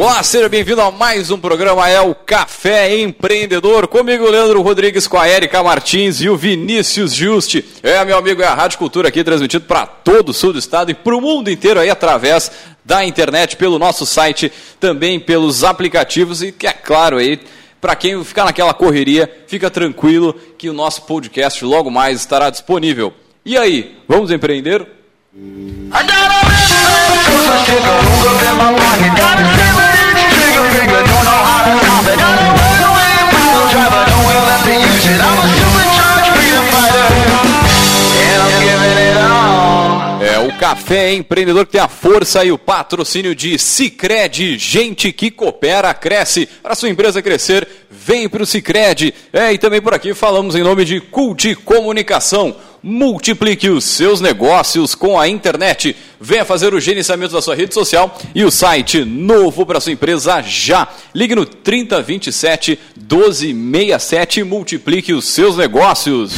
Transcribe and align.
Olá, 0.00 0.22
seja 0.22 0.48
bem-vindo 0.48 0.80
a 0.80 0.90
mais 0.90 1.30
um 1.30 1.36
programa, 1.36 1.86
é 1.86 2.00
o 2.00 2.14
Café 2.14 2.98
Empreendedor. 3.00 3.86
Comigo, 3.86 4.30
Leandro 4.30 4.62
Rodrigues, 4.62 5.06
com 5.06 5.18
a 5.18 5.28
Erika 5.28 5.62
Martins 5.62 6.22
e 6.22 6.28
o 6.30 6.38
Vinícius 6.38 7.12
Juste. 7.14 7.62
É, 7.82 8.02
meu 8.02 8.16
amigo, 8.16 8.40
é 8.40 8.46
a 8.46 8.54
Rádio 8.54 8.78
Cultura 8.78 9.08
aqui, 9.08 9.22
transmitido 9.22 9.66
para 9.66 9.84
todo 9.84 10.30
o 10.30 10.32
sul 10.32 10.54
do 10.54 10.58
estado 10.58 10.90
e 10.90 10.94
para 10.94 11.14
o 11.14 11.20
mundo 11.20 11.50
inteiro 11.50 11.78
aí 11.78 11.90
através 11.90 12.50
da 12.82 13.04
internet, 13.04 13.58
pelo 13.58 13.78
nosso 13.78 14.06
site, 14.06 14.50
também 14.80 15.20
pelos 15.20 15.64
aplicativos 15.64 16.42
e 16.42 16.50
que 16.50 16.66
é 16.66 16.72
claro 16.72 17.18
aí, 17.18 17.38
para 17.78 17.94
quem 17.94 18.24
ficar 18.24 18.46
naquela 18.46 18.72
correria, 18.72 19.30
fica 19.48 19.70
tranquilo 19.70 20.32
que 20.56 20.70
o 20.70 20.72
nosso 20.72 21.02
podcast 21.02 21.62
logo 21.62 21.90
mais 21.90 22.20
estará 22.20 22.48
disponível. 22.48 23.12
E 23.44 23.54
aí, 23.54 23.98
vamos 24.08 24.30
empreender? 24.30 24.80
trigger, 30.70 31.02
don't 31.02 31.24
know 31.26 31.40
how 31.50 31.66
to 31.66 31.72
pop 31.82 32.06
it. 32.06 32.18
Got 32.18 32.38
a 32.38 32.46
runaway 32.46 33.14
wheel, 33.34 33.62
driver, 33.74 34.02
don't 34.06 34.24
will 34.26 34.46
have 34.46 34.64
to 34.66 34.74
use 34.78 35.06
it. 35.10 35.18
I'm 35.18 35.38
a 35.38 35.69
Café 40.60 41.14
Empreendedor 41.14 41.64
que 41.64 41.72
tem 41.72 41.80
a 41.80 41.88
força 41.88 42.44
e 42.44 42.52
o 42.52 42.58
patrocínio 42.58 43.34
de 43.34 43.58
Cicred, 43.58 44.58
gente 44.58 45.10
que 45.10 45.30
coopera, 45.30 45.94
cresce. 45.94 46.46
Para 46.62 46.74
sua 46.74 46.90
empresa 46.90 47.22
crescer, 47.22 47.66
vem 47.90 48.28
para 48.28 48.42
o 48.42 48.46
Cicred. 48.46 49.14
É, 49.32 49.54
e 49.54 49.56
também 49.56 49.80
por 49.80 49.94
aqui 49.94 50.12
falamos 50.12 50.54
em 50.54 50.62
nome 50.62 50.84
de 50.84 51.00
Cult 51.00 51.54
Comunicação. 51.64 52.54
Multiplique 52.82 53.70
os 53.70 53.84
seus 53.86 54.20
negócios 54.20 54.94
com 54.94 55.18
a 55.18 55.26
internet. 55.26 55.96
Venha 56.20 56.44
fazer 56.44 56.74
o 56.74 56.80
gerenciamento 56.80 57.32
da 57.32 57.40
sua 57.40 57.54
rede 57.54 57.72
social 57.72 58.18
e 58.34 58.44
o 58.44 58.50
site 58.50 59.02
novo 59.02 59.64
para 59.64 59.80
sua 59.80 59.92
empresa 59.92 60.42
já. 60.42 60.86
Ligue 61.14 61.36
no 61.36 61.46
3027 61.46 62.78
1267 62.98 64.40
e 64.40 64.44
multiplique 64.44 65.14
os 65.14 65.26
seus 65.26 65.56
negócios. 65.56 66.34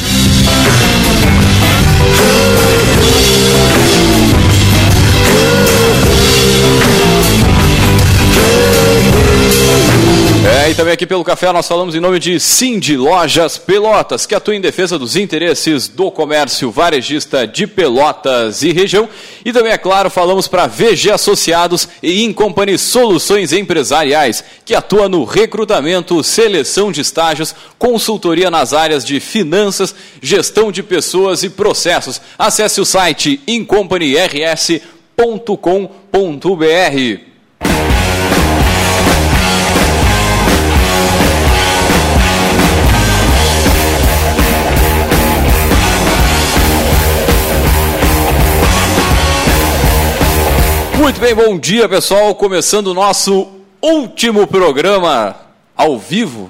É, 10.45 10.69
e 10.69 10.75
também 10.75 10.93
aqui 10.93 11.05
pelo 11.05 11.23
café 11.23 11.51
nós 11.51 11.67
falamos 11.67 11.93
em 11.95 11.99
nome 11.99 12.19
de 12.19 12.39
Cindy 12.39 12.95
Lojas 12.95 13.57
Pelotas, 13.57 14.25
que 14.25 14.35
atua 14.35 14.55
em 14.55 14.61
defesa 14.61 14.99
dos 14.99 15.15
interesses 15.15 15.87
do 15.87 16.11
comércio 16.11 16.69
varejista 16.69 17.47
de 17.47 17.65
Pelotas 17.65 18.61
e 18.61 18.71
região. 18.71 19.09
E 19.43 19.51
também, 19.51 19.73
é 19.73 19.77
claro, 19.77 20.09
falamos 20.09 20.47
para 20.47 20.67
VG 20.67 21.11
Associados 21.11 21.89
e 22.01 22.23
Incompany 22.23 22.77
Soluções 22.77 23.51
Empresariais, 23.51 24.43
que 24.63 24.75
atua 24.75 25.09
no 25.09 25.25
recrutamento, 25.25 26.23
seleção 26.23 26.91
de 26.91 27.01
estágios, 27.01 27.55
consultoria 27.79 28.51
nas 28.51 28.73
áreas 28.73 29.03
de 29.03 29.19
finanças, 29.19 29.93
gestão 30.21 30.71
de 30.71 30.83
pessoas 30.83 31.43
e 31.43 31.49
processos. 31.49 32.21
Acesse 32.37 32.79
o 32.79 32.85
site 32.85 33.41
incompanyrs.com.br. 35.17 37.33
Muito 50.97 51.19
bem, 51.19 51.35
bom 51.35 51.59
dia 51.59 51.89
pessoal. 51.89 52.33
Começando 52.33 52.87
o 52.87 52.93
nosso 52.93 53.47
último 53.81 54.47
programa 54.47 55.35
ao 55.75 55.99
vivo. 55.99 56.49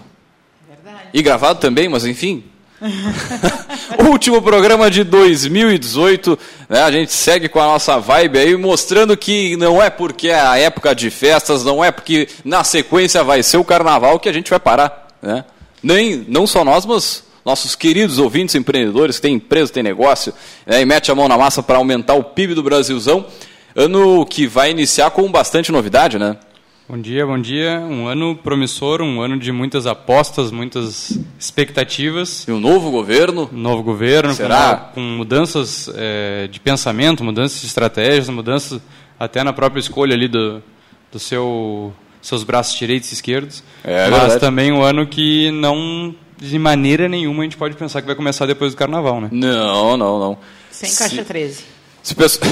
Verdade. 0.67 1.09
E 1.13 1.21
gravado 1.21 1.59
também, 1.59 1.89
mas 1.89 2.05
enfim. 2.05 2.43
último 4.09 4.41
programa 4.41 4.89
de 4.91 5.03
2018. 5.03 6.37
Né? 6.67 6.81
A 6.81 6.91
gente 6.91 7.11
segue 7.11 7.47
com 7.47 7.59
a 7.59 7.65
nossa 7.65 7.97
vibe 7.97 8.39
aí, 8.39 8.57
mostrando 8.57 9.15
que 9.15 9.55
não 9.55 9.81
é 9.81 9.89
porque 9.89 10.29
é 10.29 10.39
a 10.39 10.57
época 10.57 10.93
de 10.93 11.09
festas, 11.09 11.63
não 11.63 11.83
é 11.83 11.91
porque 11.91 12.27
na 12.43 12.63
sequência 12.63 13.23
vai 13.23 13.41
ser 13.41 13.57
o 13.57 13.63
carnaval 13.63 14.19
que 14.19 14.27
a 14.27 14.33
gente 14.33 14.49
vai 14.49 14.59
parar. 14.59 15.07
Né? 15.21 15.45
Nem, 15.81 16.25
não 16.27 16.45
só 16.45 16.63
nós, 16.63 16.85
mas 16.85 17.23
nossos 17.45 17.75
queridos 17.75 18.19
ouvintes 18.19 18.55
empreendedores 18.55 19.17
que 19.17 19.21
têm 19.21 19.35
empresa, 19.35 19.71
têm 19.71 19.83
negócio, 19.83 20.33
né? 20.65 20.81
e 20.81 20.85
mete 20.85 21.11
a 21.11 21.15
mão 21.15 21.27
na 21.27 21.37
massa 21.37 21.63
para 21.63 21.77
aumentar 21.77 22.15
o 22.15 22.23
PIB 22.23 22.53
do 22.53 22.63
Brasilzão. 22.63 23.25
Ano 23.75 24.25
que 24.25 24.45
vai 24.45 24.69
iniciar 24.69 25.09
com 25.11 25.31
bastante 25.31 25.71
novidade, 25.71 26.19
né? 26.19 26.37
Bom 26.93 27.01
dia, 27.01 27.25
bom 27.25 27.41
dia. 27.41 27.79
Um 27.79 28.05
ano 28.05 28.35
promissor, 28.35 29.01
um 29.01 29.19
ano 29.19 29.39
de 29.39 29.51
muitas 29.51 29.87
apostas, 29.87 30.51
muitas 30.51 31.17
expectativas. 31.39 32.47
E 32.47 32.51
um 32.51 32.59
novo 32.59 32.91
governo? 32.91 33.49
Um 33.51 33.57
novo 33.57 33.81
governo, 33.81 34.31
Será? 34.31 34.75
Com, 34.75 34.93
com 34.93 35.01
mudanças 35.01 35.89
é, 35.95 36.47
de 36.51 36.59
pensamento, 36.59 37.23
mudanças 37.23 37.61
de 37.61 37.65
estratégias, 37.65 38.29
mudanças 38.29 38.79
até 39.19 39.43
na 39.43 39.51
própria 39.51 39.79
escolha 39.79 40.13
ali 40.13 40.27
do, 40.27 40.61
do 41.11 41.17
seu 41.17 41.91
seus 42.21 42.43
braços 42.43 42.77
direitos 42.77 43.09
e 43.09 43.15
esquerdos. 43.15 43.63
É, 43.83 44.07
Mas 44.11 44.19
verdade. 44.19 44.39
também 44.39 44.71
um 44.71 44.83
ano 44.83 45.07
que 45.07 45.49
não 45.49 46.13
de 46.37 46.59
maneira 46.59 47.09
nenhuma 47.09 47.41
a 47.41 47.43
gente 47.45 47.57
pode 47.57 47.75
pensar 47.75 48.01
que 48.01 48.05
vai 48.07 48.15
começar 48.15 48.45
depois 48.45 48.71
do 48.71 48.77
carnaval, 48.77 49.19
né? 49.19 49.29
Não, 49.31 49.97
não, 49.97 50.19
não. 50.19 50.37
Sem 50.69 50.91
Se- 50.91 50.99
caixa 50.99 51.23
13. 51.23 51.63
Se 52.03 52.13
o 52.13 52.15
pessoal, 52.15 52.51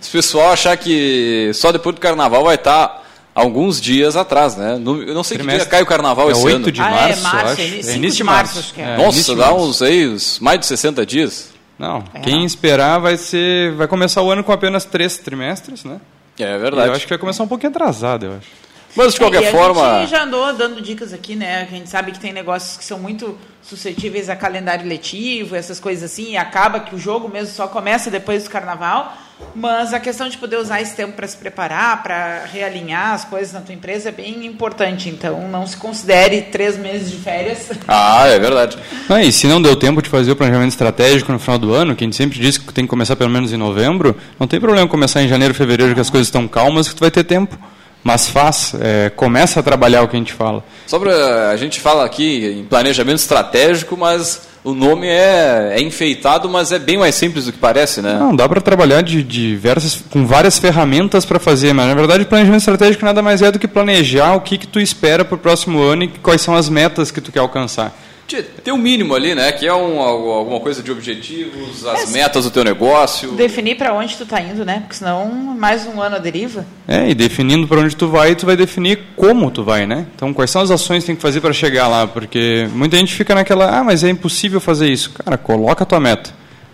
se 0.00 0.08
o 0.08 0.12
pessoal 0.12 0.52
achar 0.52 0.76
que 0.76 1.50
só 1.54 1.72
depois 1.72 1.94
do 1.94 2.00
carnaval 2.00 2.44
vai 2.44 2.54
estar 2.56 3.04
alguns 3.34 3.80
dias 3.80 4.16
atrás, 4.16 4.56
né? 4.56 4.76
No- 4.78 5.02
Eu 5.02 5.14
não 5.14 5.22
sei 5.22 5.36
que 5.36 5.42
dia 5.42 5.50
Trimestre. 5.50 5.70
cai 5.70 5.82
o 5.82 5.86
carnaval 5.86 6.28
é 6.28 6.32
esse 6.32 6.44
8 6.44 6.56
ano. 6.56 6.72
de 6.72 6.80
Ah, 6.80 6.86
é 6.86 6.90
março, 6.90 7.22
março, 7.22 7.38
eu 7.46 7.50
acho. 7.52 7.60
é 7.60 7.66
início- 7.66 7.90
É 7.92 7.94
de 7.98 8.24
março. 8.24 8.24
março, 8.24 8.58
acho 8.58 8.74
que 8.74 8.80
é. 8.80 8.84
É, 8.84 8.96
Nossa, 8.96 9.34
dá 9.36 9.46
março. 9.50 9.56
uns 9.66 9.82
aí, 9.82 10.08
uns 10.08 10.38
mais 10.40 10.60
de 10.60 10.66
60 10.66 11.06
dias. 11.06 11.50
Não, 11.78 12.04
É. 12.12 12.20
quem 12.20 12.44
esperar 12.44 12.98
vai 12.98 13.16
ser, 13.16 13.72
vai 13.72 13.86
começar 13.88 14.20
o 14.22 14.30
ano 14.30 14.44
com 14.44 14.52
apenas 14.52 14.84
três 14.84 15.16
trimestres, 15.16 15.84
né? 15.84 15.98
É 16.38 16.54
E 16.54 16.58
verdade. 16.58 16.88
eu 16.88 16.92
acho 16.94 17.04
que 17.04 17.10
vai 17.10 17.18
começar 17.18 17.42
um 17.42 17.48
pouquinho 17.48 17.70
atrasado, 17.70 18.26
eu 18.26 18.32
acho. 18.32 18.48
Mas 18.96 19.14
de 19.14 19.20
qualquer 19.20 19.44
É, 19.44 19.48
e 19.48 19.52
forma. 19.52 19.82
A 19.82 20.00
gente 20.00 20.10
já 20.10 20.24
andou 20.24 20.52
dando 20.52 20.80
dicas 20.80 21.12
aqui, 21.12 21.36
né? 21.36 21.62
A 21.62 21.74
gente 21.74 21.88
sabe 21.88 22.12
que 22.12 22.18
tem 22.18 22.32
negócios 22.32 22.76
que 22.76 22.84
são 22.84 22.98
muito 22.98 23.38
suscetíveis 23.62 24.28
a 24.28 24.34
calendário 24.34 24.88
letivo, 24.88 25.54
essas 25.54 25.78
coisas 25.78 26.10
assim, 26.10 26.32
e 26.32 26.36
acaba 26.36 26.80
que 26.80 26.94
o 26.94 26.98
jogo 26.98 27.28
mesmo 27.28 27.54
só 27.54 27.68
começa 27.68 28.10
depois 28.10 28.44
do 28.44 28.50
carnaval. 28.50 29.16
Mas 29.54 29.94
a 29.94 30.00
questão 30.00 30.28
de 30.28 30.36
poder 30.36 30.56
usar 30.58 30.82
esse 30.82 30.94
tempo 30.94 31.14
para 31.14 31.26
se 31.26 31.36
preparar, 31.36 32.02
para 32.02 32.44
realinhar 32.52 33.14
as 33.14 33.24
coisas 33.24 33.54
na 33.54 33.60
tua 33.60 33.74
empresa 33.74 34.10
é 34.10 34.12
bem 34.12 34.44
importante. 34.44 35.08
Então, 35.08 35.48
não 35.48 35.66
se 35.66 35.76
considere 35.78 36.42
três 36.42 36.76
meses 36.76 37.10
de 37.10 37.16
férias. 37.16 37.70
Ah, 37.88 38.26
é 38.28 38.38
verdade. 38.38 38.78
Ah, 39.08 39.22
e 39.22 39.32
se 39.32 39.46
não 39.46 39.60
deu 39.60 39.74
tempo 39.74 40.00
de 40.00 40.08
fazer 40.08 40.30
o 40.30 40.36
planejamento 40.36 40.70
estratégico 40.70 41.32
no 41.32 41.38
final 41.38 41.58
do 41.58 41.72
ano, 41.72 41.96
que 41.96 42.04
a 42.04 42.06
gente 42.06 42.16
sempre 42.16 42.38
diz 42.38 42.56
que 42.56 42.72
tem 42.72 42.84
que 42.84 42.90
começar 42.90 43.16
pelo 43.16 43.30
menos 43.30 43.52
em 43.52 43.56
novembro, 43.56 44.16
não 44.38 44.46
tem 44.46 44.60
problema 44.60 44.86
começar 44.86 45.22
em 45.22 45.28
janeiro, 45.28 45.54
fevereiro, 45.54 45.94
que 45.94 46.00
as 46.00 46.10
coisas 46.10 46.28
estão 46.28 46.46
calmas, 46.46 46.88
que 46.88 46.94
tu 46.94 47.00
vai 47.00 47.10
ter 47.10 47.24
tempo. 47.24 47.58
Mas 48.02 48.28
faz, 48.28 48.74
é, 48.80 49.10
começa 49.10 49.60
a 49.60 49.62
trabalhar 49.62 50.02
o 50.02 50.08
que 50.08 50.16
a 50.16 50.18
gente 50.18 50.32
fala. 50.32 50.64
Só 50.86 50.98
pra, 50.98 51.50
a 51.50 51.56
gente 51.56 51.80
fala 51.80 52.04
aqui 52.04 52.46
em 52.58 52.64
planejamento 52.64 53.18
estratégico, 53.18 53.96
mas 53.96 54.48
o 54.62 54.74
nome 54.74 55.06
é, 55.06 55.74
é 55.76 55.82
enfeitado, 55.82 56.48
mas 56.48 56.70
é 56.72 56.78
bem 56.78 56.98
mais 56.98 57.14
simples 57.14 57.46
do 57.46 57.52
que 57.52 57.58
parece, 57.58 58.02
né? 58.02 58.18
Não, 58.18 58.34
dá 58.34 58.48
para 58.48 58.60
trabalhar 58.60 59.02
de 59.02 59.22
diversas, 59.22 60.02
com 60.10 60.26
várias 60.26 60.58
ferramentas 60.58 61.24
para 61.24 61.38
fazer, 61.38 61.72
mas 61.72 61.86
na 61.86 61.94
verdade 61.94 62.24
planejamento 62.26 62.60
estratégico 62.60 63.04
nada 63.04 63.22
mais 63.22 63.40
é 63.40 63.50
do 63.50 63.58
que 63.58 63.68
planejar 63.68 64.34
o 64.34 64.40
que, 64.40 64.58
que 64.58 64.66
tu 64.66 64.78
espera 64.78 65.24
para 65.24 65.34
o 65.34 65.38
próximo 65.38 65.80
ano 65.82 66.04
e 66.04 66.08
quais 66.08 66.42
são 66.42 66.54
as 66.54 66.68
metas 66.68 67.10
que 67.10 67.20
tu 67.20 67.32
quer 67.32 67.40
alcançar. 67.40 67.94
Tchê, 68.30 68.44
Tem 68.44 68.72
um 68.72 68.76
mínimo 68.76 69.12
ali, 69.12 69.34
né? 69.34 69.50
Que 69.50 69.66
é 69.66 69.74
um, 69.74 70.00
alguma 70.00 70.60
coisa 70.60 70.80
de 70.84 70.92
objetivos, 70.92 71.84
as 71.84 72.10
É, 72.10 72.12
metas 72.12 72.44
do 72.44 72.50
teu 72.52 72.62
negócio. 72.62 73.32
Definir 73.32 73.76
para 73.76 73.92
onde 73.92 74.16
tu 74.16 74.24
tá 74.24 74.40
indo, 74.40 74.64
né? 74.64 74.78
Porque 74.80 74.94
senão 74.94 75.26
mais 75.26 75.84
um 75.84 76.00
ano 76.00 76.14
a 76.14 76.18
deriva. 76.20 76.64
É, 76.86 77.10
e 77.10 77.14
definindo 77.14 77.66
para 77.66 77.80
onde 77.80 77.96
tu 77.96 78.06
vai, 78.06 78.36
tu 78.36 78.46
vai 78.46 78.56
definir 78.56 79.00
como 79.16 79.50
tu 79.50 79.64
vai, 79.64 79.84
né? 79.84 80.06
Então, 80.14 80.32
quais 80.32 80.48
são 80.48 80.62
as 80.62 80.70
ações 80.70 81.02
que 81.02 81.08
tem 81.08 81.16
que 81.16 81.22
fazer 81.22 81.40
para 81.40 81.52
chegar 81.52 81.88
lá? 81.88 82.06
Porque 82.06 82.68
muita 82.72 82.96
gente 82.98 83.12
fica 83.12 83.34
naquela, 83.34 83.80
ah, 83.80 83.82
mas 83.82 84.04
é 84.04 84.08
impossível 84.08 84.60
fazer 84.60 84.88
isso. 84.88 85.10
Cara, 85.10 85.36
coloca 85.36 85.82
a 85.82 85.86
tua 85.86 85.98
meta. 85.98 86.30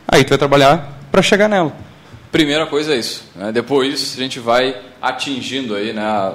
Aí 0.07 0.25
tu 0.25 0.29
vai 0.29 0.39
trabalhar 0.39 1.01
para 1.11 1.23
chegar 1.23 1.49
nela. 1.49 1.73
Primeira 2.31 2.67
coisa 2.67 2.93
é 2.93 2.99
isso. 2.99 3.25
Né? 3.35 3.51
Depois 3.51 4.15
a 4.15 4.21
gente 4.21 4.39
vai 4.39 4.77
atingindo 5.01 5.75
aí, 5.75 5.95
né, 5.95 6.35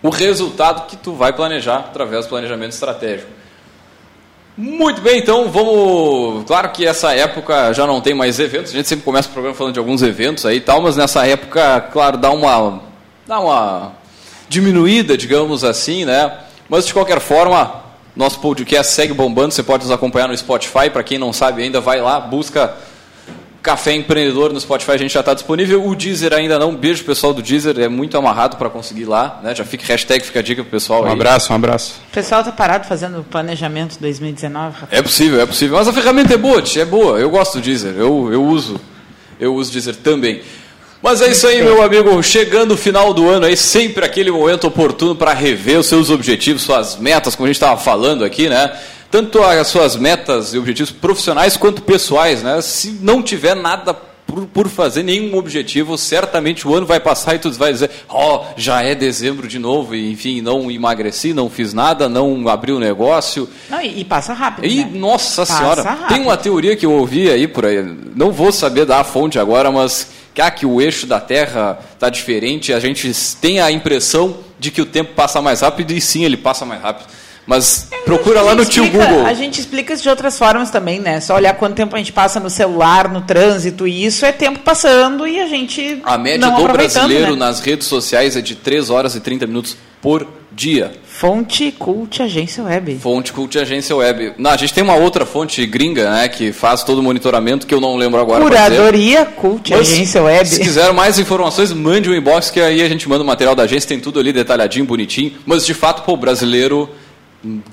o 0.00 0.08
resultado 0.08 0.86
que 0.86 0.96
tu 0.96 1.14
vai 1.14 1.32
planejar 1.32 1.78
através 1.78 2.26
do 2.26 2.28
planejamento 2.28 2.72
estratégico. 2.72 3.39
Muito 4.60 5.00
bem, 5.00 5.20
então 5.20 5.50
vamos. 5.50 6.44
Claro 6.44 6.68
que 6.68 6.86
essa 6.86 7.14
época 7.14 7.72
já 7.72 7.86
não 7.86 7.98
tem 7.98 8.12
mais 8.12 8.38
eventos. 8.38 8.72
A 8.72 8.76
gente 8.76 8.86
sempre 8.86 9.06
começa 9.06 9.26
o 9.26 9.32
programa 9.32 9.56
falando 9.56 9.72
de 9.72 9.78
alguns 9.78 10.02
eventos 10.02 10.44
aí 10.44 10.58
e 10.58 10.60
tal, 10.60 10.82
mas 10.82 10.98
nessa 10.98 11.26
época, 11.26 11.80
claro, 11.90 12.18
dá 12.18 12.30
uma 12.30 12.78
dá 13.26 13.40
uma 13.40 13.92
diminuída, 14.50 15.16
digamos 15.16 15.64
assim, 15.64 16.04
né? 16.04 16.40
Mas 16.68 16.86
de 16.86 16.92
qualquer 16.92 17.20
forma, 17.20 17.84
nosso 18.14 18.38
podcast 18.40 18.92
segue 18.92 19.14
bombando. 19.14 19.54
Você 19.54 19.62
pode 19.62 19.84
nos 19.84 19.92
acompanhar 19.92 20.28
no 20.28 20.36
Spotify. 20.36 20.90
Para 20.92 21.02
quem 21.02 21.16
não 21.16 21.32
sabe 21.32 21.62
ainda, 21.62 21.80
vai 21.80 22.02
lá, 22.02 22.20
busca 22.20 22.76
Café 23.62 23.92
Empreendedor 23.92 24.52
no 24.52 24.60
Spotify 24.60 24.92
a 24.92 24.96
gente 24.96 25.12
já 25.12 25.20
está 25.20 25.34
disponível. 25.34 25.86
O 25.86 25.94
Deezer 25.94 26.32
ainda 26.32 26.58
não. 26.58 26.74
Beijo 26.74 27.04
pessoal 27.04 27.34
do 27.34 27.42
Deezer, 27.42 27.78
é 27.78 27.88
muito 27.88 28.16
amarrado 28.16 28.56
para 28.56 28.70
conseguir 28.70 29.04
lá. 29.04 29.38
Né? 29.42 29.54
Já 29.54 29.64
fica 29.64 29.84
hashtag, 29.86 30.24
fica 30.24 30.38
a 30.38 30.42
dica 30.42 30.62
pro 30.62 30.70
pessoal. 30.70 31.02
Um 31.02 31.06
aí. 31.06 31.12
abraço, 31.12 31.52
um 31.52 31.56
abraço. 31.56 32.00
O 32.08 32.14
pessoal 32.14 32.42
tá 32.42 32.52
parado 32.52 32.86
fazendo 32.86 33.24
planejamento 33.30 33.98
2019, 34.00 34.80
Rafael. 34.80 34.88
É 34.90 35.02
possível, 35.02 35.40
é 35.40 35.46
possível. 35.46 35.76
Mas 35.76 35.88
a 35.88 35.92
ferramenta 35.92 36.34
é 36.34 36.38
boa, 36.38 36.62
é 36.74 36.84
boa. 36.84 37.18
Eu 37.18 37.28
gosto 37.28 37.58
do 37.58 37.60
Deezer, 37.62 37.94
eu, 37.96 38.30
eu 38.32 38.42
uso. 38.42 38.80
Eu 39.38 39.54
uso 39.54 39.70
Deezer 39.72 39.96
também. 39.96 40.40
Mas 41.02 41.22
é 41.22 41.30
isso 41.30 41.46
aí, 41.46 41.62
meu 41.62 41.82
amigo. 41.82 42.22
Chegando 42.22 42.72
o 42.72 42.76
final 42.76 43.14
do 43.14 43.28
ano 43.28 43.46
aí, 43.46 43.56
sempre 43.56 44.04
aquele 44.04 44.30
momento 44.30 44.66
oportuno 44.66 45.14
para 45.14 45.32
rever 45.32 45.78
os 45.78 45.86
seus 45.86 46.10
objetivos, 46.10 46.62
suas 46.62 46.96
metas, 46.96 47.34
como 47.34 47.46
a 47.46 47.48
gente 47.48 47.56
estava 47.56 47.78
falando 47.80 48.22
aqui, 48.22 48.48
né? 48.48 48.72
Tanto 49.10 49.42
as 49.42 49.66
suas 49.66 49.96
metas 49.96 50.54
e 50.54 50.58
objetivos 50.58 50.92
profissionais 50.92 51.56
quanto 51.56 51.82
pessoais, 51.82 52.42
né? 52.42 52.60
Se 52.60 52.92
não 53.02 53.22
tiver 53.22 53.56
nada 53.56 53.92
por, 54.30 54.46
por 54.46 54.68
fazer, 54.68 55.02
nenhum 55.02 55.36
objetivo, 55.36 55.98
certamente 55.98 56.66
o 56.66 56.74
ano 56.74 56.86
vai 56.86 57.00
passar 57.00 57.34
e 57.34 57.38
tu 57.38 57.50
vai 57.52 57.72
dizer, 57.72 57.90
ó, 58.08 58.36
oh, 58.36 58.44
já 58.56 58.82
é 58.82 58.94
dezembro 58.94 59.48
de 59.48 59.58
novo, 59.58 59.94
e 59.94 60.12
enfim, 60.12 60.40
não 60.40 60.70
emagreci, 60.70 61.34
não 61.34 61.50
fiz 61.50 61.74
nada, 61.74 62.08
não 62.08 62.48
abri 62.48 62.70
o 62.70 62.78
negócio. 62.78 63.48
Não, 63.68 63.80
e, 63.80 64.00
e 64.00 64.04
passa 64.04 64.32
rápido. 64.32 64.64
E, 64.66 64.84
né? 64.84 64.90
nossa 64.94 65.42
Passa 65.42 65.58
senhora, 65.58 65.82
rápido. 65.82 66.08
tem 66.08 66.22
uma 66.22 66.36
teoria 66.36 66.76
que 66.76 66.86
eu 66.86 66.92
ouvi 66.92 67.28
aí 67.28 67.48
por 67.48 67.66
aí, 67.66 67.82
não 68.14 68.30
vou 68.30 68.52
saber 68.52 68.86
dar 68.86 69.00
a 69.00 69.04
fonte 69.04 69.38
agora, 69.38 69.70
mas 69.72 70.08
que, 70.32 70.40
ah, 70.40 70.50
que 70.50 70.64
o 70.64 70.80
eixo 70.80 71.06
da 71.06 71.18
Terra 71.18 71.78
está 71.92 72.08
diferente, 72.08 72.72
a 72.72 72.78
gente 72.78 73.12
tem 73.40 73.60
a 73.60 73.70
impressão 73.72 74.36
de 74.58 74.70
que 74.70 74.80
o 74.80 74.86
tempo 74.86 75.14
passa 75.14 75.42
mais 75.42 75.60
rápido, 75.60 75.92
e 75.92 76.00
sim, 76.00 76.24
ele 76.24 76.36
passa 76.36 76.64
mais 76.64 76.80
rápido. 76.80 77.08
Mas 77.46 77.88
procura 78.04 78.42
lá 78.42 78.54
no 78.54 78.62
gente 78.62 78.74
tio 78.74 78.84
explica- 78.84 79.06
Google. 79.06 79.26
A 79.26 79.34
gente 79.34 79.60
explica 79.60 79.94
isso 79.94 80.02
de 80.02 80.08
outras 80.08 80.38
formas 80.38 80.70
também, 80.70 81.00
né? 81.00 81.20
Só 81.20 81.34
olhar 81.34 81.54
quanto 81.54 81.74
tempo 81.74 81.94
a 81.96 81.98
gente 81.98 82.12
passa 82.12 82.38
no 82.38 82.50
celular, 82.50 83.08
no 83.08 83.22
trânsito, 83.22 83.86
e 83.88 84.04
isso 84.04 84.24
é 84.24 84.32
tempo 84.32 84.60
passando 84.60 85.26
e 85.26 85.40
a 85.40 85.46
gente. 85.48 86.00
A 86.04 86.16
média 86.16 86.48
do 86.50 86.68
brasileiro 86.68 87.32
né? 87.32 87.36
nas 87.38 87.60
redes 87.60 87.86
sociais 87.88 88.36
é 88.36 88.40
de 88.40 88.54
3 88.54 88.90
horas 88.90 89.14
e 89.14 89.20
30 89.20 89.46
minutos 89.46 89.76
por 90.00 90.26
dia. 90.52 90.92
Fonte 91.04 91.70
Cult 91.72 92.22
Agência 92.22 92.62
Web. 92.64 92.98
Fonte 93.00 93.32
Cult 93.32 93.58
Agência 93.58 93.94
Web. 93.94 94.34
Não, 94.38 94.50
a 94.50 94.56
gente 94.56 94.72
tem 94.72 94.82
uma 94.82 94.94
outra 94.94 95.26
fonte 95.26 95.64
gringa, 95.66 96.10
né, 96.10 96.28
que 96.28 96.52
faz 96.52 96.82
todo 96.82 96.98
o 96.98 97.02
monitoramento, 97.02 97.66
que 97.66 97.74
eu 97.74 97.80
não 97.80 97.96
lembro 97.96 98.20
agora. 98.20 98.42
Curadoria 98.42 99.24
Cult 99.26 99.70
Mas, 99.70 99.92
Agência 99.92 100.22
Web. 100.22 100.48
Se 100.48 100.60
quiser 100.60 100.92
mais 100.92 101.18
informações, 101.18 101.72
mande 101.72 102.08
um 102.08 102.14
inbox 102.14 102.50
que 102.50 102.60
aí 102.60 102.82
a 102.82 102.88
gente 102.88 103.08
manda 103.08 103.22
o 103.22 103.26
material 103.26 103.54
da 103.54 103.64
agência, 103.64 103.88
tem 103.88 104.00
tudo 104.00 104.18
ali 104.18 104.32
detalhadinho, 104.32 104.84
bonitinho. 104.84 105.32
Mas 105.44 105.64
de 105.66 105.74
fato, 105.74 106.02
pô, 106.02 106.14
o 106.14 106.16
brasileiro 106.16 106.88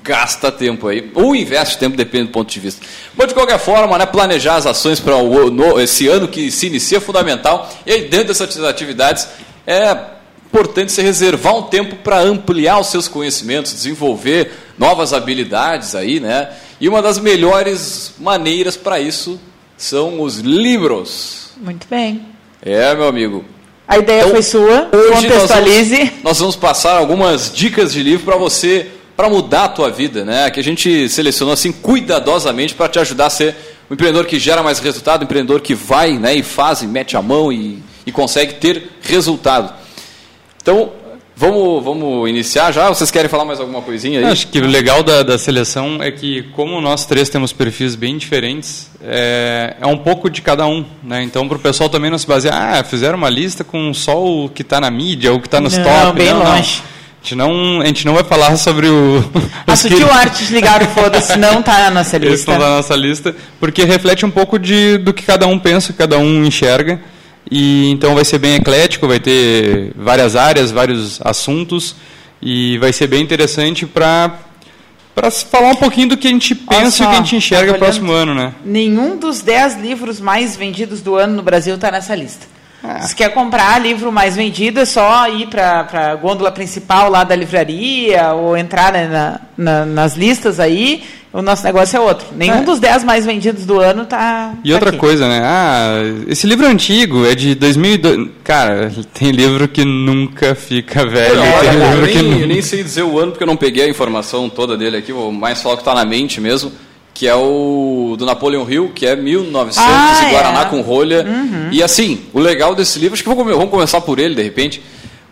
gasta 0.02 0.50
tempo 0.50 0.88
aí, 0.88 1.10
ou 1.14 1.36
investe 1.36 1.76
tempo, 1.78 1.96
depende 1.96 2.24
do 2.26 2.32
ponto 2.32 2.50
de 2.50 2.58
vista. 2.58 2.84
Mas 3.16 3.28
de 3.28 3.34
qualquer 3.34 3.58
forma, 3.58 3.98
né, 3.98 4.06
planejar 4.06 4.56
as 4.56 4.66
ações 4.66 4.98
para 5.00 5.14
esse 5.82 6.08
ano 6.08 6.26
que 6.26 6.50
se 6.50 6.66
inicia 6.68 6.98
é 6.98 7.00
fundamental. 7.00 7.70
E 7.84 7.92
aí, 7.92 8.02
dentro 8.08 8.28
dessas 8.28 8.64
atividades, 8.64 9.28
é 9.66 9.94
importante 10.46 10.90
você 10.92 11.02
reservar 11.02 11.54
um 11.54 11.62
tempo 11.62 11.96
para 11.96 12.20
ampliar 12.20 12.78
os 12.78 12.86
seus 12.86 13.06
conhecimentos, 13.06 13.72
desenvolver 13.72 14.50
novas 14.78 15.12
habilidades 15.12 15.94
aí, 15.94 16.18
né? 16.20 16.48
E 16.80 16.88
uma 16.88 17.02
das 17.02 17.18
melhores 17.18 18.14
maneiras 18.18 18.76
para 18.76 18.98
isso 18.98 19.38
são 19.76 20.20
os 20.22 20.38
livros. 20.38 21.50
Muito 21.58 21.86
bem. 21.88 22.24
É, 22.62 22.94
meu 22.94 23.06
amigo. 23.08 23.44
A 23.86 23.98
ideia 23.98 24.20
Então, 24.20 24.30
foi 24.32 24.42
sua. 24.42 24.88
Hoje 24.92 25.10
nós 25.10 25.22
Contextualize. 25.22 25.96
vamos, 25.96 26.22
nós 26.22 26.38
vamos 26.38 26.56
passar 26.56 26.96
algumas 26.96 27.52
dicas 27.52 27.92
de 27.92 28.02
livro 28.02 28.24
para 28.24 28.36
você, 28.36 28.86
para 29.18 29.28
mudar 29.28 29.64
a 29.64 29.68
tua 29.68 29.90
vida, 29.90 30.24
né? 30.24 30.48
Que 30.48 30.60
a 30.60 30.62
gente 30.62 31.08
selecionou 31.08 31.52
assim 31.52 31.72
cuidadosamente 31.72 32.72
para 32.72 32.88
te 32.88 33.00
ajudar 33.00 33.26
a 33.26 33.30
ser 33.30 33.52
um 33.90 33.94
empreendedor 33.94 34.24
que 34.24 34.38
gera 34.38 34.62
mais 34.62 34.78
resultado, 34.78 35.22
um 35.22 35.24
empreendedor 35.24 35.60
que 35.60 35.74
vai, 35.74 36.12
né, 36.12 36.36
e 36.36 36.42
faz, 36.44 36.82
e 36.82 36.86
mete 36.86 37.16
a 37.16 37.22
mão 37.22 37.52
e, 37.52 37.82
e 38.06 38.12
consegue 38.12 38.54
ter 38.54 38.92
resultado. 39.02 39.74
Então, 40.62 40.92
vamos, 41.34 41.82
vamos 41.82 42.28
iniciar 42.28 42.70
já? 42.70 42.88
Vocês 42.90 43.10
querem 43.10 43.28
falar 43.28 43.44
mais 43.44 43.58
alguma 43.58 43.82
coisinha 43.82 44.20
aí? 44.20 44.26
Acho 44.26 44.46
que 44.46 44.60
o 44.60 44.66
legal 44.68 45.02
da, 45.02 45.24
da 45.24 45.36
seleção 45.36 46.00
é 46.00 46.12
que, 46.12 46.44
como 46.54 46.80
nós 46.80 47.04
três 47.04 47.28
temos 47.28 47.52
perfis 47.52 47.96
bem 47.96 48.18
diferentes, 48.18 48.88
é, 49.02 49.78
é 49.80 49.86
um 49.88 49.98
pouco 49.98 50.30
de 50.30 50.42
cada 50.42 50.64
um. 50.64 50.84
Né? 51.02 51.24
Então, 51.24 51.48
para 51.48 51.56
o 51.56 51.60
pessoal 51.60 51.88
também 51.88 52.08
não 52.08 52.18
se 52.18 52.26
basear, 52.26 52.54
ah, 52.54 52.84
fizeram 52.84 53.18
uma 53.18 53.30
lista 53.30 53.64
com 53.64 53.92
só 53.92 54.24
o 54.24 54.48
que 54.48 54.62
está 54.62 54.80
na 54.80 54.92
mídia, 54.92 55.32
ou 55.32 55.38
o 55.38 55.40
que 55.40 55.48
está 55.48 55.60
nos 55.60 55.76
Não, 55.76 55.82
top. 55.82 56.18
bem 56.18 56.32
não, 56.32 56.44
não. 56.44 56.97
A 57.20 57.24
gente, 57.28 57.34
não, 57.34 57.80
a 57.80 57.86
gente 57.86 58.06
não 58.06 58.14
vai 58.14 58.24
falar 58.24 58.56
sobre 58.56 58.86
o. 58.88 59.22
A 59.66 59.72
os 59.74 59.82
que- 59.82 59.88
Sutil 59.90 60.10
Artes 60.10 60.50
ligaram, 60.50 60.86
foda-se, 60.86 61.36
não 61.36 61.62
tá 61.62 61.78
na 61.80 61.90
nossa 61.90 62.16
Eles 62.16 62.30
lista. 62.30 62.52
estão 62.52 62.58
na 62.68 62.76
nossa 62.76 62.94
lista, 62.94 63.34
porque 63.60 63.84
reflete 63.84 64.24
um 64.24 64.30
pouco 64.30 64.58
de, 64.58 64.98
do 64.98 65.12
que 65.12 65.24
cada 65.24 65.46
um 65.46 65.58
pensa, 65.58 65.92
que 65.92 65.98
cada 65.98 66.18
um 66.18 66.44
enxerga. 66.44 67.00
E 67.50 67.90
então 67.90 68.14
vai 68.14 68.24
ser 68.24 68.38
bem 68.38 68.54
eclético, 68.54 69.08
vai 69.08 69.18
ter 69.18 69.92
várias 69.96 70.36
áreas, 70.36 70.70
vários 70.70 71.20
assuntos 71.24 71.96
e 72.40 72.78
vai 72.78 72.92
ser 72.92 73.06
bem 73.06 73.22
interessante 73.22 73.84
para 73.86 74.38
para 75.14 75.30
falar 75.32 75.70
um 75.70 75.74
pouquinho 75.74 76.10
do 76.10 76.16
que 76.16 76.28
a 76.28 76.30
gente 76.30 76.54
pensa 76.54 77.02
e 77.02 77.06
o 77.06 77.10
que 77.10 77.14
a 77.16 77.18
gente 77.18 77.34
enxerga 77.34 77.72
tá 77.72 77.78
próximo 77.78 78.12
ano, 78.12 78.34
né? 78.34 78.52
Nenhum 78.64 79.16
dos 79.16 79.40
10 79.40 79.80
livros 79.80 80.20
mais 80.20 80.54
vendidos 80.56 81.00
do 81.00 81.16
ano 81.16 81.34
no 81.34 81.42
Brasil 81.42 81.74
está 81.74 81.90
nessa 81.90 82.14
lista. 82.14 82.46
Ah. 82.82 83.00
Se 83.00 83.14
quer 83.14 83.34
comprar 83.34 83.80
livro 83.80 84.12
mais 84.12 84.36
vendido, 84.36 84.78
é 84.80 84.84
só 84.84 85.28
ir 85.28 85.48
para 85.48 85.86
a 85.92 86.14
gôndola 86.14 86.50
principal 86.52 87.10
lá 87.10 87.24
da 87.24 87.34
livraria 87.34 88.32
ou 88.34 88.56
entrar 88.56 88.92
né, 88.92 89.06
na- 89.08 89.40
na- 89.56 89.84
nas 89.86 90.16
listas 90.16 90.60
aí. 90.60 91.02
O 91.30 91.42
nosso 91.42 91.62
negócio 91.62 91.96
é 91.96 92.00
outro. 92.00 92.26
Nenhum 92.34 92.58
É. 92.58 92.62
dos 92.62 92.80
10 92.80 93.04
mais 93.04 93.26
vendidos 93.26 93.66
do 93.66 93.78
ano 93.80 94.06
tá. 94.06 94.54
E 94.64 94.68
tá 94.70 94.74
outra 94.76 94.88
aqui. 94.90 94.98
coisa, 94.98 95.28
né? 95.28 95.42
Ah, 95.44 95.90
esse 96.26 96.46
livro 96.46 96.64
é 96.64 96.70
antigo, 96.70 97.26
é 97.26 97.34
de 97.34 97.54
2002. 97.54 98.30
Cara, 98.42 98.90
tem 99.12 99.30
livro 99.30 99.68
que 99.68 99.84
nunca 99.84 100.54
fica 100.54 101.04
velho. 101.06 101.40
Olha, 101.40 101.60
tem 101.70 101.74
eu, 101.80 101.90
livro 101.90 102.06
que 102.08 102.14
nem, 102.14 102.30
nunca... 102.30 102.42
eu 102.44 102.48
nem 102.48 102.62
sei 102.62 102.82
dizer 102.82 103.02
o 103.02 103.18
ano 103.18 103.32
porque 103.32 103.42
eu 103.42 103.46
não 103.48 103.56
peguei 103.56 103.84
a 103.84 103.88
informação 103.88 104.48
toda 104.48 104.74
dele 104.76 104.96
aqui, 104.96 105.12
vou 105.12 105.30
mais 105.30 105.60
falar 105.60 105.74
o 105.74 105.76
que 105.76 105.82
está 105.82 105.94
na 105.94 106.04
mente 106.06 106.40
mesmo, 106.40 106.72
que 107.18 107.26
é 107.26 107.34
o 107.34 108.14
do 108.16 108.24
Napoleon 108.24 108.64
Hill, 108.70 108.92
que 108.94 109.04
é 109.04 109.16
1900 109.16 109.76
Ah, 109.76 110.28
e 110.28 110.30
Guaraná 110.32 110.60
é. 110.62 110.64
com 110.66 110.80
rolha. 110.82 111.26
E 111.72 111.82
assim, 111.82 112.20
o 112.32 112.38
legal 112.38 112.76
desse 112.76 112.96
livro, 113.00 113.14
acho 113.14 113.24
que 113.24 113.28
vamos 113.28 113.70
começar 113.70 114.00
por 114.00 114.20
ele 114.20 114.36
de 114.36 114.42
repente. 114.44 114.80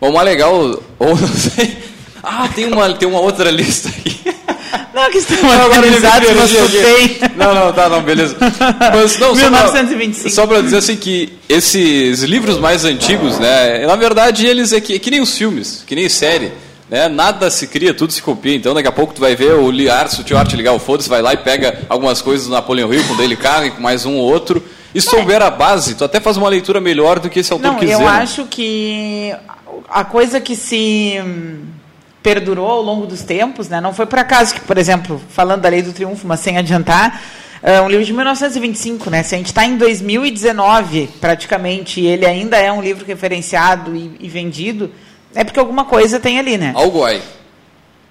O 0.00 0.10
mais 0.10 0.26
legal, 0.26 0.52
ou 0.98 1.08
não 1.16 1.28
sei. 1.28 1.76
Ah, 2.24 2.48
tem 2.52 2.66
uma, 2.66 2.92
tem 2.92 3.08
uma 3.08 3.20
outra 3.20 3.52
lista 3.52 3.88
aqui. 3.88 4.16
Não, 4.92 5.08
que 5.10 5.18
estão 5.18 5.48
organizados, 5.64 6.28
mas 6.34 6.56
aqui. 6.56 6.78
bem. 6.82 7.30
Não, 7.36 7.54
não, 7.54 7.72
tá, 7.72 7.88
não, 7.88 8.02
beleza. 8.02 8.36
Mas, 8.40 9.16
não, 9.20 9.28
só 9.36 9.48
pra- 9.48 9.50
1925. 9.60 10.30
Só 10.30 10.44
para 10.46 10.60
dizer 10.62 10.78
assim 10.78 10.96
que 10.96 11.34
esses 11.48 12.22
livros 12.24 12.58
mais 12.58 12.84
antigos, 12.84 13.38
né, 13.38 13.86
na 13.86 13.94
verdade 13.94 14.44
eles 14.44 14.72
é 14.72 14.80
que, 14.80 14.96
é 14.96 14.98
que 14.98 15.08
nem 15.10 15.20
os 15.20 15.38
filmes, 15.38 15.84
que 15.86 15.94
nem 15.94 16.08
série, 16.08 16.50
né, 16.88 17.08
nada 17.08 17.50
se 17.50 17.66
cria, 17.66 17.92
tudo 17.92 18.12
se 18.12 18.22
copia. 18.22 18.54
Então 18.54 18.74
daqui 18.74 18.88
a 18.88 18.92
pouco 18.92 19.14
tu 19.14 19.20
vai 19.20 19.34
ver 19.34 19.54
o 19.54 19.70
Liar, 19.70 20.08
se 20.08 20.20
o 20.20 20.24
tio 20.24 20.38
Art 20.38 20.52
ligar 20.54 20.72
o 20.72 20.78
foda-se, 20.78 21.08
vai 21.08 21.22
lá 21.22 21.32
e 21.32 21.38
pega 21.38 21.80
algumas 21.88 22.22
coisas 22.22 22.46
do 22.46 22.52
Napoleão 22.52 22.92
Hill 22.92 23.04
com 23.04 23.14
o 23.14 23.16
Dale 23.16 23.36
Carnegie, 23.36 23.76
com 23.76 23.82
mais 23.82 24.06
um 24.06 24.14
ou 24.14 24.30
outro, 24.30 24.62
e 24.94 25.00
souber 25.00 25.42
a 25.42 25.50
base, 25.50 25.94
tu 25.94 26.04
até 26.04 26.20
faz 26.20 26.36
uma 26.36 26.48
leitura 26.48 26.80
melhor 26.80 27.18
do 27.18 27.28
que 27.28 27.40
esse 27.40 27.52
autor 27.52 27.72
Não, 27.72 27.78
quiser. 27.78 27.94
eu 27.94 28.00
né? 28.00 28.06
acho 28.06 28.46
que 28.46 29.34
a 29.88 30.04
coisa 30.04 30.40
que 30.40 30.56
se 30.56 31.20
perdurou 32.22 32.68
ao 32.68 32.82
longo 32.82 33.06
dos 33.06 33.22
tempos, 33.22 33.68
né? 33.68 33.80
Não 33.80 33.92
foi 33.92 34.06
por 34.06 34.18
acaso 34.18 34.54
que, 34.54 34.60
por 34.60 34.78
exemplo, 34.78 35.20
falando 35.28 35.60
da 35.60 35.68
Lei 35.68 35.82
do 35.82 35.92
Triunfo, 35.92 36.26
mas 36.26 36.40
sem 36.40 36.58
adiantar, 36.58 37.22
é 37.62 37.80
um 37.80 37.88
livro 37.88 38.04
de 38.04 38.12
1925, 38.12 39.10
né? 39.10 39.22
Se 39.22 39.34
a 39.34 39.38
gente 39.38 39.48
está 39.48 39.64
em 39.64 39.76
2019, 39.76 41.08
praticamente, 41.20 42.00
e 42.00 42.06
ele 42.06 42.26
ainda 42.26 42.56
é 42.56 42.72
um 42.72 42.80
livro 42.80 43.04
referenciado 43.04 43.94
e, 43.94 44.16
e 44.18 44.28
vendido, 44.28 44.90
é 45.36 45.44
porque 45.44 45.60
alguma 45.60 45.84
coisa 45.84 46.18
tem 46.18 46.38
ali, 46.38 46.56
né? 46.58 46.72
Algo 46.74 47.04
aí. 47.04 47.22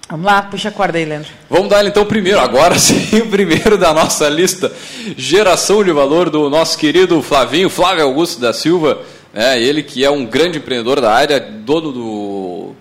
Vamos 0.08 0.24
lá, 0.24 0.42
puxa 0.42 0.68
a 0.68 0.72
corda 0.72 0.98
aí, 0.98 1.04
Leandro. 1.04 1.30
Vamos 1.50 1.68
dar 1.68 1.84
então 1.84 2.04
o 2.04 2.06
primeiro, 2.06 2.38
agora 2.38 2.78
sim, 2.78 3.18
o 3.20 3.26
primeiro 3.26 3.76
da 3.76 3.92
nossa 3.92 4.28
lista. 4.28 4.72
Geração 5.16 5.82
de 5.82 5.90
valor 5.90 6.30
do 6.30 6.48
nosso 6.48 6.78
querido 6.78 7.20
Flavinho, 7.22 7.68
Flávio 7.68 8.04
Augusto 8.04 8.40
da 8.40 8.52
Silva. 8.52 9.00
né? 9.34 9.60
ele 9.60 9.82
que 9.82 10.04
é 10.04 10.10
um 10.10 10.24
grande 10.24 10.58
empreendedor 10.58 11.00
da 11.00 11.12
área, 11.12 11.40
dono 11.40 11.90
do. 11.90 12.74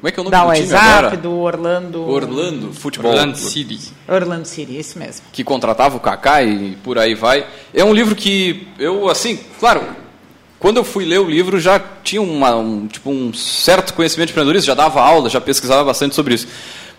Como 0.00 0.08
é 0.08 0.10
que 0.10 0.18
é 0.18 0.22
o 0.22 0.24
nome 0.24 0.30
Da 0.32 0.44
do 0.44 0.52
time 0.54 0.66
WhatsApp, 0.72 0.98
agora? 0.98 1.16
do 1.18 1.32
Orlando... 1.38 2.08
Orlando 2.08 2.72
Futebol. 2.72 3.12
Orlando 3.12 3.36
City. 3.36 3.92
Orlando 4.08 4.46
City, 4.46 4.76
esse 4.76 4.98
mesmo. 4.98 5.26
Que 5.30 5.44
contratava 5.44 5.98
o 5.98 6.00
Kaká 6.00 6.42
e 6.42 6.74
por 6.82 6.98
aí 6.98 7.14
vai. 7.14 7.46
É 7.74 7.84
um 7.84 7.92
livro 7.92 8.16
que 8.16 8.66
eu, 8.78 9.10
assim, 9.10 9.38
claro, 9.60 9.82
quando 10.60 10.76
eu 10.76 10.84
fui 10.84 11.06
ler 11.06 11.18
o 11.18 11.28
livro 11.28 11.58
já 11.58 11.82
tinha 12.04 12.20
uma, 12.20 12.54
um, 12.54 12.86
tipo, 12.86 13.10
um 13.10 13.32
certo 13.32 13.94
conhecimento 13.94 14.26
de 14.26 14.32
empreendedorismo, 14.32 14.66
já 14.66 14.74
dava 14.74 15.00
aula, 15.00 15.30
já 15.30 15.40
pesquisava 15.40 15.82
bastante 15.82 16.14
sobre 16.14 16.34
isso. 16.34 16.46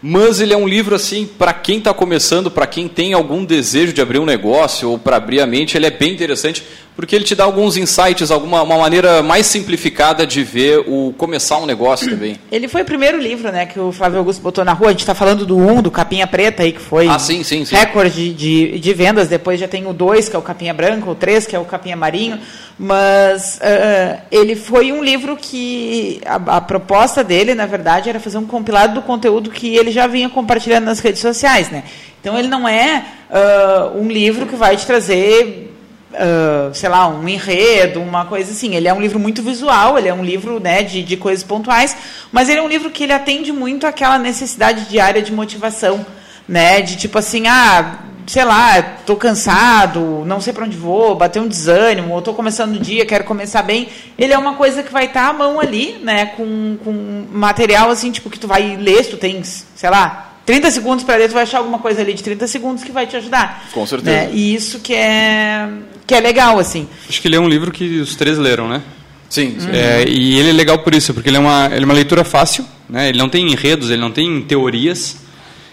Mas 0.01 0.41
ele 0.41 0.51
é 0.51 0.58
um 0.58 0.68
livro 0.68 0.96
assim 0.96 1.27
para 1.27 1.53
quem 1.53 1.77
está 1.77 1.94
começando, 1.94 2.50
para 2.50 2.65
quem 2.65 2.88
tem 2.88 3.13
algum 3.13 3.46
desejo 3.46 3.94
de 3.94 4.01
abrir 4.01 4.18
um 4.18 4.25
negócio 4.25 4.89
ou 4.89 4.98
para 4.98 5.18
abrir 5.18 5.41
a 5.41 5.46
mente, 5.46 5.77
ele 5.77 5.86
é 5.86 5.91
bem 5.91 6.12
interessante 6.12 6.63
porque 7.01 7.15
ele 7.15 7.25
te 7.25 7.34
dá 7.34 7.43
alguns 7.46 7.77
insights, 7.77 8.29
alguma 8.29 8.62
uma 8.62 8.77
maneira 8.77 9.24
mais 9.24 9.48
simplificada 9.48 10.25
de 10.25 10.43
ver 10.43 10.84
o 10.88 11.12
começar 11.17 11.58
um 11.58 11.65
negócio 11.65 12.08
também. 12.08 12.39
Ele 12.51 12.67
foi 12.67 12.84
o 12.84 12.86
primeiro 12.86 13.17
livro, 13.17 13.51
né, 13.51 13.65
que 13.65 13.79
o 13.79 13.91
Flávio 13.91 14.20
Augusto 14.20 14.39
botou 14.39 14.63
na 14.63 14.72
rua. 14.72 14.89
A 14.89 14.91
gente 14.91 15.00
está 15.00 15.15
falando 15.15 15.43
do 15.43 15.58
1, 15.58 15.72
um, 15.72 15.81
do 15.81 15.89
Capinha 15.89 16.27
Preta 16.27 16.62
aí, 16.62 16.72
que 16.72 16.79
foi 16.79 17.08
ah, 17.08 17.17
sim, 17.17 17.43
sim, 17.43 17.65
sim. 17.65 17.75
recorde 17.75 18.31
de, 18.31 18.77
de 18.77 18.93
vendas. 18.93 19.27
Depois 19.27 19.60
já 19.60 19.67
tem 19.67 19.88
o 19.88 19.93
2, 19.93 20.29
que 20.29 20.36
é 20.36 20.39
o 20.39 20.43
Capinha 20.43 20.75
Branco, 20.75 21.10
o 21.10 21.15
3, 21.15 21.48
que 21.48 21.55
é 21.55 21.60
o 21.60 21.65
Capinha 21.65 21.96
Marinho. 21.96 22.39
Mas 22.77 23.58
uh, 23.58 24.22
ele 24.31 24.55
foi 24.55 24.91
um 24.91 25.03
livro 25.03 25.36
que 25.36 26.22
a, 26.24 26.58
a, 26.58 26.62
proposta 26.62 27.24
dele, 27.24 27.55
na 27.55 27.65
verdade, 27.65 28.10
era 28.10 28.20
fazer 28.20 28.38
um 28.38 28.46
compilado 28.46 28.93
do 28.93 29.01
conteúdo 29.01 29.50
que 29.50 29.75
ele 29.75 29.89
já 29.91 30.05
vinha 30.05 30.29
compartilhando 30.29 30.86
nas 30.86 31.00
redes 31.00 31.22
sociais, 31.22 31.72
né? 31.72 31.84
Então 32.20 32.38
ele 32.38 32.48
não 32.48 32.70
é 32.70 33.03
uh, 33.31 33.98
um 34.00 34.08
livro 34.08 34.46
que 34.46 34.55
vai 34.55 34.77
te 34.77 34.86
trazer 34.86 35.71
Uh, 36.12 36.74
sei 36.74 36.89
lá, 36.89 37.08
um 37.08 37.25
enredo, 37.27 38.01
uma 38.01 38.25
coisa 38.25 38.51
assim. 38.51 38.75
Ele 38.75 38.88
é 38.88 38.94
um 38.94 39.00
livro 39.00 39.18
muito 39.18 39.41
visual, 39.41 39.98
ele 39.98 40.10
é 40.10 40.13
um 40.13 40.24
livro 40.24 40.60
né, 40.60 40.84
de, 40.84 41.03
de 41.03 41.15
coisas 41.15 41.44
pontuais, 41.44 41.96
mas 42.32 42.50
ele 42.50 42.60
é 42.60 42.62
um 42.62 42.68
livro 42.68 42.91
que 42.91 43.03
ele 43.03 43.13
atende 43.13 43.53
muito 43.53 43.88
àquela 43.88 44.20
necessidade 44.20 44.89
diária 44.89 45.22
de 45.22 45.32
motivação, 45.32 46.06
né? 46.48 46.82
De 46.82 46.98
tipo 46.98 47.18
assim, 47.18 47.48
ah, 47.48 48.00
sei 48.27 48.46
lá, 48.46 48.80
estou 48.80 49.15
cansado, 49.15 50.24
não 50.25 50.39
sei 50.39 50.53
para 50.53 50.65
onde 50.65 50.77
vou, 50.77 51.15
bater 51.15 51.41
um 51.41 51.48
desânimo, 51.48 52.13
ou 52.13 52.20
estou 52.20 52.34
começando 52.34 52.75
o 52.75 52.80
dia, 52.80 53.06
quero 53.06 53.24
começar 53.24 53.62
bem. 53.62 53.89
Ele 54.18 54.34
é 54.34 54.38
uma 54.38 54.56
coisa 54.56 54.84
que 54.84 54.91
vai 54.91 55.06
estar 55.06 55.24
tá 55.24 55.30
à 55.30 55.34
mão 55.34 55.60
ali, 55.60 56.00
né? 56.03 56.27
Com, 56.27 56.77
com 56.84 57.25
material 57.32 57.89
assim, 57.89 58.12
tipo, 58.12 58.30
que 58.30 58.39
tu 58.39 58.48
vai 58.48 58.77
ler, 58.77 59.06
tu 59.06 59.18
tens, 59.18 59.65
sei 59.75 59.89
lá, 59.89 60.32
30 60.46 60.72
segundos 60.72 61.03
para 61.03 61.18
ler, 61.18 61.27
tu 61.27 61.34
vai 61.34 61.44
achar 61.44 61.60
alguma 61.60 61.80
coisa 61.80 62.01
ali 62.01 62.13
de 62.13 62.24
30 62.24 62.48
segundos 62.48 62.84
que 62.84 62.91
vai 62.91 63.06
te 63.06 63.15
ajudar. 63.15 63.65
Com 63.74 63.86
certeza. 63.86 64.12
Né? 64.12 64.30
E 64.34 64.56
isso 64.56 64.80
que 64.80 64.94
é, 64.94 65.68
que 66.12 66.15
é 66.15 66.20
legal, 66.20 66.60
assim. 66.60 66.89
Acho 67.08 67.22
que 67.22 67.27
ele 67.30 67.38
é 67.38 67.39
um 67.39 67.48
livro 67.48 67.72
que 67.72 68.01
os 68.01 68.18
três 68.18 68.38
leram, 68.38 68.68
né? 68.68 68.82
Sim. 69.30 69.56
sim. 69.58 69.70
É, 69.72 70.03
e 70.06 70.38
ele 70.38 70.50
é 70.50 70.51
legal 70.51 70.80
por 70.80 70.94
isso, 70.94 71.13
porque 71.13 71.30
ele 71.30 71.38
é 71.38 71.39
uma, 71.39 71.68
ele 71.68 71.84
é 71.84 71.86
uma 71.86 71.94
leitura 71.94 72.25
fácil, 72.25 72.65
né? 72.89 73.08
ele 73.08 73.18
não 73.18 73.30
tem 73.30 73.50
enredos, 73.50 73.89
ele 73.89 74.01
não 74.01 74.12
tem 74.12 74.41
teorias, 74.41 75.15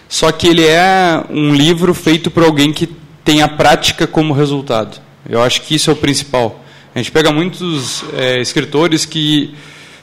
só 0.07 0.31
que 0.31 0.47
ele 0.47 0.65
é 0.65 1.21
um 1.29 1.53
livro 1.53 1.93
feito 1.93 2.31
por 2.31 2.41
alguém 2.41 2.71
que 2.71 2.87
tem 3.21 3.41
a 3.41 3.49
prática 3.49 4.07
como 4.07 4.33
resultado. 4.33 5.01
Eu 5.29 5.43
acho 5.43 5.61
que 5.63 5.75
isso 5.75 5.89
é 5.89 5.93
o 5.93 5.97
principal. 5.97 6.63
A 6.95 6.99
gente 6.99 7.11
pega 7.11 7.33
muitos 7.33 8.05
é, 8.13 8.39
escritores 8.39 9.03
que 9.03 9.53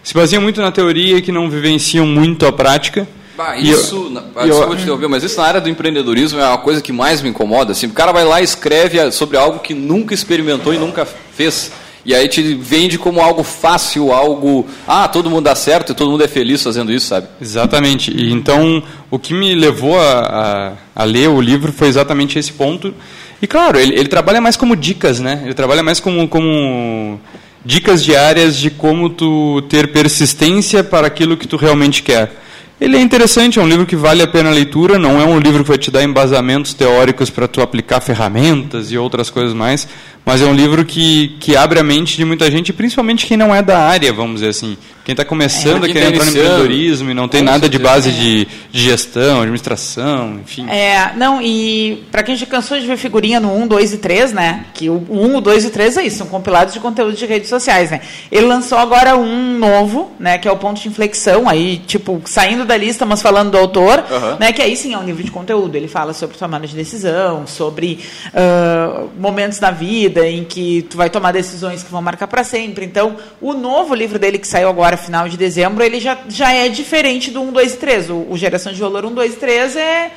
se 0.02 0.12
baseiam 0.12 0.43
muito 0.43 0.61
na 0.61 0.71
teoria 0.71 1.16
e 1.16 1.23
que 1.23 1.33
não 1.33 1.49
vivenciam 1.49 2.07
muito 2.07 2.45
a 2.45 2.52
prática, 2.52 3.09
Bah, 3.37 3.57
isso, 3.57 4.07
eu, 4.07 4.11
na, 4.11 4.21
desculpa 4.21 4.76
te 4.76 4.83
interromper, 4.83 5.09
mas 5.09 5.23
isso 5.23 5.37
na 5.37 5.47
área 5.47 5.61
do 5.61 5.69
empreendedorismo 5.69 6.40
é 6.40 6.49
uma 6.49 6.59
coisa 6.59 6.81
que 6.81 6.93
mais 6.93 7.21
me 7.21 7.28
incomoda. 7.28 7.73
Assim, 7.73 7.87
o 7.87 7.90
cara 7.90 8.11
vai 8.11 8.25
lá 8.25 8.40
e 8.40 8.45
escreve 8.45 9.11
sobre 9.11 9.37
algo 9.37 9.59
que 9.59 9.75
nunca 9.75 10.14
experimentou 10.14 10.73
e 10.73 10.78
nunca 10.78 11.05
fez. 11.05 11.71
E 12.07 12.14
aí 12.14 12.28
te 12.28 12.55
vende 12.55 12.97
como 12.99 13.21
algo 13.21 13.43
fácil, 13.43 14.12
algo. 14.12 14.64
Ah, 14.87 15.09
todo 15.09 15.28
mundo 15.28 15.45
dá 15.45 15.55
certo 15.55 15.90
e 15.90 15.95
todo 15.95 16.11
mundo 16.11 16.25
é 16.25 16.28
feliz 16.28 16.62
fazendo 16.62 16.93
isso, 16.93 17.09
sabe? 17.09 17.26
Exatamente. 17.40 18.11
E 18.11 18.33
então, 18.33 18.83
o 19.11 19.19
que 19.19 19.35
me 19.35 19.55
levou 19.55 19.99
a, 20.00 20.76
a, 20.95 21.02
a 21.02 21.05
ler 21.05 21.28
o 21.28 21.40
livro 21.40 21.73
foi 21.73 21.88
exatamente 21.88 22.38
esse 22.38 22.52
ponto. 22.52 22.95
E 23.43 23.47
claro, 23.47 23.78
ele, 23.78 23.93
ele 23.99 24.09
trabalha 24.09 24.40
mais 24.40 24.57
como 24.57 24.76
dicas, 24.76 25.21
né? 25.21 25.43
Ele 25.45 25.52
trabalha 25.52 25.83
mais 25.83 26.00
como, 26.00 26.26
como 26.28 27.21
dicas 27.64 28.05
diárias 28.05 28.57
de 28.57 28.71
como 28.71 29.11
tu 29.11 29.61
ter 29.69 29.93
persistência 29.93 30.85
para 30.85 31.09
aquilo 31.09 31.37
que 31.37 31.49
tu 31.49 31.57
realmente 31.57 32.02
quer. 32.02 32.46
Ele 32.78 32.99
é 32.99 33.00
interessante, 33.00 33.59
é 33.59 33.62
um 33.62 33.66
livro 33.66 33.87
que 33.87 33.97
vale 33.97 34.23
a 34.23 34.26
pena 34.26 34.50
a 34.50 34.52
leitura, 34.52 34.99
não 34.99 35.18
é 35.18 35.25
um 35.25 35.38
livro 35.38 35.62
que 35.62 35.68
vai 35.68 35.78
te 35.78 35.90
dar 35.90 36.02
embasamentos 36.02 36.75
teóricos 36.75 37.30
para 37.30 37.49
tu 37.49 37.62
aplicar 37.62 38.02
ferramentas 38.02 38.92
e 38.92 38.99
outras 38.99 39.30
coisas 39.30 39.54
mais, 39.54 39.88
mas 40.26 40.42
é 40.42 40.45
um 40.45 40.52
livro 40.52 40.85
que, 40.85 41.37
que 41.38 41.56
abre 41.56 41.78
a 41.78 41.85
mente 41.85 42.16
de 42.16 42.25
muita 42.25 42.50
gente, 42.50 42.73
principalmente 42.73 43.25
quem 43.25 43.37
não 43.37 43.54
é 43.54 43.62
da 43.62 43.78
área, 43.78 44.12
vamos 44.12 44.40
dizer 44.40 44.49
assim. 44.49 44.76
Quem 45.04 45.12
está 45.12 45.25
começando 45.25 45.87
é, 45.87 45.88
a 45.88 45.92
querer 45.92 46.06
tá 46.06 46.09
entrar 46.09 46.25
no 46.25 46.30
empreendedorismo 46.33 47.11
e 47.12 47.14
não 47.14 47.28
tem 47.28 47.40
nada 47.40 47.68
de 47.68 47.78
base 47.78 48.11
de, 48.11 48.45
de, 48.73 48.83
gestão, 48.83 49.40
administração, 49.40 50.40
enfim. 50.42 50.68
É, 50.68 51.12
não, 51.14 51.40
e 51.40 52.04
para 52.11 52.25
quem 52.25 52.35
já 52.35 52.45
cansou 52.45 52.76
de 52.76 52.85
ver 52.88 52.97
figurinha 52.97 53.38
no 53.38 53.56
1, 53.56 53.68
2 53.68 53.92
e 53.92 53.99
3, 53.99 54.33
né? 54.33 54.64
Que 54.75 54.90
o 54.90 55.06
1, 55.09 55.37
o 55.37 55.40
2 55.40 55.62
e 55.62 55.66
o 55.68 55.71
3 55.71 55.99
é 55.99 56.06
isso, 56.06 56.16
são 56.16 56.26
compilados 56.26 56.75
de 56.75 56.80
conteúdo 56.80 57.16
de 57.16 57.25
redes 57.25 57.49
sociais, 57.49 57.92
né? 57.92 58.00
Ele 58.33 58.47
lançou 58.47 58.78
agora 58.78 59.16
um 59.16 59.56
novo, 59.56 60.11
né? 60.18 60.38
Que 60.38 60.49
é 60.49 60.50
o 60.50 60.56
ponto 60.56 60.83
de 60.83 60.88
inflexão, 60.88 61.49
aí, 61.49 61.80
tipo, 61.87 62.21
saindo 62.25 62.64
da 62.64 62.76
lista, 62.76 63.06
mas 63.06 63.23
falando 63.23 63.52
do 63.52 63.59
autor, 63.59 64.04
uhum. 64.11 64.38
né? 64.40 64.52
Que 64.52 64.61
aí 64.61 64.76
sim 64.76 64.92
é 64.92 64.99
um 64.99 65.04
livro 65.04 65.23
de 65.23 65.30
conteúdo. 65.30 65.76
Ele 65.76 65.87
fala 65.87 66.12
sobre 66.14 66.37
tomada 66.37 66.66
de 66.66 66.75
decisão, 66.75 67.47
sobre 67.47 68.00
uh, 68.35 69.09
momentos 69.16 69.61
da 69.61 69.71
vida 69.71 70.15
em 70.25 70.44
que 70.44 70.82
tu 70.82 70.96
vai 70.96 71.11
tomar 71.11 71.32
decisões 71.32 71.82
que 71.82 71.90
vão 71.90 72.00
marcar 72.00 72.26
para 72.26 72.44
sempre. 72.44 72.85
Então, 72.85 73.16
o 73.40 73.52
novo 73.52 73.94
livro 73.94 74.18
dele 74.18 74.38
que 74.38 74.46
saiu 74.46 74.68
agora 74.68 74.96
final 74.96 75.28
de 75.28 75.37
dezembro, 75.37 75.82
ele 75.82 76.00
já, 76.00 76.18
já 76.28 76.52
é 76.52 76.68
diferente 76.68 77.30
do 77.30 77.42
1, 77.42 77.52
2 77.52 77.75
e 77.75 77.76
3. 77.76 78.11
O, 78.11 78.26
o 78.30 78.37
Geração 78.37 78.73
de 78.73 78.80
Valor 78.80 79.04
1, 79.04 79.14
2 79.14 79.32
e 79.32 79.37
3 79.37 79.76
é 79.76 80.11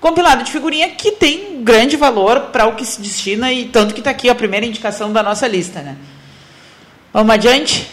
compilado 0.00 0.44
de 0.44 0.52
figurinha 0.52 0.90
que 0.90 1.12
tem 1.12 1.62
grande 1.62 1.96
valor 1.96 2.40
para 2.52 2.66
o 2.66 2.74
que 2.74 2.84
se 2.84 3.00
destina 3.00 3.52
e 3.52 3.64
tanto 3.64 3.94
que 3.94 4.00
está 4.00 4.10
aqui 4.10 4.28
a 4.28 4.34
primeira 4.34 4.66
indicação 4.66 5.12
da 5.12 5.22
nossa 5.22 5.48
lista. 5.48 5.80
Né? 5.80 5.96
Vamos 7.12 7.34
adiante? 7.34 7.88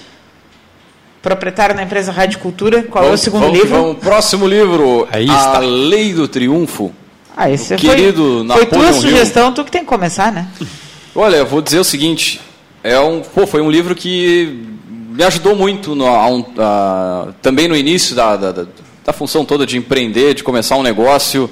Proprietário 1.21 1.75
da 1.75 1.81
empresa 1.81 2.11
Rádio 2.11 2.39
Cultura, 2.39 2.83
qual 2.83 3.05
vamos, 3.05 3.19
é 3.19 3.21
o 3.21 3.23
segundo 3.23 3.41
vamos, 3.43 3.57
livro? 3.57 3.75
Vamos, 3.75 3.97
próximo 3.99 4.45
livro, 4.45 5.07
Aí 5.09 5.29
A 5.29 5.33
está. 5.33 5.59
Lei 5.59 6.13
do 6.13 6.27
Triunfo. 6.27 6.93
Ah, 7.35 7.49
esse 7.49 7.75
querido 7.77 8.45
foi, 8.47 8.57
foi 8.57 8.65
tua 8.67 8.93
sugestão, 8.93 9.47
Hill. 9.47 9.53
tu 9.53 9.63
que 9.63 9.71
tem 9.71 9.81
que 9.81 9.87
começar, 9.87 10.31
né? 10.31 10.47
Olha, 11.15 11.35
eu 11.35 11.45
vou 11.45 11.61
dizer 11.61 11.77
o 11.77 11.83
seguinte, 11.83 12.41
é 12.83 12.99
um, 12.99 13.21
pô, 13.21 13.45
foi 13.45 13.61
um 13.61 13.69
livro 13.69 13.93
que 13.93 14.65
me 14.87 15.23
ajudou 15.23 15.55
muito 15.55 15.93
no, 15.93 16.07
a, 16.07 16.27
a, 16.57 17.27
também 17.39 17.67
no 17.67 17.75
início 17.75 18.15
da, 18.15 18.35
da, 18.35 18.65
da, 19.05 19.13
função 19.13 19.45
toda 19.45 19.63
de 19.63 19.77
empreender, 19.77 20.33
de 20.33 20.43
começar 20.43 20.75
um 20.75 20.81
negócio. 20.81 21.47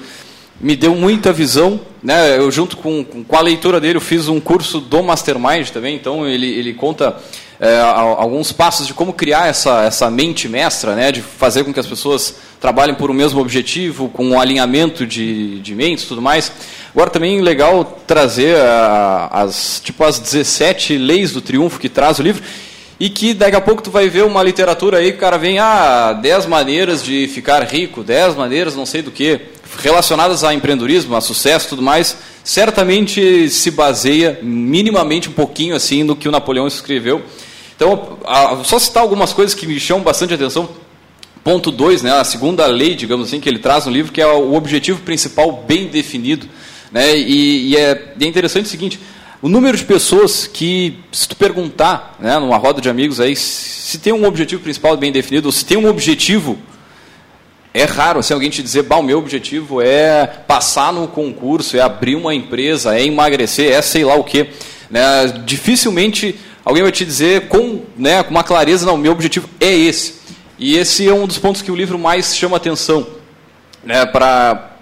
Me 0.59 0.75
deu 0.75 0.95
muita 0.95 1.31
visão. 1.31 1.79
Né? 2.01 2.39
Eu, 2.39 2.49
junto 2.49 2.75
com, 2.75 3.03
com 3.03 3.35
a 3.35 3.41
leitura 3.41 3.79
dele, 3.79 3.97
eu 3.97 4.01
fiz 4.01 4.27
um 4.27 4.39
curso 4.39 4.79
do 4.79 5.03
Mastermind 5.03 5.69
também, 5.69 5.95
então 5.95 6.27
ele, 6.27 6.47
ele 6.47 6.73
conta 6.73 7.17
é, 7.59 7.79
alguns 7.81 8.51
passos 8.51 8.87
de 8.87 8.95
como 8.95 9.13
criar 9.13 9.47
essa, 9.47 9.83
essa 9.83 10.09
mente 10.09 10.49
mestra, 10.49 10.95
né? 10.95 11.11
de 11.11 11.21
fazer 11.21 11.63
com 11.63 11.71
que 11.71 11.79
as 11.79 11.85
pessoas 11.85 12.35
trabalhem 12.61 12.93
por 12.93 13.09
o 13.09 13.13
mesmo 13.13 13.41
objetivo, 13.41 14.07
com 14.07 14.23
um 14.23 14.39
alinhamento 14.39 15.05
de, 15.05 15.59
de 15.61 15.73
mentes 15.73 16.05
e 16.05 16.07
tudo 16.07 16.21
mais. 16.21 16.51
Agora 16.93 17.09
também 17.09 17.41
legal 17.41 17.99
trazer 18.05 18.55
a, 18.55 19.29
as, 19.31 19.81
tipo, 19.83 20.03
as 20.03 20.19
17 20.19 20.95
leis 20.95 21.31
do 21.31 21.41
triunfo 21.41 21.79
que 21.79 21.89
traz 21.89 22.19
o 22.19 22.21
livro 22.21 22.43
e 22.99 23.09
que 23.09 23.33
daqui 23.33 23.55
a 23.55 23.61
pouco 23.61 23.81
tu 23.81 23.89
vai 23.89 24.07
ver 24.07 24.23
uma 24.23 24.43
literatura 24.43 24.99
aí 24.99 25.11
que 25.11 25.17
o 25.17 25.19
cara 25.19 25.39
vem, 25.39 25.57
ah, 25.57 26.13
10 26.13 26.45
maneiras 26.45 27.03
de 27.03 27.27
ficar 27.27 27.63
rico, 27.63 28.03
10 28.03 28.35
maneiras 28.35 28.75
não 28.75 28.85
sei 28.85 29.01
do 29.01 29.09
que, 29.09 29.41
relacionadas 29.79 30.43
a 30.43 30.53
empreendedorismo, 30.53 31.15
a 31.15 31.21
sucesso 31.21 31.69
tudo 31.69 31.81
mais, 31.81 32.15
certamente 32.43 33.49
se 33.49 33.71
baseia 33.71 34.37
minimamente 34.43 35.29
um 35.29 35.33
pouquinho 35.33 35.75
assim 35.75 36.03
no 36.03 36.15
que 36.15 36.29
o 36.29 36.31
Napoleão 36.31 36.67
escreveu. 36.67 37.23
Então, 37.75 38.19
a, 38.23 38.57
só 38.63 38.77
citar 38.77 39.01
algumas 39.01 39.33
coisas 39.33 39.55
que 39.55 39.65
me 39.65 39.79
chamam 39.79 40.03
bastante 40.03 40.35
atenção. 40.35 40.69
Ponto 41.43 41.71
2, 41.71 42.03
né, 42.03 42.11
a 42.11 42.23
segunda 42.23 42.67
lei, 42.67 42.93
digamos 42.93 43.27
assim, 43.27 43.39
que 43.39 43.49
ele 43.49 43.57
traz 43.57 43.85
no 43.85 43.91
livro, 43.91 44.11
que 44.11 44.21
é 44.21 44.27
o 44.27 44.53
objetivo 44.53 45.01
principal 45.01 45.63
bem 45.67 45.87
definido. 45.87 46.47
Né, 46.91 47.17
e, 47.17 47.69
e 47.69 47.77
é, 47.77 48.13
é 48.19 48.25
interessante 48.25 48.65
o 48.65 48.69
seguinte, 48.69 48.99
o 49.41 49.49
número 49.49 49.75
de 49.75 49.83
pessoas 49.83 50.45
que, 50.45 50.99
se 51.11 51.27
tu 51.27 51.35
perguntar, 51.35 52.15
né, 52.19 52.37
numa 52.37 52.57
roda 52.57 52.79
de 52.79 52.89
amigos 52.89 53.19
aí, 53.19 53.35
se 53.35 53.97
tem 53.97 54.13
um 54.13 54.25
objetivo 54.25 54.61
principal 54.61 54.95
bem 54.95 55.11
definido, 55.11 55.47
ou 55.47 55.51
se 55.51 55.65
tem 55.65 55.77
um 55.77 55.89
objetivo, 55.89 56.59
é 57.73 57.85
raro 57.85 58.19
assim, 58.19 58.35
alguém 58.35 58.51
te 58.51 58.61
dizer, 58.61 58.85
o 58.87 59.01
meu 59.01 59.17
objetivo 59.17 59.81
é 59.81 60.27
passar 60.27 60.93
no 60.93 61.07
concurso, 61.07 61.75
é 61.75 61.79
abrir 61.79 62.15
uma 62.15 62.35
empresa, 62.35 62.95
é 62.95 63.03
emagrecer, 63.03 63.71
é 63.71 63.81
sei 63.81 64.05
lá 64.05 64.13
o 64.13 64.23
quê. 64.23 64.49
Né? 64.91 65.01
Dificilmente 65.43 66.35
alguém 66.63 66.83
vai 66.83 66.91
te 66.91 67.03
dizer 67.03 67.47
com, 67.47 67.81
né, 67.97 68.21
com 68.21 68.29
uma 68.29 68.43
clareza, 68.43 68.85
não, 68.85 68.95
meu 68.95 69.11
objetivo 69.11 69.49
é 69.59 69.73
esse. 69.73 70.20
E 70.61 70.77
esse 70.77 71.09
é 71.09 71.13
um 71.13 71.25
dos 71.25 71.39
pontos 71.39 71.63
que 71.63 71.71
o 71.71 71.75
livro 71.75 71.97
mais 71.97 72.37
chama 72.37 72.55
atenção 72.55 73.07
né, 73.83 74.05
para 74.05 74.75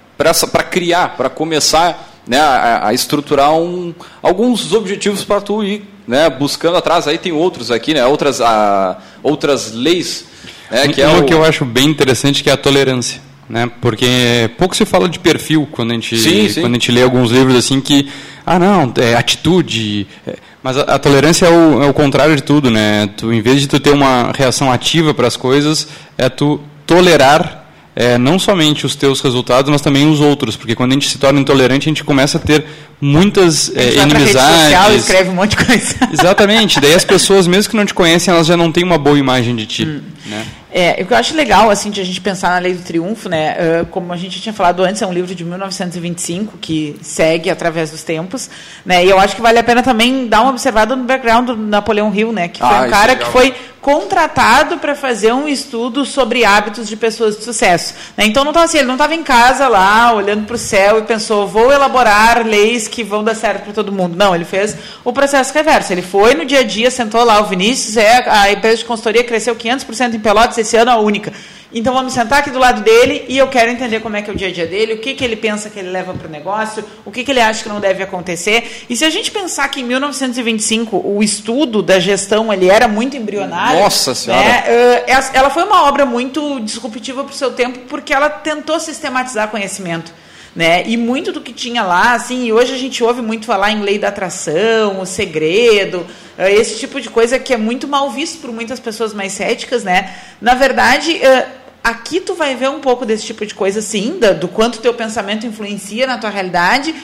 criar, 0.70 1.16
para 1.16 1.30
começar 1.30 2.20
né, 2.28 2.38
a, 2.38 2.90
a 2.90 2.94
estruturar 2.94 3.54
um, 3.54 3.96
alguns 4.22 4.74
objetivos 4.74 5.24
para 5.24 5.40
tu 5.40 5.64
ir 5.64 5.84
né, 6.06 6.30
buscando 6.30 6.76
atrás. 6.76 7.08
Aí 7.08 7.18
tem 7.18 7.32
outros 7.32 7.72
aqui, 7.72 7.94
né, 7.94 8.06
outras, 8.06 8.42
a, 8.42 8.98
outras 9.24 9.72
leis. 9.72 10.26
Né, 10.70 10.90
que 10.90 11.02
é 11.02 11.08
Uma 11.08 11.20
o... 11.20 11.24
que 11.24 11.34
eu 11.34 11.46
acho 11.46 11.64
bem 11.64 11.88
interessante 11.88 12.44
que 12.44 12.50
é 12.50 12.54
a 12.54 12.58
tolerância. 12.58 13.22
Né, 13.48 13.72
porque 13.80 14.52
pouco 14.58 14.76
se 14.76 14.86
fala 14.86 15.08
de 15.08 15.18
perfil 15.18 15.66
quando 15.72 15.92
a 15.92 15.94
gente, 15.94 16.18
sim, 16.18 16.50
sim. 16.50 16.60
Quando 16.60 16.74
a 16.74 16.76
gente 16.76 16.92
lê 16.92 17.02
alguns 17.02 17.32
livros 17.32 17.56
assim 17.56 17.80
que, 17.80 18.08
ah 18.46 18.60
não, 18.60 18.94
é 18.98 19.16
atitude, 19.16 20.06
é, 20.28 20.36
mas 20.62 20.78
a, 20.78 20.82
a, 20.82 21.00
tolerância 21.00 21.46
é 21.46 21.50
o, 21.50 21.84
é 21.84 21.88
o 21.88 21.94
contrário 21.94 22.36
de 22.36 22.44
tudo, 22.44 22.70
né? 22.70 23.10
Tu, 23.18 23.32
em 23.32 23.42
vez 23.42 23.62
de 23.62 23.68
tu 23.68 23.80
ter 23.80 23.92
uma 23.92 24.32
reação 24.36 24.72
ativa 24.72 25.14
para 25.14 25.28
as 25.28 25.38
coisas, 25.38 25.88
é 26.18 26.28
tu 26.30 26.60
tolerar 26.86 27.60
é, 27.96 28.18
não 28.18 28.40
somente 28.40 28.86
os 28.86 28.96
teus 28.96 29.22
resultados, 29.22 29.70
mas 29.70 29.82
também 29.82 30.10
os 30.10 30.20
outros, 30.20 30.56
porque 30.56 30.76
quando 30.76 30.92
a 30.92 30.94
gente 30.94 31.10
se 31.10 31.18
torna 31.18 31.40
intolerante, 31.40 31.88
a 31.88 31.92
gente 31.92 32.04
começa 32.04 32.38
a 32.38 32.42
ter 32.42 32.66
muitas 33.02 33.76
é, 33.76 33.96
inimizades. 33.96 34.64
Social, 34.64 34.96
escreve 34.96 35.30
um 35.30 35.36
monte 35.36 35.58
de 35.58 35.66
coisa. 35.66 35.96
Exatamente. 36.12 36.80
Daí 36.80 36.94
as 36.94 37.04
pessoas, 37.04 37.48
mesmo 37.48 37.70
que 37.70 37.78
não 37.78 37.86
te 37.86 37.94
conhecem, 37.94 38.34
elas 38.34 38.48
já 38.48 38.56
não 38.56 38.72
têm 38.72 38.84
uma 38.84 38.98
boa 38.98 39.18
imagem 39.18 39.56
de 39.56 39.66
ti. 39.66 39.86
Hum. 39.86 40.02
Né? 40.28 40.46
É, 40.72 41.02
o 41.02 41.06
que 41.06 41.14
eu 41.14 41.18
acho 41.18 41.36
legal, 41.36 41.70
assim, 41.70 41.90
de 41.90 42.00
a 42.00 42.04
gente 42.04 42.22
pensar 42.22 42.50
na 42.50 42.60
Lei 42.60 42.74
do 42.74 42.84
Triunfo, 42.84 43.28
né, 43.28 43.86
como 43.90 44.14
a 44.14 44.18
gente 44.18 44.40
tinha 44.40 44.54
falado 44.54 44.84
antes, 44.84 45.02
é 45.02 45.08
um 45.08 45.12
livro 45.12 45.34
de 45.34 45.44
1925 45.44 46.60
que 46.60 46.96
segue 47.02 47.50
através 47.50 47.90
dos 47.90 48.04
tempos, 48.04 48.50
né, 48.86 49.04
e 49.04 49.10
eu 49.10 49.20
acho 49.20 49.36
que 49.36 49.42
vale 49.42 49.58
a 49.58 49.64
pena 49.64 49.82
também 49.82 50.28
dar 50.28 50.42
uma 50.42 50.52
observada 50.52 50.96
no 50.96 51.06
background 51.06 51.48
do 51.48 51.58
Napoleão 51.58 52.14
Hill, 52.14 52.32
né, 52.32 52.50
que 52.50 52.60
foi 52.60 52.68
ah, 52.68 52.82
um 52.82 52.90
cara 52.90 53.14
é 53.14 53.16
que 53.16 53.26
foi 53.26 53.56
contratado 53.90 54.78
para 54.78 54.94
fazer 54.94 55.34
um 55.34 55.48
estudo 55.48 56.06
sobre 56.06 56.46
hábitos 56.46 56.88
de 56.88 56.96
pessoas 56.96 57.36
de 57.36 57.44
sucesso. 57.44 57.96
Né? 58.16 58.28
Então 58.28 58.44
não 58.44 58.52
estava 58.52 58.68
assim, 58.68 58.78
ele 58.78 58.86
não 58.86 58.94
estava 58.94 59.16
em 59.16 59.24
casa 59.24 59.68
lá, 59.68 60.14
olhando 60.14 60.46
para 60.46 60.56
o 60.56 60.60
céu 60.60 61.00
e 61.00 61.02
pensou, 61.02 61.48
vou 61.48 61.74
elaborar 61.74 62.46
leis 62.46 62.88
que 62.88 63.04
vão 63.04 63.24
dar 63.24 63.34
certo 63.34 63.64
para 63.64 63.74
todo 63.74 63.92
mundo. 63.92 64.16
Não, 64.16 64.36
ele 64.36 64.46
fez 64.46 64.78
o 65.04 65.12
processo 65.12 65.52
reverso. 65.56 65.92
Ele 65.92 66.04
foi 66.04 66.36
no 66.36 66.46
dia 66.46 66.60
a 66.60 66.64
dia, 66.64 66.92
sentou 66.92 67.24
lá, 67.24 67.42
o 67.42 67.46
Vinícius, 67.46 67.98
é, 67.98 68.30
a 68.30 68.52
empresa 68.52 68.78
de 68.78 68.86
consultoria 68.86 69.24
cresceu 69.24 69.56
500% 69.56 70.14
em 70.14 70.20
Pelotas, 70.20 70.60
esse 70.60 70.78
ano 70.78 70.92
a 70.92 70.98
única. 70.98 71.34
Então 71.72 71.94
vamos 71.94 72.14
sentar 72.14 72.40
aqui 72.40 72.50
do 72.50 72.58
lado 72.58 72.82
dele 72.82 73.26
e 73.28 73.38
eu 73.38 73.48
quero 73.48 73.70
entender 73.70 74.00
como 74.00 74.16
é 74.16 74.22
que 74.22 74.30
é 74.30 74.34
o 74.34 74.36
dia 74.36 74.48
a 74.48 74.52
dia 74.52 74.66
dele, 74.66 74.94
o 74.94 74.98
que, 75.00 75.14
que 75.14 75.24
ele 75.24 75.36
pensa 75.36 75.70
que 75.70 75.78
ele 75.78 75.90
leva 75.90 76.14
para 76.14 76.28
o 76.28 76.32
negócio, 76.32 76.84
o 77.06 77.12
que, 77.12 77.24
que 77.24 77.32
ele 77.32 77.40
acha 77.40 77.62
que 77.62 77.70
não 77.70 77.80
deve 77.80 78.02
acontecer. 78.02 78.86
E 78.90 78.96
se 78.96 79.06
a 79.06 79.10
gente 79.10 79.30
pensar 79.30 79.68
que 79.70 79.82
em 79.82 79.84
1925 79.84 80.98
o 80.98 81.22
estudo 81.22 81.84
da 81.84 82.00
gestão 82.00 82.52
ele 82.52 82.70
era 82.70 82.88
muito 82.88 83.16
embrionário. 83.16 83.82
Nossa 83.82 84.16
Senhora! 84.16 84.44
Né, 84.44 85.04
ela 85.34 85.50
foi 85.52 85.64
uma 85.64 85.88
obra 85.88 86.06
muito 86.06 86.60
disruptiva 86.62 87.24
para 87.24 87.34
o 87.34 87.36
seu 87.36 87.52
tempo 87.52 87.80
porque 87.88 88.14
ela 88.14 88.30
tentou 88.30 88.80
sistematizar 88.80 89.50
conhecimento. 89.50 90.12
Né? 90.56 90.84
E 90.88 90.98
muito 90.98 91.32
do 91.32 91.42
que 91.42 91.54
tinha 91.54 91.84
lá, 91.84 92.14
assim, 92.14 92.46
e 92.46 92.54
hoje 92.54 92.74
a 92.74 92.78
gente 92.78 93.04
ouve 93.04 93.22
muito 93.22 93.46
falar 93.46 93.72
em 93.72 93.82
lei 93.82 94.00
da 94.00 94.08
atração, 94.08 95.00
o 95.00 95.06
segredo, 95.06 96.06
eh, 96.38 96.52
esse 96.54 96.80
tipo 96.80 97.00
de 97.00 97.08
coisa 97.08 97.38
que 97.38 97.54
é 97.54 97.58
muito 97.58 97.88
mal 97.88 98.10
visto 98.10 98.42
por 98.42 98.52
muitas 98.52 98.80
pessoas 98.80 99.14
mais 99.14 99.32
céticas, 99.32 99.84
né? 99.84 100.12
Na 100.42 100.56
verdade, 100.56 101.24
eh, 101.24 101.48
aqui 101.84 102.20
tu 102.20 102.34
vai 102.34 102.56
ver 102.56 102.70
um 102.70 102.80
pouco 102.80 103.06
desse 103.06 103.26
tipo 103.26 103.46
de 103.46 103.54
coisa, 103.54 103.82
sim, 103.82 104.20
do 104.40 104.48
quanto 104.48 104.80
teu 104.80 104.94
pensamento 104.94 105.46
influencia 105.46 106.08
na 106.08 106.18
tua 106.18 106.32
realidade, 106.32 106.96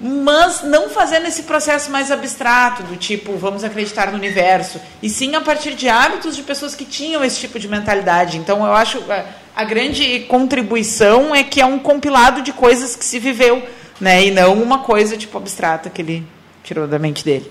mas 0.00 0.62
não 0.62 0.88
fazendo 0.88 1.26
esse 1.26 1.42
processo 1.42 1.90
mais 1.90 2.10
abstrato, 2.10 2.82
do 2.84 2.96
tipo, 2.96 3.36
vamos 3.36 3.64
acreditar 3.64 4.10
no 4.10 4.18
universo, 4.18 4.80
e 5.02 5.08
sim 5.08 5.34
a 5.34 5.40
partir 5.40 5.74
de 5.74 5.88
hábitos 5.88 6.36
de 6.36 6.42
pessoas 6.42 6.74
que 6.74 6.84
tinham 6.84 7.24
esse 7.24 7.40
tipo 7.40 7.58
de 7.58 7.68
mentalidade. 7.68 8.38
Então, 8.38 8.64
eu 8.64 8.72
acho 8.72 8.98
a, 9.10 9.24
a 9.56 9.64
grande 9.64 10.20
contribuição 10.28 11.34
é 11.34 11.42
que 11.42 11.60
é 11.60 11.66
um 11.66 11.78
compilado 11.78 12.42
de 12.42 12.52
coisas 12.52 12.94
que 12.94 13.04
se 13.04 13.18
viveu, 13.18 13.62
né, 14.00 14.26
e 14.26 14.30
não 14.30 14.54
uma 14.62 14.78
coisa 14.78 15.16
tipo 15.16 15.36
abstrata 15.36 15.90
que 15.90 16.00
ele 16.00 16.26
tirou 16.62 16.86
da 16.86 16.98
mente 16.98 17.24
dele. 17.24 17.50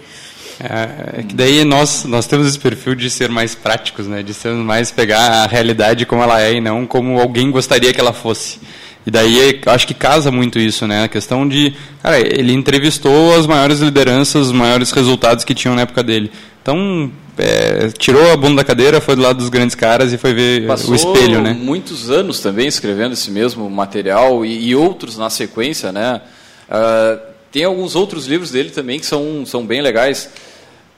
É, 0.60 1.20
é, 1.20 1.24
que 1.24 1.36
daí 1.36 1.64
nós, 1.64 2.04
nós 2.06 2.26
temos 2.26 2.48
esse 2.48 2.58
perfil 2.58 2.96
de 2.96 3.10
ser 3.10 3.30
mais 3.30 3.54
práticos, 3.54 4.08
né? 4.08 4.24
de 4.24 4.34
ser 4.34 4.54
mais 4.54 4.90
pegar 4.92 5.44
a 5.44 5.48
realidade 5.48 6.06
como 6.06 6.24
ela 6.24 6.42
é 6.42 6.54
e 6.54 6.62
não 6.62 6.88
como 6.88 7.20
alguém 7.20 7.52
gostaria 7.52 7.94
que 7.94 8.00
ela 8.00 8.14
fosse. 8.14 8.60
E 9.08 9.10
daí 9.10 9.62
acho 9.68 9.88
que 9.88 9.94
casa 9.94 10.30
muito 10.30 10.60
isso, 10.60 10.86
né? 10.86 11.06
A 11.06 11.08
questão 11.08 11.48
de, 11.48 11.74
cara, 12.04 12.20
ele 12.20 12.52
entrevistou 12.52 13.34
as 13.36 13.48
maiores 13.48 13.80
lideranças, 13.80 14.48
os 14.48 14.52
maiores 14.52 14.92
resultados 14.92 15.46
que 15.46 15.56
tinham 15.56 15.74
na 15.76 15.84
época 15.84 16.04
dele. 16.04 16.30
Então, 16.62 17.10
é, 17.38 17.88
tirou 17.98 18.30
a 18.34 18.36
bunda 18.36 18.58
da 18.58 18.64
cadeira, 18.66 19.00
foi 19.00 19.16
do 19.16 19.22
lado 19.22 19.38
dos 19.38 19.48
grandes 19.48 19.76
caras 19.76 20.12
e 20.12 20.18
foi 20.18 20.34
ver 20.34 20.68
Passou 20.68 20.92
o 20.92 20.96
espelho, 20.96 21.42
né? 21.42 21.54
muitos 21.54 22.10
anos 22.10 22.42
também 22.42 22.68
escrevendo 22.68 23.14
esse 23.14 23.32
mesmo 23.32 23.70
material 23.70 24.46
e, 24.46 24.68
e 24.68 24.76
outros 24.76 25.18
na 25.18 25.30
sequência, 25.30 25.90
né? 25.94 26.20
Uh, 26.68 27.18
tem 27.50 27.64
alguns 27.64 27.96
outros 27.96 28.28
livros 28.28 28.52
dele 28.52 28.72
também 28.72 29.00
que 29.00 29.06
são, 29.06 29.46
são 29.46 29.66
bem 29.66 29.82
legais. 29.82 30.30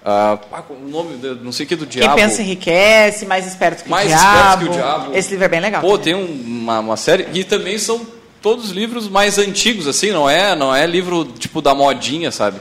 Uh, 0.09 0.73
o 0.73 0.89
nome, 0.89 1.19
não 1.43 1.51
sei 1.51 1.65
o 1.65 1.69
que 1.69 1.75
do 1.75 1.85
diabo. 1.85 2.15
Quem 2.15 2.25
pensa 2.25 2.41
enriquece, 2.41 3.25
mais 3.27 3.45
esperto 3.45 3.83
que, 3.83 3.89
mais 3.89 4.07
o, 4.07 4.15
diabo. 4.15 4.63
que 4.63 4.69
o 4.69 4.73
diabo. 4.73 5.15
Esse 5.15 5.29
livro 5.31 5.45
é 5.45 5.47
bem 5.47 5.59
legal. 5.59 5.81
Pô, 5.81 5.97
tem 5.99 6.15
um, 6.15 6.25
uma, 6.25 6.79
uma 6.79 6.97
série. 6.97 7.27
E 7.31 7.43
também 7.43 7.77
são 7.77 8.05
todos 8.41 8.71
livros 8.71 9.07
mais 9.07 9.37
antigos, 9.37 9.87
assim, 9.87 10.11
não 10.11 10.27
é? 10.27 10.55
Não 10.55 10.75
é 10.75 10.87
livro 10.87 11.25
tipo 11.25 11.61
da 11.61 11.75
modinha, 11.75 12.31
sabe? 12.31 12.59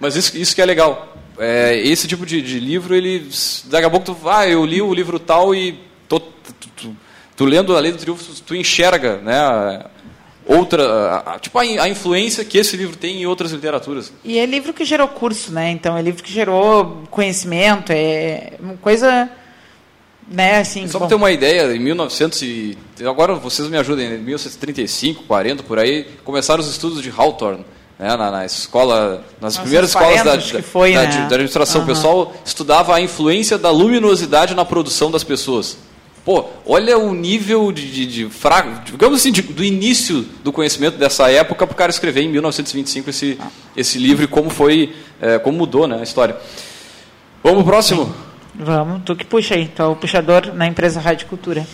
Mas 0.00 0.16
isso, 0.16 0.36
isso 0.36 0.54
que 0.54 0.60
é 0.60 0.66
legal. 0.66 1.16
É, 1.38 1.78
esse 1.78 2.08
tipo 2.08 2.26
de, 2.26 2.42
de, 2.42 2.58
livro, 2.58 2.94
ele. 2.94 3.28
Daqui 3.66 3.86
a 3.86 3.90
pouco 3.90 4.06
tu. 4.06 4.28
Ah, 4.28 4.48
eu 4.48 4.64
li 4.66 4.82
o 4.82 4.92
livro 4.92 5.20
tal 5.20 5.54
e. 5.54 5.78
Tô, 6.08 6.18
tu, 6.18 6.52
tu, 6.76 6.96
tu, 7.36 7.44
lendo 7.44 7.76
a 7.76 7.80
lei 7.80 7.92
do 7.92 7.98
triunfo, 7.98 8.42
tu 8.42 8.56
enxerga, 8.56 9.18
né? 9.18 9.84
Outra 10.46 11.38
tipo 11.40 11.58
a, 11.58 11.62
a, 11.62 11.88
influência 11.88 12.44
que 12.44 12.58
esse 12.58 12.76
livro 12.76 12.96
tem 12.96 13.22
em 13.22 13.26
outras 13.26 13.52
literaturas 13.52 14.12
e 14.24 14.38
é 14.38 14.46
livro 14.46 14.72
que 14.72 14.84
gerou 14.84 15.08
curso 15.08 15.52
né 15.52 15.70
então 15.70 15.96
é 15.96 16.02
livro 16.02 16.22
que 16.22 16.32
gerou 16.32 17.04
conhecimento 17.10 17.92
é 17.92 18.54
uma 18.58 18.76
coisa 18.76 19.30
né 20.28 20.58
assim 20.58 20.86
só 20.88 20.98
para 20.98 21.08
ter 21.08 21.14
uma 21.14 21.30
ideia 21.30 21.74
em 21.74 21.78
1900 21.78 22.42
e 22.42 22.78
agora 23.04 23.34
vocês 23.34 23.68
me 23.68 23.76
ajudem 23.76 24.06
em 24.06 24.18
1935 24.18 25.24
40 25.24 25.62
por 25.62 25.78
aí 25.78 26.06
começaram 26.24 26.60
os 26.60 26.68
estudos 26.68 27.00
de 27.02 27.12
Hawthorne 27.16 27.64
né, 27.98 28.16
na, 28.16 28.30
na, 28.32 28.44
escola, 28.44 29.24
nas 29.40 29.54
Nossa, 29.54 29.60
primeiras 29.60 29.90
escolas 29.90 30.24
da, 30.24 30.62
foi, 30.62 30.92
da, 30.92 31.02
né? 31.02 31.28
da, 31.28 31.34
administração, 31.36 31.82
uhum. 31.82 31.86
o 31.86 31.88
pessoal 31.88 32.34
estudava 32.44 32.96
a 32.96 33.00
influência 33.00 33.56
da 33.56 33.70
luminosidade 33.70 34.56
na 34.56 34.64
produção 34.64 35.08
das 35.08 35.22
pessoas. 35.22 35.76
Pô, 36.24 36.44
olha 36.64 36.96
o 36.96 37.12
nível 37.12 37.72
de, 37.72 37.90
de, 37.90 38.06
de 38.06 38.28
fraco, 38.28 38.82
digamos 38.84 39.18
assim, 39.18 39.32
de, 39.32 39.42
do 39.42 39.64
início 39.64 40.22
do 40.44 40.52
conhecimento 40.52 40.96
dessa 40.96 41.28
época 41.28 41.66
para 41.66 41.74
o 41.74 41.76
cara 41.76 41.90
escrever 41.90 42.22
em 42.22 42.28
1925 42.28 43.10
esse, 43.10 43.38
esse 43.76 43.98
livro 43.98 44.22
e 44.24 44.28
como 44.28 44.48
foi, 44.48 44.94
é, 45.20 45.40
como 45.40 45.58
mudou 45.58 45.88
né, 45.88 45.98
a 45.98 46.02
história. 46.02 46.36
Vamos 47.42 47.64
pro 47.64 47.72
próximo? 47.72 48.14
Vamos, 48.54 49.02
tu 49.04 49.16
que 49.16 49.24
puxa 49.24 49.56
aí, 49.56 49.66
tu 49.66 49.82
é 49.82 49.86
o 49.86 49.96
puxador 49.96 50.54
na 50.54 50.68
empresa 50.68 51.00
Rádio 51.00 51.26
Cultura. 51.26 51.66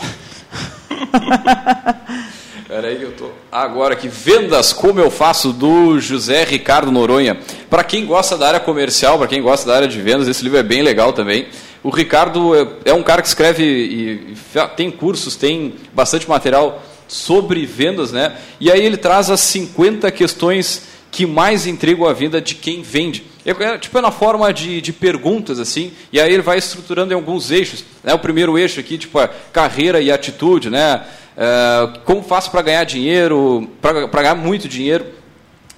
Peraí, 2.66 3.02
eu 3.02 3.12
tô 3.12 3.30
agora 3.50 3.94
aqui. 3.94 4.08
Vendas, 4.08 4.72
como 4.72 5.00
eu 5.00 5.10
faço, 5.10 5.52
do 5.52 5.98
José 5.98 6.44
Ricardo 6.44 6.92
Noronha. 6.92 7.38
Para 7.68 7.82
quem 7.82 8.06
gosta 8.06 8.36
da 8.36 8.46
área 8.48 8.60
comercial, 8.60 9.18
para 9.18 9.26
quem 9.26 9.42
gosta 9.42 9.66
da 9.66 9.76
área 9.76 9.88
de 9.88 10.00
vendas, 10.00 10.28
esse 10.28 10.42
livro 10.42 10.58
é 10.58 10.62
bem 10.62 10.82
legal 10.82 11.12
também. 11.12 11.48
O 11.82 11.90
Ricardo 11.90 12.54
é, 12.54 12.90
é 12.90 12.94
um 12.94 13.02
cara 13.02 13.22
que 13.22 13.28
escreve 13.28 13.64
e 13.64 14.34
tem 14.76 14.90
cursos, 14.90 15.36
tem 15.36 15.74
bastante 15.92 16.28
material 16.28 16.82
sobre 17.06 17.64
vendas, 17.64 18.12
né? 18.12 18.36
E 18.60 18.70
aí 18.70 18.84
ele 18.84 18.96
traz 18.96 19.30
as 19.30 19.40
50 19.40 20.10
questões 20.10 20.82
que 21.10 21.24
mais 21.24 21.66
intrigam 21.66 22.06
a 22.06 22.12
vida 22.12 22.40
de 22.40 22.54
quem 22.54 22.82
vende. 22.82 23.24
É, 23.44 23.50
é, 23.50 23.78
tipo, 23.78 23.96
é 23.96 24.00
na 24.00 24.10
forma 24.10 24.52
de, 24.52 24.80
de 24.80 24.92
perguntas, 24.92 25.58
assim, 25.58 25.92
e 26.12 26.20
aí 26.20 26.32
ele 26.32 26.42
vai 26.42 26.58
estruturando 26.58 27.12
em 27.12 27.16
alguns 27.16 27.50
eixos. 27.50 27.84
Né? 28.04 28.12
O 28.12 28.18
primeiro 28.18 28.58
eixo 28.58 28.78
aqui, 28.78 28.98
tipo, 28.98 29.18
é 29.18 29.30
carreira 29.52 30.00
e 30.00 30.12
atitude, 30.12 30.68
né? 30.68 31.04
É, 31.36 31.88
como 32.04 32.22
faço 32.22 32.50
para 32.50 32.62
ganhar 32.62 32.84
dinheiro, 32.84 33.70
para 33.80 34.06
ganhar 34.06 34.34
muito 34.34 34.68
dinheiro 34.68 35.06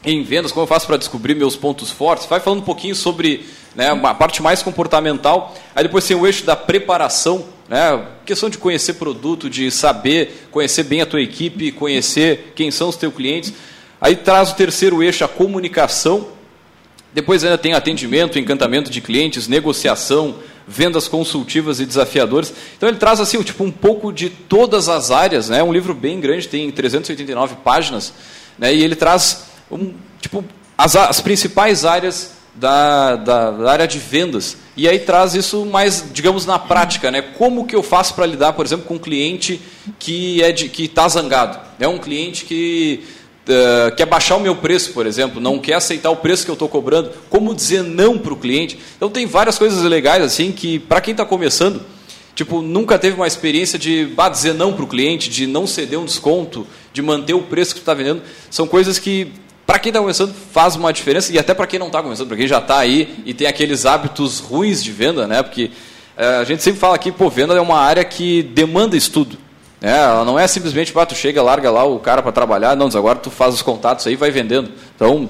em 0.04 0.22
vendas, 0.22 0.50
como 0.50 0.64
eu 0.64 0.68
faço 0.68 0.86
para 0.86 0.96
descobrir 0.96 1.34
meus 1.34 1.56
pontos 1.56 1.90
fortes. 1.90 2.26
Vai 2.26 2.40
falando 2.40 2.60
um 2.60 2.64
pouquinho 2.64 2.94
sobre 2.94 3.46
né, 3.74 3.92
uma 3.92 4.14
parte 4.14 4.42
mais 4.42 4.62
comportamental. 4.62 5.54
Aí 5.74 5.82
depois 5.82 6.06
tem 6.06 6.16
o 6.16 6.26
eixo 6.26 6.44
da 6.44 6.56
preparação, 6.56 7.44
né, 7.68 8.06
questão 8.24 8.48
de 8.48 8.58
conhecer 8.58 8.94
produto, 8.94 9.50
de 9.50 9.70
saber, 9.70 10.48
conhecer 10.50 10.84
bem 10.84 11.02
a 11.02 11.06
tua 11.06 11.20
equipe, 11.20 11.70
conhecer 11.72 12.52
quem 12.54 12.70
são 12.70 12.88
os 12.88 12.96
teus 12.96 13.14
clientes. 13.14 13.52
Aí 14.00 14.16
traz 14.16 14.52
o 14.52 14.54
terceiro 14.54 15.02
eixo, 15.02 15.24
a 15.24 15.28
comunicação. 15.28 16.28
Depois 17.12 17.44
ainda 17.44 17.58
tem 17.58 17.74
atendimento, 17.74 18.38
encantamento 18.38 18.90
de 18.90 19.00
clientes, 19.00 19.48
negociação, 19.48 20.36
vendas 20.66 21.08
consultivas 21.08 21.80
e 21.80 21.84
desafiadoras. 21.84 22.54
Então 22.76 22.88
ele 22.88 22.98
traz 22.98 23.20
assim, 23.20 23.42
tipo 23.42 23.64
um 23.64 23.70
pouco 23.70 24.12
de 24.12 24.30
todas 24.30 24.88
as 24.88 25.10
áreas, 25.10 25.48
né? 25.48 25.62
Um 25.62 25.72
livro 25.72 25.92
bem 25.92 26.20
grande, 26.20 26.48
tem 26.48 26.70
389 26.70 27.56
páginas, 27.64 28.14
né? 28.56 28.72
E 28.72 28.82
ele 28.82 28.94
traz 28.94 29.49
um, 29.70 29.94
tipo 30.20 30.44
as, 30.76 30.96
as 30.96 31.20
principais 31.20 31.84
áreas 31.84 32.32
da, 32.54 33.16
da, 33.16 33.50
da, 33.50 33.70
área 33.70 33.86
de 33.86 33.98
vendas. 33.98 34.56
E 34.76 34.88
aí 34.88 34.98
traz 34.98 35.34
isso 35.34 35.64
mais, 35.64 36.04
digamos, 36.12 36.46
na 36.46 36.58
prática, 36.58 37.10
né? 37.10 37.22
Como 37.22 37.66
que 37.66 37.76
eu 37.76 37.82
faço 37.82 38.14
para 38.14 38.26
lidar, 38.26 38.52
por 38.54 38.64
exemplo, 38.64 38.86
com 38.86 38.94
um 38.94 38.98
cliente 38.98 39.60
que 39.98 40.42
é 40.42 40.52
de, 40.52 40.68
que 40.68 40.84
está 40.84 41.06
zangado? 41.08 41.58
É 41.78 41.86
um 41.86 41.98
cliente 41.98 42.44
que 42.44 43.04
uh, 43.48 43.94
quer 43.94 44.06
baixar 44.06 44.36
o 44.36 44.40
meu 44.40 44.56
preço, 44.56 44.92
por 44.92 45.06
exemplo, 45.06 45.40
não 45.40 45.58
quer 45.58 45.74
aceitar 45.74 46.10
o 46.10 46.16
preço 46.16 46.44
que 46.44 46.50
eu 46.50 46.54
estou 46.54 46.68
cobrando. 46.68 47.10
Como 47.28 47.54
dizer 47.54 47.82
não 47.82 48.18
para 48.18 48.32
o 48.32 48.36
cliente? 48.36 48.78
Então 48.96 49.10
tem 49.10 49.26
várias 49.26 49.58
coisas 49.58 49.82
legais 49.82 50.22
assim 50.22 50.50
que 50.50 50.78
para 50.78 51.00
quem 51.00 51.12
está 51.12 51.24
começando, 51.24 51.84
tipo, 52.34 52.62
nunca 52.62 52.98
teve 52.98 53.16
uma 53.16 53.26
experiência 53.26 53.78
de 53.78 54.06
bah, 54.06 54.28
dizer 54.28 54.54
não 54.54 54.72
para 54.72 54.84
o 54.84 54.88
cliente, 54.88 55.28
de 55.28 55.46
não 55.46 55.66
ceder 55.66 55.98
um 55.98 56.04
desconto, 56.04 56.66
de 56.92 57.02
manter 57.02 57.34
o 57.34 57.42
preço 57.42 57.74
que 57.74 57.80
está 57.80 57.94
vendendo, 57.94 58.22
são 58.50 58.66
coisas 58.66 58.98
que 58.98 59.32
para 59.70 59.78
quem 59.78 59.90
está 59.90 60.00
começando 60.00 60.34
faz 60.50 60.74
uma 60.74 60.92
diferença 60.92 61.32
e 61.32 61.38
até 61.38 61.54
para 61.54 61.64
quem 61.64 61.78
não 61.78 61.86
está 61.86 62.02
começando, 62.02 62.26
para 62.26 62.36
quem 62.36 62.48
já 62.48 62.58
está 62.58 62.76
aí 62.76 63.22
e 63.24 63.32
tem 63.32 63.46
aqueles 63.46 63.86
hábitos 63.86 64.40
ruins 64.40 64.82
de 64.82 64.90
venda, 64.90 65.28
né? 65.28 65.44
Porque 65.44 65.70
é, 66.16 66.38
a 66.38 66.42
gente 66.44 66.60
sempre 66.60 66.80
fala 66.80 66.96
aqui, 66.96 67.12
pô, 67.12 67.30
venda 67.30 67.54
é 67.54 67.60
uma 67.60 67.78
área 67.78 68.02
que 68.02 68.42
demanda 68.42 68.96
estudo. 68.96 69.38
É, 69.80 69.92
ela 69.92 70.24
não 70.24 70.36
é 70.36 70.48
simplesmente, 70.48 70.92
tu 70.92 71.14
chega, 71.14 71.40
larga 71.40 71.70
lá 71.70 71.84
o 71.84 72.00
cara 72.00 72.20
para 72.20 72.32
trabalhar, 72.32 72.74
não, 72.74 72.88
agora 72.88 73.20
tu 73.20 73.30
faz 73.30 73.54
os 73.54 73.62
contatos 73.62 74.08
aí 74.08 74.16
vai 74.16 74.32
vendendo. 74.32 74.72
Então, 74.96 75.28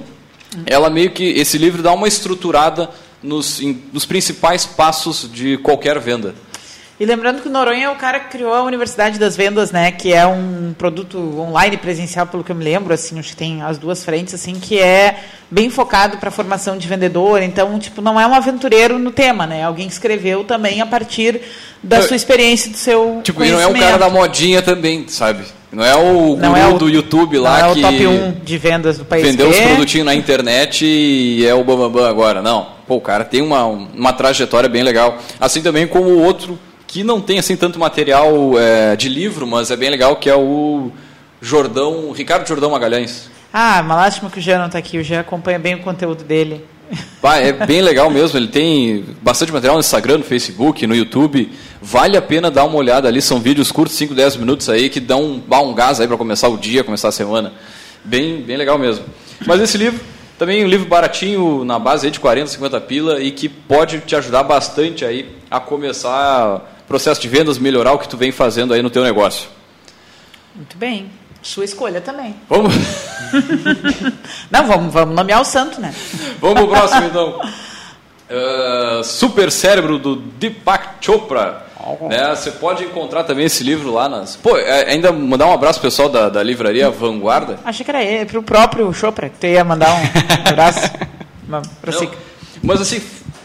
ela 0.65 0.89
meio 0.89 1.11
que, 1.11 1.23
esse 1.23 1.59
livro 1.59 1.83
dá 1.83 1.93
uma 1.93 2.07
estruturada 2.07 2.89
nos, 3.21 3.61
em, 3.61 3.83
nos 3.93 4.07
principais 4.07 4.65
passos 4.65 5.29
de 5.31 5.59
qualquer 5.59 5.99
venda. 5.99 6.33
E 7.01 7.05
lembrando 7.05 7.41
que 7.41 7.47
o 7.47 7.51
Noronha 7.51 7.85
é 7.85 7.89
o 7.89 7.95
cara 7.95 8.19
que 8.19 8.29
criou 8.29 8.53
a 8.53 8.61
Universidade 8.61 9.17
das 9.17 9.35
Vendas, 9.35 9.71
né? 9.71 9.91
Que 9.91 10.13
é 10.13 10.23
um 10.23 10.71
produto 10.77 11.17
online 11.35 11.75
presencial, 11.75 12.27
pelo 12.27 12.43
que 12.43 12.51
eu 12.51 12.55
me 12.55 12.63
lembro, 12.63 12.93
assim, 12.93 13.17
acho 13.17 13.29
que 13.29 13.35
tem 13.35 13.59
as 13.63 13.79
duas 13.79 14.05
frentes, 14.05 14.35
assim, 14.35 14.53
que 14.53 14.77
é 14.77 15.17
bem 15.49 15.67
focado 15.71 16.17
para 16.17 16.29
a 16.29 16.31
formação 16.31 16.77
de 16.77 16.87
vendedor. 16.87 17.41
Então, 17.41 17.79
tipo, 17.79 18.03
não 18.03 18.19
é 18.19 18.27
um 18.27 18.35
aventureiro 18.35 18.99
no 18.99 19.09
tema, 19.09 19.47
né? 19.47 19.63
Alguém 19.63 19.87
que 19.87 19.93
escreveu 19.93 20.43
também 20.43 20.79
a 20.79 20.85
partir 20.85 21.41
da 21.81 21.97
eu, 21.97 22.03
sua 22.03 22.15
experiência, 22.15 22.69
do 22.69 22.77
seu 22.77 23.19
Tipo, 23.23 23.43
e 23.43 23.49
não 23.49 23.59
é 23.59 23.65
o 23.65 23.73
cara 23.73 23.97
da 23.97 24.07
modinha 24.07 24.61
também, 24.61 25.07
sabe? 25.07 25.43
Não 25.71 25.83
é 25.83 25.95
o 25.95 26.35
não 26.35 26.55
é 26.55 26.67
o, 26.67 26.77
do 26.77 26.87
YouTube 26.87 27.39
lá 27.39 27.63
não 27.63 27.73
que... 27.73 27.83
é 27.83 27.87
o 27.87 27.91
top 27.91 28.07
1 28.07 28.31
de 28.43 28.57
vendas 28.59 28.99
do 28.99 29.05
país. 29.05 29.23
Vendeu 29.23 29.49
os 29.49 29.59
produtinhos 29.59 30.05
na 30.05 30.13
internet 30.13 30.85
e 30.85 31.47
é 31.47 31.55
o 31.55 31.63
bambambam 31.63 32.05
agora. 32.05 32.43
Não. 32.43 32.79
Pô, 32.85 32.97
o 32.97 33.01
cara 33.01 33.25
tem 33.25 33.41
uma, 33.41 33.65
uma 33.65 34.13
trajetória 34.13 34.69
bem 34.69 34.83
legal. 34.83 35.17
Assim 35.39 35.63
também 35.63 35.87
como 35.87 36.09
o 36.09 36.21
outro 36.21 36.59
que 36.91 37.05
não 37.05 37.21
tem 37.21 37.39
assim 37.39 37.55
tanto 37.55 37.79
material 37.79 38.59
é, 38.59 38.97
de 38.97 39.07
livro, 39.07 39.47
mas 39.47 39.71
é 39.71 39.77
bem 39.77 39.89
legal, 39.89 40.17
que 40.17 40.29
é 40.29 40.35
o 40.35 40.91
Jordão, 41.41 42.11
Ricardo 42.11 42.45
Jordão 42.45 42.69
Magalhães. 42.69 43.29
Ah, 43.53 43.79
uma 43.81 43.95
lástima 43.95 44.29
que 44.29 44.39
o 44.39 44.41
Jean 44.41 44.59
não 44.59 44.65
está 44.65 44.77
aqui, 44.77 44.97
o 44.97 45.03
Jean 45.03 45.21
acompanha 45.21 45.57
bem 45.57 45.75
o 45.75 45.79
conteúdo 45.79 46.25
dele. 46.25 46.65
Bah, 47.21 47.37
é 47.37 47.53
bem 47.65 47.81
legal 47.81 48.09
mesmo, 48.09 48.37
ele 48.37 48.49
tem 48.49 49.05
bastante 49.21 49.53
material 49.53 49.75
no 49.75 49.79
Instagram, 49.79 50.17
no 50.17 50.25
Facebook, 50.25 50.85
no 50.85 50.93
YouTube. 50.93 51.49
Vale 51.81 52.17
a 52.17 52.21
pena 52.21 52.51
dar 52.51 52.65
uma 52.65 52.75
olhada 52.75 53.07
ali, 53.07 53.21
são 53.21 53.39
vídeos 53.39 53.71
curtos, 53.71 53.95
5, 53.95 54.13
10 54.13 54.35
minutos 54.35 54.67
aí, 54.67 54.89
que 54.89 54.99
dão 54.99 55.23
um, 55.23 55.61
um 55.61 55.73
gás 55.73 56.01
aí 56.01 56.07
para 56.07 56.17
começar 56.17 56.49
o 56.49 56.57
dia, 56.57 56.83
começar 56.83 57.07
a 57.07 57.13
semana. 57.13 57.53
Bem, 58.03 58.41
bem 58.41 58.57
legal 58.57 58.77
mesmo. 58.77 59.05
Mas 59.47 59.61
esse 59.61 59.77
livro, 59.77 59.97
também 60.37 60.65
um 60.65 60.67
livro 60.67 60.89
baratinho, 60.89 61.63
na 61.63 61.79
base 61.79 62.05
aí 62.07 62.11
de 62.11 62.19
40, 62.19 62.47
50 62.47 62.81
pila, 62.81 63.21
e 63.21 63.31
que 63.31 63.47
pode 63.47 64.01
te 64.01 64.13
ajudar 64.13 64.43
bastante 64.43 65.05
aí 65.05 65.37
a 65.49 65.57
começar 65.57 66.70
processo 66.91 67.21
de 67.21 67.29
vendas, 67.29 67.57
melhorar 67.57 67.93
o 67.93 67.99
que 67.99 68.09
tu 68.09 68.17
vem 68.17 68.33
fazendo 68.33 68.73
aí 68.73 68.81
no 68.81 68.89
teu 68.89 69.01
negócio. 69.01 69.47
Muito 70.53 70.75
bem. 70.75 71.09
Sua 71.41 71.63
escolha 71.63 72.01
também. 72.01 72.35
Vamos? 72.49 72.73
Não, 74.51 74.67
vamos, 74.67 74.93
vamos 74.93 75.15
nomear 75.15 75.39
o 75.39 75.45
santo, 75.45 75.79
né? 75.79 75.95
Vamos 76.41 76.59
pro 76.59 76.67
próximo, 76.67 77.07
então. 77.07 77.41
Uh, 78.29 79.01
Super 79.07 79.49
Cérebro, 79.49 79.97
do 79.97 80.17
Deepak 80.17 80.97
Chopra. 80.99 81.65
Né, 82.01 82.35
você 82.35 82.51
pode 82.51 82.83
encontrar 82.83 83.23
também 83.23 83.45
esse 83.45 83.63
livro 83.63 83.91
lá 83.91 84.07
nas. 84.07 84.35
Pô, 84.35 84.55
é, 84.55 84.91
ainda 84.91 85.11
mandar 85.11 85.47
um 85.47 85.53
abraço 85.53 85.79
pro 85.79 85.89
pessoal 85.89 86.09
da, 86.09 86.29
da 86.29 86.43
livraria 86.43 86.91
Vanguarda. 86.91 87.57
Achei 87.65 87.83
que 87.83 87.89
era 87.89 88.03
ele, 88.03 88.25
pro 88.25 88.43
próprio 88.43 88.93
Chopra, 88.93 89.29
que 89.29 89.39
tu 89.39 89.47
ia 89.47 89.63
mandar 89.63 89.89
um 89.95 90.49
abraço. 90.49 90.91
Não, 91.47 91.61
mas 92.61 92.79
assim, 92.79 93.01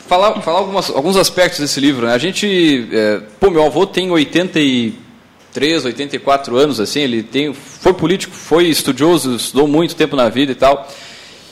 falar, 0.07 0.40
falar 0.40 0.59
algumas, 0.61 0.90
alguns 0.90 1.16
aspectos 1.16 1.61
desse 1.61 1.81
livro. 1.81 2.07
Né? 2.07 2.14
A 2.14 2.19
gente, 2.19 2.88
é, 2.92 3.21
pô, 3.38 3.51
meu 3.51 3.64
avô 3.64 3.87
tem 3.87 4.11
83, 4.11 5.85
84 5.85 6.57
anos, 6.57 6.81
assim, 6.81 7.01
ele 7.01 7.23
tem, 7.23 7.53
foi 7.53 7.92
político, 7.92 8.35
foi 8.35 8.66
estudioso, 8.66 9.37
estudou 9.37 9.66
muito 9.66 9.95
tempo 9.95 10.16
na 10.16 10.29
vida 10.29 10.53
e 10.53 10.55
tal. 10.55 10.88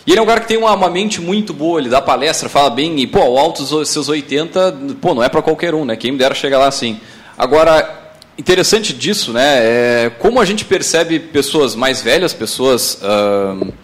E 0.07 0.12
ele 0.12 0.19
é 0.19 0.23
um 0.23 0.27
cara 0.27 0.40
que 0.40 0.49
tem 0.49 0.57
uma, 0.57 0.73
uma 0.73 0.90
mente 0.90 1.21
muito 1.21 1.53
boa, 1.53 1.81
ele 1.81 1.88
dá 1.88 2.01
palestra, 2.01 2.49
fala 2.49 2.71
bem, 2.71 3.01
e, 3.01 3.07
pô, 3.07 3.21
alto 3.38 3.62
dos 3.64 3.88
seus 3.88 4.09
80, 4.09 4.77
pô, 5.01 5.14
não 5.14 5.23
é 5.23 5.29
para 5.29 5.43
qualquer 5.43 5.75
um, 5.75 5.85
né? 5.85 5.97
Quem 5.97 6.12
me 6.12 6.19
dera 6.19 6.35
chegar 6.35 6.59
lá 6.59 6.69
assim. 6.69 7.01
Agora, 7.38 8.12
interessante 8.37 8.93
disso, 8.93 9.33
né, 9.33 9.59
é 10.07 10.12
como 10.19 10.40
a 10.40 10.45
gente 10.45 10.64
percebe 10.64 11.19
pessoas 11.19 11.75
mais 11.75 12.01
velhas, 12.03 12.33
pessoas... 12.33 13.01
Uh, 13.03 13.84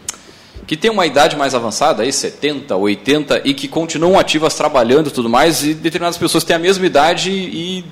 que 0.71 0.77
tem 0.77 0.89
uma 0.89 1.05
idade 1.05 1.35
mais 1.35 1.53
avançada, 1.53 2.05
aí 2.05 2.13
70, 2.13 2.77
80, 2.77 3.43
e 3.45 3.55
que 3.55 3.67
continuam 3.67 4.17
ativas 4.17 4.55
trabalhando 4.55 5.09
e 5.09 5.11
tudo 5.11 5.29
mais, 5.29 5.65
e 5.65 5.75
determinadas 5.75 6.17
pessoas 6.17 6.45
têm 6.45 6.55
a 6.55 6.61
mesma 6.61 6.87
idade 6.87 7.29
e 7.29 7.85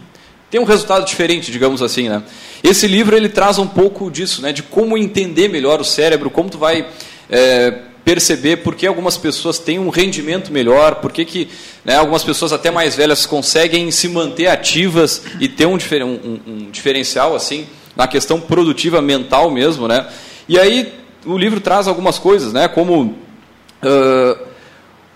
tem 0.48 0.60
um 0.60 0.64
resultado 0.64 1.04
diferente, 1.04 1.50
digamos 1.50 1.82
assim, 1.82 2.08
né? 2.08 2.22
Esse 2.62 2.86
livro 2.86 3.16
ele 3.16 3.28
traz 3.28 3.58
um 3.58 3.66
pouco 3.66 4.08
disso, 4.08 4.40
né? 4.40 4.52
De 4.52 4.62
como 4.62 4.96
entender 4.96 5.48
melhor 5.48 5.80
o 5.80 5.84
cérebro, 5.84 6.30
como 6.30 6.48
tu 6.48 6.56
vai 6.56 6.86
é, 7.28 7.80
perceber 8.04 8.58
por 8.58 8.76
que 8.76 8.86
algumas 8.86 9.16
pessoas 9.16 9.58
têm 9.58 9.80
um 9.80 9.88
rendimento 9.88 10.52
melhor, 10.52 11.00
por 11.00 11.10
que, 11.10 11.24
que 11.24 11.48
né, 11.84 11.96
algumas 11.96 12.22
pessoas 12.22 12.52
até 12.52 12.70
mais 12.70 12.94
velhas 12.94 13.26
conseguem 13.26 13.90
se 13.90 14.06
manter 14.06 14.46
ativas 14.46 15.24
e 15.40 15.48
ter 15.48 15.66
um, 15.66 15.76
um, 15.76 16.40
um 16.46 16.70
diferencial 16.70 17.34
assim 17.34 17.66
na 17.96 18.06
questão 18.06 18.40
produtiva 18.40 19.02
mental 19.02 19.50
mesmo, 19.50 19.88
né? 19.88 20.06
E 20.48 20.56
aí 20.56 21.07
o 21.28 21.38
livro 21.38 21.60
traz 21.60 21.86
algumas 21.86 22.18
coisas, 22.18 22.52
né? 22.52 22.68
Como 22.68 23.02
uh, 23.02 24.48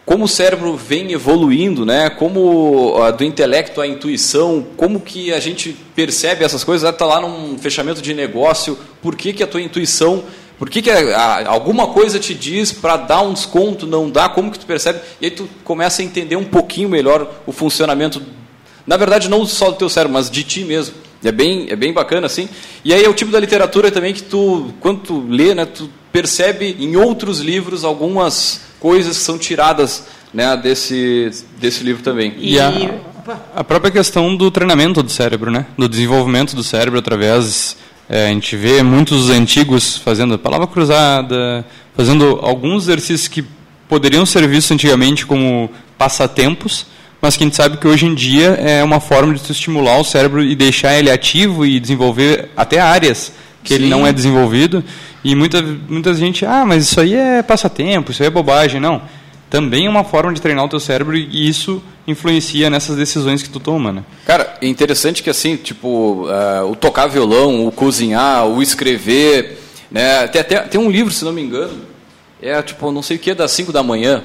como 0.04 0.24
o 0.24 0.28
cérebro 0.28 0.76
vem 0.76 1.12
evoluindo, 1.12 1.86
né? 1.86 2.10
Como 2.10 2.98
uh, 2.98 3.12
do 3.12 3.24
intelecto 3.24 3.80
à 3.80 3.86
intuição, 3.86 4.66
como 4.76 5.00
que 5.00 5.32
a 5.32 5.40
gente 5.40 5.76
percebe 5.94 6.44
essas 6.44 6.62
coisas? 6.62 6.88
Está 6.88 7.06
lá 7.06 7.20
num 7.20 7.56
fechamento 7.58 8.02
de 8.02 8.12
negócio. 8.12 8.78
Por 9.00 9.16
que, 9.16 9.32
que 9.32 9.42
a 9.42 9.46
tua 9.46 9.62
intuição 9.62 10.24
por 10.62 10.70
que, 10.70 10.80
que 10.80 10.90
a, 10.92 10.98
a, 11.16 11.48
alguma 11.48 11.88
coisa 11.88 12.20
te 12.20 12.32
diz 12.32 12.70
para 12.70 12.96
dar 12.96 13.22
um 13.22 13.32
desconto, 13.32 13.84
não 13.84 14.08
dá? 14.08 14.28
Como 14.28 14.48
que 14.48 14.60
tu 14.60 14.64
percebe? 14.64 15.00
E 15.20 15.24
aí 15.24 15.30
tu 15.32 15.48
começa 15.64 16.02
a 16.02 16.04
entender 16.04 16.36
um 16.36 16.44
pouquinho 16.44 16.88
melhor 16.88 17.28
o 17.44 17.50
funcionamento, 17.50 18.22
na 18.86 18.96
verdade 18.96 19.28
não 19.28 19.44
só 19.44 19.72
do 19.72 19.76
teu 19.76 19.88
cérebro, 19.88 20.14
mas 20.14 20.30
de 20.30 20.44
ti 20.44 20.64
mesmo. 20.64 20.94
É 21.24 21.32
bem, 21.32 21.66
é 21.68 21.74
bem 21.74 21.92
bacana, 21.92 22.26
assim. 22.26 22.48
E 22.84 22.94
aí 22.94 23.04
é 23.04 23.08
o 23.08 23.12
tipo 23.12 23.32
da 23.32 23.40
literatura 23.40 23.90
também 23.90 24.14
que 24.14 24.22
tu, 24.22 24.72
quando 24.78 25.00
tu 25.00 25.26
lê, 25.28 25.52
né, 25.52 25.64
tu 25.64 25.90
percebe 26.12 26.76
em 26.78 26.96
outros 26.96 27.40
livros 27.40 27.84
algumas 27.84 28.60
coisas 28.78 29.16
que 29.18 29.24
são 29.24 29.38
tiradas 29.38 30.06
né, 30.32 30.56
desse, 30.56 31.30
desse 31.58 31.82
livro 31.82 32.02
também. 32.02 32.34
E 32.38 32.60
a, 32.60 32.72
a 33.54 33.64
própria 33.64 33.90
questão 33.90 34.36
do 34.36 34.50
treinamento 34.50 35.02
do 35.02 35.10
cérebro, 35.10 35.50
né? 35.50 35.66
Do 35.76 35.88
desenvolvimento 35.88 36.54
do 36.54 36.62
cérebro 36.62 36.98
através... 36.98 37.76
É, 38.08 38.26
a 38.26 38.28
gente 38.28 38.56
vê 38.56 38.82
muitos 38.82 39.30
antigos 39.30 39.96
fazendo 39.96 40.38
palavra 40.38 40.66
cruzada, 40.66 41.64
fazendo 41.96 42.40
alguns 42.42 42.82
exercícios 42.82 43.28
que 43.28 43.42
poderiam 43.88 44.26
ser 44.26 44.46
vistos 44.46 44.72
antigamente 44.72 45.24
como 45.24 45.70
passatempos, 45.96 46.84
mas 47.22 47.36
que 47.36 47.44
a 47.44 47.46
gente 47.46 47.56
sabe 47.56 47.76
que 47.76 47.86
hoje 47.86 48.04
em 48.04 48.14
dia 48.14 48.48
é 48.48 48.82
uma 48.82 49.00
forma 49.00 49.32
de 49.32 49.52
estimular 49.52 49.98
o 49.98 50.04
cérebro 50.04 50.42
e 50.42 50.54
deixar 50.54 50.98
ele 50.98 51.10
ativo 51.10 51.64
e 51.64 51.78
desenvolver 51.78 52.50
até 52.56 52.80
áreas 52.80 53.32
que 53.62 53.70
Sim. 53.70 53.74
ele 53.74 53.88
não 53.88 54.06
é 54.06 54.12
desenvolvido. 54.12 54.84
E 55.24 55.34
muita, 55.34 55.62
muita 55.62 56.14
gente, 56.14 56.44
ah, 56.44 56.64
mas 56.64 56.84
isso 56.84 57.00
aí 57.00 57.14
é 57.14 57.42
passatempo, 57.42 58.10
isso 58.10 58.22
aí 58.22 58.26
é 58.26 58.30
bobagem. 58.30 58.80
Não. 58.80 59.02
Também 59.48 59.86
é 59.86 59.90
uma 59.90 60.02
forma 60.02 60.32
de 60.32 60.40
treinar 60.40 60.64
o 60.64 60.68
teu 60.68 60.80
cérebro 60.80 61.16
e 61.16 61.48
isso 61.48 61.82
influencia 62.06 62.70
nessas 62.70 62.96
decisões 62.96 63.42
que 63.42 63.50
tu 63.50 63.60
toma, 63.60 63.92
né? 63.92 64.04
Cara, 64.24 64.56
é 64.60 64.66
interessante 64.66 65.22
que 65.22 65.30
assim, 65.30 65.56
tipo, 65.56 66.26
uh, 66.26 66.70
o 66.70 66.74
tocar 66.74 67.06
violão, 67.06 67.66
o 67.66 67.70
cozinhar, 67.70 68.46
o 68.46 68.62
escrever, 68.62 69.58
né? 69.90 70.26
Tem 70.28 70.40
até 70.40 70.60
tem 70.60 70.80
um 70.80 70.90
livro, 70.90 71.12
se 71.12 71.24
não 71.24 71.32
me 71.32 71.42
engano, 71.42 71.82
é 72.40 72.60
tipo, 72.62 72.90
não 72.90 73.02
sei 73.02 73.18
o 73.18 73.20
que, 73.20 73.30
é 73.30 73.34
das 73.34 73.52
5 73.52 73.70
da 73.72 73.82
manhã, 73.82 74.24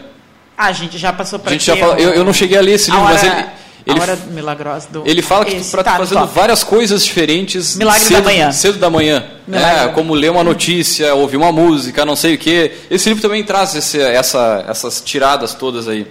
a 0.58 0.72
gente 0.72 0.98
já 0.98 1.14
passou 1.14 1.38
para 1.38 1.52
A 1.52 1.54
gente 1.54 1.66
já 1.66 1.78
fala, 1.78 2.00
eu, 2.00 2.10
eu 2.10 2.26
não 2.26 2.34
cheguei 2.34 2.58
a 2.58 2.62
ler 2.62 2.74
esse 2.74 2.90
livro, 2.90 3.06
hora, 3.06 3.14
mas 3.14 3.24
ele, 3.24 3.46
ele, 3.88 4.00
a 4.00 4.02
hora 4.02 4.16
milagrosa 4.32 4.90
do 4.90 5.04
ele 5.08 5.22
fala 5.22 5.46
que 5.46 5.56
tu 5.56 5.84
tá 5.84 5.96
fazendo 5.96 6.20
top. 6.20 6.34
várias 6.34 6.64
coisas 6.64 7.06
diferentes 7.06 7.76
Milagre 7.78 8.02
cedo, 8.02 8.18
da 8.18 8.24
manhã. 8.24 8.52
cedo 8.52 8.78
da 8.80 8.90
manhã. 8.90 9.26
É, 9.52 9.88
como 9.90 10.14
ler 10.14 10.30
uma 10.30 10.44
notícia, 10.44 11.16
ouvir 11.16 11.38
uma 11.38 11.52
música, 11.52 12.06
não 12.06 12.16
sei 12.16 12.36
o 12.36 12.38
quê. 12.38 12.74
Esse 12.92 13.08
livro 13.08 13.22
também 13.22 13.44
traz 13.44 13.76
esse, 13.76 14.02
essa, 14.02 14.66
essas 14.68 15.00
tiradas 15.00 15.54
todas 15.54 15.88
aí. 15.88 16.06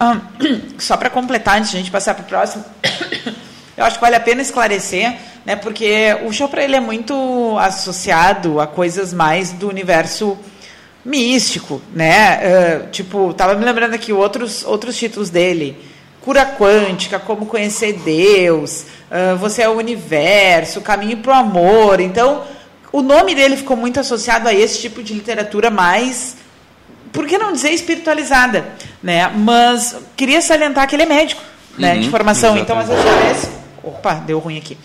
só 0.78 0.96
para 0.96 1.10
completar, 1.10 1.58
antes 1.58 1.70
de 1.70 1.76
a 1.76 1.80
gente 1.80 1.90
passar 1.90 2.14
para 2.14 2.24
o 2.24 2.26
próximo, 2.26 2.64
eu 3.76 3.84
acho 3.84 3.96
que 3.96 4.00
vale 4.00 4.16
a 4.16 4.20
pena 4.20 4.42
esclarecer, 4.42 5.16
né, 5.44 5.56
porque 5.56 6.16
o 6.26 6.32
Chopra 6.32 6.62
ele 6.62 6.76
é 6.76 6.80
muito 6.80 7.56
associado 7.58 8.60
a 8.60 8.66
coisas 8.66 9.12
mais 9.12 9.52
do 9.52 9.68
universo 9.68 10.38
místico, 11.04 11.80
né? 11.94 12.38
Uh, 12.38 12.90
tipo, 12.90 13.32
tava 13.32 13.54
me 13.54 13.64
lembrando 13.64 13.94
aqui 13.94 14.12
outros, 14.12 14.64
outros 14.64 14.96
títulos 14.96 15.30
dele. 15.30 15.89
Cura 16.22 16.44
quântica, 16.44 17.18
como 17.18 17.46
conhecer 17.46 17.94
Deus, 17.94 18.84
uh, 19.10 19.36
você 19.38 19.62
é 19.62 19.68
o 19.68 19.78
universo, 19.78 20.80
caminho 20.80 21.16
para 21.18 21.32
o 21.32 21.34
amor. 21.34 22.00
Então, 22.00 22.42
o 22.92 23.00
nome 23.00 23.34
dele 23.34 23.56
ficou 23.56 23.76
muito 23.76 23.98
associado 23.98 24.48
a 24.48 24.54
esse 24.54 24.80
tipo 24.80 25.02
de 25.02 25.14
literatura 25.14 25.70
mais, 25.70 26.36
por 27.12 27.26
que 27.26 27.38
não 27.38 27.52
dizer 27.52 27.70
espiritualizada, 27.70 28.66
né? 29.02 29.30
Mas 29.34 29.96
queria 30.16 30.42
salientar 30.42 30.86
que 30.86 30.96
ele 30.96 31.04
é 31.04 31.06
médico, 31.06 31.42
né? 31.78 31.94
Uhum, 31.94 32.00
de 32.00 32.10
formação. 32.10 32.56
Exatamente. 32.56 32.86
Então, 32.86 32.96
às 32.96 33.04
vezes 33.04 33.22
parece, 33.22 33.48
opa, 33.82 34.14
deu 34.14 34.38
ruim 34.38 34.58
aqui. 34.58 34.76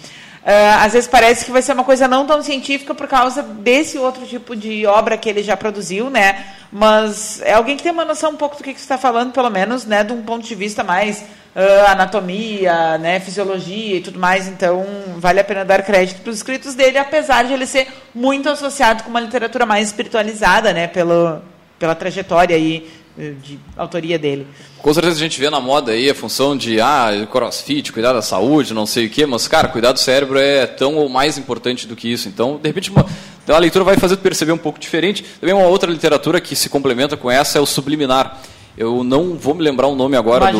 Uh, 0.45 0.77
às 0.79 0.93
vezes 0.93 1.09
parece 1.09 1.43
que 1.43 1.51
vai 1.51 1.63
ser 1.63 1.73
uma 1.73 1.83
coisa 1.83 2.07
não 2.07 2.27
tão 2.27 2.39
científica 2.43 2.93
por 2.93 3.07
causa 3.07 3.41
desse 3.41 3.97
outro 3.97 4.27
tipo 4.27 4.55
de 4.55 4.85
obra 4.85 5.17
que 5.17 5.27
ele 5.27 5.41
já 5.41 5.57
produziu, 5.57 6.07
né? 6.07 6.45
Mas 6.71 7.41
é 7.41 7.53
alguém 7.53 7.75
que 7.75 7.81
tem 7.81 7.91
uma 7.91 8.05
noção 8.05 8.29
um 8.29 8.35
pouco 8.35 8.55
do 8.55 8.63
que, 8.63 8.71
que 8.71 8.79
você 8.79 8.85
está 8.85 8.97
falando, 8.97 9.31
pelo 9.31 9.49
menos, 9.49 9.85
né? 9.85 10.03
De 10.03 10.13
um 10.13 10.21
ponto 10.21 10.45
de 10.47 10.53
vista 10.53 10.83
mais 10.83 11.23
uh, 11.55 11.89
anatomia, 11.89 12.97
né, 12.99 13.19
fisiologia 13.19 13.97
e 13.97 14.01
tudo 14.01 14.19
mais. 14.19 14.47
Então, 14.47 14.85
vale 15.17 15.39
a 15.39 15.43
pena 15.43 15.65
dar 15.65 15.81
crédito 15.81 16.21
para 16.21 16.29
os 16.29 16.37
escritos 16.37 16.75
dele, 16.75 16.97
apesar 16.99 17.45
de 17.45 17.53
ele 17.53 17.65
ser 17.65 17.87
muito 18.13 18.47
associado 18.47 19.03
com 19.03 19.09
uma 19.09 19.21
literatura 19.21 19.65
mais 19.65 19.87
espiritualizada, 19.87 20.73
né, 20.73 20.85
pelo, 20.85 21.41
pela 21.79 21.95
trajetória 21.95 22.55
aí 22.55 22.87
de 23.17 23.59
autoria 23.77 24.19
dele. 24.19 24.45
Com 24.81 24.93
certeza 24.93 25.15
a 25.15 25.19
gente 25.19 25.39
vê 25.39 25.49
na 25.49 25.59
moda 25.59 25.93
aí 25.93 26.09
a 26.09 26.15
função 26.15 26.55
de 26.55 26.79
ah, 26.81 27.27
crossfit, 27.31 27.91
cuidar 27.91 28.13
da 28.13 28.21
saúde, 28.21 28.73
não 28.73 28.85
sei 28.85 29.07
o 29.07 29.09
quê, 29.09 29.25
mas, 29.25 29.47
cara, 29.47 29.67
cuidar 29.67 29.91
do 29.91 29.99
cérebro 29.99 30.37
é 30.37 30.65
tão 30.65 30.95
ou 30.95 31.09
mais 31.09 31.37
importante 31.37 31.87
do 31.87 31.95
que 31.95 32.11
isso. 32.11 32.27
Então, 32.27 32.59
de 32.61 32.67
repente, 32.67 32.91
uma, 32.91 33.05
a 33.47 33.57
leitura 33.57 33.85
vai 33.85 33.97
fazer 33.97 34.17
perceber 34.17 34.51
um 34.51 34.57
pouco 34.57 34.79
diferente. 34.79 35.23
Também 35.39 35.55
uma 35.55 35.67
outra 35.67 35.89
literatura 35.89 36.41
que 36.41 36.55
se 36.55 36.69
complementa 36.69 37.15
com 37.15 37.31
essa 37.31 37.57
é 37.57 37.61
o 37.61 37.65
subliminar. 37.65 38.39
Eu 38.77 39.03
não 39.03 39.35
vou 39.35 39.53
me 39.53 39.63
lembrar 39.63 39.87
o 39.87 39.95
nome 39.95 40.17
agora 40.17 40.51
do. 40.51 40.57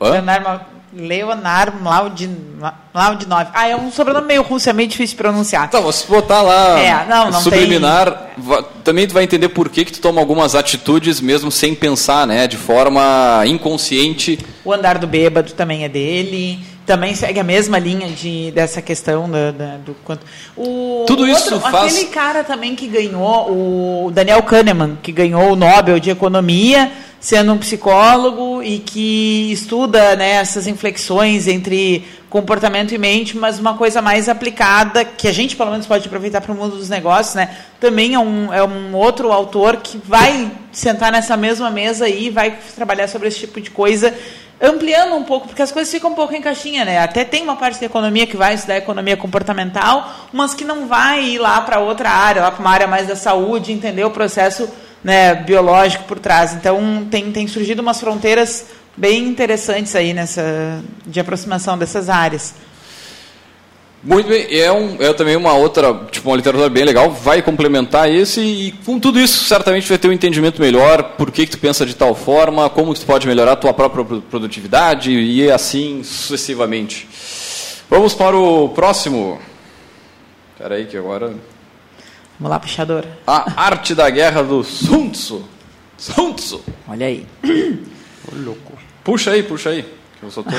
Leonardo, 0.00 0.62
Leonardo 0.94 1.78
Mlaudinov. 1.80 3.46
Ah, 3.54 3.66
é 3.66 3.74
um 3.74 3.90
sobrenome 3.90 4.26
meio 4.26 4.42
russo, 4.42 4.68
é 4.68 4.72
meio 4.72 4.88
difícil 4.88 5.16
de 5.16 5.22
pronunciar. 5.22 5.66
Então, 5.66 5.90
se 5.90 6.06
botar 6.06 6.42
lá 6.42 6.78
é, 6.78 7.06
não, 7.08 7.30
não 7.30 7.40
subliminar, 7.40 8.32
tem... 8.34 8.64
também 8.84 9.06
tu 9.06 9.14
vai 9.14 9.24
entender 9.24 9.48
por 9.48 9.70
que, 9.70 9.84
que 9.84 9.92
tu 9.92 10.00
toma 10.00 10.20
algumas 10.20 10.54
atitudes 10.54 11.20
mesmo 11.20 11.50
sem 11.50 11.74
pensar, 11.74 12.26
né? 12.26 12.46
De 12.46 12.58
forma 12.58 13.42
inconsciente. 13.46 14.38
O 14.64 14.72
andar 14.72 14.98
do 14.98 15.06
bêbado 15.06 15.52
também 15.52 15.84
é 15.84 15.88
dele. 15.88 16.60
Também 16.84 17.14
segue 17.14 17.38
a 17.38 17.44
mesma 17.44 17.78
linha 17.78 18.08
de, 18.08 18.50
dessa 18.50 18.82
questão 18.82 19.30
do, 19.30 19.84
do 19.84 19.94
quanto. 20.04 20.26
O, 20.56 21.04
Tudo 21.06 21.26
isso 21.26 21.54
outro, 21.54 21.70
faz. 21.70 21.94
Aquele 21.94 22.10
cara 22.10 22.42
também 22.42 22.74
que 22.74 22.88
ganhou, 22.88 24.06
o 24.06 24.10
Daniel 24.10 24.42
Kahneman, 24.42 24.98
que 25.00 25.12
ganhou 25.12 25.52
o 25.52 25.56
Nobel 25.56 26.00
de 26.00 26.10
Economia 26.10 26.90
sendo 27.22 27.52
um 27.52 27.58
psicólogo 27.58 28.64
e 28.64 28.80
que 28.80 29.52
estuda 29.52 30.16
né, 30.16 30.32
essas 30.32 30.66
inflexões 30.66 31.46
entre 31.46 32.04
comportamento 32.28 32.92
e 32.92 32.98
mente, 32.98 33.36
mas 33.36 33.60
uma 33.60 33.74
coisa 33.74 34.02
mais 34.02 34.28
aplicada, 34.28 35.04
que 35.04 35.28
a 35.28 35.32
gente 35.32 35.54
pelo 35.54 35.70
menos 35.70 35.86
pode 35.86 36.04
aproveitar 36.04 36.40
para 36.40 36.50
o 36.50 36.56
mundo 36.56 36.76
dos 36.76 36.88
negócios, 36.88 37.36
né? 37.36 37.54
Também 37.78 38.14
é 38.14 38.18
um, 38.18 38.52
é 38.52 38.64
um 38.64 38.96
outro 38.96 39.30
autor 39.30 39.76
que 39.76 39.98
vai 39.98 40.50
sentar 40.72 41.12
nessa 41.12 41.36
mesma 41.36 41.70
mesa 41.70 42.08
e 42.08 42.28
vai 42.28 42.58
trabalhar 42.74 43.06
sobre 43.06 43.28
esse 43.28 43.38
tipo 43.38 43.60
de 43.60 43.70
coisa, 43.70 44.12
ampliando 44.60 45.14
um 45.14 45.22
pouco, 45.22 45.46
porque 45.46 45.62
as 45.62 45.70
coisas 45.70 45.92
ficam 45.92 46.10
um 46.10 46.14
pouco 46.14 46.34
em 46.34 46.40
caixinha, 46.40 46.84
né? 46.84 46.98
Até 46.98 47.24
tem 47.24 47.44
uma 47.44 47.54
parte 47.54 47.78
da 47.78 47.86
economia 47.86 48.26
que 48.26 48.36
vai 48.36 48.54
estudar 48.54 48.78
economia 48.78 49.16
comportamental, 49.16 50.12
mas 50.32 50.54
que 50.54 50.64
não 50.64 50.88
vai 50.88 51.22
ir 51.22 51.38
lá 51.38 51.60
para 51.60 51.78
outra 51.78 52.10
área, 52.10 52.42
lá 52.42 52.50
para 52.50 52.60
uma 52.60 52.70
área 52.70 52.88
mais 52.88 53.06
da 53.06 53.14
saúde, 53.14 53.70
entender 53.70 54.04
o 54.04 54.10
processo 54.10 54.68
né, 55.02 55.34
biológico 55.34 56.04
por 56.04 56.18
trás. 56.18 56.54
Então 56.54 57.06
tem, 57.10 57.30
tem 57.32 57.46
surgido 57.46 57.82
umas 57.82 58.00
fronteiras 58.00 58.66
bem 58.96 59.24
interessantes 59.24 59.94
aí 59.96 60.12
nessa 60.12 60.82
de 61.06 61.20
aproximação 61.20 61.76
dessas 61.78 62.08
áreas. 62.08 62.54
Muito 64.04 64.28
bem, 64.28 64.46
é, 64.50 64.72
um, 64.72 65.00
é 65.00 65.12
também 65.12 65.36
uma 65.36 65.54
outra, 65.54 65.94
tipo, 66.10 66.28
uma 66.28 66.36
literatura 66.36 66.68
bem 66.68 66.82
legal, 66.82 67.08
vai 67.08 67.40
complementar 67.40 68.10
esse 68.10 68.40
e 68.40 68.72
com 68.84 68.98
tudo 68.98 69.20
isso 69.20 69.44
certamente 69.44 69.88
vai 69.88 69.96
ter 69.96 70.08
um 70.08 70.12
entendimento 70.12 70.60
melhor, 70.60 71.14
por 71.16 71.30
que, 71.30 71.46
que 71.46 71.52
tu 71.52 71.58
pensa 71.58 71.86
de 71.86 71.94
tal 71.94 72.12
forma, 72.12 72.68
como 72.68 72.92
tu 72.94 73.06
pode 73.06 73.28
melhorar 73.28 73.52
a 73.52 73.56
tua 73.56 73.72
própria 73.72 74.04
produtividade 74.22 75.12
e 75.12 75.48
assim 75.48 76.02
sucessivamente. 76.02 77.08
Vamos 77.88 78.12
para 78.12 78.36
o 78.36 78.70
próximo. 78.70 79.38
Espera 80.54 80.74
aí 80.74 80.86
que 80.86 80.96
agora 80.96 81.34
Vamos 82.38 82.50
lá, 82.50 82.58
puxador. 82.58 83.04
A 83.26 83.52
Arte 83.56 83.94
da 83.94 84.08
Guerra 84.10 84.42
do 84.42 84.64
Sun 84.64 85.10
Tzu. 85.10 85.44
Sun 85.96 86.32
Tzu. 86.32 86.60
Olha 86.88 87.06
aí. 87.06 87.26
Ô, 87.44 88.34
louco. 88.34 88.72
Puxa 89.04 89.30
aí, 89.30 89.42
puxa 89.42 89.70
aí. 89.70 89.82
Que 90.18 90.26
eu 90.26 90.30
só 90.30 90.42
tô... 90.42 90.50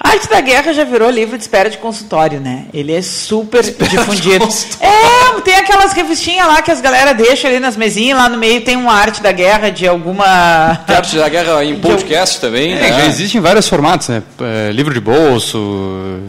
A 0.00 0.10
Arte 0.10 0.28
da 0.28 0.40
Guerra 0.40 0.72
já 0.72 0.84
virou 0.84 1.10
livro 1.10 1.36
de 1.36 1.42
espera 1.42 1.68
de 1.68 1.76
consultório, 1.76 2.40
né? 2.40 2.66
Ele 2.72 2.92
é 2.92 3.02
super 3.02 3.60
espera 3.60 3.90
difundido. 3.90 4.46
De 4.46 4.54
é, 4.80 5.40
tem 5.42 5.56
aquelas 5.56 5.92
revistinhas 5.92 6.46
lá 6.46 6.62
que 6.62 6.70
as 6.70 6.80
galera 6.80 7.12
deixam 7.12 7.50
ali 7.50 7.58
nas 7.58 7.76
mesinhas, 7.76 8.16
lá 8.16 8.28
no 8.28 8.38
meio 8.38 8.60
tem 8.62 8.76
uma 8.76 8.92
Arte 8.92 9.20
da 9.20 9.32
Guerra 9.32 9.70
de 9.70 9.86
alguma... 9.88 10.78
Tem 10.86 10.96
Arte 10.96 11.16
da 11.16 11.28
Guerra 11.28 11.64
em 11.64 11.80
podcast 11.80 12.40
também, 12.40 12.72
é, 12.72 12.80
né? 12.80 12.88
Já 12.92 13.06
existem 13.06 13.40
vários 13.40 13.68
formatos, 13.68 14.08
né? 14.08 14.22
É, 14.40 14.70
livro 14.70 14.94
de 14.94 15.00
bolso, 15.00 16.20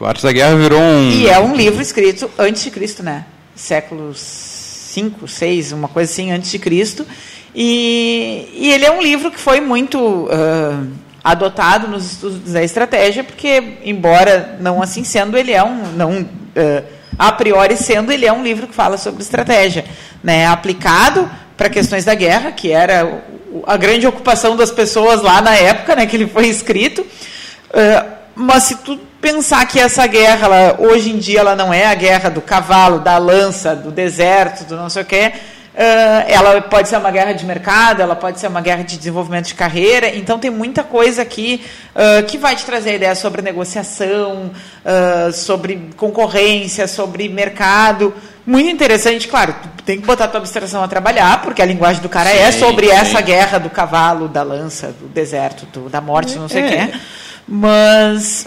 o 0.00 0.04
Arte 0.04 0.22
da 0.22 0.32
Guerra 0.32 0.56
virou 0.56 0.80
um. 0.80 1.10
E 1.10 1.28
é 1.28 1.38
um 1.38 1.54
livro 1.54 1.80
escrito 1.80 2.30
antes 2.38 2.64
de 2.64 2.70
Cristo, 2.70 3.02
né? 3.02 3.24
Séculos 3.54 4.18
5, 4.18 5.28
6, 5.28 5.72
uma 5.72 5.88
coisa 5.88 6.10
assim, 6.10 6.32
antes 6.32 6.50
de 6.50 6.58
Cristo. 6.58 7.06
E, 7.54 8.48
e 8.54 8.72
ele 8.72 8.84
é 8.84 8.90
um 8.90 9.00
livro 9.00 9.30
que 9.30 9.38
foi 9.38 9.60
muito 9.60 9.98
uh, 9.98 10.86
adotado 11.22 11.86
nos 11.86 12.12
estudos 12.12 12.52
da 12.52 12.62
estratégia, 12.62 13.22
porque, 13.22 13.78
embora 13.84 14.56
não 14.60 14.82
assim 14.82 15.04
sendo, 15.04 15.36
ele 15.36 15.52
é 15.52 15.62
um. 15.62 15.92
Não, 15.92 16.22
uh, 16.22 16.84
a 17.16 17.30
priori 17.30 17.76
sendo, 17.76 18.10
ele 18.10 18.26
é 18.26 18.32
um 18.32 18.42
livro 18.42 18.66
que 18.66 18.74
fala 18.74 18.96
sobre 18.96 19.22
estratégia. 19.22 19.84
Né? 20.22 20.46
Aplicado 20.46 21.30
para 21.56 21.68
questões 21.68 22.04
da 22.04 22.14
guerra, 22.14 22.50
que 22.50 22.72
era 22.72 23.22
a 23.66 23.76
grande 23.76 24.04
ocupação 24.04 24.56
das 24.56 24.72
pessoas 24.72 25.22
lá 25.22 25.40
na 25.40 25.54
época 25.54 25.94
né, 25.94 26.06
que 26.06 26.16
ele 26.16 26.26
foi 26.26 26.48
escrito. 26.48 27.02
Uh, 27.02 28.14
mas 28.34 28.64
se 28.64 28.76
tu 28.78 28.98
pensar 29.24 29.66
que 29.66 29.80
essa 29.80 30.06
guerra, 30.06 30.46
ela, 30.46 30.76
hoje 30.78 31.10
em 31.10 31.16
dia, 31.16 31.40
ela 31.40 31.56
não 31.56 31.72
é 31.72 31.86
a 31.86 31.94
guerra 31.94 32.28
do 32.28 32.42
cavalo, 32.42 32.98
da 32.98 33.16
lança, 33.16 33.74
do 33.74 33.90
deserto, 33.90 34.64
do 34.64 34.76
não 34.76 34.90
sei 34.90 35.02
o 35.02 35.06
quê, 35.06 35.32
Uh, 35.74 36.22
ela 36.28 36.62
pode 36.62 36.88
ser 36.88 36.96
uma 36.98 37.10
guerra 37.10 37.32
de 37.32 37.44
mercado, 37.44 38.00
ela 38.00 38.14
pode 38.14 38.38
ser 38.38 38.46
uma 38.46 38.60
guerra 38.60 38.84
de 38.84 38.96
desenvolvimento 38.96 39.46
de 39.46 39.56
carreira. 39.56 40.06
Então, 40.14 40.38
tem 40.38 40.48
muita 40.48 40.84
coisa 40.84 41.22
aqui 41.22 41.64
uh, 41.96 42.24
que 42.26 42.38
vai 42.38 42.54
te 42.54 42.64
trazer 42.64 42.90
a 42.90 42.94
ideia 42.94 43.14
sobre 43.16 43.42
negociação, 43.42 44.52
uh, 44.84 45.32
sobre 45.32 45.90
concorrência, 45.96 46.86
sobre 46.86 47.28
mercado. 47.28 48.14
Muito 48.46 48.70
interessante, 48.70 49.26
claro, 49.26 49.52
tem 49.84 50.00
que 50.00 50.06
botar 50.06 50.26
a 50.26 50.28
tua 50.28 50.38
abstração 50.38 50.80
a 50.80 50.86
trabalhar, 50.86 51.42
porque 51.42 51.60
a 51.60 51.66
linguagem 51.66 52.00
do 52.00 52.08
cara 52.08 52.30
é 52.30 52.52
sim, 52.52 52.58
é 52.58 52.66
sobre 52.66 52.86
sim. 52.86 52.92
essa 52.92 53.20
guerra 53.20 53.58
do 53.58 53.68
cavalo, 53.68 54.28
da 54.28 54.44
lança, 54.44 54.94
do 55.00 55.08
deserto, 55.08 55.66
do, 55.72 55.88
da 55.88 56.00
morte, 56.00 56.38
não 56.38 56.48
sei 56.48 56.62
o 56.62 56.66
é. 56.66 56.86
quê. 56.86 56.94
Mas 57.48 58.46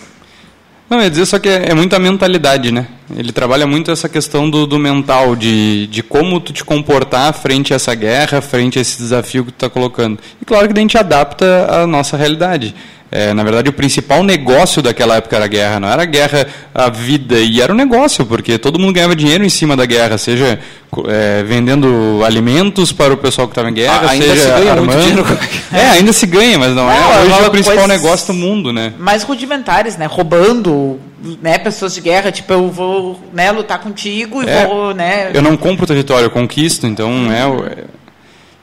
não, 0.89 1.01
ia 1.01 1.09
dizer 1.09 1.25
só 1.25 1.37
que 1.37 1.49
é, 1.49 1.71
é, 1.71 1.73
muita 1.73 1.99
mentalidade, 1.99 2.71
né? 2.71 2.87
Ele 3.15 3.31
trabalha 3.33 3.67
muito 3.67 3.91
essa 3.91 4.07
questão 4.07 4.49
do, 4.49 4.65
do 4.65 4.79
mental, 4.79 5.35
de, 5.35 5.87
de 5.87 6.01
como 6.01 6.39
tu 6.39 6.53
te 6.53 6.63
comportar 6.63 7.33
frente 7.33 7.73
a 7.73 7.75
essa 7.75 7.93
guerra, 7.93 8.41
frente 8.41 8.79
a 8.79 8.81
esse 8.81 8.97
desafio 8.97 9.43
que 9.43 9.51
tu 9.51 9.55
está 9.55 9.69
colocando. 9.69 10.17
E 10.41 10.45
claro 10.45 10.67
que 10.67 10.77
a 10.77 10.81
gente 10.81 10.97
adapta 10.97 11.67
à 11.69 11.87
nossa 11.87 12.15
realidade. 12.15 12.73
É, 13.09 13.33
na 13.33 13.41
verdade, 13.41 13.69
o 13.69 13.73
principal 13.73 14.21
negócio 14.21 14.81
daquela 14.81 15.15
época 15.15 15.37
era 15.37 15.45
a 15.45 15.47
guerra, 15.47 15.79
não 15.79 15.87
era 15.87 16.03
a 16.03 16.05
guerra 16.05 16.45
a 16.75 16.89
vida, 16.89 17.39
e 17.39 17.61
era 17.61 17.71
um 17.71 17.75
negócio, 17.75 18.25
porque 18.25 18.57
todo 18.57 18.77
mundo 18.77 18.93
ganhava 18.93 19.15
dinheiro 19.15 19.45
em 19.45 19.49
cima 19.49 19.77
da 19.77 19.85
guerra, 19.85 20.17
seja 20.17 20.59
é, 21.07 21.41
vendendo 21.43 22.21
alimentos 22.25 22.91
para 22.91 23.13
o 23.13 23.17
pessoal 23.17 23.47
que 23.47 23.53
estava 23.53 23.69
em 23.69 23.73
guerra, 23.73 24.01
ah, 24.03 24.09
ainda 24.09 24.25
seja 24.25 24.41
se 24.41 24.47
ganha 24.59 24.71
armando. 24.71 24.97
Muito 24.97 25.23
dinheiro. 25.23 25.39
É, 25.71 25.89
ainda 25.91 26.13
se 26.13 26.25
ganha, 26.25 26.57
mas 26.57 26.69
não, 26.69 26.85
não 26.85 26.91
é 26.91 27.23
hoje 27.23 27.43
é 27.43 27.47
o 27.47 27.51
principal 27.51 27.87
negócio 27.87 28.27
do 28.27 28.33
mundo, 28.33 28.71
né? 28.71 28.93
Mais 28.97 29.23
rudimentares, 29.23 29.97
né? 29.97 30.05
Roubando, 30.05 30.97
né, 31.41 31.57
pessoas 31.57 31.93
de 31.93 31.99
guerra, 31.99 32.31
tipo, 32.31 32.53
eu 32.53 32.69
vou 32.69 33.19
né, 33.33 33.51
lutar 33.51 33.79
contigo 33.79 34.41
e 34.41 34.49
é, 34.49 34.65
vou, 34.65 34.93
né... 34.93 35.31
Eu 35.33 35.41
não 35.41 35.57
compro 35.57 35.85
território, 35.85 36.27
eu 36.27 36.29
conquisto, 36.29 36.87
então, 36.87 37.11
é... 37.31 37.83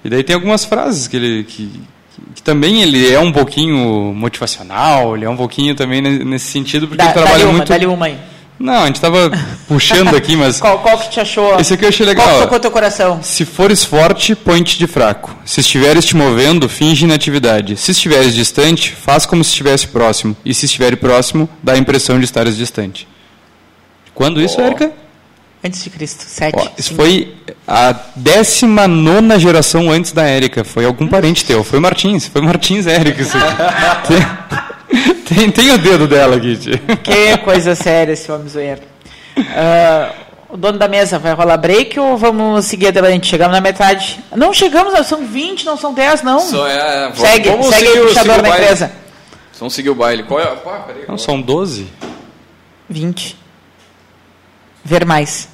E 0.03 0.09
daí 0.09 0.23
tem 0.23 0.35
algumas 0.35 0.65
frases 0.65 1.07
que 1.07 1.17
ele... 1.17 1.45
Que, 1.45 1.83
que 2.35 2.43
também 2.43 2.83
ele 2.83 3.13
é 3.13 3.19
um 3.19 3.33
pouquinho 3.33 4.13
motivacional, 4.15 5.17
ele 5.17 5.25
é 5.25 5.31
um 5.31 5.37
pouquinho 5.37 5.75
também 5.75 6.01
nesse 6.01 6.47
sentido, 6.47 6.87
porque 6.87 6.99
dá, 6.99 7.05
ele 7.05 7.13
trabalha 7.13 7.45
uma, 7.45 7.53
muito... 7.53 7.69
Dá-lhe 7.69 7.87
uma 7.87 8.07
aí. 8.07 8.19
Não, 8.59 8.83
a 8.83 8.87
gente 8.87 8.97
estava 8.97 9.31
puxando 9.67 10.15
aqui, 10.15 10.37
mas... 10.37 10.59
qual, 10.61 10.79
qual 10.79 10.97
que 10.99 11.11
te 11.11 11.21
achou? 11.21 11.59
Esse 11.59 11.75
aqui 11.75 11.85
eu 11.85 11.89
achei 11.89 12.07
legal. 12.07 12.27
Qual 12.27 12.43
tocou 12.43 12.61
teu 12.61 12.71
coração? 12.71 13.21
Se 13.23 13.45
fores 13.45 13.85
forte, 13.85 14.35
põe-te 14.35 14.79
de 14.79 14.87
fraco. 14.87 15.37
Se 15.45 15.61
estiveres 15.61 16.05
te 16.05 16.17
movendo, 16.17 16.69
finge 16.69 17.05
inatividade. 17.05 17.77
Se 17.77 17.91
estiveres 17.91 18.35
distante, 18.35 18.93
faz 18.93 19.27
como 19.27 19.43
se 19.43 19.51
estivesse 19.51 19.89
próximo. 19.89 20.37
E 20.45 20.55
se 20.55 20.67
estiver 20.67 20.97
próximo, 20.97 21.49
dá 21.63 21.73
a 21.73 21.79
impressão 21.79 22.19
de 22.19 22.25
estares 22.25 22.57
distante. 22.57 23.09
Quando 24.15 24.41
isso, 24.41 24.61
oh. 24.61 24.65
Érica? 24.65 25.04
Antes 25.67 25.83
de 25.83 25.89
Cristo, 25.89 26.25
sete. 26.29 26.59
Ó, 26.59 26.69
isso 26.77 26.95
foi 26.95 27.35
a 27.67 27.95
19 28.17 29.39
geração 29.39 29.91
antes 29.91 30.13
da 30.13 30.23
Érica. 30.23 30.63
Foi 30.63 30.85
algum 30.85 31.09
parente 31.09 31.43
teu. 31.43 31.65
Foi 31.65 31.81
Martins. 31.81 32.29
Foi 32.29 32.43
Martins 32.43 32.87
Érica. 32.87 33.23
Isso 33.23 33.39
tem, 34.07 35.25
tem, 35.25 35.51
tem, 35.51 35.71
o 35.71 35.79
dedo 35.79 36.07
dela 36.07 36.37
aqui. 36.37 36.55
Tia. 36.59 36.77
Que 37.03 37.39
coisa 37.39 37.75
séria 37.75 38.13
esse 38.13 38.31
homem 38.31 38.47
zoeiro. 38.47 38.83
Uh, 39.39 40.25
o 40.51 40.57
dono 40.59 40.79
da 40.79 40.87
mesa 40.87 41.19
vai 41.19 41.33
rolar 41.33 41.57
break 41.57 41.99
ou 41.99 42.19
vamos 42.19 42.67
seguir 42.67 42.89
adiante? 42.89 43.27
Chegamos 43.27 43.55
na 43.55 43.61
metade. 43.63 44.21
Não 44.37 44.53
chegamos, 44.53 45.07
são 45.07 45.25
20, 45.25 45.65
não 45.65 45.79
são 45.79 45.95
10, 45.95 46.23
não. 46.23 46.41
Só 46.41 46.69
é, 46.69 47.05
vamos, 47.05 47.19
segue, 47.21 47.49
vamos 47.49 47.67
segue 47.69 47.87
seguir, 47.87 48.01
o 48.01 48.07
puxador 48.09 48.43
da 48.43 48.49
empresa. 48.51 48.93
Vamos 49.59 49.73
seguir 49.73 49.89
o 49.89 49.95
baile. 49.95 50.25
Qual 50.25 50.39
é? 50.39 50.47
Pá, 50.57 50.81
peraí, 50.81 51.05
não, 51.09 51.17
são 51.17 51.41
12. 51.41 51.87
20. 52.91 53.39
Ver 54.85 55.07
mais. 55.07 55.54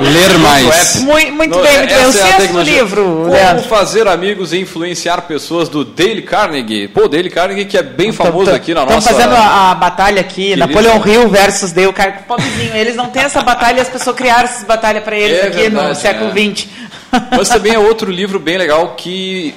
Ler 0.00 0.38
mais. 0.38 0.96
Muito, 1.02 1.32
muito 1.32 1.58
bem, 1.60 1.78
muito 1.78 1.88
bem. 1.94 2.06
O 2.06 2.08
essa 2.08 2.18
é 2.18 2.22
a 2.22 2.26
sexto 2.26 2.40
tecnologia. 2.40 2.72
livro, 2.82 3.02
Como 3.04 3.26
Leandro. 3.30 3.64
fazer 3.64 4.08
amigos 4.08 4.52
e 4.52 4.58
influenciar 4.60 5.22
pessoas 5.22 5.68
do 5.68 5.84
Dale 5.84 6.22
Carnegie. 6.22 6.88
Pô, 6.88 7.08
Dale 7.08 7.30
Carnegie 7.30 7.64
que 7.66 7.76
é 7.76 7.82
bem 7.82 8.12
famoso 8.12 8.50
aqui 8.50 8.72
na 8.74 8.84
nossa... 8.84 8.98
Estamos 8.98 9.22
fazendo 9.22 9.34
a, 9.36 9.70
a 9.70 9.74
batalha 9.74 10.20
aqui, 10.20 10.48
Querido. 10.48 10.60
Napoleão 10.66 11.06
Hill 11.06 11.28
versus 11.28 11.72
Dale 11.72 11.92
Carnegie. 11.92 12.24
Pobrezinho, 12.26 12.74
eles 12.76 12.96
não 12.96 13.08
têm 13.08 13.22
essa 13.22 13.42
batalha 13.42 13.78
e 13.78 13.80
as 13.82 13.88
pessoas 13.88 14.16
criaram 14.16 14.44
essas 14.44 14.64
batalhas 14.64 15.02
para 15.04 15.16
eles 15.16 15.38
É 15.38 15.46
aqui 15.48 15.68
no 15.68 15.76
verdade, 15.80 15.98
século 15.98 16.32
né? 16.34 16.54
XX. 16.54 16.66
Mas 17.30 17.48
também 17.48 17.74
é 17.74 17.78
outro 17.78 18.10
livro 18.10 18.38
bem 18.38 18.58
legal 18.58 18.94
que 18.96 19.54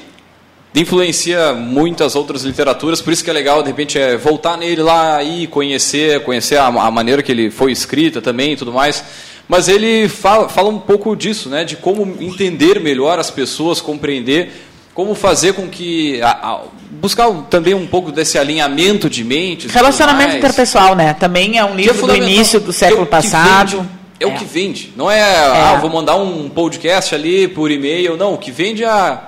influencia 0.74 1.54
muitas 1.54 2.16
outras 2.16 2.44
literaturas, 2.44 3.02
por 3.02 3.12
isso 3.12 3.24
que 3.24 3.30
é 3.30 3.34
legal, 3.34 3.62
de 3.62 3.68
repente, 3.70 4.00
é 4.00 4.16
voltar 4.16 4.58
nele 4.58 4.82
lá 4.82 5.22
e 5.24 5.48
conhecer, 5.48 6.22
conhecer 6.24 6.58
a, 6.58 6.68
a 6.68 6.92
maneira 6.92 7.22
que 7.22 7.32
ele 7.32 7.52
foi 7.52 7.72
escrita 7.72 8.22
também 8.22 8.54
e 8.54 8.56
tudo 8.56 8.72
mais. 8.72 9.04
Mas 9.48 9.68
ele 9.68 10.08
fala, 10.08 10.48
fala 10.48 10.70
um 10.70 10.80
pouco 10.80 11.14
disso, 11.16 11.50
né, 11.50 11.66
de 11.66 11.76
como 11.76 12.04
entender 12.22 12.80
melhor 12.80 13.20
as 13.20 13.30
pessoas, 13.30 13.82
compreender, 13.82 14.50
como 14.94 15.14
fazer 15.14 15.54
com 15.54 15.68
que... 15.68 16.22
A, 16.22 16.30
a- 16.30 16.62
buscar 16.92 17.30
também 17.50 17.74
um 17.74 17.88
pouco 17.88 18.12
desse 18.12 18.38
alinhamento 18.38 19.10
de 19.10 19.24
mentes. 19.24 19.72
Relacionamento 19.74 20.36
interpessoal, 20.38 20.94
né? 20.96 21.14
Também 21.14 21.58
é 21.58 21.66
um 21.66 21.74
é 21.74 21.76
livro 21.78 21.94
do 21.94 22.00
fundamental. 22.02 22.30
início 22.30 22.60
do 22.60 22.66
Que 22.66 22.70
é 22.72 22.74
século 22.74 23.02
o 23.04 23.06
que 23.06 23.12
passado. 23.12 23.78
vende. 23.78 23.90
É, 24.20 24.28
o 24.28 24.34
que 24.36 24.46
vende. 24.46 24.94
Não 24.96 25.10
é, 25.10 25.22
ah, 25.22 25.80
vou 25.82 25.90
mandar 25.90 26.16
um 26.18 26.48
podcast 26.48 27.16
ali 27.16 27.48
por 27.48 27.72
e-mail. 27.72 28.16
Não, 28.18 28.36
o 28.36 28.38
que 28.38 28.52
vende 28.52 28.84
é 28.84 28.88
a. 28.88 29.24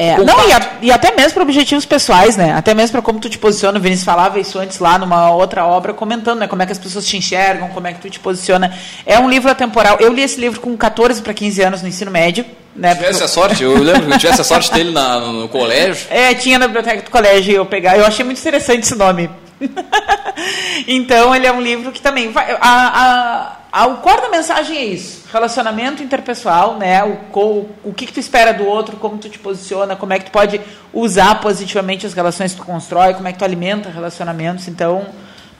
É, 0.00 0.16
não, 0.16 0.48
e, 0.48 0.52
a- 0.52 0.70
e 0.82 0.92
até 0.92 1.10
mesmo 1.10 1.32
para 1.34 1.42
objetivos 1.42 1.84
pessoais, 1.84 2.36
né? 2.36 2.52
Até 2.52 2.72
mesmo 2.72 2.92
para 2.92 3.02
como 3.02 3.18
tu 3.18 3.28
te 3.28 3.36
posiciona. 3.36 3.78
O 3.80 3.82
Vinícius 3.82 4.04
falava 4.04 4.38
isso 4.38 4.56
antes 4.56 4.78
lá 4.78 4.96
numa 4.96 5.32
outra 5.32 5.66
obra, 5.66 5.92
comentando, 5.92 6.38
né? 6.38 6.46
Como 6.46 6.62
é 6.62 6.66
que 6.66 6.70
as 6.72 6.78
pessoas 6.78 7.04
te 7.04 7.16
enxergam, 7.16 7.68
como 7.70 7.84
é 7.88 7.92
que 7.92 8.00
tu 8.00 8.08
te 8.08 8.20
posiciona. 8.20 8.72
É 9.04 9.18
um 9.18 9.28
livro 9.28 9.50
atemporal. 9.50 9.96
Eu 9.98 10.12
li 10.12 10.22
esse 10.22 10.40
livro 10.40 10.60
com 10.60 10.76
14 10.76 11.20
para 11.20 11.34
15 11.34 11.60
anos 11.62 11.82
no 11.82 11.88
ensino 11.88 12.12
médio. 12.12 12.44
Né? 12.76 12.90
Se 12.94 13.00
tivesse 13.00 13.24
a 13.24 13.28
sorte, 13.28 13.64
eu 13.64 13.76
lembro 13.76 14.06
que 14.06 14.12
eu 14.14 14.18
tivesse 14.20 14.40
a 14.40 14.44
sorte 14.44 14.72
dele 14.72 14.92
na- 14.92 15.18
no 15.18 15.48
colégio. 15.48 16.06
É, 16.10 16.32
tinha 16.32 16.60
na 16.60 16.68
biblioteca 16.68 17.02
do 17.02 17.10
colégio 17.10 17.52
eu 17.56 17.66
pegar. 17.66 17.98
Eu 17.98 18.06
achei 18.06 18.24
muito 18.24 18.38
interessante 18.38 18.84
esse 18.84 18.94
nome. 18.94 19.28
então, 20.86 21.34
ele 21.34 21.46
é 21.46 21.52
um 21.52 21.60
livro 21.60 21.92
que 21.92 22.00
também 22.00 22.30
vai. 22.30 22.52
A, 22.52 22.58
a, 22.60 23.56
a, 23.72 23.86
o 23.86 23.96
core 23.98 24.22
da 24.22 24.28
mensagem 24.30 24.76
é 24.76 24.84
isso: 24.84 25.24
relacionamento 25.32 26.02
interpessoal, 26.02 26.76
né? 26.76 27.02
O, 27.04 27.16
co- 27.30 27.66
o 27.84 27.92
que, 27.94 28.06
que 28.06 28.12
tu 28.12 28.20
espera 28.20 28.52
do 28.52 28.64
outro, 28.66 28.96
como 28.96 29.18
tu 29.18 29.28
te 29.28 29.38
posiciona, 29.38 29.96
como 29.96 30.12
é 30.12 30.18
que 30.18 30.26
tu 30.26 30.30
pode 30.30 30.60
usar 30.92 31.40
positivamente 31.40 32.06
as 32.06 32.14
relações 32.14 32.52
que 32.52 32.58
tu 32.60 32.64
constrói, 32.66 33.14
como 33.14 33.28
é 33.28 33.32
que 33.32 33.38
tu 33.38 33.44
alimenta 33.44 33.90
relacionamentos. 33.90 34.68
Então, 34.68 35.06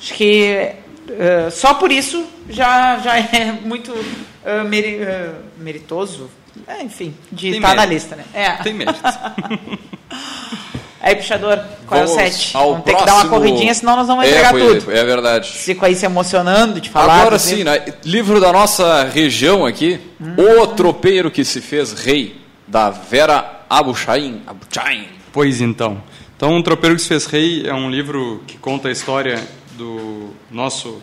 acho 0.00 0.14
que 0.14 0.72
eh, 1.10 1.48
só 1.50 1.74
por 1.74 1.90
isso 1.90 2.24
já, 2.48 2.98
já 2.98 3.16
é 3.36 3.52
muito 3.64 3.94
eh, 4.44 4.62
meri- 4.64 5.02
eh, 5.02 5.32
meritoso. 5.58 6.30
É, 6.66 6.82
enfim, 6.82 7.14
de 7.30 7.50
Tem 7.50 7.60
estar 7.60 7.68
na 7.68 7.86
mérito. 7.86 7.94
lista, 7.94 8.16
né? 8.16 8.24
É. 8.34 8.50
Tem 8.62 8.74
mérito. 8.74 8.98
Aí, 11.08 11.16
puxador, 11.16 11.58
qual 11.86 12.00
Vamos 12.06 12.10
é 12.10 12.26
o 12.26 12.30
7? 12.30 12.56
ao 12.56 12.70
Vamos 12.70 12.84
ter 12.84 12.94
que 12.96 13.04
dar 13.04 13.14
uma 13.14 13.28
corridinha, 13.28 13.72
senão 13.74 13.96
nós 13.96 14.06
vamos 14.06 14.24
É, 14.24 14.28
entregar 14.28 14.50
foi- 14.50 14.78
tudo. 14.80 14.92
É 14.92 15.04
verdade. 15.04 15.50
Fico 15.50 15.84
aí 15.86 15.94
se 15.94 16.04
emocionando 16.06 16.80
de 16.80 16.90
falar. 16.90 17.20
Agora 17.20 17.38
sim, 17.38 17.56
livro. 17.56 17.70
né? 17.72 17.84
livro 18.04 18.40
da 18.40 18.52
nossa 18.52 19.04
região 19.04 19.64
aqui, 19.64 20.00
O 20.36 20.66
Tropeiro 20.68 21.30
que 21.30 21.44
se 21.44 21.60
fez 21.60 21.92
Rei, 21.92 22.36
da 22.66 22.90
Vera 22.90 23.62
Abuchain. 23.70 24.42
Abuchain. 24.46 25.08
Pois 25.32 25.60
então. 25.60 26.02
Então, 26.36 26.52
Um 26.54 26.62
Tropeiro 26.62 26.94
que 26.94 27.02
se 27.02 27.08
fez 27.08 27.26
rei 27.26 27.66
é 27.66 27.74
um 27.74 27.90
livro 27.90 28.42
que 28.46 28.56
conta 28.58 28.88
a 28.88 28.92
história 28.92 29.38
do 29.76 30.30
nosso 30.50 31.00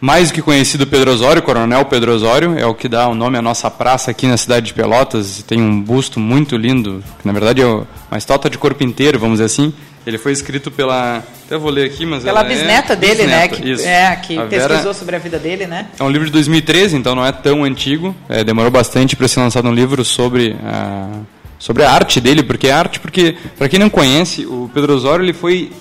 mais 0.00 0.28
do 0.30 0.34
que 0.34 0.42
conhecido 0.42 0.86
Pedro 0.86 1.10
Osório, 1.12 1.42
Coronel 1.42 1.84
Pedro 1.86 2.12
Osório, 2.14 2.56
é 2.58 2.64
o 2.64 2.74
que 2.74 2.88
dá 2.88 3.08
o 3.08 3.14
nome 3.14 3.36
à 3.36 3.42
nossa 3.42 3.68
praça 3.70 4.10
aqui 4.12 4.26
na 4.26 4.36
cidade 4.36 4.66
de 4.66 4.74
Pelotas. 4.74 5.42
Tem 5.46 5.60
um 5.60 5.80
busto 5.80 6.20
muito 6.20 6.56
lindo, 6.56 7.02
que 7.20 7.26
na 7.26 7.32
verdade 7.32 7.62
é 7.62 7.66
uma 7.66 8.16
estátua 8.16 8.48
de 8.50 8.56
corpo 8.58 8.84
inteiro, 8.84 9.18
vamos 9.18 9.34
dizer 9.38 9.46
assim. 9.46 9.72
Ele 10.06 10.16
foi 10.16 10.32
escrito 10.32 10.70
pela. 10.70 11.22
Até 11.44 11.58
vou 11.58 11.70
ler 11.70 11.86
aqui, 11.86 12.06
mas. 12.06 12.22
Pela 12.22 12.40
ela 12.40 12.48
é 12.50 12.54
bisneta 12.54 12.96
dele, 12.96 13.22
bisneta, 13.24 13.36
né? 13.40 13.48
Que, 13.48 13.70
isso. 13.72 13.86
é, 13.86 14.16
que 14.16 14.38
A 14.38 14.44
Vera- 14.44 14.68
pesquisou 14.68 14.94
sobre 14.94 15.16
a 15.16 15.18
vida 15.18 15.38
dele, 15.38 15.66
né? 15.66 15.88
é 15.98 16.02
um 16.02 16.08
livro 16.08 16.24
de 16.26 16.32
2013, 16.32 16.96
então 16.96 17.14
não 17.14 17.26
é 17.26 17.32
tão 17.32 17.64
antigo. 17.64 18.14
É, 18.28 18.42
demorou 18.44 18.70
bastante 18.70 19.16
para 19.16 19.26
ser 19.28 19.40
lançado 19.40 19.68
um 19.68 19.74
livro 19.74 20.02
sobre 20.04 20.56
a, 20.64 21.10
sobre 21.58 21.82
a 21.82 21.90
arte 21.92 22.20
dele, 22.20 22.42
porque 22.42 22.68
é 22.68 22.72
arte, 22.72 23.00
porque 23.00 23.36
para 23.58 23.68
quem 23.68 23.78
não 23.78 23.90
conhece, 23.90 24.46
o 24.46 24.70
Pedro 24.72 24.94
Osório 24.94 25.24
ele 25.24 25.34
foi 25.34 25.72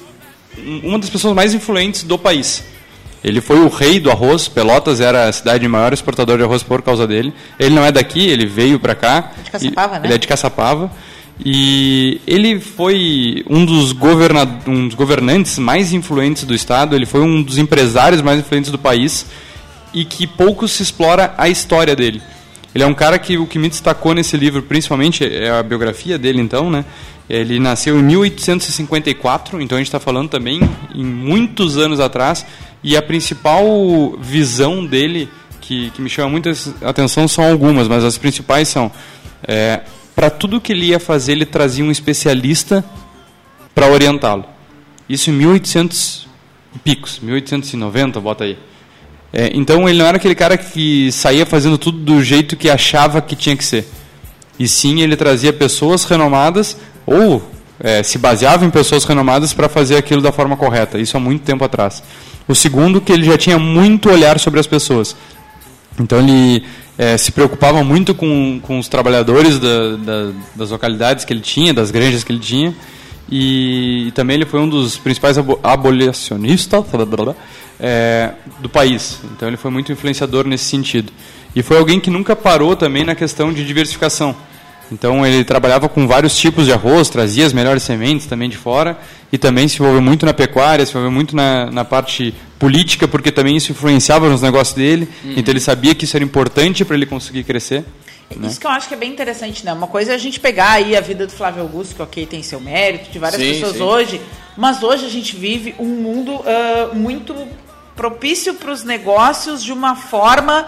um- 0.58 0.90
uma 0.90 1.00
das 1.00 1.10
pessoas 1.10 1.34
mais 1.34 1.54
influentes 1.54 2.04
do 2.04 2.18
país. 2.18 2.64
Ele 3.24 3.42
foi 3.42 3.60
o 3.60 3.68
rei 3.68 4.00
do 4.00 4.10
arroz. 4.12 4.48
Pelotas 4.48 5.02
era 5.02 5.28
a 5.28 5.32
cidade 5.34 5.68
maior 5.68 5.92
exportadora 5.94 6.38
de 6.38 6.44
arroz 6.44 6.64
por 6.64 6.82
causa 6.82 7.06
dele. 7.08 7.34
Ele 7.60 7.76
não 7.76 7.84
é 7.84 7.92
daqui, 7.92 8.28
ele 8.28 8.46
veio 8.46 8.80
para 8.80 8.96
cá. 8.96 9.32
De 9.44 9.52
Caçapava, 9.52 9.96
E- 9.96 10.00
né? 10.00 10.06
Ele 10.08 10.14
é 10.14 10.18
de 10.18 10.28
Caçapava. 10.28 10.92
E 11.44 12.20
ele 12.26 12.60
foi 12.60 13.44
um 13.50 13.64
dos, 13.64 13.92
governa 13.92 14.48
um 14.66 14.88
dos 14.88 14.96
governantes 14.96 15.60
mais 15.60 15.94
influentes 15.94 16.44
do 16.46 16.54
estado. 16.56 16.96
Ele 16.96 17.06
foi 17.06 17.22
um 17.22 17.42
dos 17.44 17.58
empresários 17.58 18.22
mais 18.22 18.40
influentes 18.40 18.72
do 18.72 18.78
país 18.78 19.26
e 19.94 20.04
que 20.06 20.26
pouco 20.26 20.68
se 20.68 20.82
explora 20.82 21.34
a 21.38 21.48
história 21.50 21.96
dele. 21.96 22.22
Ele 22.74 22.84
é 22.84 22.88
um 22.88 22.94
cara 22.94 23.18
que 23.18 23.38
o 23.38 23.48
que 23.48 23.58
me 23.58 23.70
destacou 23.70 24.14
nesse 24.14 24.38
livro, 24.38 24.62
principalmente, 24.62 25.24
é 25.26 25.50
a 25.50 25.64
biografia 25.64 26.18
dele, 26.18 26.40
então, 26.42 26.70
né? 26.70 26.86
Ele 27.30 27.60
nasceu 27.60 28.00
em 28.00 28.04
1854, 28.04 29.62
então 29.62 29.76
a 29.78 29.80
gente 29.80 29.88
está 29.88 30.00
falando 30.00 30.30
também 30.30 30.62
em 30.94 31.04
muitos 31.04 31.78
anos 31.78 32.00
atrás. 32.00 32.46
E 32.88 32.96
a 32.96 33.02
principal 33.02 34.18
visão 34.18 34.86
dele, 34.86 35.28
que, 35.60 35.90
que 35.90 36.02
me 36.02 36.10
chama 36.10 36.30
muita 36.30 36.54
atenção, 36.82 37.28
são 37.28 37.44
algumas, 37.44 37.86
mas 37.86 38.02
as 38.02 38.18
principais 38.18 38.70
são: 38.70 38.90
é, 39.46 39.82
para 40.16 40.30
tudo 40.30 40.62
que 40.62 40.72
ele 40.72 40.86
ia 40.86 40.98
fazer, 40.98 41.34
ele 41.34 41.46
trazia 41.46 41.84
um 41.84 41.92
especialista 41.92 42.86
para 43.76 43.92
orientá-lo. 43.92 44.46
Isso 45.10 45.30
em 45.30 45.34
1800 45.34 46.30
e 46.76 46.80
picos, 46.80 47.20
1890, 47.20 48.22
bota 48.22 48.46
aí. 48.46 48.58
É, 49.34 49.52
então 49.54 49.90
ele 49.90 50.00
não 50.00 50.06
era 50.06 50.16
aquele 50.16 50.34
cara 50.34 50.58
que 50.58 51.12
saía 51.12 51.46
fazendo 51.46 51.78
tudo 51.78 51.98
do 51.98 52.24
jeito 52.24 52.56
que 52.56 52.70
achava 52.70 53.22
que 53.22 53.36
tinha 53.36 53.58
que 53.58 53.66
ser. 53.66 53.86
E 54.58 54.66
sim, 54.66 55.02
ele 55.02 55.18
trazia 55.18 55.52
pessoas 55.52 56.06
renomadas 56.06 56.78
ou 57.06 57.46
é, 57.80 58.02
se 58.04 58.18
baseava 58.18 58.66
em 58.66 58.70
pessoas 58.70 59.04
renomadas 59.04 59.54
para 59.54 59.70
fazer 59.70 59.98
aquilo 59.98 60.22
da 60.22 60.32
forma 60.32 60.58
correta. 60.58 60.98
Isso 60.98 61.16
há 61.18 61.20
muito 61.20 61.44
tempo 61.44 61.64
atrás. 61.64 62.04
O 62.48 62.56
segundo, 62.56 63.02
que 63.02 63.12
ele 63.12 63.26
já 63.26 63.38
tinha 63.38 63.60
muito 63.60 64.10
olhar 64.10 64.40
sobre 64.40 64.60
as 64.60 64.68
pessoas. 64.68 65.16
Então 66.00 66.20
ele 66.20 66.64
é, 66.98 67.18
se 67.18 67.32
preocupava 67.32 67.84
muito 67.84 68.16
com, 68.16 68.60
com 68.62 68.80
os 68.80 68.88
trabalhadores 68.88 69.60
da, 69.60 69.96
da, 69.98 70.32
das 70.56 70.72
localidades 70.72 71.26
que 71.26 71.34
ele 71.34 71.42
tinha, 71.42 71.74
das 71.74 71.92
granjas 71.92 72.24
que 72.24 72.32
ele 72.32 72.40
tinha. 72.40 72.74
E, 73.30 74.12
também 74.16 74.36
ele 74.36 74.46
foi 74.46 74.60
um 74.62 74.70
dos 74.70 74.98
principais 74.98 75.38
abo 75.38 75.60
abolicionistas 75.62 76.86
é, 77.80 78.32
do 78.60 78.70
país. 78.70 79.20
Então 79.36 79.48
ele 79.48 79.58
foi 79.58 79.70
muito 79.70 79.92
influenciador 79.92 80.48
nesse 80.48 80.66
sentido. 80.66 81.12
E 81.56 81.62
foi 81.62 81.78
alguém 81.78 82.00
que 82.00 82.10
nunca 82.10 82.36
parou 82.36 82.76
também 82.76 83.04
na 83.04 83.16
questão 83.16 83.52
de 83.52 83.66
diversificação. 83.66 84.36
Então 84.92 85.26
ele 85.26 85.44
trabalhava 85.44 85.90
com 85.90 86.08
vários 86.08 86.38
tipos 86.38 86.66
de 86.66 86.74
arroz, 86.74 87.10
trazia 87.10 87.46
as 87.46 87.54
melhores 87.54 87.84
sementes 87.84 88.26
também 88.26 88.50
de 88.50 88.58
fora 88.58 88.98
e 89.32 89.38
também 89.38 89.68
se 89.68 89.82
envolveu 89.82 90.02
muito 90.02 90.26
na 90.26 90.34
pecuária, 90.34 90.86
se 90.86 90.92
envolveu 90.92 91.12
muito 91.12 91.36
na, 91.36 91.70
na 91.72 91.84
parte 91.84 92.34
política, 92.58 93.08
porque 93.08 93.32
também 93.32 93.58
isso 93.58 93.72
influenciava 93.72 94.30
nos 94.30 94.42
negócios 94.42 94.76
dele. 94.76 95.08
Uhum. 95.24 95.34
Então 95.38 95.52
ele 95.52 95.60
sabia 95.60 95.94
que 95.94 96.06
isso 96.06 96.16
era 96.16 96.24
importante 96.24 96.86
para 96.86 96.96
ele 96.96 97.06
conseguir 97.06 97.44
crescer. 97.44 97.84
Né? 98.36 98.48
Isso 98.48 98.60
que 98.60 98.68
eu 98.68 98.72
acho 98.72 98.88
que 98.88 98.94
é 98.94 98.98
bem 98.98 99.12
interessante, 99.12 99.66
né? 99.66 99.72
Uma 99.72 99.88
coisa 99.88 100.12
é 100.12 100.16
a 100.16 100.18
gente 100.18 100.40
pegar 100.40 100.72
aí 100.72 100.96
a 100.96 101.02
vida 101.02 101.26
do 101.26 101.32
Flávio 101.32 101.62
Augusto, 101.62 101.96
que 101.96 102.02
ok, 102.02 102.26
tem 102.26 102.44
seu 102.44 102.60
mérito, 102.60 103.10
de 103.10 103.20
várias 103.20 103.42
Sim, 103.42 103.54
pessoas 103.54 103.78
sim. 103.78 103.82
hoje, 103.82 104.22
mas 104.58 104.84
hoje 104.84 105.06
a 105.06 105.10
gente 105.10 105.36
vive 105.36 105.74
um 105.80 105.86
mundo 105.86 106.42
ah, 106.46 106.90
muito 106.94 107.34
propício 107.96 108.54
para 108.54 108.72
os 108.72 108.84
negócios 108.84 109.64
de 109.64 109.72
uma 109.74 109.96
forma 109.96 110.68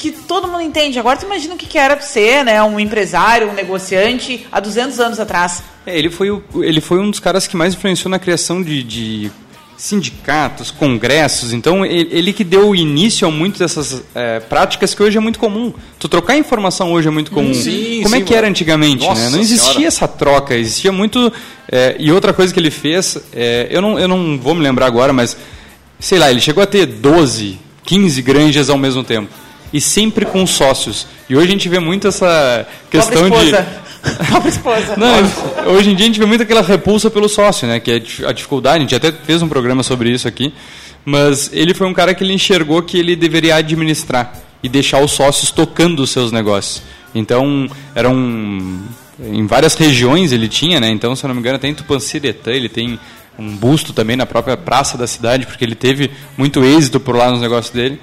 que 0.00 0.10
todo 0.10 0.48
mundo 0.48 0.62
entende. 0.62 0.98
Agora 0.98 1.18
tu 1.18 1.26
imagina 1.26 1.54
o 1.54 1.58
que 1.58 1.66
que 1.66 1.76
era 1.76 2.00
ser, 2.00 2.42
né, 2.42 2.62
um 2.62 2.80
empresário, 2.80 3.50
um 3.50 3.52
negociante 3.52 4.46
há 4.50 4.58
200 4.58 4.98
anos 4.98 5.20
atrás. 5.20 5.62
É, 5.84 5.96
ele, 5.98 6.08
foi 6.08 6.30
o, 6.30 6.42
ele 6.56 6.80
foi 6.80 6.98
um 6.98 7.10
dos 7.10 7.20
caras 7.20 7.46
que 7.46 7.54
mais 7.54 7.74
influenciou 7.74 8.10
na 8.10 8.18
criação 8.18 8.62
de, 8.62 8.82
de 8.82 9.30
sindicatos, 9.76 10.70
congressos. 10.70 11.52
Então, 11.52 11.84
ele, 11.84 12.08
ele 12.12 12.32
que 12.32 12.42
deu 12.42 12.74
início 12.74 13.28
a 13.28 13.30
muitas 13.30 13.58
dessas 13.58 14.02
é, 14.14 14.40
práticas 14.40 14.94
que 14.94 15.02
hoje 15.02 15.18
é 15.18 15.20
muito 15.20 15.38
comum. 15.38 15.70
Tu 15.98 16.08
trocar 16.08 16.34
informação 16.34 16.92
hoje 16.92 17.08
é 17.08 17.10
muito 17.10 17.30
comum. 17.30 17.52
Sim, 17.52 18.00
Como 18.02 18.14
é 18.14 18.20
sim, 18.20 18.24
que 18.24 18.34
era 18.34 18.48
antigamente? 18.48 19.06
Nossa 19.06 19.24
né? 19.24 19.30
Não 19.30 19.40
existia 19.40 19.72
Senhora. 19.72 19.86
essa 19.86 20.08
troca, 20.08 20.54
existia 20.54 20.90
muito. 20.90 21.30
é, 21.70 21.94
e 21.98 22.10
outra 22.10 22.32
coisa 22.32 22.54
que 22.54 22.58
ele 22.58 22.70
fez, 22.70 23.18
é, 23.34 23.68
eu, 23.70 23.82
não, 23.82 23.98
eu 23.98 24.08
não 24.08 24.38
vou 24.38 24.54
me 24.54 24.62
lembrar 24.62 24.86
agora, 24.86 25.12
mas 25.12 25.36
sei 25.98 26.18
lá, 26.18 26.30
ele 26.30 26.40
chegou 26.40 26.62
a 26.62 26.66
ter 26.66 26.86
12, 26.86 27.58
15 27.84 28.22
granjas 28.22 28.70
ao 28.70 28.78
mesmo 28.78 29.04
tempo. 29.04 29.28
E 29.72 29.80
sempre 29.80 30.24
com 30.26 30.46
sócios. 30.46 31.06
E 31.28 31.36
hoje 31.36 31.48
a 31.48 31.50
gente 31.52 31.68
vê 31.68 31.78
muito 31.78 32.08
essa 32.08 32.66
questão 32.90 33.28
Pobre 33.30 33.46
de. 33.52 33.52
Pobre 34.32 34.48
esposa. 34.48 34.96
Não, 34.96 35.72
hoje 35.74 35.90
em 35.90 35.94
dia 35.94 36.06
a 36.06 36.08
gente 36.08 36.18
vê 36.18 36.26
muito 36.26 36.42
aquela 36.42 36.62
repulsa 36.62 37.10
pelo 37.10 37.28
sócio, 37.28 37.68
né? 37.68 37.78
Que 37.78 37.90
é 37.92 37.94
a 37.94 37.98
dif- 37.98 38.24
a 38.26 38.32
dificuldade, 38.32 38.78
a 38.78 38.80
gente 38.80 38.94
até 38.94 39.12
fez 39.12 39.42
um 39.42 39.48
programa 39.48 39.82
sobre 39.82 40.10
isso 40.10 40.26
aqui, 40.26 40.52
Mas 41.04 41.50
ele 41.52 41.72
foi 41.74 41.86
um 41.86 41.94
cara 41.94 42.14
que 42.14 42.22
ele 42.24 42.32
enxergou 42.32 42.82
que 42.82 42.98
ele 42.98 43.14
deveria 43.16 43.56
administrar 43.56 44.32
e 44.62 44.68
deixar 44.68 45.00
os 45.02 45.12
sócios 45.12 45.50
tocando 45.50 46.00
os 46.02 46.10
seus 46.10 46.30
negócios. 46.32 46.82
Então, 47.14 47.68
eram 47.94 48.78
em 49.22 49.46
várias 49.46 49.74
regiões 49.74 50.32
ele 50.32 50.48
tinha, 50.48 50.78
né? 50.80 50.90
Então, 50.90 51.14
se 51.16 51.24
eu 51.24 51.28
não 51.28 51.34
me 51.34 51.40
engano, 51.40 51.56
até 51.56 51.68
em 51.68 51.74
Tupanciretã 51.74 52.50
ele 52.50 52.68
tem 52.68 52.98
um 53.38 53.56
busto 53.56 53.92
também 53.92 54.16
na 54.16 54.26
própria 54.26 54.56
praça 54.56 54.98
da 54.98 55.06
cidade, 55.06 55.46
porque 55.46 55.64
ele 55.64 55.74
teve 55.74 56.10
muito 56.36 56.62
êxito 56.64 57.00
por 57.00 57.16
lá 57.16 57.30
nos 57.30 57.40
negócios 57.40 57.72
dele. 57.72 57.98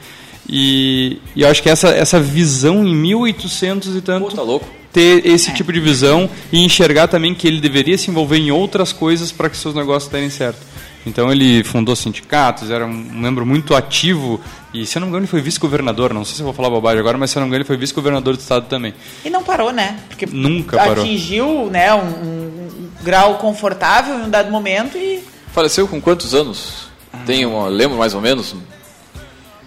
E, 0.47 1.19
e 1.35 1.41
eu 1.41 1.49
acho 1.49 1.61
que 1.61 1.69
essa, 1.69 1.89
essa 1.89 2.19
visão 2.19 2.85
em 2.85 2.95
1800 2.95 3.95
e 3.95 4.01
tanto, 4.01 4.29
Pô, 4.29 4.35
tá 4.35 4.41
louco. 4.41 4.65
ter 4.93 5.25
esse 5.25 5.53
tipo 5.53 5.73
de 5.73 5.79
visão 5.79 6.29
e 6.51 6.63
enxergar 6.63 7.07
também 7.07 7.35
que 7.35 7.47
ele 7.47 7.59
deveria 7.59 7.97
se 7.97 8.09
envolver 8.09 8.37
em 8.37 8.51
outras 8.51 8.93
coisas 8.93 9.31
para 9.31 9.49
que 9.49 9.57
seus 9.57 9.75
negócios 9.75 10.11
derem 10.11 10.29
certo. 10.29 10.59
Então 11.05 11.31
ele 11.31 11.63
fundou 11.63 11.95
sindicatos, 11.95 12.69
era 12.69 12.85
um 12.85 12.89
membro 12.89 13.45
muito 13.45 13.73
ativo 13.75 14.41
e, 14.73 14.85
se 14.85 14.97
eu 14.97 14.99
não 14.99 15.07
me 15.07 15.11
engano, 15.11 15.23
ele 15.23 15.31
foi 15.31 15.41
vice-governador. 15.41 16.13
Não 16.13 16.25
sei 16.25 16.35
se 16.35 16.41
eu 16.41 16.45
vou 16.45 16.53
falar 16.53 16.69
bobagem 16.69 16.99
agora, 16.99 17.17
mas 17.17 17.31
se 17.31 17.37
eu 17.37 17.41
não 17.41 17.47
me 17.47 17.51
engano, 17.51 17.61
ele 17.61 17.67
foi 17.67 17.77
vice-governador 17.77 18.35
do 18.35 18.39
estado 18.39 18.65
também. 18.67 18.93
E 19.23 19.29
não 19.29 19.41
parou, 19.43 19.71
né? 19.71 19.99
Porque 20.09 20.25
Nunca 20.25 20.77
parou. 20.77 21.03
atingiu 21.03 21.69
né, 21.69 21.93
um, 21.93 21.99
um 21.99 22.89
grau 23.03 23.35
confortável 23.35 24.19
em 24.19 24.23
um 24.23 24.29
dado 24.29 24.51
momento 24.51 24.97
e 24.97 25.23
Faleceu 25.57 25.87
com 25.87 25.99
quantos 25.99 26.35
anos? 26.35 26.87
Tem 27.25 27.43
uma, 27.43 27.67
lembro 27.67 27.97
mais 27.97 28.13
ou 28.13 28.21
menos? 28.21 28.53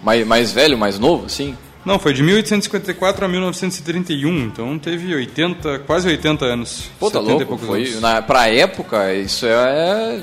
Mais, 0.03 0.27
mais 0.27 0.53
velho, 0.53 0.79
mais 0.79 0.99
novo, 0.99 1.27
assim? 1.27 1.57
Não, 1.85 1.99
foi 1.99 2.13
de 2.13 2.23
1854 2.23 3.25
a 3.25 3.29
1931, 3.29 4.39
então 4.45 4.79
teve 4.79 5.15
80, 5.15 5.81
quase 5.81 6.07
80 6.09 6.45
anos. 6.45 6.91
Pô, 6.99 7.11
tá 7.11 7.21
70 7.21 7.31
e 7.31 7.35
louco. 7.37 7.47
poucos 7.47 7.67
Foi, 7.67 7.83
anos. 7.89 8.01
na, 8.01 8.21
pra 8.23 8.49
época, 8.49 9.15
isso 9.15 9.47
é. 9.47 10.21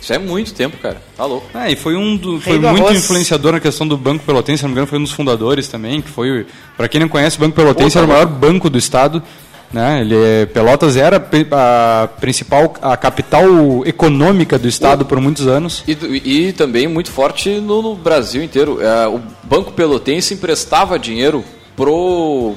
Isso 0.00 0.12
é 0.12 0.18
muito 0.18 0.52
tempo, 0.52 0.76
cara. 0.76 1.00
Tá 1.16 1.24
louco. 1.24 1.46
Ah, 1.54 1.70
e 1.70 1.76
foi 1.76 1.96
um 1.96 2.14
do, 2.16 2.38
foi 2.40 2.58
do 2.58 2.68
muito 2.68 2.84
arroz. 2.84 2.98
influenciador 2.98 3.52
na 3.52 3.60
questão 3.60 3.88
do 3.88 3.96
Banco 3.96 4.22
Pelotense, 4.24 4.58
se 4.58 4.64
não 4.64 4.68
me 4.68 4.74
engano, 4.74 4.86
foi 4.86 4.98
um 4.98 5.02
dos 5.02 5.12
fundadores 5.12 5.66
também, 5.66 6.02
que 6.02 6.10
foi, 6.10 6.46
para 6.76 6.88
quem 6.88 7.00
não 7.00 7.08
conhece, 7.08 7.38
o 7.38 7.40
Banco 7.40 7.56
Pelotense 7.56 7.90
Pô, 7.90 7.94
tá 7.94 7.98
era 8.00 8.06
o 8.06 8.08
maior 8.10 8.26
banco 8.26 8.68
do 8.68 8.76
estado, 8.76 9.22
né? 9.74 10.00
Ele 10.00 10.14
é, 10.16 10.46
Pelotas 10.46 10.96
era 10.96 11.16
a 11.16 12.08
principal 12.20 12.74
a 12.80 12.96
capital 12.96 13.44
econômica 13.84 14.56
do 14.56 14.68
estado 14.68 15.04
por 15.04 15.20
muitos 15.20 15.48
anos. 15.48 15.82
E, 15.86 16.46
e 16.48 16.52
também 16.52 16.86
muito 16.86 17.10
forte 17.10 17.60
no, 17.60 17.82
no 17.82 17.96
Brasil 17.96 18.42
inteiro. 18.42 18.80
É, 18.80 19.08
o 19.08 19.20
Banco 19.42 19.72
Pelotense 19.72 20.34
emprestava 20.34 20.98
dinheiro 20.98 21.44
pro 21.76 22.54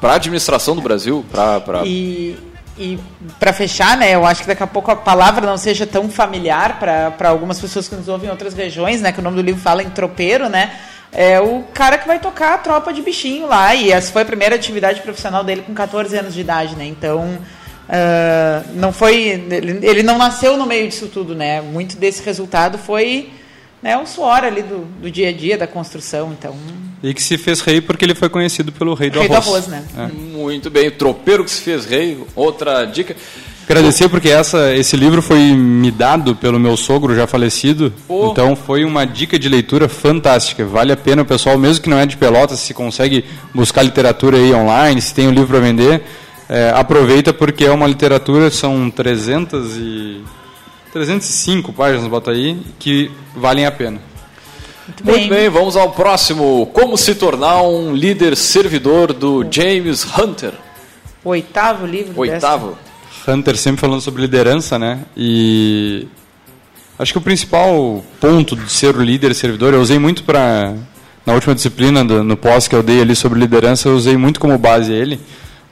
para 0.00 0.12
a 0.12 0.16
administração 0.16 0.76
do 0.76 0.82
Brasil, 0.82 1.24
para 1.30 1.60
pra... 1.60 1.82
E, 1.84 2.36
e 2.78 2.98
para 3.40 3.52
fechar, 3.52 3.96
né, 3.96 4.14
eu 4.14 4.24
acho 4.24 4.42
que 4.42 4.46
daqui 4.46 4.62
a 4.62 4.66
pouco 4.66 4.92
a 4.92 4.96
palavra 4.96 5.44
não 5.44 5.56
seja 5.56 5.84
tão 5.84 6.08
familiar 6.08 6.78
para 6.78 7.28
algumas 7.28 7.60
pessoas 7.60 7.88
que 7.88 7.96
nos 7.96 8.06
ouvem 8.06 8.28
em 8.28 8.30
outras 8.30 8.54
regiões, 8.54 9.00
né, 9.00 9.10
que 9.10 9.18
o 9.18 9.22
nome 9.22 9.34
do 9.34 9.42
livro 9.42 9.60
fala 9.60 9.82
em 9.82 9.90
tropeiro, 9.90 10.48
né, 10.48 10.70
é 11.12 11.40
o 11.40 11.64
cara 11.74 11.98
que 11.98 12.06
vai 12.06 12.18
tocar 12.18 12.54
a 12.54 12.58
tropa 12.58 12.92
de 12.92 13.02
bichinho 13.02 13.46
lá, 13.46 13.74
e 13.74 13.90
essa 13.90 14.12
foi 14.12 14.22
a 14.22 14.26
primeira 14.26 14.54
atividade 14.54 15.00
profissional 15.00 15.42
dele 15.42 15.62
com 15.62 15.74
14 15.74 16.16
anos 16.16 16.34
de 16.34 16.40
idade, 16.40 16.76
né, 16.76 16.86
então 16.86 17.38
ah, 17.88 18.62
não 18.74 18.92
foi, 18.92 19.16
ele, 19.50 19.86
ele 19.86 20.02
não 20.02 20.18
nasceu 20.18 20.56
no 20.56 20.66
meio 20.66 20.88
disso 20.88 21.08
tudo, 21.08 21.34
né, 21.34 21.60
muito 21.60 21.96
desse 21.96 22.22
resultado 22.22 22.76
foi 22.78 23.30
né, 23.82 23.96
o 23.96 24.06
suor 24.06 24.44
ali 24.44 24.62
do, 24.62 24.84
do 25.00 25.10
dia 25.10 25.28
a 25.28 25.32
dia, 25.32 25.56
da 25.56 25.66
construção, 25.66 26.32
então, 26.32 26.54
E 27.02 27.14
que 27.14 27.22
se 27.22 27.38
fez 27.38 27.60
rei 27.60 27.80
porque 27.80 28.04
ele 28.04 28.14
foi 28.14 28.28
conhecido 28.28 28.72
pelo 28.72 28.94
rei 28.94 29.08
do 29.08 29.20
rei 29.20 29.28
do 29.28 29.34
arroz. 29.34 29.48
arroz, 29.48 29.66
né. 29.68 29.84
É. 29.96 30.06
Muito 30.06 30.68
bem, 30.68 30.88
o 30.88 30.92
tropeiro 30.92 31.44
que 31.44 31.50
se 31.50 31.62
fez 31.62 31.84
rei. 31.84 32.20
Outra 32.34 32.84
dica. 32.84 33.14
Agradecer 33.68 34.08
porque 34.08 34.30
essa, 34.30 34.74
esse 34.74 34.96
livro 34.96 35.20
foi 35.20 35.38
me 35.52 35.90
dado 35.90 36.34
pelo 36.34 36.58
meu 36.58 36.74
sogro 36.76 37.14
já 37.14 37.26
falecido. 37.26 37.92
Então 38.30 38.56
foi 38.56 38.82
uma 38.84 39.04
dica 39.06 39.38
de 39.38 39.46
leitura 39.48 39.88
fantástica. 39.88 40.64
Vale 40.64 40.90
a 40.92 40.96
pena 40.96 41.20
o 41.20 41.24
pessoal, 41.26 41.58
mesmo 41.58 41.82
que 41.82 41.90
não 41.90 41.98
é 41.98 42.06
de 42.06 42.16
Pelotas, 42.16 42.60
se 42.60 42.72
consegue 42.72 43.24
buscar 43.54 43.82
literatura 43.82 44.38
aí 44.38 44.54
online, 44.54 45.02
se 45.02 45.12
tem 45.14 45.28
um 45.28 45.32
livro 45.32 45.48
para 45.48 45.60
vender, 45.60 46.02
é, 46.48 46.72
aproveita 46.74 47.32
porque 47.32 47.64
é 47.66 47.70
uma 47.70 47.86
literatura, 47.86 48.50
são 48.50 48.90
300 48.90 49.76
e 49.76 50.22
305 50.92 51.70
páginas, 51.72 52.06
bota 52.08 52.30
aí, 52.30 52.58
que 52.78 53.10
valem 53.36 53.66
a 53.66 53.70
pena. 53.70 54.00
Muito 54.86 55.04
Muito 55.04 55.28
bem, 55.28 55.50
vamos 55.50 55.76
ao 55.76 55.90
próximo. 55.90 56.64
Como 56.72 56.96
se 56.96 57.14
tornar 57.14 57.60
um 57.62 57.94
líder 57.94 58.34
servidor 58.34 59.12
do 59.12 59.44
James 59.50 60.06
Hunter. 60.18 60.54
O 61.22 61.28
oitavo 61.28 61.84
livro 61.84 62.14
dessa- 62.14 62.54
Oitavo. 62.54 62.78
Hunter 63.26 63.56
sempre 63.56 63.80
falando 63.80 64.00
sobre 64.00 64.22
liderança, 64.22 64.78
né? 64.78 65.00
E 65.16 66.06
acho 66.98 67.12
que 67.12 67.18
o 67.18 67.22
principal 67.22 68.04
ponto 68.20 68.56
de 68.56 68.70
ser 68.70 68.96
o 68.96 69.02
líder 69.02 69.34
servidor, 69.34 69.74
eu 69.74 69.80
usei 69.80 69.98
muito 69.98 70.24
para 70.24 70.74
na 71.24 71.34
última 71.34 71.54
disciplina 71.54 72.04
do, 72.04 72.24
no 72.24 72.36
pós 72.36 72.66
que 72.66 72.74
eu 72.74 72.82
dei 72.82 73.02
ali 73.02 73.14
sobre 73.14 73.38
liderança, 73.38 73.88
eu 73.88 73.94
usei 73.94 74.16
muito 74.16 74.40
como 74.40 74.56
base 74.56 74.92
ele, 74.92 75.20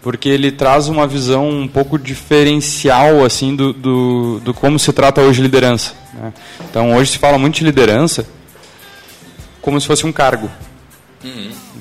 porque 0.02 0.28
ele 0.28 0.52
traz 0.52 0.86
uma 0.86 1.06
visão 1.06 1.48
um 1.48 1.66
pouco 1.66 1.98
diferencial 1.98 3.24
assim 3.24 3.56
do, 3.56 3.72
do, 3.72 4.40
do 4.40 4.52
como 4.52 4.78
se 4.78 4.92
trata 4.92 5.22
hoje 5.22 5.40
liderança. 5.40 5.94
né? 6.12 6.32
Então 6.68 6.94
hoje 6.94 7.12
se 7.12 7.18
fala 7.18 7.38
muito 7.38 7.56
de 7.56 7.64
liderança 7.64 8.26
como 9.62 9.80
se 9.80 9.86
fosse 9.86 10.06
um 10.06 10.12
cargo. 10.12 10.50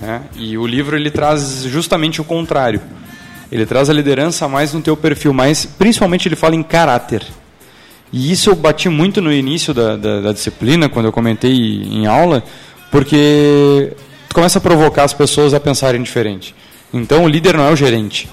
Né? 0.01 0.22
E 0.36 0.57
o 0.57 0.66
livro 0.66 0.95
ele 0.95 1.11
traz 1.11 1.63
justamente 1.63 2.20
o 2.20 2.24
contrário. 2.24 2.82
Ele 3.56 3.66
traz 3.66 3.89
a 3.89 3.93
liderança 3.93 4.49
mais 4.49 4.74
no 4.74 4.82
teu 4.82 4.97
perfil, 4.97 5.32
mas 5.32 5.66
principalmente 5.66 6.28
ele 6.28 6.36
fala 6.36 6.56
em 6.56 6.62
caráter. 6.62 7.26
E 8.12 8.30
isso 8.30 8.49
eu 8.49 8.56
bati 8.56 8.89
muito 8.89 9.22
no 9.22 9.32
início 9.32 9.74
da, 9.74 9.95
da, 9.95 10.20
da 10.20 10.34
disciplina, 10.34 10.89
quando 10.89 11.06
eu 11.06 11.12
comentei 11.14 11.53
em 11.53 12.06
aula, 12.06 12.43
porque 12.91 13.93
tu 14.28 14.36
começa 14.36 14.58
a 14.58 14.62
provocar 14.62 15.03
as 15.06 15.14
pessoas 15.14 15.53
a 15.53 15.60
pensarem 15.60 16.03
diferente. 16.03 16.53
Então 16.93 17.24
o 17.24 17.30
líder 17.30 17.56
não 17.56 17.66
é 17.66 17.72
o 17.72 17.78
gerente. 17.78 18.30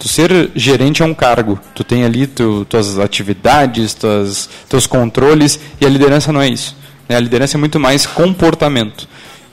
Tu 0.00 0.08
ser 0.08 0.50
gerente 0.52 1.00
é 1.00 1.04
um 1.04 1.14
cargo. 1.14 1.60
Tu 1.72 1.84
tem 1.84 2.04
ali 2.04 2.26
tu, 2.26 2.66
tuas 2.68 2.98
atividades, 2.98 3.94
tuas, 3.94 4.50
teus 4.68 4.84
controles, 4.84 5.60
e 5.80 5.86
a 5.86 5.88
liderança 5.88 6.32
não 6.32 6.42
é 6.42 6.48
isso. 6.48 6.76
né? 7.08 7.14
A 7.14 7.20
liderança 7.20 7.56
é 7.56 7.60
muito 7.60 7.78
mais 7.78 8.04
comportamento. 8.04 9.08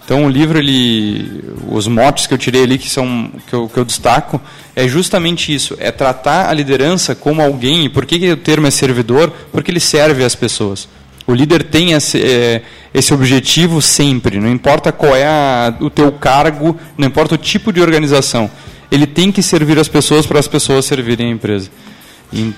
Então 0.06 0.26
o 0.26 0.30
livro, 0.30 0.60
ele, 0.60 1.44
os 1.68 1.88
motes 1.88 2.28
que 2.28 2.34
eu 2.34 2.38
tirei 2.38 2.64
ali, 2.64 2.78
que, 2.78 2.88
são, 2.88 3.32
que, 3.48 3.54
eu, 3.54 3.68
que 3.68 3.78
eu 3.78 3.84
destaco, 3.84 4.40
é 4.76 4.88
justamente 4.88 5.54
isso. 5.54 5.76
É 5.80 5.92
tratar 5.92 6.48
a 6.48 6.54
liderança 6.54 7.16
como 7.16 7.42
alguém. 7.42 7.86
E 7.86 7.90
por 7.90 8.06
que, 8.06 8.20
que 8.20 8.32
o 8.32 8.38
termo 8.38 8.68
é 8.68 8.72
servidor? 8.72 9.34
Porque 9.52 9.72
ele 9.72 9.80
serve 9.80 10.24
às 10.24 10.36
pessoas. 10.36 10.88
O 11.26 11.34
líder 11.34 11.64
tem 11.64 11.94
esse, 11.94 12.22
é, 12.22 12.62
esse 12.94 13.12
objetivo 13.12 13.82
sempre, 13.82 14.40
não 14.40 14.52
importa 14.52 14.92
qual 14.92 15.16
é 15.16 15.26
a, 15.26 15.74
o 15.80 15.90
teu 15.90 16.12
cargo, 16.12 16.80
não 16.96 17.08
importa 17.08 17.34
o 17.34 17.38
tipo 17.38 17.74
de 17.74 17.82
organização. 17.82 18.50
Ele 18.92 19.08
tem 19.08 19.32
que 19.32 19.42
servir 19.42 19.80
as 19.80 19.88
pessoas 19.88 20.28
para 20.28 20.40
as 20.40 20.48
pessoas 20.48 20.86
servirem 20.86 21.30
a 21.30 21.32
empresa. 21.32 21.72
E- 22.32 22.54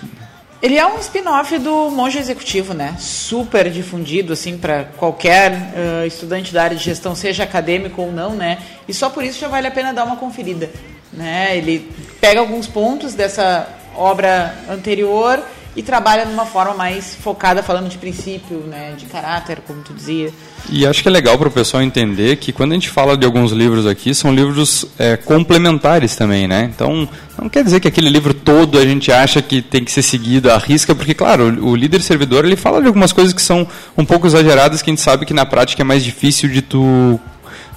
Ele 0.60 0.76
é 0.76 0.86
um 0.88 0.98
spin-off 0.98 1.58
do 1.60 1.92
Monge 1.92 2.18
Executivo, 2.18 2.74
né? 2.74 2.96
Super 2.98 3.70
difundido, 3.70 4.34
assim, 4.34 4.58
para 4.58 4.86
qualquer 4.98 5.52
eh, 5.76 6.08
estudante 6.08 6.52
da 6.52 6.64
área 6.64 6.76
de 6.76 6.84
gestão, 6.84 7.14
seja 7.14 7.44
acadêmico 7.44 8.02
ou 8.02 8.12
não, 8.12 8.32
né? 8.34 8.58
E 8.88 8.94
só 8.94 9.08
por 9.08 9.24
isso 9.24 9.40
já 9.40 9.48
vale 9.48 9.68
a 9.68 9.72
pena 9.72 9.94
dar 9.94 10.04
uma 10.04 10.16
conferida, 10.16 10.70
né? 11.14 11.56
Ele 11.56 11.92
pega 12.20 12.40
alguns 12.40 12.66
pontos 12.66 13.14
dessa 13.14 13.70
obra 13.96 14.56
anterior 14.68 15.44
e 15.78 15.84
trabalha 15.84 16.26
de 16.26 16.34
uma 16.34 16.46
forma 16.48 16.74
mais 16.74 17.14
focada, 17.14 17.62
falando 17.62 17.88
de 17.88 18.00
princípio, 18.00 18.58
né? 18.62 18.96
De 18.98 19.06
caráter, 19.06 19.62
como 19.66 19.84
tu 19.84 19.94
dizia. 19.94 20.34
E 20.72 20.88
acho 20.88 21.04
que 21.04 21.08
é 21.08 21.12
legal 21.12 21.38
para 21.38 21.48
o 21.48 21.52
pessoal 21.52 21.84
entender 21.84 22.38
que 22.38 22.52
quando 22.52 22.72
a 22.72 22.74
gente 22.74 22.90
fala 22.90 23.16
de 23.16 23.24
alguns 23.24 23.52
livros 23.52 23.86
aqui, 23.86 24.12
são 24.16 24.34
livros 24.34 24.88
é, 24.98 25.16
complementares 25.16 26.16
também, 26.16 26.48
né? 26.48 26.72
Então, 26.74 27.08
não 27.40 27.48
quer 27.48 27.64
dizer 27.64 27.80
que 27.80 27.88
aquele 27.88 28.10
livro 28.10 28.34
todo 28.34 28.80
a 28.80 28.86
gente 28.86 29.12
acha 29.12 29.40
que 29.40 29.62
tem 29.62 29.84
que 29.84 29.92
ser 29.92 30.02
seguido 30.02 30.52
à 30.52 30.58
risca, 30.58 30.96
porque, 30.96 31.14
claro, 31.14 31.44
o, 31.62 31.70
o 31.70 31.76
líder 31.76 32.02
servidor, 32.02 32.44
ele 32.44 32.56
fala 32.56 32.82
de 32.82 32.88
algumas 32.88 33.14
coisas 33.14 33.32
que 33.32 33.42
são 33.42 33.68
um 33.96 34.04
pouco 34.04 34.26
exageradas, 34.26 34.82
que 34.82 34.90
a 34.90 34.94
gente 34.94 35.02
sabe 35.04 35.28
que 35.28 35.34
na 35.34 35.46
prática 35.46 35.84
é 35.84 35.86
mais 35.86 36.04
difícil 36.04 36.50
de 36.50 36.64
tu, 36.64 37.20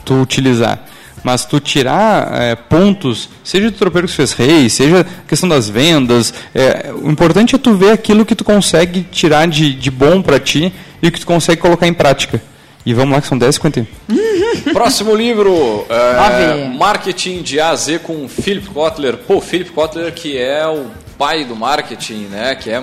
tu 0.07 0.15
utilizar. 0.15 0.83
Mas 1.23 1.45
tu 1.45 1.61
tirar 1.61 2.41
é, 2.41 2.55
pontos, 2.55 3.29
seja 3.45 3.71
do 3.71 3.77
tropeiro 3.77 4.07
que 4.07 4.13
se 4.13 4.17
fez 4.17 4.33
rei, 4.33 4.69
seja 4.71 5.01
a 5.01 5.29
questão 5.29 5.49
das 5.49 5.69
vendas, 5.69 6.33
é, 6.55 6.93
o 6.93 7.11
importante 7.11 7.55
é 7.55 7.59
tu 7.59 7.75
ver 7.75 7.93
aquilo 7.93 8.25
que 8.25 8.35
tu 8.35 8.45
consegue 8.45 9.03
tirar 9.03 9.47
de, 9.47 9.75
de 9.75 9.91
bom 9.91 10.23
para 10.23 10.41
ti 10.41 10.73
e 11.03 11.09
o 11.09 11.13
que 11.13 11.21
tu 11.21 11.27
consegue 11.27 11.61
colocar 11.61 11.87
em 11.87 11.95
prática. 11.95 12.43
E 12.85 12.95
vamos 12.95 13.13
lá, 13.13 13.21
que 13.21 13.27
são 13.27 13.37
10 13.37 13.55
50. 13.57 13.87
Próximo 14.73 15.15
livro, 15.15 15.87
é. 15.89 16.69
Marketing 16.69 17.43
de 17.43 17.61
A 17.61 17.71
a 17.71 17.77
Z 17.77 17.99
com 18.01 18.27
Philip 18.29 18.69
Kotler. 18.69 19.17
Pô, 19.19 19.41
Philip 19.41 19.71
Kotler 19.71 20.13
que 20.13 20.39
é 20.39 20.67
o 20.67 20.87
pai 21.19 21.45
do 21.45 21.55
marketing, 21.55 22.29
né? 22.31 22.55
Que 22.55 22.71
é... 22.71 22.83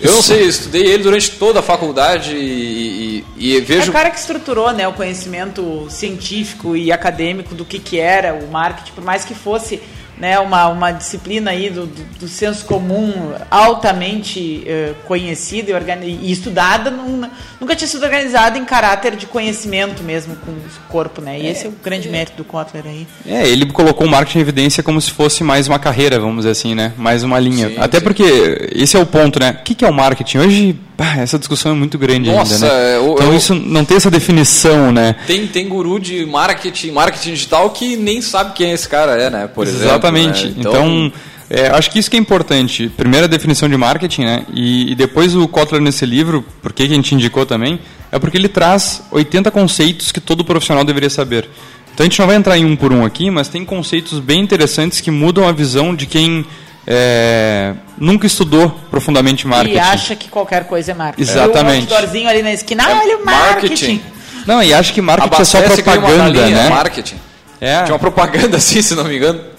Eu 0.00 0.12
não 0.12 0.20
sei, 0.22 0.42
eu 0.42 0.48
estudei 0.48 0.82
ele 0.82 1.02
durante 1.02 1.30
toda 1.32 1.60
a 1.60 1.62
faculdade 1.62 2.34
e, 2.36 3.24
e- 3.38 3.54
e 3.54 3.56
É 3.56 3.60
vejo... 3.60 3.90
o 3.90 3.92
cara 3.92 4.10
que 4.10 4.18
estruturou 4.18 4.72
né, 4.72 4.86
o 4.86 4.92
conhecimento 4.92 5.86
científico 5.88 6.76
e 6.76 6.92
acadêmico 6.92 7.54
do 7.54 7.64
que, 7.64 7.78
que 7.78 7.98
era 7.98 8.34
o 8.34 8.50
marketing, 8.50 8.92
por 8.92 9.02
mais 9.04 9.24
que 9.24 9.34
fosse 9.34 9.80
né, 10.18 10.38
uma, 10.38 10.68
uma 10.68 10.92
disciplina 10.92 11.50
aí 11.50 11.68
do, 11.68 11.86
do, 11.86 12.04
do 12.20 12.28
senso 12.28 12.64
comum 12.64 13.32
altamente 13.50 14.64
uh, 14.64 14.94
conhecida 15.06 15.70
e, 16.02 16.08
e 16.22 16.32
estudada, 16.32 16.90
num, 16.90 17.28
nunca 17.60 17.76
tinha 17.76 17.86
sido 17.86 18.02
organizada 18.02 18.58
em 18.58 18.64
caráter 18.64 19.14
de 19.14 19.26
conhecimento 19.26 20.02
mesmo 20.02 20.36
com 20.36 20.52
o 20.52 20.60
corpo, 20.88 21.20
né? 21.20 21.38
E 21.38 21.46
é, 21.46 21.50
esse 21.50 21.66
é 21.66 21.68
o 21.68 21.72
grande 21.72 22.08
é, 22.08 22.10
mérito 22.10 22.36
do 22.36 22.44
Kotler 22.44 22.84
aí. 22.86 23.06
É, 23.26 23.46
ele 23.46 23.66
colocou 23.66 24.06
o 24.06 24.10
marketing 24.10 24.38
em 24.38 24.42
evidência 24.42 24.82
como 24.82 25.00
se 25.00 25.10
fosse 25.10 25.44
mais 25.44 25.68
uma 25.68 25.78
carreira, 25.78 26.18
vamos 26.18 26.38
dizer 26.38 26.50
assim, 26.50 26.74
né? 26.74 26.92
Mais 26.96 27.22
uma 27.22 27.38
linha. 27.38 27.68
Sim, 27.68 27.76
Até 27.78 27.98
sim. 27.98 28.04
porque 28.04 28.70
esse 28.74 28.96
é 28.96 29.00
o 29.00 29.06
ponto, 29.06 29.38
né? 29.38 29.58
O 29.60 29.64
que 29.64 29.84
é 29.84 29.88
o 29.88 29.92
marketing? 29.92 30.38
Hoje, 30.38 30.80
essa 31.18 31.38
discussão 31.38 31.72
é 31.72 31.74
muito 31.74 31.98
grande 31.98 32.30
Nossa, 32.30 32.54
ainda, 32.54 32.66
né? 32.68 32.96
Eu, 32.96 33.12
então 33.12 33.26
eu, 33.28 33.36
isso 33.36 33.54
não 33.54 33.84
tem 33.84 33.96
essa 33.96 34.10
definição, 34.10 34.90
né? 34.90 35.16
Tem, 35.26 35.46
tem 35.46 35.68
guru 35.68 36.00
de 36.00 36.24
marketing, 36.24 36.90
marketing 36.92 37.30
digital 37.32 37.70
que 37.70 37.96
nem 37.96 38.22
sabe 38.22 38.54
quem 38.54 38.72
esse 38.72 38.88
cara 38.88 39.20
é, 39.20 39.28
né? 39.28 39.46
Por 39.52 39.66
exemplo. 39.66 40.05
Exatamente. 40.08 40.46
Né? 40.46 40.54
Então, 40.58 40.72
então 40.72 41.12
é, 41.48 41.68
acho 41.68 41.90
que 41.90 41.98
isso 41.98 42.10
que 42.10 42.16
é 42.16 42.20
importante. 42.20 42.88
Primeiro 42.96 43.26
a 43.26 43.28
definição 43.28 43.68
de 43.68 43.76
marketing, 43.76 44.22
né? 44.22 44.46
E, 44.52 44.92
e 44.92 44.94
depois 44.94 45.34
o 45.36 45.46
Kotler 45.46 45.80
nesse 45.80 46.04
livro, 46.04 46.44
por 46.60 46.72
que 46.72 46.82
a 46.82 46.88
gente 46.88 47.14
indicou 47.14 47.46
também, 47.46 47.78
é 48.10 48.18
porque 48.18 48.36
ele 48.36 48.48
traz 48.48 49.02
80 49.12 49.50
conceitos 49.50 50.10
que 50.10 50.20
todo 50.20 50.44
profissional 50.44 50.84
deveria 50.84 51.10
saber. 51.10 51.48
Então 51.94 52.04
a 52.04 52.08
gente 52.08 52.18
não 52.18 52.26
vai 52.26 52.36
entrar 52.36 52.58
em 52.58 52.64
um 52.64 52.76
por 52.76 52.92
um 52.92 53.04
aqui, 53.04 53.30
mas 53.30 53.48
tem 53.48 53.64
conceitos 53.64 54.18
bem 54.18 54.40
interessantes 54.40 55.00
que 55.00 55.10
mudam 55.10 55.48
a 55.48 55.52
visão 55.52 55.94
de 55.94 56.04
quem 56.04 56.44
é, 56.86 57.74
nunca 57.96 58.26
estudou 58.26 58.68
profundamente 58.90 59.46
marketing. 59.46 59.76
E 59.76 59.78
acha 59.78 60.16
que 60.16 60.28
qualquer 60.28 60.66
coisa 60.66 60.90
é 60.92 60.94
marketing. 60.94 61.30
Exatamente. 61.30 61.92
Um 61.92 62.28
ali 62.28 62.42
na 62.42 62.52
esquina, 62.52 62.82
é, 62.82 62.94
olha 62.94 63.16
o 63.18 63.24
marketing. 63.24 63.68
marketing. 63.68 64.02
Não, 64.46 64.62
e 64.62 64.74
acha 64.74 64.92
que 64.92 65.00
marketing 65.00 65.42
é 65.42 65.44
só 65.44 65.62
propaganda, 65.62 66.46
né? 66.46 66.68
Marketing. 66.68 67.16
É. 67.60 67.82
Tinha 67.82 67.94
uma 67.94 67.98
propaganda 67.98 68.56
assim, 68.58 68.82
se 68.82 68.94
não 68.94 69.04
me 69.04 69.16
engano. 69.16 69.55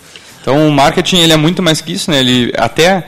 Então 0.48 0.66
o 0.66 0.72
marketing 0.72 1.18
ele 1.18 1.34
é 1.34 1.36
muito 1.36 1.62
mais 1.62 1.82
que 1.82 1.92
isso, 1.92 2.10
né? 2.10 2.22
Ele 2.22 2.54
até 2.58 3.06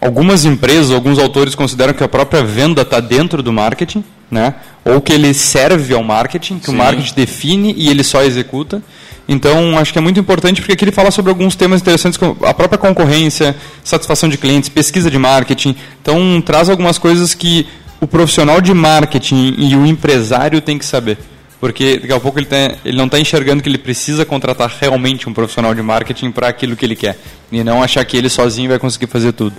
algumas 0.00 0.46
empresas, 0.46 0.90
alguns 0.90 1.18
autores 1.18 1.54
consideram 1.54 1.92
que 1.92 2.02
a 2.02 2.08
própria 2.08 2.42
venda 2.42 2.80
está 2.80 2.98
dentro 2.98 3.42
do 3.42 3.52
marketing, 3.52 4.02
né? 4.30 4.54
Ou 4.82 4.98
que 4.98 5.12
ele 5.12 5.34
serve 5.34 5.92
ao 5.92 6.02
marketing, 6.02 6.58
que 6.58 6.66
Sim. 6.66 6.72
o 6.72 6.78
marketing 6.78 7.12
define 7.14 7.74
e 7.76 7.90
ele 7.90 8.02
só 8.02 8.22
executa. 8.22 8.82
Então, 9.28 9.76
acho 9.76 9.92
que 9.92 9.98
é 9.98 10.00
muito 10.00 10.18
importante 10.18 10.62
porque 10.62 10.72
aqui 10.72 10.84
ele 10.84 10.92
fala 10.92 11.10
sobre 11.10 11.28
alguns 11.30 11.54
temas 11.54 11.82
interessantes, 11.82 12.16
como 12.16 12.38
a 12.42 12.54
própria 12.54 12.78
concorrência, 12.78 13.54
satisfação 13.84 14.30
de 14.30 14.38
clientes, 14.38 14.70
pesquisa 14.70 15.10
de 15.10 15.18
marketing. 15.18 15.76
Então, 16.00 16.40
traz 16.40 16.70
algumas 16.70 16.96
coisas 16.96 17.34
que 17.34 17.66
o 18.00 18.06
profissional 18.06 18.62
de 18.62 18.72
marketing 18.72 19.56
e 19.58 19.76
o 19.76 19.84
empresário 19.84 20.58
tem 20.62 20.78
que 20.78 20.86
saber 20.86 21.18
porque 21.62 21.96
daqui 21.96 22.12
a 22.12 22.18
pouco 22.18 22.40
ele, 22.40 22.46
tá, 22.46 22.56
ele 22.84 22.96
não 22.96 23.04
está 23.04 23.20
enxergando 23.20 23.62
que 23.62 23.68
ele 23.68 23.78
precisa 23.78 24.24
contratar 24.24 24.68
realmente 24.80 25.28
um 25.28 25.32
profissional 25.32 25.72
de 25.72 25.80
marketing 25.80 26.32
para 26.32 26.48
aquilo 26.48 26.74
que 26.74 26.84
ele 26.84 26.96
quer 26.96 27.16
e 27.52 27.62
não 27.62 27.80
achar 27.80 28.04
que 28.04 28.16
ele 28.16 28.28
sozinho 28.28 28.68
vai 28.68 28.80
conseguir 28.80 29.06
fazer 29.06 29.30
tudo. 29.30 29.54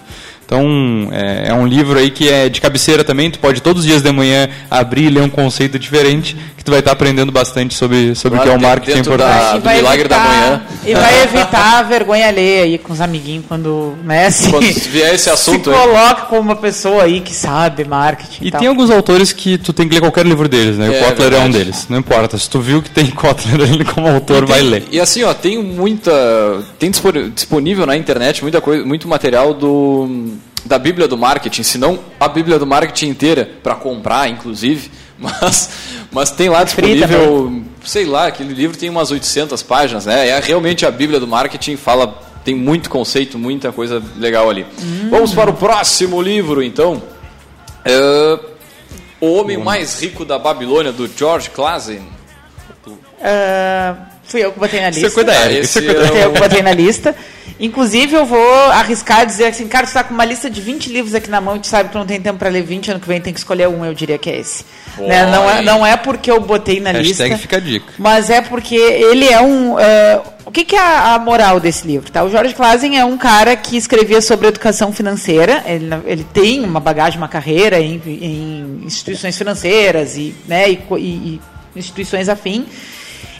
Então, 0.46 1.10
é, 1.12 1.50
é, 1.50 1.54
um 1.54 1.66
livro 1.66 1.98
aí 1.98 2.12
que 2.12 2.30
é 2.30 2.50
de 2.50 2.60
cabeceira 2.62 3.04
também, 3.04 3.32
tu 3.32 3.40
pode 3.40 3.62
todos 3.62 3.82
os 3.82 3.88
dias 3.88 4.02
de 4.02 4.12
manhã 4.12 4.48
abrir 4.70 5.06
e 5.06 5.10
ler 5.10 5.22
um 5.22 5.30
conceito 5.30 5.80
diferente, 5.80 6.36
que 6.58 6.64
tu 6.64 6.72
vai 6.72 6.80
estar 6.80 6.92
aprendendo 6.92 7.32
bastante 7.32 7.74
sobre, 7.74 8.14
sobre 8.14 8.40
claro, 8.40 8.52
o 8.52 8.58
que 8.60 8.64
é 8.64 8.68
o 8.68 8.70
marketing 8.70 9.00
importante. 9.00 9.30
Da, 9.30 9.58
do 9.58 9.70
milagre 9.70 10.02
evitar, 10.02 10.18
da 10.18 10.30
manhã. 10.30 10.62
E 10.86 10.94
vai 10.94 11.24
evitar 11.24 11.80
a 11.80 11.84
vergonha 11.84 12.28
alheia 12.28 12.64
aí 12.64 12.78
com 12.78 12.94
os 12.94 13.02
amiguinhos 13.02 13.46
quando, 13.48 13.96
né, 14.04 14.30
se, 14.30 14.50
quando 14.50 14.66
vier 14.66 15.14
esse 15.14 15.30
assunto 15.32 15.72
se 15.72 15.78
coloca 15.78 16.22
como 16.24 16.42
uma 16.42 16.56
pessoa 16.56 17.04
aí 17.04 17.22
que 17.22 17.34
sabe 17.34 17.84
marketing. 17.84 18.46
E, 18.46 18.48
e 18.50 18.52
tem 18.52 18.68
alguns 18.68 18.90
autores 18.90 19.34
que 19.34 19.58
tu 19.58 19.74
tem 19.74 19.88
que 19.88 19.96
ler 19.96 20.02
qualquer 20.02 20.26
livro 20.26 20.48
deles, 20.48 20.78
né? 20.78 20.88
É, 20.88 21.02
o 21.02 21.06
Kotler 21.06 21.34
é, 21.34 21.38
é 21.38 21.40
um 21.40 21.50
deles. 21.50 21.88
Não 21.90 21.98
importa, 21.98 22.38
se 22.38 22.50
tu 22.50 22.60
viu 22.60 22.82
que 22.82 22.90
tem 22.90 23.08
Kotler 23.12 23.62
ali 23.62 23.86
como 23.86 24.08
autor, 24.08 24.46
vai 24.46 24.62
ler. 24.62 24.86
E 24.92 25.00
assim, 25.00 25.24
ó, 25.24 25.34
tem 25.34 25.62
muita 25.62 26.12
tem 26.78 26.92
disponível 27.34 27.86
na 27.86 27.96
internet 27.96 28.44
muita 28.44 28.62
coisa, 28.62 28.86
muito 28.86 29.08
material 29.08 29.54
do 29.54 30.34
da 30.66 30.80
Bíblia 30.80 31.08
do 31.08 31.18
Marketing, 31.18 31.64
se 31.64 31.78
não 31.78 32.00
a 32.20 32.28
Bíblia 32.28 32.58
do 32.58 32.66
Marketing 32.66 33.08
inteira, 33.08 33.50
para 33.62 33.76
comprar, 33.76 34.30
inclusive. 34.30 34.92
Mas, 35.16 35.70
mas 36.12 36.32
tem 36.32 36.50
lá 36.50 36.66
disponível, 36.66 37.64
sei 37.86 38.04
lá, 38.04 38.28
aquele 38.28 38.54
livro 38.54 38.76
tem 38.76 38.90
umas 38.90 39.10
800 39.10 39.64
páginas, 39.64 40.06
né? 40.06 40.28
É 40.28 40.40
realmente 40.40 40.86
a 40.86 40.92
Bíblia 40.92 41.18
do 41.18 41.26
Marketing, 41.26 41.78
fala, 41.78 42.20
tem 42.44 42.54
muito 42.54 42.90
conceito, 42.90 43.38
muita 43.38 43.72
coisa 43.72 44.04
legal 44.18 44.50
ali. 44.50 44.66
Hum. 44.82 45.10
Vamos 45.10 45.34
para 45.34 45.50
o 45.50 45.54
próximo 45.54 46.22
livro, 46.22 46.62
então. 46.62 47.02
É, 47.86 48.40
o 49.22 49.36
Homem 49.36 49.58
Bom. 49.58 49.64
Mais 49.64 50.02
Rico 50.02 50.26
da 50.26 50.38
Babilônia, 50.38 50.92
do 50.92 51.08
George 51.08 51.50
Clason. 51.52 52.02
Uh, 52.86 54.13
fui 54.24 54.44
eu 54.44 54.52
que 54.52 54.60
botei 54.60 54.82
na 54.82 54.90
lista. 54.90 55.10
Você 55.10 55.16
cuida, 55.16 55.34
é, 55.34 55.54
esse 55.60 55.80
é 55.80 56.26
eu 56.26 56.32
que 56.34 56.40
botei 56.40 56.62
na 56.62 56.72
lista. 56.72 57.16
Inclusive, 57.60 58.16
eu 58.16 58.26
vou 58.26 58.54
arriscar 58.72 59.26
dizer 59.26 59.46
assim, 59.46 59.68
cara, 59.68 59.86
tu 59.86 59.90
está 59.90 60.04
com 60.04 60.14
uma 60.14 60.26
lista 60.26 60.50
de 60.50 60.60
20 60.60 60.88
livros 60.88 61.14
aqui 61.14 61.30
na 61.30 61.40
mão 61.40 61.56
e 61.56 61.60
tu 61.60 61.68
sabe 61.68 61.90
que 61.90 61.94
tu 61.94 61.98
não 61.98 62.06
tem 62.06 62.20
tempo 62.20 62.40
para 62.40 62.50
ler 62.50 62.64
20, 62.64 62.92
ano 62.92 63.00
que 63.00 63.08
vem 63.08 63.22
tem 63.22 63.32
que 63.32 63.40
escolher 63.40 63.68
um, 63.68 63.86
eu 63.86 63.94
diria 63.94 64.18
que 64.18 64.30
é 64.30 64.40
esse. 64.40 64.66
Né? 64.98 65.26
Não, 65.26 65.50
é, 65.50 65.62
não 65.62 65.86
é 65.86 65.96
porque 65.96 66.30
eu 66.30 66.40
botei 66.40 66.80
na 66.80 66.92
Hashtag 66.92 67.30
lista. 67.30 67.38
fica 67.38 67.58
a 67.58 67.60
dica. 67.60 67.94
Mas 67.98 68.30
é 68.30 68.42
porque 68.42 68.76
ele 68.76 69.28
é 69.28 69.42
um. 69.42 69.74
Uh, 69.74 70.34
o 70.46 70.52
que, 70.52 70.66
que, 70.66 70.76
é 70.76 70.80
a, 70.80 71.18
moral 71.20 71.60
desse 71.60 71.88
livro? 71.88 72.12
Tá? 72.12 72.24
O 72.24 72.30
George 72.30 72.54
Clasen 72.54 72.98
é 72.98 73.06
um 73.06 73.18
cara 73.18 73.56
que 73.56 73.78
escrevia 73.78 74.22
sobre 74.22 74.48
educação 74.48 74.92
financeira. 74.92 75.64
Ele, 75.66 75.88
ele 76.06 76.24
tem 76.34 76.64
uma 76.64 76.80
bagagem, 76.80 77.18
uma 77.18 77.30
carreira 77.30 77.80
em, 77.80 78.02
em 78.06 78.82
instituições 78.86 79.38
financeiras 79.38 80.18
e, 80.18 80.36
né, 80.48 80.70
e, 80.70 80.80
e, 80.98 81.00
e 81.00 81.42
instituições 81.76 82.30
afins. 82.30 82.66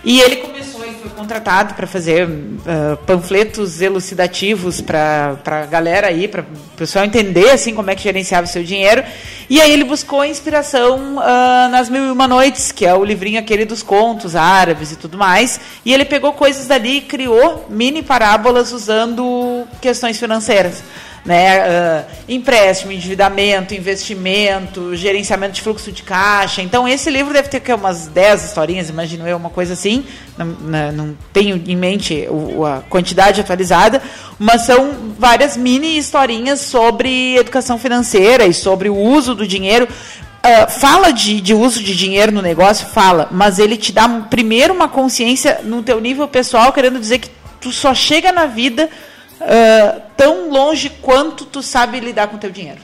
E 0.04 0.20
ele 0.20 0.38
começou, 0.38 0.64
ele 0.64 0.73
foi 1.04 1.12
contratado 1.12 1.74
para 1.74 1.86
fazer 1.86 2.26
uh, 2.26 2.98
panfletos 3.06 3.82
elucidativos 3.82 4.80
para 4.80 5.38
a 5.46 5.66
galera 5.66 6.08
aí, 6.08 6.30
para 6.30 6.42
o 6.44 6.78
pessoal 6.78 7.04
entender 7.04 7.50
assim 7.50 7.76
como 7.76 7.92
é 7.92 7.96
que 7.96 8.04
gerenciava 8.04 8.46
o 8.46 8.50
seu 8.50 8.64
dinheiro. 8.64 9.04
E 9.50 9.60
aí 9.60 9.74
ele 9.74 9.84
buscou 9.84 10.24
inspiração 10.24 11.18
uh, 11.18 11.70
nas 11.70 11.90
Mil 11.90 12.06
e 12.06 12.10
Uma 12.12 12.26
Noites, 12.26 12.72
que 12.72 12.86
é 12.86 12.94
o 12.94 13.04
livrinho 13.04 13.38
aquele 13.38 13.66
dos 13.66 13.84
contos 13.84 14.34
árabes 14.34 14.94
e 14.94 14.96
tudo 14.96 15.18
mais. 15.18 15.60
E 15.84 15.94
ele 15.94 16.06
pegou 16.06 16.32
coisas 16.32 16.68
dali 16.68 17.00
e 17.00 17.02
criou 17.02 17.66
mini 17.70 18.02
parábolas 18.02 18.72
usando 18.72 19.68
questões 19.82 20.18
financeiras 20.18 20.82
né? 21.26 21.60
Uh, 21.60 22.06
empréstimo, 22.28 22.92
endividamento, 22.92 23.74
investimento, 23.74 24.96
gerenciamento 24.96 25.54
de 25.54 25.62
fluxo 25.62 25.92
de 25.92 26.04
caixa. 26.04 26.62
Então, 26.62 26.88
esse 26.88 27.10
livro 27.10 27.34
deve 27.34 27.48
ter 27.48 27.60
que, 27.62 27.74
umas 27.74 28.08
10 28.08 28.46
historinhas, 28.46 28.90
imagino 28.90 29.28
eu, 29.28 29.38
uma 29.38 29.50
coisa 29.50 29.74
assim. 29.74 30.06
Não, 30.38 30.46
não 30.92 31.18
tenho 31.32 31.62
em 31.66 31.76
mente 31.76 32.28
a 32.66 32.82
quantidade 32.90 33.40
atualizada, 33.40 34.02
mas 34.38 34.66
são 34.66 35.14
várias 35.18 35.56
mini 35.56 35.98
historinhas 35.98 36.60
sobre 36.60 37.38
educação 37.38 37.78
financeira 37.78 38.46
e 38.46 38.54
sobre 38.54 38.90
o 38.90 38.96
uso 38.96 39.34
do 39.34 39.48
dinheiro. 39.48 39.88
Uh, 40.46 40.70
fala 40.70 41.12
de, 41.14 41.40
de 41.40 41.54
uso 41.54 41.82
de 41.82 41.96
dinheiro 41.96 42.30
no 42.30 42.42
negócio, 42.42 42.86
fala, 42.88 43.30
mas 43.32 43.60
ele 43.60 43.78
te 43.78 43.94
dá 43.94 44.10
primeiro 44.30 44.74
uma 44.74 44.90
consciência 44.90 45.62
no 45.64 45.82
teu 45.82 46.02
nível 46.02 46.28
pessoal, 46.28 46.74
querendo 46.74 47.00
dizer 47.00 47.20
que 47.20 47.30
tu 47.62 47.72
só 47.72 47.94
chega 47.94 48.30
na 48.30 48.46
vida 48.46 48.90
uh, 49.44 50.02
tão 50.16 50.50
longe 50.50 50.90
quanto 50.90 51.46
tu 51.46 51.62
sabe 51.62 52.00
lidar 52.00 52.28
com 52.28 52.38
o 52.38 52.40
teu 52.40 52.52
dinheiro. 52.52 52.80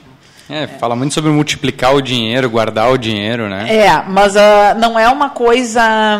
É, 0.49 0.65
fala 0.65 0.95
muito 0.95 1.13
sobre 1.13 1.29
multiplicar 1.29 1.93
o 1.93 2.01
dinheiro, 2.01 2.49
guardar 2.49 2.91
o 2.91 2.97
dinheiro, 2.97 3.47
né? 3.47 3.67
É, 3.69 4.03
mas 4.07 4.35
uh, 4.35 4.79
não 4.79 4.97
é 4.97 5.07
uma 5.07 5.29
coisa 5.29 6.19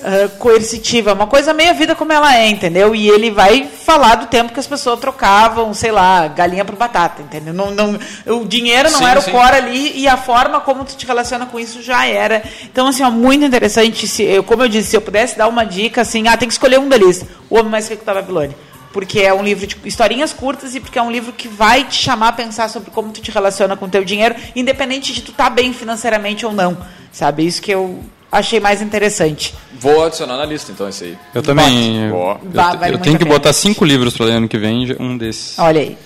uh, 0.00 0.28
coercitiva, 0.38 1.10
é 1.10 1.12
uma 1.12 1.26
coisa 1.26 1.52
meia 1.52 1.74
vida 1.74 1.94
como 1.94 2.10
ela 2.14 2.34
é, 2.34 2.48
entendeu? 2.48 2.94
E 2.94 3.10
ele 3.10 3.30
vai 3.30 3.64
falar 3.66 4.14
do 4.14 4.26
tempo 4.26 4.54
que 4.54 4.58
as 4.58 4.66
pessoas 4.66 4.98
trocavam, 4.98 5.74
sei 5.74 5.92
lá, 5.92 6.28
galinha 6.28 6.64
por 6.64 6.76
batata, 6.76 7.20
entendeu? 7.20 7.52
Não, 7.52 7.70
não, 7.70 7.98
o 8.26 8.46
dinheiro 8.46 8.90
não 8.90 9.00
sim, 9.00 9.04
era 9.04 9.20
sim. 9.20 9.30
o 9.30 9.34
core 9.34 9.56
ali 9.56 10.00
e 10.00 10.08
a 10.08 10.16
forma 10.16 10.58
como 10.62 10.82
tu 10.86 10.96
te 10.96 11.06
relaciona 11.06 11.44
com 11.44 11.60
isso 11.60 11.82
já 11.82 12.06
era. 12.06 12.42
Então, 12.64 12.86
assim, 12.86 13.02
ó, 13.02 13.10
muito 13.10 13.44
interessante. 13.44 14.08
Se, 14.08 14.22
eu, 14.22 14.42
como 14.42 14.62
eu 14.62 14.68
disse, 14.68 14.88
se 14.88 14.96
eu 14.96 15.02
pudesse 15.02 15.36
dar 15.36 15.46
uma 15.46 15.64
dica, 15.64 16.00
assim, 16.00 16.26
ah, 16.26 16.38
tem 16.38 16.48
que 16.48 16.54
escolher 16.54 16.80
um 16.80 16.88
lista. 16.88 17.26
O 17.50 17.56
Homem 17.58 17.70
Mais 17.70 17.86
Rico 17.86 18.02
da 18.02 18.14
Babilônia 18.14 18.70
porque 18.92 19.20
é 19.20 19.32
um 19.32 19.42
livro 19.42 19.66
de 19.66 19.76
historinhas 19.84 20.32
curtas 20.32 20.74
e 20.74 20.80
porque 20.80 20.98
é 20.98 21.02
um 21.02 21.10
livro 21.10 21.32
que 21.32 21.48
vai 21.48 21.84
te 21.84 21.94
chamar 21.94 22.28
a 22.28 22.32
pensar 22.32 22.68
sobre 22.68 22.90
como 22.90 23.12
tu 23.12 23.20
te 23.20 23.30
relaciona 23.30 23.76
com 23.76 23.86
o 23.86 23.88
teu 23.88 24.04
dinheiro, 24.04 24.34
independente 24.54 25.12
de 25.12 25.22
tu 25.22 25.30
estar 25.30 25.44
tá 25.44 25.50
bem 25.50 25.72
financeiramente 25.72 26.44
ou 26.44 26.52
não, 26.52 26.76
sabe? 27.12 27.46
Isso 27.46 27.62
que 27.62 27.70
eu 27.72 28.02
achei 28.30 28.60
mais 28.60 28.80
interessante. 28.82 29.54
Vou 29.78 30.04
adicionar 30.04 30.36
na 30.36 30.44
lista, 30.44 30.70
então, 30.72 30.88
esse 30.88 31.04
aí. 31.04 31.18
Eu 31.34 31.42
também. 31.42 32.08
Eu, 32.08 32.38
eu, 32.52 32.92
eu 32.92 32.98
tenho 32.98 33.18
que 33.18 33.24
botar 33.24 33.52
cinco 33.52 33.84
livros 33.84 34.16
para 34.16 34.26
ler 34.26 34.32
ano 34.34 34.48
que 34.48 34.58
vem, 34.58 34.96
um 34.98 35.16
desses. 35.16 35.58
Olha 35.58 35.80
aí. 35.80 35.98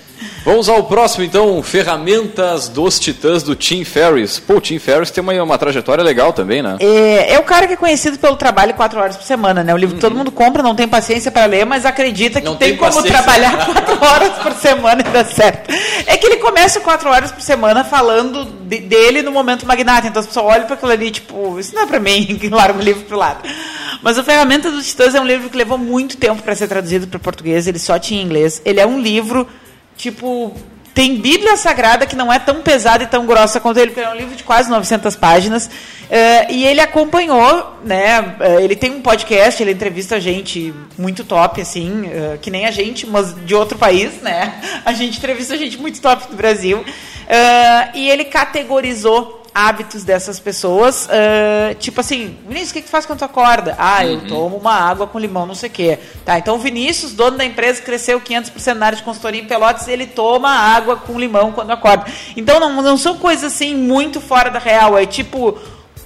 Vamos 0.45 0.69
ao 0.69 0.85
próximo, 0.85 1.25
então, 1.25 1.63
Ferramentas 1.63 2.69
dos 2.69 3.01
Titãs 3.01 3.43
do 3.43 3.57
Tim 3.57 3.83
Ferriss. 3.83 4.39
Pô, 4.39 4.57
o 4.57 4.61
Tim 4.61 4.79
Ferriss 4.79 5.11
tem 5.11 5.23
uma, 5.23 5.33
uma 5.43 5.57
trajetória 5.57 6.05
legal 6.05 6.35
também, 6.35 6.63
né? 6.63 6.77
É, 6.81 7.33
é 7.33 7.39
o 7.39 7.45
cara 7.45 7.67
que 7.67 7.73
é 7.73 7.77
conhecido 7.77 8.19
pelo 8.19 8.37
trabalho 8.37 8.75
quatro 8.75 9.01
horas 9.01 9.17
por 9.17 9.25
semana, 9.25 9.65
né? 9.65 9.73
O 9.73 9.77
livro 9.79 9.95
que 9.95 10.03
todo 10.03 10.13
uhum. 10.13 10.19
mundo 10.19 10.31
compra, 10.31 10.63
não 10.63 10.75
tem 10.75 10.87
paciência 10.87 11.31
para 11.31 11.47
ler, 11.47 11.65
mas 11.65 11.87
acredita 11.87 12.43
que 12.43 12.47
tem, 12.57 12.57
tem, 12.57 12.77
como 12.77 13.03
trabalhar 13.03 13.65
quatro 13.65 14.07
horas 14.07 14.33
por 14.43 14.53
semana 14.53 15.01
e 15.01 15.11
dar 15.11 15.25
certo. 15.25 15.73
É 16.07 16.19
que 16.19 16.27
ele 16.27 16.37
começa 16.37 16.79
quatro 16.79 17.09
horas 17.09 17.33
por 17.33 17.41
semana 17.41 17.83
falando 17.83 18.45
de, 18.45 18.81
dele 18.81 19.23
no 19.23 19.33
momento 19.33 19.65
magnata, 19.65 20.09
então 20.09 20.21
as 20.21 20.27
pessoas 20.27 20.45
olham 20.45 20.67
para 20.67 20.75
aquilo 20.75 20.93
ali, 20.93 21.11
tipo, 21.11 21.59
isso 21.59 21.75
não 21.75 21.85
é 21.85 21.87
para 21.87 21.99
mim, 21.99 22.39
larga 22.53 22.79
o 22.79 22.83
livro 22.83 23.03
pro 23.05 23.17
lado. 23.17 23.49
Mas 24.03 24.19
o 24.19 24.23
Ferramenta 24.23 24.71
dos 24.71 24.87
Titãs 24.87 25.15
é 25.15 25.21
um 25.23 25.27
livro 25.27 25.49
que 25.49 25.57
levou 25.57 25.79
muito 25.79 26.19
tempo 26.19 26.43
para 26.43 26.55
ser 26.55 26.69
traduzido 26.69 27.07
para 27.07 27.19
português, 27.19 27.67
ele 27.67 27.79
só 27.79 27.99
tinha 27.99 28.23
inglês. 28.23 28.61
Ele 28.63 28.79
é 28.79 28.87
um 28.87 29.01
livro, 29.01 29.49
tipo, 29.97 30.55
tem 30.95 31.17
Bíblia 31.17 31.57
Sagrada 31.57 32.07
que 32.07 32.15
não 32.15 32.33
é 32.33 32.39
tão 32.39 32.63
pesada 32.63 33.03
e 33.03 33.07
tão 33.09 33.27
grossa 33.27 33.59
quanto 33.59 33.79
ele, 33.81 33.91
porque 33.91 34.07
é 34.07 34.11
um 34.11 34.15
livro 34.15 34.37
de 34.37 34.45
quase 34.45 34.71
900 34.71 35.17
páginas. 35.17 35.67
Uh, 35.67 36.53
e 36.53 36.65
ele 36.65 36.81
acompanhou, 36.81 37.75
né? 37.85 38.21
Uh, 38.21 38.61
ele 38.61 38.77
tem 38.77 38.93
um 38.93 39.03
podcast, 39.03 39.61
ele 39.61 39.73
entrevista 39.73 40.21
gente 40.21 40.73
muito 40.97 41.25
top, 41.25 41.61
assim, 41.61 42.03
uh, 42.03 42.39
que 42.41 42.49
nem 42.49 42.65
a 42.65 42.71
gente, 42.71 43.09
mas 43.09 43.35
de 43.45 43.57
outro 43.57 43.77
país, 43.77 44.23
né? 44.23 44.55
A 44.85 44.93
gente 44.93 45.19
entrevista 45.19 45.57
gente 45.57 45.79
muito 45.79 46.01
top 46.01 46.29
do 46.29 46.37
Brasil. 46.37 46.85
e 47.95 48.09
ele 48.09 48.25
categorizou 48.25 49.44
hábitos 49.55 50.03
dessas 50.03 50.41
pessoas. 50.41 51.07
Uh, 51.07 51.75
tipo 51.77 52.01
assim, 52.01 52.37
Vinícius, 52.47 52.71
o 52.71 52.75
que, 52.75 52.81
que 52.81 52.89
tu 52.89 52.91
faz 52.91 53.07
quando 53.07 53.21
tu 53.21 53.25
acorda? 53.25 53.77
Ah, 53.79 54.05
eu 54.05 54.19
uhum. 54.19 54.27
tomo 54.27 54.57
uma 54.57 54.75
água 54.75 55.07
com 55.07 55.19
limão, 55.19 55.47
não 55.47 55.55
sei 55.55 55.69
o 55.69 55.73
quê. 55.73 55.99
Tá, 56.25 56.39
então 56.39 56.57
o 56.57 56.59
Vinícius, 56.59 57.13
dono 57.13 57.39
da 57.39 57.45
empresa, 57.45 57.81
cresceu 57.81 58.21
500% 58.21 58.75
na 58.75 58.87
área 58.87 58.99
de 58.99 59.05
consultoria 59.05 59.41
em 59.41 59.47
Pelotas, 59.47 59.87
ele 59.87 60.07
toma 60.07 60.51
água 60.51 60.97
com 60.97 61.19
limão 61.19 61.53
quando 61.53 61.71
acorda. 61.71 62.07
Então 62.37 62.59
não, 62.59 62.83
não 62.83 62.97
são 62.97 63.17
coisas 63.17 63.45
assim 63.45 63.77
muito 63.77 64.21
fora 64.21 64.51
da 64.51 64.59
real. 64.59 64.99
É 64.99 65.07
tipo 65.07 65.57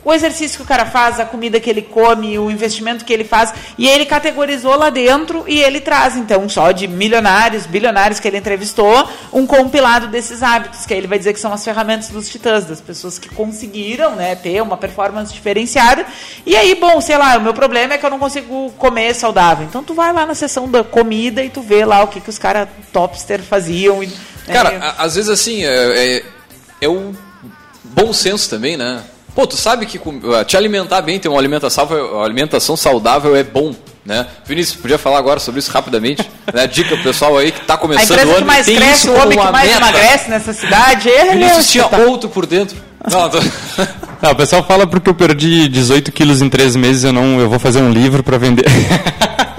o 0.08 0.14
exercício 0.14 0.56
que 0.56 0.62
o 0.62 0.66
cara 0.66 0.86
faz, 0.86 1.20
a 1.20 1.26
comida 1.26 1.60
que 1.60 1.68
ele 1.68 1.82
come, 1.82 2.38
o 2.38 2.50
investimento 2.50 3.04
que 3.04 3.12
ele 3.12 3.24
faz, 3.24 3.52
e 3.76 3.86
ele 3.86 4.06
categorizou 4.06 4.74
lá 4.74 4.88
dentro 4.88 5.44
e 5.46 5.60
ele 5.60 5.82
traz, 5.82 6.16
então, 6.16 6.48
só 6.48 6.72
de 6.72 6.88
milionários, 6.88 7.66
bilionários 7.66 8.18
que 8.18 8.26
ele 8.26 8.38
entrevistou, 8.38 9.06
um 9.30 9.46
compilado 9.46 10.08
desses 10.08 10.42
hábitos, 10.42 10.86
que 10.86 10.94
aí 10.94 11.00
ele 11.00 11.06
vai 11.06 11.18
dizer 11.18 11.34
que 11.34 11.38
são 11.38 11.52
as 11.52 11.62
ferramentas 11.62 12.08
dos 12.08 12.26
titãs, 12.26 12.64
das 12.64 12.80
pessoas 12.80 13.18
que 13.18 13.28
conseguiram 13.28 14.16
né, 14.16 14.34
ter 14.34 14.62
uma 14.62 14.78
performance 14.78 15.30
diferenciada. 15.30 16.06
E 16.46 16.56
aí, 16.56 16.74
bom, 16.74 17.02
sei 17.02 17.18
lá, 17.18 17.36
o 17.36 17.42
meu 17.42 17.52
problema 17.52 17.92
é 17.92 17.98
que 17.98 18.06
eu 18.06 18.10
não 18.10 18.18
consigo 18.18 18.72
comer 18.78 19.14
saudável. 19.14 19.66
Então 19.66 19.84
tu 19.84 19.92
vai 19.92 20.10
lá 20.10 20.24
na 20.24 20.34
seção 20.34 20.66
da 20.66 20.82
comida 20.82 21.44
e 21.44 21.50
tu 21.50 21.60
vê 21.60 21.84
lá 21.84 22.02
o 22.02 22.08
que, 22.08 22.18
que 22.18 22.30
os 22.30 22.38
caras 22.38 22.66
topster 22.94 23.42
faziam. 23.42 24.02
E, 24.02 24.10
cara, 24.46 24.70
né? 24.70 24.94
às 24.96 25.16
vezes 25.16 25.28
assim, 25.28 25.66
é, 25.66 26.16
é, 26.16 26.24
é 26.80 26.88
o 26.88 27.14
bom 27.84 28.10
senso 28.14 28.48
também, 28.48 28.74
né? 28.74 29.04
Pô, 29.38 29.46
tu 29.46 29.56
sabe 29.56 29.86
que 29.86 29.98
eh, 29.98 30.44
te 30.44 30.56
alimentar 30.56 31.00
bem, 31.00 31.16
ter 31.16 31.28
uma 31.28 31.38
alimentação, 31.38 32.76
saudável 32.76 33.36
é 33.36 33.44
bom. 33.44 33.72
Né? 34.04 34.26
Vinícius, 34.44 34.80
podia 34.80 34.98
falar 34.98 35.18
agora 35.18 35.38
sobre 35.38 35.60
isso 35.60 35.70
rapidamente? 35.70 36.28
né? 36.52 36.66
Dica 36.66 36.96
pro 36.96 37.04
pessoal 37.04 37.38
aí 37.38 37.52
que 37.52 37.60
está 37.60 37.76
começando 37.76 38.18
o 38.18 38.30
ano. 38.30 38.34
que 38.38 38.44
mais 38.44 38.66
cresce, 38.66 39.08
o 39.08 39.14
homem 39.14 39.38
que 39.38 39.52
mais 39.52 39.68
meta. 39.70 39.78
emagrece 39.80 40.28
nessa 40.28 40.52
cidade. 40.52 41.08
É 41.08 41.30
Vinícius 41.30 41.70
tinha 41.70 41.84
tá. 41.84 41.98
outro 41.98 42.28
por 42.28 42.46
dentro. 42.46 42.76
Não, 43.08 43.30
tô... 43.30 43.38
não, 44.20 44.32
o 44.32 44.34
pessoal 44.34 44.64
fala 44.64 44.88
porque 44.88 45.08
eu 45.08 45.14
perdi 45.14 45.68
18 45.68 46.10
quilos 46.10 46.42
em 46.42 46.48
3 46.48 46.74
meses, 46.74 47.04
eu 47.04 47.12
não, 47.12 47.38
eu 47.38 47.48
vou 47.48 47.60
fazer 47.60 47.80
um 47.80 47.92
livro 47.92 48.24
para 48.24 48.38
vender. 48.38 48.64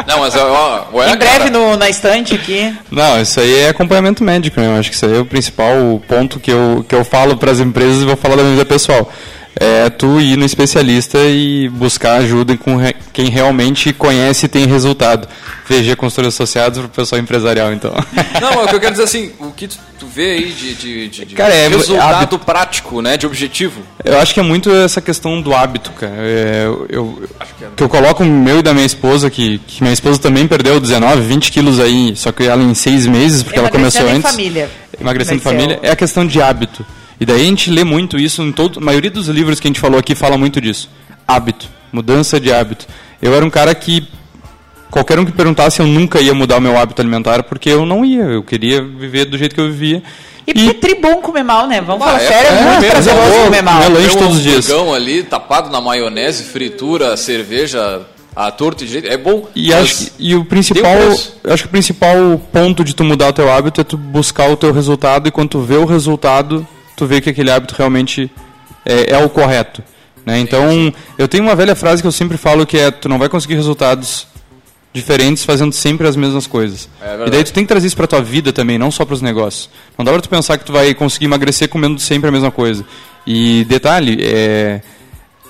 Não, 0.07 0.21
mas 0.21 0.35
ó, 0.35 0.87
ó 0.91 1.03
Em 1.05 1.15
breve 1.15 1.51
no, 1.51 1.77
na 1.77 1.87
estante 1.87 2.33
aqui. 2.33 2.75
Não, 2.89 3.21
isso 3.21 3.39
aí 3.39 3.59
é 3.59 3.69
acompanhamento 3.69 4.23
médico, 4.23 4.59
né? 4.59 4.65
Eu 4.65 4.79
acho 4.79 4.89
que 4.89 4.95
isso 4.95 5.05
aí 5.05 5.15
é 5.15 5.19
o 5.19 5.25
principal 5.25 6.01
ponto 6.07 6.39
que 6.39 6.49
eu, 6.49 6.83
que 6.89 6.95
eu 6.95 7.05
falo 7.05 7.37
para 7.37 7.51
as 7.51 7.59
empresas 7.59 8.01
e 8.01 8.05
vou 8.05 8.17
falar 8.17 8.37
da 8.37 8.41
minha 8.41 8.55
vida 8.55 8.65
pessoal 8.65 9.07
é 9.55 9.89
tu 9.89 10.19
ir 10.19 10.37
no 10.37 10.45
especialista 10.45 11.17
e 11.19 11.69
buscar 11.69 12.15
ajuda 12.15 12.55
com 12.57 12.75
re... 12.75 12.95
quem 13.11 13.29
realmente 13.29 13.91
conhece 13.93 14.45
e 14.45 14.49
tem 14.49 14.65
resultado. 14.65 15.27
VG 15.67 15.95
Consultores 15.95 16.33
Associados 16.33 16.79
para 16.79 16.87
o 16.87 16.89
pessoal 16.89 17.21
empresarial, 17.21 17.71
então. 17.71 17.93
Não, 18.41 18.63
o 18.63 18.67
que 18.67 18.75
eu 18.75 18.79
quero 18.79 18.91
dizer 18.91 19.03
assim, 19.03 19.31
o 19.39 19.51
que 19.51 19.67
tu, 19.67 20.07
vê 20.07 20.31
aí 20.31 20.51
de, 20.51 20.73
de, 20.73 21.07
de, 21.09 21.25
de 21.25 21.35
cara, 21.35 21.53
é, 21.53 21.67
resultado 21.67 22.15
hábito. 22.15 22.39
prático, 22.39 23.01
né, 23.01 23.17
de 23.17 23.27
objetivo? 23.27 23.81
Eu 24.03 24.19
acho 24.19 24.33
que 24.33 24.39
é 24.39 24.43
muito 24.43 24.71
essa 24.71 25.01
questão 25.01 25.41
do 25.41 25.53
hábito, 25.53 25.91
cara. 25.91 26.13
É, 26.17 26.63
eu, 26.65 26.87
eu, 26.89 27.23
que, 27.57 27.65
é. 27.65 27.67
que 27.75 27.83
eu 27.83 27.89
coloco 27.89 28.23
o 28.23 28.25
meu 28.25 28.59
e 28.59 28.61
da 28.63 28.73
minha 28.73 28.85
esposa, 28.85 29.29
que, 29.29 29.59
que 29.59 29.83
minha 29.83 29.93
esposa 29.93 30.19
também 30.19 30.47
perdeu 30.47 30.79
19, 30.79 31.21
20 31.21 31.51
quilos 31.51 31.79
aí, 31.79 32.15
só 32.15 32.31
que 32.31 32.43
ela 32.43 32.63
em 32.63 32.73
seis 32.73 33.05
meses, 33.05 33.43
porque 33.43 33.59
ela 33.59 33.69
começou 33.69 34.07
antes. 34.07 34.31
família. 34.31 34.69
Emagrecendo 34.99 35.37
em 35.37 35.41
família. 35.41 35.79
É 35.83 35.91
a 35.91 35.95
questão 35.95 36.25
de 36.25 36.41
hábito. 36.41 36.85
E 37.19 37.25
daí 37.25 37.41
a 37.41 37.45
gente 37.45 37.69
lê 37.69 37.83
muito 37.83 38.17
isso, 38.17 38.41
em 38.41 38.51
todo, 38.51 38.79
a 38.79 38.81
maioria 38.81 39.11
dos 39.11 39.27
livros 39.27 39.59
que 39.59 39.67
a 39.67 39.69
gente 39.69 39.79
falou 39.79 39.99
aqui 39.99 40.15
fala 40.15 40.37
muito 40.37 40.61
disso. 40.61 40.89
Hábito, 41.27 41.67
mudança 41.91 42.39
de 42.39 42.51
hábito. 42.51 42.87
Eu 43.21 43.35
era 43.35 43.45
um 43.45 43.49
cara 43.49 43.75
que 43.75 44.07
qualquer 44.89 45.19
um 45.19 45.25
que 45.25 45.31
perguntasse 45.31 45.81
eu 45.81 45.87
nunca 45.87 46.21
ia 46.21 46.33
mudar 46.33 46.57
o 46.57 46.61
meu 46.61 46.77
hábito 46.77 47.01
alimentar 47.01 47.43
porque 47.43 47.69
eu 47.69 47.85
não 47.85 48.05
ia, 48.05 48.23
eu 48.23 48.43
queria 48.43 48.81
viver 48.81 49.25
do 49.25 49.37
jeito 49.37 49.53
que 49.53 49.61
eu 49.61 49.69
vivia. 49.69 50.01
E, 50.47 50.65
e... 50.65 50.69
é 50.69 50.73
tribom 50.73 51.21
comer 51.21 51.43
mal, 51.43 51.67
né? 51.67 51.81
Vamos 51.81 52.01
ah, 52.01 52.11
falar 52.11 52.21
é, 52.21 52.27
sério, 52.27 52.57
é, 52.57 52.71
muito 52.71 52.85
é, 52.85 52.89
prazeroso 52.89 53.33
é, 53.33 53.43
comer 53.43 53.61
mal. 53.61 53.83
É 53.83 53.89
lanche 53.89 54.17
todos 54.17 54.37
os 54.37 54.43
dias. 54.43 54.71
ali 54.71 55.23
tapado 55.23 55.69
na 55.69 55.81
maionese, 55.81 56.45
fritura, 56.45 57.15
cerveja, 57.17 58.01
a 58.35 58.49
torto 58.49 58.85
de 58.85 58.91
jeito. 58.91 59.07
É 59.07 59.17
bom. 59.17 59.47
E 59.53 59.73
acho 59.73 59.95
que, 59.95 60.11
e 60.17 60.35
o 60.35 60.45
principal, 60.45 60.97
acho 61.43 61.63
que 61.63 61.67
o 61.67 61.71
principal 61.71 62.41
ponto 62.51 62.83
de 62.83 62.95
tu 62.95 63.03
mudar 63.03 63.27
o 63.27 63.33
teu 63.33 63.51
hábito 63.51 63.81
é 63.81 63.83
tu 63.83 63.97
buscar 63.97 64.49
o 64.49 64.57
teu 64.57 64.71
resultado 64.71 65.27
e 65.27 65.31
quando 65.31 65.49
tu 65.49 65.61
vê 65.61 65.75
o 65.75 65.85
resultado, 65.85 66.65
tu 66.99 67.05
vê 67.05 67.21
que 67.21 67.29
aquele 67.29 67.49
hábito 67.49 67.73
realmente 67.77 68.29
é, 68.85 69.13
é 69.13 69.23
o 69.23 69.29
correto. 69.29 69.81
Né? 70.25 70.39
Então, 70.39 70.93
eu 71.17 71.27
tenho 71.27 71.43
uma 71.43 71.55
velha 71.55 71.75
frase 71.75 72.01
que 72.01 72.07
eu 72.07 72.11
sempre 72.11 72.37
falo 72.37 72.65
que 72.65 72.77
é: 72.77 72.91
tu 72.91 73.07
não 73.07 73.17
vai 73.17 73.29
conseguir 73.29 73.55
resultados 73.55 74.27
diferentes 74.91 75.45
fazendo 75.45 75.71
sempre 75.71 76.07
as 76.07 76.15
mesmas 76.15 76.45
coisas. 76.45 76.89
É 77.01 77.27
e 77.27 77.29
daí 77.29 77.43
tu 77.43 77.53
tem 77.53 77.63
que 77.63 77.69
trazer 77.69 77.87
isso 77.87 77.95
para 77.95 78.07
tua 78.07 78.21
vida 78.21 78.51
também, 78.51 78.77
não 78.77 78.91
só 78.91 79.05
para 79.05 79.13
os 79.13 79.21
negócios. 79.21 79.69
Não 79.97 80.03
dá 80.03 80.11
para 80.11 80.21
tu 80.21 80.29
pensar 80.29 80.57
que 80.57 80.65
tu 80.65 80.73
vai 80.73 80.93
conseguir 80.93 81.25
emagrecer 81.25 81.69
comendo 81.69 81.99
sempre 81.99 82.27
a 82.27 82.31
mesma 82.31 82.51
coisa. 82.51 82.83
E 83.25 83.63
detalhe, 83.65 84.19
é, 84.21 84.81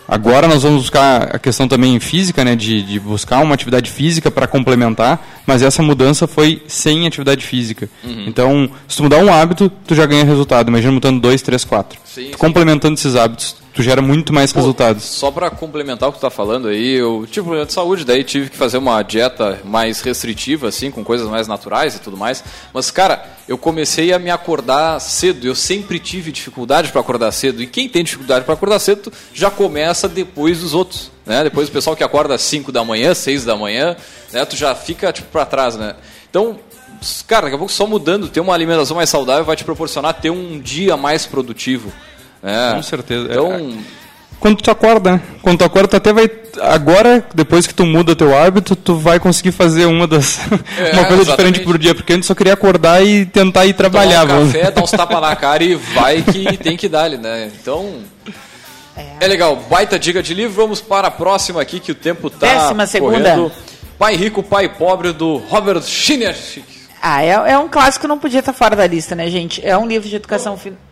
Agora 0.10 0.48
nós 0.48 0.64
vamos 0.64 0.82
buscar 0.82 1.36
a 1.36 1.40
questão 1.40 1.68
também 1.68 2.00
física, 2.00 2.44
né, 2.44 2.56
de, 2.56 2.82
de 2.82 3.00
buscar 3.00 3.44
uma 3.44 3.54
atividade 3.54 3.92
física 3.92 4.32
para 4.32 4.48
complementar, 4.48 5.44
mas 5.46 5.62
essa 5.62 5.84
mudança 5.84 6.26
foi 6.26 6.64
sem 6.68 7.06
atividade 7.06 7.46
física. 7.46 7.88
Uhum. 8.04 8.26
Então, 8.28 8.70
se 8.88 8.98
tu 8.98 9.04
mudar 9.04 9.18
um 9.18 9.32
hábito, 9.32 9.72
tu 9.88 9.94
já 9.94 10.06
ganha 10.06 10.26
resultado. 10.26 10.70
Imagina 10.70 10.92
mudando 10.92 11.22
dois, 11.22 11.42
três, 11.44 11.64
quatro. 11.64 12.00
Sim, 12.04 12.28
sim. 12.28 12.38
Complementando 12.38 12.96
esses 12.96 13.16
hábitos, 13.16 13.56
tu 13.80 13.84
gera 13.84 14.02
muito 14.02 14.34
mais 14.34 14.52
Pô, 14.52 14.60
resultados. 14.60 15.06
Só 15.06 15.32
para 15.32 15.50
complementar 15.50 16.10
o 16.10 16.12
que 16.12 16.18
tu 16.18 16.22
tá 16.22 16.30
falando 16.30 16.68
aí, 16.68 16.96
eu 16.96 17.26
tive 17.26 17.46
problema 17.46 17.66
de 17.66 17.72
saúde, 17.72 18.04
daí 18.04 18.26
tive 18.26 18.50
que 18.50 18.58
fazer 18.58 18.78
uma 18.78 19.02
dieta 19.02 19.62
mais 19.64 20.02
restritiva, 20.02 20.68
assim, 20.68 20.92
com 20.92 21.02
coisas 21.02 21.30
mais 21.30 21.48
naturais 21.48 21.96
e 21.96 22.00
tudo 22.00 22.18
mais. 22.18 22.44
Mas, 22.74 22.92
cara, 22.92 23.26
eu 23.48 23.58
comecei 23.58 24.12
a 24.12 24.20
me 24.20 24.30
acordar 24.30 25.00
cedo. 25.00 25.48
Eu 25.48 25.56
sempre 25.56 25.98
tive 25.98 26.30
dificuldade 26.30 26.92
para 26.92 27.00
acordar 27.00 27.32
cedo. 27.32 27.64
E 27.64 27.68
quem 27.68 27.88
tem 27.88 28.04
dificuldade 28.04 28.44
para 28.44 28.54
acordar 28.54 28.80
cedo 28.80 29.14
já 29.34 29.50
começa 29.50 30.10
depois 30.10 30.60
dos 30.60 30.74
outros. 30.74 31.10
Né? 31.26 31.46
Depois 31.46 31.70
o 31.70 31.72
pessoal 31.72 31.96
que 31.96 32.04
acorda 32.04 32.36
às 32.36 32.42
5 32.42 32.74
da 32.74 32.84
manhã, 32.84 33.14
6 33.14 33.46
da 33.46 33.56
manhã, 33.56 33.96
né? 34.34 34.44
tu 34.44 34.58
já 34.58 34.76
fica 34.76 35.14
tipo, 35.14 35.30
para 35.30 35.46
trás. 35.46 35.78
Né? 35.78 35.96
Então, 36.30 36.60
cara, 37.26 37.44
daqui 37.44 37.56
a 37.56 37.58
pouco 37.58 37.72
só 37.72 37.88
mudando, 37.88 38.28
ter 38.28 38.42
uma 38.42 38.54
alimentação 38.54 38.98
mais 38.98 39.10
saudável 39.10 39.46
vai 39.46 39.56
te 39.56 39.64
proporcionar 39.64 40.16
ter 40.16 40.32
um 40.32 40.60
dia 40.60 40.98
mais 40.98 41.26
produtivo. 41.26 41.94
É. 42.44 42.76
Com 42.76 42.84
certeza. 42.84 43.28
Então, 43.30 43.52
é, 43.54 43.74
quando 44.40 44.62
tu 44.62 44.72
acorda, 44.72 45.14
né? 45.14 45.22
Quando 45.42 45.58
tu 45.60 45.66
acorda, 45.66 45.88
tu 45.90 45.98
até 45.98 46.14
vai. 46.14 46.30
Agora, 46.62 47.26
depois 47.36 47.68
que 47.68 47.74
tu 47.74 47.86
muda 47.86 48.16
teu 48.16 48.38
hábito, 48.38 48.76
tu 48.76 48.96
vai 48.96 49.20
conseguir 49.20 49.52
fazer 49.52 49.86
uma 49.86 50.08
das. 50.08 50.40
É, 50.80 50.94
uma 50.94 51.06
coisa 51.06 51.24
exatamente. 51.24 51.26
diferente 51.26 51.60
por 51.62 51.78
dia, 51.78 51.94
porque 51.94 52.14
antes 52.14 52.26
só 52.26 52.34
queria 52.34 52.54
acordar 52.54 53.06
e 53.06 53.26
tentar 53.26 53.66
ir 53.66 53.74
trabalhar. 53.74 54.22
Tomar 54.22 54.40
um 54.40 54.46
café, 54.46 54.72
dar 54.72 54.84
uns 54.84 54.92
tapas 54.92 55.22
na 55.22 55.36
cara 55.36 55.64
e 55.64 55.76
vai 55.76 56.22
que 56.22 56.58
tem 56.58 56.78
que 56.78 56.88
dar, 56.88 57.10
né? 57.10 57.52
Então. 57.62 57.98
É. 58.96 59.26
é. 59.26 59.28
legal, 59.28 59.58
baita 59.70 60.00
dica 60.00 60.24
de 60.24 60.34
livro. 60.34 60.56
Vamos 60.56 60.80
para 60.80 61.10
a 61.10 61.12
próxima 61.12 61.62
aqui, 61.62 61.80
que 61.80 61.92
o 61.92 61.96
tempo 61.96 62.30
tá. 62.30 62.48
Décima 62.48 62.88
segunda. 62.88 63.36
Correndo. 63.36 63.52
Pai 63.98 64.16
Rico, 64.16 64.42
Pai 64.42 64.70
Pobre, 64.70 65.12
do 65.12 65.38
Robert 65.38 65.82
Schiner. 65.84 66.36
Ah, 67.02 67.24
é, 67.24 67.32
é 67.52 67.58
um 67.58 67.68
clássico 67.68 68.04
que 68.04 68.08
não 68.08 68.18
podia 68.18 68.40
estar 68.40 68.54
fora 68.54 68.76
da 68.76 68.88
lista, 68.88 69.16
né, 69.16 69.30
gente? 69.30 69.66
É 69.66 69.78
um 69.78 69.86
livro 69.86 70.08
de 70.08 70.16
educação. 70.16 70.58
Kiyosaki. 70.58 70.89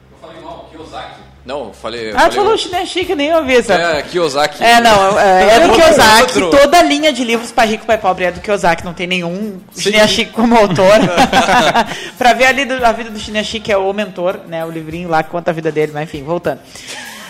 Não, 1.47 1.71
falei. 1.71 2.11
Ah, 2.11 2.23
falei... 2.23 2.35
falou 2.35 2.57
chinês 2.57 2.89
chique, 2.89 3.15
nem 3.15 3.33
ouvi 3.33 3.53
isso. 3.53 3.71
É, 3.71 4.01
Kiyosaki. 4.01 4.61
É, 4.61 4.81
não, 4.81 5.17
é, 5.17 5.55
é 5.55 5.59
do 5.61 5.71
Kiyosaki. 5.79 6.41
Toda 6.41 6.79
a 6.79 6.83
linha 6.83 7.13
de 7.13 7.23
livros 7.23 7.53
para 7.53 7.63
rico, 7.63 7.85
para 7.85 7.97
pobre 7.97 8.25
é 8.25 8.31
do 8.33 8.41
Kiyosaki, 8.41 8.83
não 8.83 8.93
tem 8.93 9.07
nenhum 9.07 9.57
chinês 9.73 10.11
chique 10.11 10.33
como 10.33 10.57
autor. 10.57 10.99
para 12.17 12.33
ver 12.33 12.47
ali 12.47 12.65
do, 12.65 12.85
a 12.85 12.91
vida 12.91 13.09
do 13.09 13.17
chinês 13.17 13.47
chique 13.47 13.71
é 13.71 13.77
o 13.77 13.93
mentor, 13.93 14.41
né? 14.45 14.65
O 14.65 14.69
livrinho 14.69 15.07
lá 15.07 15.23
que 15.23 15.29
conta 15.29 15.51
a 15.51 15.53
vida 15.53 15.71
dele, 15.71 15.93
mas 15.93 16.03
enfim, 16.03 16.21
voltando. 16.21 16.59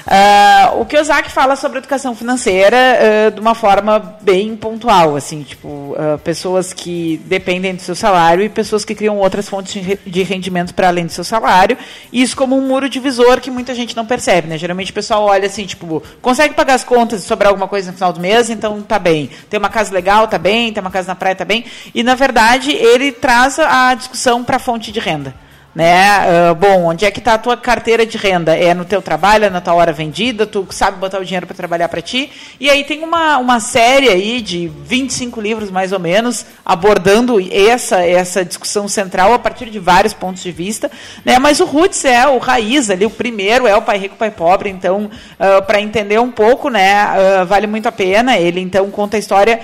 Uh, 0.08 0.80
o 0.80 0.86
Kiyosaki 0.86 1.30
fala 1.30 1.58
sobre 1.58 1.80
educação 1.80 2.16
financeira 2.16 2.78
uh, 2.78 3.32
de 3.32 3.42
uma 3.42 3.54
forma 3.54 4.00
bem 4.22 4.56
pontual, 4.56 5.18
assim, 5.18 5.44
tipo, 5.44 5.68
uh, 5.68 6.18
pessoas 6.24 6.72
que 6.72 7.20
dependem 7.26 7.76
do 7.76 7.82
seu 7.82 7.94
salário 7.94 8.42
e 8.42 8.48
pessoas 8.48 8.86
que 8.86 8.96
criam 8.96 9.18
outras 9.18 9.50
fontes 9.50 9.98
de 10.06 10.24
rendimento 10.24 10.74
para 10.74 10.88
além 10.88 11.06
do 11.06 11.12
seu 11.12 11.26
salário, 11.26 11.78
isso 12.12 12.38
como 12.38 12.58
um 12.58 12.66
muro 12.66 12.88
divisor 12.88 13.42
que 13.42 13.52
muita 13.52 13.76
gente 13.76 13.98
não 13.98 14.06
percebe, 14.06 14.48
né? 14.48 14.58
Geralmente 14.58 14.92
o 14.92 14.94
pessoal 14.94 15.24
olha 15.24 15.48
assim, 15.48 15.66
tipo, 15.66 16.02
consegue 16.22 16.54
pagar 16.54 16.76
as 16.76 16.86
contas 16.86 17.22
e 17.22 17.28
sobrar 17.28 17.50
alguma 17.50 17.68
coisa 17.68 17.92
no 17.92 17.98
final 17.98 18.14
do 18.14 18.22
mês, 18.22 18.50
então 18.50 18.82
tá 18.82 18.98
bem. 18.98 19.30
Tem 19.50 19.60
uma 19.60 19.70
casa 19.70 19.94
legal, 19.94 20.26
tá 20.30 20.38
bem, 20.38 20.72
tem 20.72 20.80
uma 20.80 20.92
casa 20.92 21.10
na 21.10 21.16
praia, 21.16 21.36
tá 21.36 21.44
bem. 21.44 21.66
E 21.94 22.02
na 22.02 22.16
verdade 22.16 22.72
ele 22.72 23.12
traz 23.12 23.60
a 23.60 23.94
discussão 23.94 24.42
para 24.42 24.56
a 24.56 24.60
fonte 24.60 24.90
de 24.90 25.02
renda. 25.02 25.47
Né? 25.78 26.22
Uh, 26.26 26.56
bom, 26.56 26.86
onde 26.86 27.06
é 27.06 27.12
que 27.12 27.20
está 27.20 27.36
a 27.36 27.38
tua 27.38 27.56
carteira 27.56 28.04
de 28.04 28.18
renda? 28.18 28.58
É 28.58 28.74
no 28.74 28.84
teu 28.84 29.00
trabalho, 29.00 29.46
é 29.46 29.50
na 29.52 29.62
tua 29.62 29.76
hora 29.76 29.94
vendida, 29.94 30.48
tu 30.48 30.66
sabe 30.72 30.98
botar 30.98 31.20
o 31.20 31.24
dinheiro 31.24 31.46
para 31.46 31.56
trabalhar 31.56 31.88
para 31.88 32.02
ti. 32.02 32.32
E 32.60 32.68
aí 32.68 32.84
tem 32.84 33.04
uma, 33.04 33.38
uma 33.38 33.60
série 33.60 34.10
aí 34.10 34.42
de 34.42 34.68
25 34.68 35.40
livros, 35.40 35.70
mais 35.70 35.92
ou 35.92 36.00
menos, 36.00 36.48
abordando 36.66 37.38
essa, 37.52 38.04
essa 38.04 38.44
discussão 38.44 38.88
central 38.88 39.36
a 39.36 39.38
partir 39.38 39.70
de 39.70 39.78
vários 39.78 40.16
pontos 40.16 40.42
de 40.42 40.52
vista. 40.52 40.90
Né? 41.24 41.38
Mas 41.38 41.60
o 41.60 41.66
Roots 41.66 42.04
é 42.06 42.28
o 42.28 42.40
raiz 42.40 42.90
ali, 42.90 43.06
o 43.06 43.12
primeiro 43.12 43.68
é 43.68 43.76
o 43.76 43.82
Pai 43.84 44.00
Rico, 44.00 44.16
Pai 44.16 44.32
Pobre. 44.32 44.72
Então, 44.72 45.12
uh, 45.40 45.62
para 45.62 45.80
entender 45.80 46.20
um 46.20 46.32
pouco, 46.32 46.70
né, 46.72 47.06
uh, 47.06 47.46
vale 47.46 47.68
muito 47.68 47.88
a 47.88 47.92
pena. 47.92 48.36
Ele, 48.36 48.60
então, 48.60 48.90
conta 48.90 49.16
a 49.16 49.20
história 49.20 49.60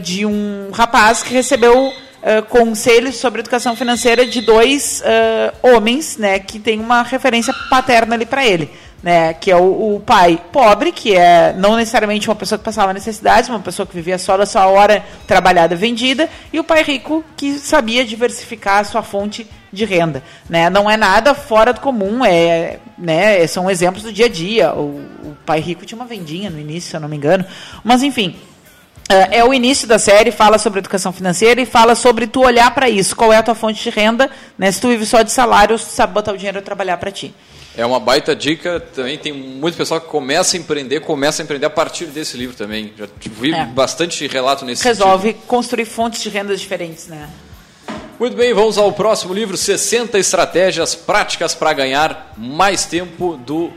de 0.00 0.24
um 0.24 0.70
rapaz 0.72 1.24
que 1.24 1.34
recebeu 1.34 1.92
uh, 2.22 2.42
conselhos 2.46 3.16
sobre 3.16 3.40
educação 3.40 3.74
financeira 3.76 4.26
de 4.26 4.40
dois 4.40 5.02
uh, 5.02 5.68
homens, 5.74 6.16
né, 6.16 6.38
que 6.38 6.58
tem 6.58 6.80
uma 6.80 7.02
referência 7.02 7.54
paterna 7.68 8.14
ali 8.14 8.26
para 8.26 8.46
ele. 8.46 8.70
Né, 9.02 9.32
que 9.32 9.50
é 9.50 9.56
o, 9.56 9.94
o, 9.94 10.00
pai 10.00 10.38
pobre, 10.52 10.92
que 10.92 11.16
é 11.16 11.54
não 11.56 11.74
necessariamente 11.74 12.28
uma 12.28 12.34
pessoa 12.36 12.58
que 12.58 12.64
passava 12.66 12.92
necessidades, 12.92 13.48
uma 13.48 13.58
pessoa 13.58 13.86
que 13.86 13.94
vivia 13.94 14.18
só 14.18 14.36
da 14.36 14.44
sua 14.44 14.66
hora 14.66 15.02
trabalhada 15.26 15.74
vendida, 15.74 16.28
e 16.52 16.60
o 16.60 16.64
pai 16.64 16.82
rico, 16.82 17.24
que 17.34 17.54
sabia 17.54 18.04
diversificar 18.04 18.80
a 18.80 18.84
sua 18.84 19.02
fonte 19.02 19.48
de 19.72 19.86
renda. 19.86 20.22
Né? 20.50 20.68
Não 20.68 20.90
é 20.90 20.98
nada 20.98 21.34
fora 21.34 21.72
do 21.72 21.80
comum, 21.80 22.22
é, 22.22 22.78
né, 22.98 23.46
são 23.46 23.70
exemplos 23.70 24.02
do 24.02 24.12
dia 24.12 24.26
a 24.26 24.28
dia. 24.28 24.74
O, 24.74 24.98
o 25.24 25.36
pai 25.46 25.60
rico 25.60 25.86
tinha 25.86 25.98
uma 25.98 26.06
vendinha 26.06 26.50
no 26.50 26.58
início, 26.58 26.90
se 26.90 26.96
eu 26.96 27.00
não 27.00 27.08
me 27.08 27.16
engano. 27.16 27.46
Mas, 27.82 28.02
enfim, 28.02 28.36
é, 29.10 29.38
é 29.38 29.44
o 29.44 29.52
início 29.52 29.88
da 29.88 29.98
série, 29.98 30.30
fala 30.30 30.56
sobre 30.56 30.78
educação 30.78 31.12
financeira 31.12 31.60
e 31.60 31.66
fala 31.66 31.96
sobre 31.96 32.28
tu 32.28 32.42
olhar 32.42 32.72
para 32.72 32.88
isso, 32.88 33.16
qual 33.16 33.32
é 33.32 33.36
a 33.36 33.42
tua 33.42 33.56
fonte 33.56 33.82
de 33.82 33.90
renda, 33.90 34.30
né? 34.56 34.70
Se 34.70 34.80
tu 34.80 34.88
vive 34.88 35.04
só 35.04 35.22
de 35.22 35.32
salário, 35.32 35.76
tu 35.76 35.84
sabe 35.84 36.12
botar 36.12 36.32
o 36.32 36.36
dinheiro 36.36 36.60
a 36.60 36.62
trabalhar 36.62 36.96
para 36.96 37.10
ti. 37.10 37.34
É 37.76 37.84
uma 37.84 37.98
baita 37.98 38.34
dica, 38.34 38.80
também 38.80 39.18
tem 39.18 39.32
muito 39.32 39.76
pessoal 39.76 40.00
que 40.00 40.08
começa 40.08 40.56
a 40.56 40.60
empreender, 40.60 41.00
começa 41.00 41.40
a 41.40 41.44
empreender 41.44 41.66
a 41.66 41.70
partir 41.70 42.06
desse 42.06 42.36
livro 42.36 42.56
também. 42.56 42.92
Já 42.96 43.06
vi 43.24 43.52
é. 43.52 43.64
bastante 43.64 44.26
relato 44.26 44.64
nesse 44.64 44.84
Resolve 44.84 45.28
sentido. 45.28 45.46
construir 45.46 45.84
fontes 45.84 46.22
de 46.22 46.28
rendas 46.28 46.60
diferentes, 46.60 47.06
né? 47.08 47.28
Muito 48.18 48.36
bem, 48.36 48.52
vamos 48.52 48.76
ao 48.76 48.92
próximo 48.92 49.32
livro, 49.32 49.56
60 49.56 50.18
estratégias 50.18 50.94
práticas 50.94 51.54
para 51.54 51.72
ganhar 51.72 52.34
mais 52.36 52.84
tempo 52.84 53.36
do... 53.36 53.70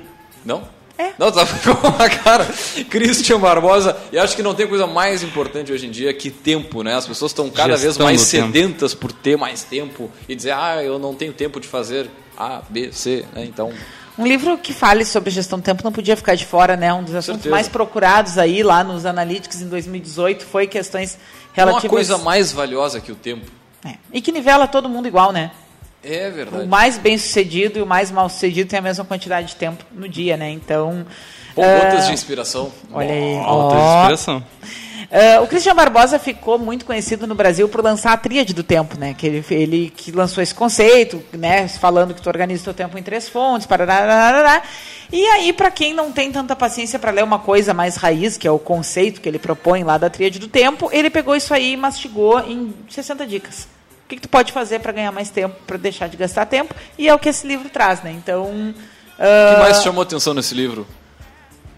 Não? 0.43 0.67
É. 0.97 1.11
Não, 1.17 1.31
tá 1.31 1.45
com 1.63 1.87
uma 1.87 2.09
cara. 2.09 2.45
Christian 2.89 3.39
Barbosa. 3.39 3.97
E 4.11 4.17
acho 4.17 4.35
que 4.35 4.43
não 4.43 4.53
tem 4.53 4.67
coisa 4.67 4.85
mais 4.85 5.23
importante 5.23 5.71
hoje 5.71 5.87
em 5.87 5.91
dia 5.91 6.13
que 6.13 6.29
tempo, 6.29 6.83
né? 6.83 6.95
As 6.95 7.07
pessoas 7.07 7.31
estão 7.31 7.49
cada 7.49 7.75
Gestão 7.75 7.81
vez 7.81 7.97
mais 7.97 8.21
sedentas 8.21 8.91
tempo. 8.91 9.01
por 9.01 9.11
ter 9.11 9.37
mais 9.37 9.63
tempo 9.63 10.11
e 10.27 10.35
dizer, 10.35 10.51
ah, 10.51 10.83
eu 10.83 10.99
não 10.99 11.13
tenho 11.15 11.33
tempo 11.33 11.59
de 11.59 11.67
fazer 11.67 12.09
A, 12.37 12.61
B, 12.69 12.91
C, 12.91 13.25
né? 13.33 13.43
Então. 13.45 13.71
Um 14.17 14.27
livro 14.27 14.57
que 14.59 14.71
fale 14.73 15.03
sobre 15.05 15.31
gestão 15.31 15.57
do 15.57 15.63
tempo 15.63 15.83
não 15.83 15.91
podia 15.91 16.15
ficar 16.15 16.35
de 16.35 16.45
fora, 16.45 16.77
né? 16.77 16.93
Um 16.93 17.03
dos 17.03 17.15
assuntos 17.15 17.41
Certeza. 17.41 17.55
mais 17.55 17.67
procurados 17.67 18.37
aí 18.37 18.61
lá 18.61 18.83
nos 18.83 19.07
Analytics 19.07 19.61
em 19.61 19.67
2018 19.67 20.45
foi 20.45 20.67
questões 20.67 21.17
relativas. 21.51 21.83
Uma 21.85 21.89
coisa 21.89 22.17
mais 22.19 22.51
valiosa 22.51 23.01
que 23.01 23.11
o 23.11 23.15
tempo. 23.15 23.49
É. 23.83 23.95
E 24.13 24.21
que 24.21 24.31
nivela 24.31 24.67
todo 24.67 24.87
mundo 24.87 25.07
igual, 25.07 25.31
né? 25.31 25.51
É 26.03 26.29
verdade. 26.29 26.63
O 26.63 26.67
mais 26.67 26.97
bem 26.97 27.17
sucedido 27.17 27.79
e 27.79 27.81
o 27.81 27.85
mais 27.85 28.11
mal 28.11 28.27
sucedido 28.27 28.69
tem 28.69 28.79
a 28.79 28.81
mesma 28.81 29.05
quantidade 29.05 29.47
de 29.47 29.55
tempo 29.55 29.83
no 29.91 30.07
dia, 30.07 30.35
né? 30.35 30.49
Então. 30.49 31.05
Pontas 31.55 32.03
uh, 32.03 32.07
de 32.07 32.13
inspiração. 32.13 32.71
Olha 32.91 33.13
aí. 33.13 33.37
Pontas 33.45 33.77
oh. 33.77 33.85
de 33.85 33.97
inspiração. 33.97 34.43
Uh, 35.03 35.43
o 35.43 35.47
Christian 35.47 35.75
Barbosa 35.75 36.17
ficou 36.17 36.57
muito 36.57 36.85
conhecido 36.85 37.27
no 37.27 37.35
Brasil 37.35 37.69
por 37.69 37.83
lançar 37.83 38.13
a 38.13 38.17
tríade 38.17 38.51
do 38.51 38.63
tempo, 38.63 38.97
né? 38.97 39.13
Que 39.13 39.27
ele, 39.27 39.45
ele 39.51 39.93
que 39.95 40.11
lançou 40.11 40.41
esse 40.41 40.55
conceito, 40.55 41.23
né? 41.31 41.67
Falando 41.67 42.15
que 42.15 42.21
tu 42.21 42.27
organiza 42.27 42.61
o 42.61 42.65
teu 42.65 42.73
tempo 42.73 42.97
em 42.97 43.03
três 43.03 43.29
fontes, 43.29 43.67
parará, 43.67 44.63
E 45.11 45.23
aí, 45.27 45.53
para 45.53 45.69
quem 45.69 45.93
não 45.93 46.11
tem 46.11 46.31
tanta 46.31 46.55
paciência 46.55 46.97
para 46.97 47.11
ler 47.11 47.23
uma 47.23 47.37
coisa 47.37 47.75
mais 47.75 47.95
raiz, 47.95 48.37
que 48.37 48.47
é 48.47 48.51
o 48.51 48.57
conceito 48.57 49.21
que 49.21 49.29
ele 49.29 49.37
propõe 49.37 49.83
lá 49.83 49.99
da 49.99 50.09
tríade 50.09 50.39
do 50.39 50.47
tempo, 50.47 50.89
ele 50.91 51.11
pegou 51.11 51.35
isso 51.35 51.53
aí 51.53 51.73
e 51.73 51.77
mastigou 51.77 52.39
em 52.39 52.73
60 52.89 53.27
dicas 53.27 53.67
que, 54.07 54.15
que 54.15 54.21
tu 54.21 54.29
pode 54.29 54.51
fazer 54.51 54.79
para 54.79 54.91
ganhar 54.91 55.11
mais 55.11 55.29
tempo, 55.29 55.55
para 55.65 55.77
deixar 55.77 56.07
de 56.07 56.17
gastar 56.17 56.45
tempo, 56.45 56.73
e 56.97 57.07
é 57.07 57.13
o 57.13 57.19
que 57.19 57.29
esse 57.29 57.47
livro 57.47 57.69
traz, 57.69 58.01
né? 58.03 58.11
Então. 58.11 58.45
O 58.45 58.69
uh... 58.69 59.55
que 59.55 59.59
mais 59.61 59.81
chamou 59.83 60.01
atenção 60.01 60.33
nesse 60.33 60.53
livro? 60.53 60.87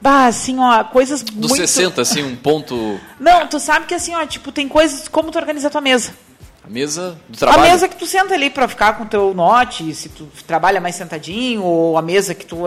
Bah, 0.02 0.28
assim, 0.28 0.60
ó, 0.60 0.84
coisas 0.84 1.24
Do 1.24 1.48
muito... 1.48 1.56
60, 1.56 2.02
assim, 2.02 2.22
um 2.24 2.36
ponto... 2.36 3.00
Não, 3.20 3.48
tu 3.48 3.60
sabe 3.60 3.88
que 3.88 3.94
assim, 3.96 4.14
ó, 4.14 4.24
tipo, 4.26 4.52
tem 4.52 4.68
coisas 4.68 5.08
como 5.08 5.32
tu 5.32 5.40
organiza 5.40 5.68
a 5.68 5.72
tua 5.72 5.82
mesa. 5.82 6.14
A 6.66 6.70
mesa 6.70 7.16
do 7.30 7.38
trabalho? 7.38 7.64
A 7.64 7.72
mesa 7.72 7.88
que 7.88 7.96
tu 7.96 8.08
senta 8.08 8.34
ali 8.34 8.50
para 8.50 8.68
ficar 8.68 8.94
com 8.98 9.04
o 9.04 9.06
teu 9.06 9.34
note, 9.36 9.94
se 9.94 10.10
tu 10.10 10.28
trabalha 10.48 10.82
mais 10.82 10.96
sentadinho, 10.96 11.62
ou 11.62 11.98
a 11.98 12.02
mesa 12.02 12.34
que 12.34 12.46
tu... 12.46 12.58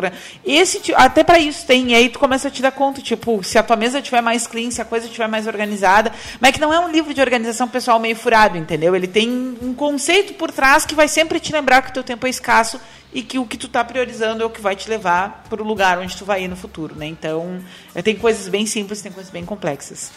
Esse, 0.44 0.94
até 0.94 1.24
para 1.24 1.38
isso 1.38 1.66
tem, 1.66 1.90
e 1.90 1.94
aí 1.96 2.09
tu 2.09 2.18
começa 2.18 2.46
a 2.46 2.51
te 2.51 2.62
dar 2.62 2.70
conta, 2.70 3.03
tipo, 3.03 3.42
se 3.42 3.59
a 3.59 3.62
tua 3.62 3.76
mesa 3.76 3.99
estiver 3.99 4.22
mais 4.22 4.46
clean, 4.46 4.70
se 4.70 4.80
a 4.80 4.84
coisa 4.84 5.07
estiver 5.07 5.26
mais 5.26 5.49
organizada, 5.49 6.12
mas 6.40 6.51
é 6.51 6.53
que 6.53 6.61
não 6.61 6.72
é 6.72 6.78
um 6.78 6.88
livro 6.88 7.12
de 7.12 7.20
organização 7.20 7.66
pessoal 7.66 7.99
meio 7.99 8.14
furado, 8.14 8.57
entendeu? 8.57 8.94
Ele 8.94 9.09
tem 9.09 9.57
um 9.61 9.74
conceito 9.74 10.34
por 10.34 10.53
trás 10.53 10.86
que 10.86 10.94
vai 10.94 11.09
sempre 11.09 11.40
te 11.40 11.53
lembrar 11.53 11.82
que 11.82 11.90
o 11.90 11.92
teu 11.92 12.05
tempo 12.05 12.26
é 12.26 12.30
escasso 12.30 12.80
e 13.12 13.22
que 13.22 13.38
o 13.38 13.46
que 13.46 13.57
tu 13.57 13.66
está 13.66 13.82
priorizando 13.82 14.42
é 14.42 14.46
o 14.46 14.51
que 14.51 14.61
vai 14.61 14.76
te 14.76 14.88
levar 14.88 15.44
para 15.49 15.62
o 15.62 15.66
lugar 15.66 15.99
onde 15.99 16.16
tu 16.16 16.24
vai 16.24 16.44
ir 16.44 16.49
no 16.49 16.57
futuro, 16.57 16.94
né? 16.94 17.07
Então, 17.07 17.59
é, 17.94 18.03
tem 18.03 18.14
coisas 18.14 18.49
bem 18.49 18.66
simples, 18.66 19.01
tem 19.01 19.11
coisas 19.11 19.32
bem 19.32 19.44
complexas. 19.44 20.11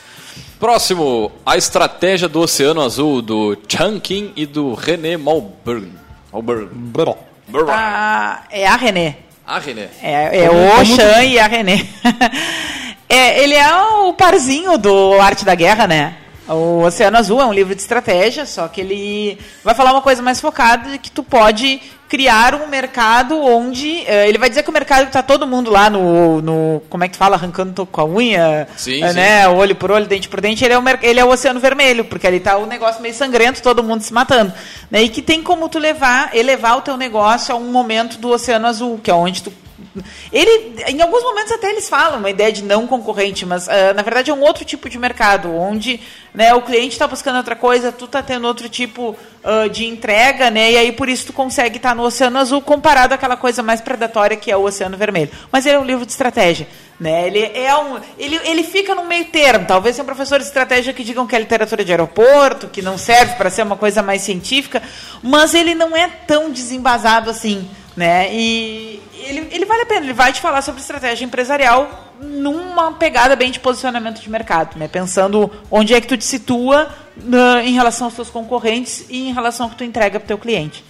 Próximo, 0.59 1.31
a 1.45 1.57
estratégia 1.57 2.27
do 2.27 2.41
Oceano 2.41 2.81
Azul 2.81 3.21
do 3.21 3.57
Chunkin 3.67 4.31
e 4.35 4.45
do 4.45 4.73
René 4.73 5.17
Malburn. 5.17 5.91
Malburn. 6.31 6.69
Ah, 7.69 8.43
é 8.49 8.67
a 8.67 8.75
René. 8.75 9.17
A 9.45 9.59
René. 9.59 9.89
É, 10.01 10.45
é 10.45 10.49
o 10.49 10.85
Chan 10.85 11.23
e 11.23 11.39
a 11.39 11.47
René. 11.47 11.85
é, 13.09 13.43
ele 13.43 13.55
é 13.55 13.75
o 13.75 14.13
parzinho 14.13 14.77
do 14.77 15.19
Arte 15.19 15.43
da 15.43 15.55
Guerra, 15.55 15.87
né? 15.87 16.15
O 16.53 16.83
Oceano 16.83 17.17
Azul 17.17 17.41
é 17.41 17.45
um 17.45 17.53
livro 17.53 17.73
de 17.73 17.81
estratégia, 17.81 18.45
só 18.45 18.67
que 18.67 18.81
ele 18.81 19.37
vai 19.63 19.73
falar 19.73 19.91
uma 19.91 20.01
coisa 20.01 20.21
mais 20.21 20.41
focada 20.41 20.91
de 20.91 20.97
que 20.97 21.09
tu 21.09 21.23
pode 21.23 21.81
criar 22.11 22.55
um 22.55 22.67
mercado 22.67 23.41
onde 23.41 24.03
uh, 24.05 24.27
ele 24.27 24.37
vai 24.37 24.49
dizer 24.49 24.63
que 24.63 24.69
o 24.69 24.73
mercado 24.73 25.07
está 25.07 25.23
todo 25.23 25.47
mundo 25.47 25.71
lá 25.71 25.89
no, 25.89 26.41
no 26.41 26.81
como 26.89 27.05
é 27.05 27.07
que 27.07 27.15
fala 27.15 27.37
arrancando 27.37 27.85
com 27.85 28.01
a 28.01 28.05
unha, 28.05 28.67
sim, 28.75 29.01
uh, 29.01 29.13
né, 29.13 29.43
sim. 29.43 29.47
olho 29.47 29.73
por 29.77 29.91
olho, 29.91 30.05
dente 30.05 30.27
por 30.27 30.41
dente, 30.41 30.65
ele 30.65 30.73
é 30.73 30.77
o 30.77 30.83
ele 31.01 31.19
é 31.21 31.23
o 31.23 31.29
oceano 31.29 31.61
vermelho, 31.61 32.03
porque 32.03 32.27
ali 32.27 32.35
está 32.35 32.57
o 32.57 32.65
negócio 32.65 33.01
meio 33.01 33.13
sangrento, 33.13 33.61
todo 33.61 33.81
mundo 33.81 34.01
se 34.01 34.11
matando, 34.11 34.51
né? 34.89 35.03
E 35.03 35.07
que 35.07 35.21
tem 35.21 35.41
como 35.41 35.69
tu 35.69 35.79
levar, 35.79 36.35
elevar 36.35 36.77
o 36.77 36.81
teu 36.81 36.97
negócio 36.97 37.55
a 37.55 37.57
um 37.57 37.71
momento 37.71 38.17
do 38.17 38.29
oceano 38.29 38.67
azul, 38.67 38.99
que 39.01 39.09
é 39.09 39.13
onde 39.13 39.43
tu 39.43 39.53
ele, 40.31 40.83
em 40.87 41.01
alguns 41.01 41.23
momentos 41.23 41.51
até 41.51 41.69
eles 41.69 41.89
falam 41.89 42.19
uma 42.19 42.29
ideia 42.29 42.51
de 42.51 42.63
não 42.63 42.87
concorrente, 42.87 43.45
mas 43.45 43.67
uh, 43.67 43.93
na 43.95 44.01
verdade 44.01 44.31
é 44.31 44.33
um 44.33 44.41
outro 44.41 44.63
tipo 44.65 44.89
de 44.89 44.97
mercado, 44.97 45.53
onde 45.53 45.99
né, 46.33 46.53
o 46.53 46.61
cliente 46.61 46.93
está 46.93 47.07
buscando 47.07 47.37
outra 47.37 47.55
coisa, 47.55 47.91
tu 47.91 48.05
está 48.05 48.21
tendo 48.23 48.47
outro 48.47 48.69
tipo 48.69 49.15
uh, 49.43 49.69
de 49.69 49.85
entrega, 49.85 50.49
né, 50.49 50.71
e 50.71 50.77
aí 50.77 50.91
por 50.91 51.09
isso 51.09 51.27
tu 51.27 51.33
consegue 51.33 51.77
estar 51.77 51.89
tá 51.89 51.95
no 51.95 52.03
Oceano 52.03 52.39
Azul 52.39 52.61
comparado 52.61 53.13
àquela 53.13 53.35
coisa 53.35 53.61
mais 53.61 53.81
predatória 53.81 54.37
que 54.37 54.51
é 54.51 54.57
o 54.57 54.63
Oceano 54.63 54.97
Vermelho. 54.97 55.31
Mas 55.51 55.65
ele 55.65 55.75
é 55.75 55.79
um 55.79 55.85
livro 55.85 56.05
de 56.05 56.11
estratégia. 56.11 56.67
Né? 57.01 57.25
Ele, 57.25 57.39
é 57.39 57.75
um, 57.75 57.99
ele, 58.15 58.39
ele 58.43 58.63
fica 58.63 58.93
no 58.93 59.05
meio 59.05 59.25
termo. 59.25 59.65
Talvez 59.65 59.95
tenham 59.95 60.05
professores 60.05 60.45
de 60.45 60.49
estratégia 60.49 60.93
que 60.93 61.03
digam 61.03 61.25
que 61.25 61.35
é 61.35 61.39
literatura 61.39 61.83
de 61.83 61.91
aeroporto, 61.91 62.67
que 62.67 62.79
não 62.79 62.95
serve 62.95 63.33
para 63.37 63.49
ser 63.49 63.63
uma 63.63 63.75
coisa 63.75 64.03
mais 64.03 64.21
científica, 64.21 64.83
mas 65.23 65.55
ele 65.55 65.73
não 65.73 65.97
é 65.97 66.07
tão 66.27 66.51
desembasado 66.51 67.31
assim. 67.31 67.67
Né? 67.95 68.33
E 68.33 69.01
ele, 69.13 69.47
ele 69.51 69.65
vale 69.65 69.81
a 69.81 69.85
pena, 69.85 70.05
ele 70.05 70.13
vai 70.13 70.31
te 70.31 70.39
falar 70.39 70.61
sobre 70.61 70.81
estratégia 70.81 71.25
empresarial 71.25 72.13
numa 72.21 72.93
pegada 72.93 73.35
bem 73.35 73.51
de 73.51 73.59
posicionamento 73.59 74.21
de 74.21 74.29
mercado, 74.29 74.77
né? 74.77 74.87
Pensando 74.87 75.51
onde 75.69 75.93
é 75.93 75.99
que 75.99 76.07
tu 76.07 76.15
te 76.15 76.23
situa 76.23 76.87
uh, 77.17 77.59
em 77.63 77.73
relação 77.73 78.07
aos 78.07 78.13
seus 78.13 78.29
concorrentes 78.29 79.05
e 79.09 79.29
em 79.29 79.33
relação 79.33 79.65
ao 79.65 79.71
que 79.71 79.77
tu 79.77 79.83
entrega 79.83 80.19
para 80.19 80.25
o 80.25 80.27
teu 80.27 80.37
cliente. 80.37 80.83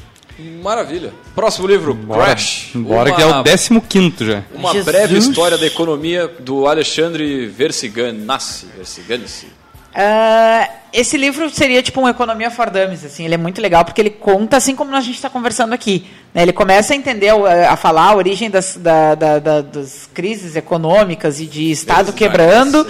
Maravilha. 0.62 1.14
Próximo 1.36 1.68
livro, 1.68 1.93
Bora. 1.93 2.26
Crash. 2.26 2.72
Bora, 2.74 3.10
uma, 3.10 3.16
que 3.16 3.22
é 3.22 3.26
o 3.26 3.82
15 3.82 4.26
já. 4.26 4.43
Uma 4.54 4.72
Jesus. 4.72 4.86
breve 4.86 5.18
história 5.18 5.58
da 5.58 5.68
economia 5.68 6.28
do 6.28 6.68
Alexandre 6.68 7.47
Versiganassi. 7.47 8.68
Versiganassi. 8.76 9.61
Uh, 9.91 10.71
esse 10.93 11.17
livro 11.17 11.49
seria 11.49 11.83
tipo 11.83 11.99
um 11.99 12.07
Economia 12.07 12.49
for 12.49 12.69
Dummies, 12.69 13.03
assim, 13.03 13.25
ele 13.25 13.35
é 13.35 13.37
muito 13.37 13.61
legal 13.61 13.83
porque 13.83 14.01
ele 14.01 14.09
conta, 14.09 14.57
assim 14.57 14.75
como 14.75 14.95
a 14.95 15.01
gente 15.01 15.15
está 15.15 15.29
conversando 15.29 15.73
aqui, 15.73 16.05
né, 16.33 16.41
ele 16.41 16.53
começa 16.53 16.93
a 16.93 16.95
entender, 16.95 17.29
a 17.29 17.75
falar 17.75 18.09
a 18.09 18.15
origem 18.15 18.49
das, 18.49 18.77
da, 18.77 19.15
da, 19.15 19.39
da, 19.39 19.61
das 19.61 20.09
crises 20.13 20.55
econômicas 20.55 21.39
e 21.39 21.45
de 21.45 21.71
Estado 21.71 22.13
quebrando, 22.13 22.85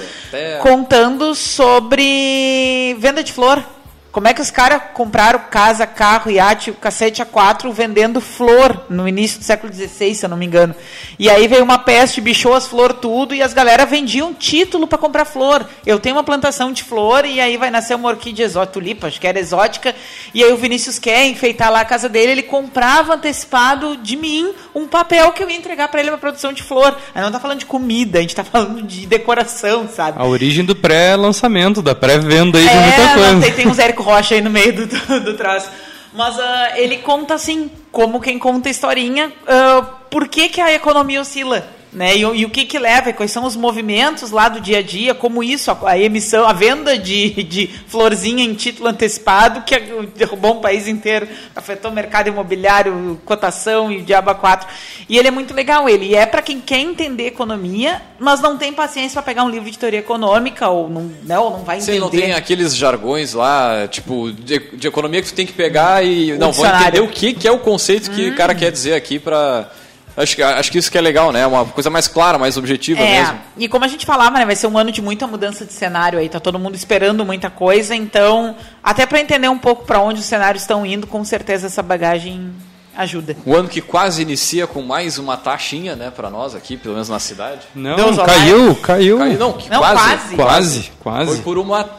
contando 0.62 1.34
sobre 1.34 2.96
venda 3.00 3.24
de 3.24 3.34
flor, 3.34 3.64
Como 4.12 4.28
é 4.28 4.34
que 4.34 4.42
os 4.42 4.52
caras 4.52 4.82
compraram 4.94 5.40
casa, 5.50 5.88
carro, 5.88 6.30
iate, 6.30 6.72
cacete 6.74 7.24
A4 7.24 7.72
vendendo 7.72 8.20
flor 8.20 8.86
no 8.90 9.08
início 9.08 9.40
do 9.40 9.46
século 9.46 9.74
XVI, 9.74 10.14
se 10.16 10.26
eu 10.26 10.30
não 10.30 10.36
me 10.36 10.46
engano. 10.46 10.76
E 11.18 11.30
aí 11.30 11.48
veio 11.48 11.64
uma 11.64 11.80
peste, 11.80 12.20
bichou 12.20 12.54
as 12.54 12.68
flores 12.68 12.98
tudo 13.02 13.34
e 13.34 13.42
as 13.42 13.54
galera 13.54 13.86
vendiam 13.86 14.34
título 14.34 14.86
para 14.86 14.98
comprar 14.98 15.24
flor. 15.24 15.66
Eu 15.86 16.00
tenho 16.00 16.16
uma 16.16 16.24
plantação 16.24 16.74
de 16.74 16.84
flor 16.84 17.26
e 17.26 17.40
aí 17.40 17.56
vai 17.56 17.72
nascer 17.72 17.96
uma 17.96 18.10
orquídea 18.10 18.44
exótica, 18.44 18.74
tulipa, 18.74 19.08
acho 19.08 19.20
que 19.20 19.28
era 19.28 19.40
exótica. 19.40 19.96
E 20.34 20.44
aí 20.44 20.52
o 20.52 20.58
Vinícius 20.58 21.00
quer 21.00 21.26
enfeitar 21.28 21.72
lá 21.72 21.82
a 21.82 21.86
casa 21.86 22.10
dele, 22.10 22.34
ele 22.34 22.44
comprava 22.44 23.14
antecipado 23.14 23.96
de 23.98 24.18
mim 24.18 24.52
um 24.76 24.88
papel 24.88 25.32
que 25.32 25.42
eu 25.42 25.50
ia 25.50 25.58
entregar 25.58 25.88
para 25.88 26.02
ele 26.02 26.10
uma 26.10 26.18
produção 26.18 26.52
de 26.52 26.64
flor. 26.64 26.98
Aí 27.16 27.22
não 27.22 27.32
tá 27.32 27.40
falando 27.40 27.60
de 27.60 27.66
comida, 27.66 28.20
a 28.20 28.22
gente 28.22 28.36
tá 28.36 28.44
falando 28.44 28.82
de 28.82 29.06
decoração, 29.06 29.88
sabe? 29.88 30.20
A 30.20 30.26
origem 30.26 30.66
do 30.66 30.76
pré-lançamento, 30.76 31.82
da 31.82 31.96
pré-venda 31.96 32.58
aí 32.58 32.68
de 32.68 32.70
É, 32.70 32.82
muita 32.82 33.14
coisa. 33.14 33.34
não, 33.34 33.42
tem, 33.42 33.54
tem 33.54 33.68
uns 33.68 33.80
Érico 34.02 34.04
Rocha 34.04 34.36
aí 34.36 34.42
no 34.42 34.50
meio 34.50 34.74
do, 34.74 35.20
do, 35.22 35.38
traço. 35.38 35.70
Mas 36.14 36.38
ah, 36.40 36.74
ele 36.76 36.98
conta 36.98 37.36
assim, 37.36 37.72
como 37.92 38.20
quem 38.20 38.38
conta 38.38 38.70
historinha, 38.70 39.32
ah, 39.48 39.82
por 40.10 40.28
que, 40.28 40.50
que 40.50 40.60
a 40.60 40.74
economia 40.74 41.22
oscila. 41.22 41.66
Né? 41.94 42.16
E, 42.16 42.26
o- 42.26 42.34
e 42.34 42.46
o 42.46 42.50
que, 42.50 42.64
que 42.64 42.80
leva, 42.80 43.12
quais 43.12 43.32
são 43.32 43.44
os 43.46 43.58
movimentos 43.58 44.32
lá 44.32 44.48
do 44.48 44.62
dia 44.62 44.78
a 44.78 44.82
dia, 44.82 45.14
como 45.14 45.44
isso, 45.44 45.70
a, 45.72 45.78
a 45.90 46.00
emissão, 46.00 46.48
a 46.48 46.54
venda 46.54 46.98
de, 46.98 47.44
de 47.44 47.68
florzinha 47.88 48.46
em 48.46 48.54
título 48.54 48.88
antecipado, 48.88 49.64
que 49.64 49.78
derrubou 50.16 50.54
um 50.58 50.62
país 50.62 50.88
inteiro, 50.88 51.28
afetou 51.54 51.92
o 51.92 51.94
mercado 51.94 52.30
imobiliário, 52.30 53.20
cotação 53.26 53.92
e 53.92 53.98
o 53.98 54.02
diabo 54.04 54.30
a 54.30 54.36
quatro. 54.36 54.70
E 55.10 55.18
ele 55.18 55.28
é 55.28 55.32
muito 55.32 55.54
legal, 55.54 55.90
ele 55.90 56.16
é 56.16 56.26
para 56.26 56.42
quem 56.42 56.62
quer 56.62 56.80
entender 56.80 57.28
economia, 57.28 58.02
mas 58.18 58.40
não 58.40 58.58
tem 58.58 58.72
paciência 58.72 59.22
para 59.22 59.24
pegar 59.24 59.44
um 59.44 59.50
livro 59.50 59.70
de 59.70 59.78
teoria 59.78 60.00
econômica, 60.00 60.70
ou 60.70 60.88
não, 60.90 61.12
né, 61.24 61.38
ou 61.38 61.52
não 61.52 61.66
vai 61.66 61.76
entender. 61.78 61.92
Sim, 61.96 62.00
não 62.00 62.10
tem 62.10 62.32
aqueles 62.32 62.74
jargões 62.74 63.34
lá, 63.34 63.86
tipo, 63.90 64.32
de, 64.32 64.60
de 64.78 64.88
economia 64.88 65.22
que 65.22 65.28
tu 65.28 65.34
tem 65.34 65.46
que 65.46 65.52
pegar 65.52 66.06
e. 66.06 66.32
não, 66.38 66.54
vou 66.54 66.64
entender 66.84 67.02
o 67.02 67.08
que, 67.10 67.34
que 67.34 67.46
é 67.46 67.52
o 67.52 67.60
conceito 67.60 68.10
que 68.12 68.30
o 68.30 68.36
cara 68.36 68.56
quer 68.56 68.72
dizer 68.72 68.94
aqui 68.94 69.20
pra. 69.20 69.70
Acho, 70.16 70.36
que- 70.36 70.44
acho 70.44 70.72
que 70.72 70.78
isso 70.78 70.92
que 70.92 70.98
é 70.98 71.02
legal, 71.02 71.32
né? 71.32 71.48
Uma 71.48 71.66
coisa 71.66 71.90
mais 71.90 72.08
clara, 72.08 72.38
mais 72.38 72.58
objetiva 72.58 73.02
É, 73.02 73.22
mesmo. 73.22 73.40
e 73.58 73.68
como 73.70 73.86
a 73.86 73.88
gente 73.88 74.06
falava, 74.06 74.38
né, 74.38 74.46
vai 74.46 74.56
ser 74.56 74.68
um 74.68 74.78
ano 74.78 74.92
de 74.92 75.02
muita 75.02 75.26
mudança 75.26 75.66
de 75.66 75.72
cenário 75.74 76.20
aí, 76.20 76.28
tá 76.28 76.40
todo 76.40 76.60
mundo 76.60 76.76
esperando 76.76 77.26
muita 77.26 77.50
coisa, 77.50 77.96
então, 77.96 78.56
até 78.84 79.06
para 79.06 79.20
entender 79.22 79.48
um 79.50 79.58
pouco 79.58 79.86
para 79.86 80.00
onde 80.02 80.20
os 80.20 80.26
cenários 80.26 80.64
estão 80.64 80.86
indo, 80.86 81.08
com 81.08 81.24
certeza 81.24 81.68
essa 81.68 81.82
bagagem 81.82 82.52
ajuda. 82.96 83.38
O 83.46 83.56
ano 83.56 83.70
que 83.70 83.80
quase 83.80 84.22
inicia 84.22 84.68
com 84.68 84.82
mais 84.82 85.18
uma 85.18 85.38
taxinha, 85.38 85.96
né, 85.96 86.12
pra 86.14 86.30
nós 86.30 86.54
aqui, 86.56 86.76
pelo 86.76 86.94
menos 86.96 87.08
na 87.08 87.20
cidade. 87.20 87.62
Não, 87.74 87.96
Deus 87.96 88.18
caiu, 88.18 88.76
caiu. 88.76 89.18
Caiu, 89.18 89.40
não, 89.40 89.54
que 89.54 89.70
Não, 89.70 89.80
quase, 89.80 89.96
quase. 90.04 90.36
Quase, 90.36 90.92
quase. 91.00 91.32
Foi 91.36 91.42
por 91.42 91.58
uma. 91.58 91.90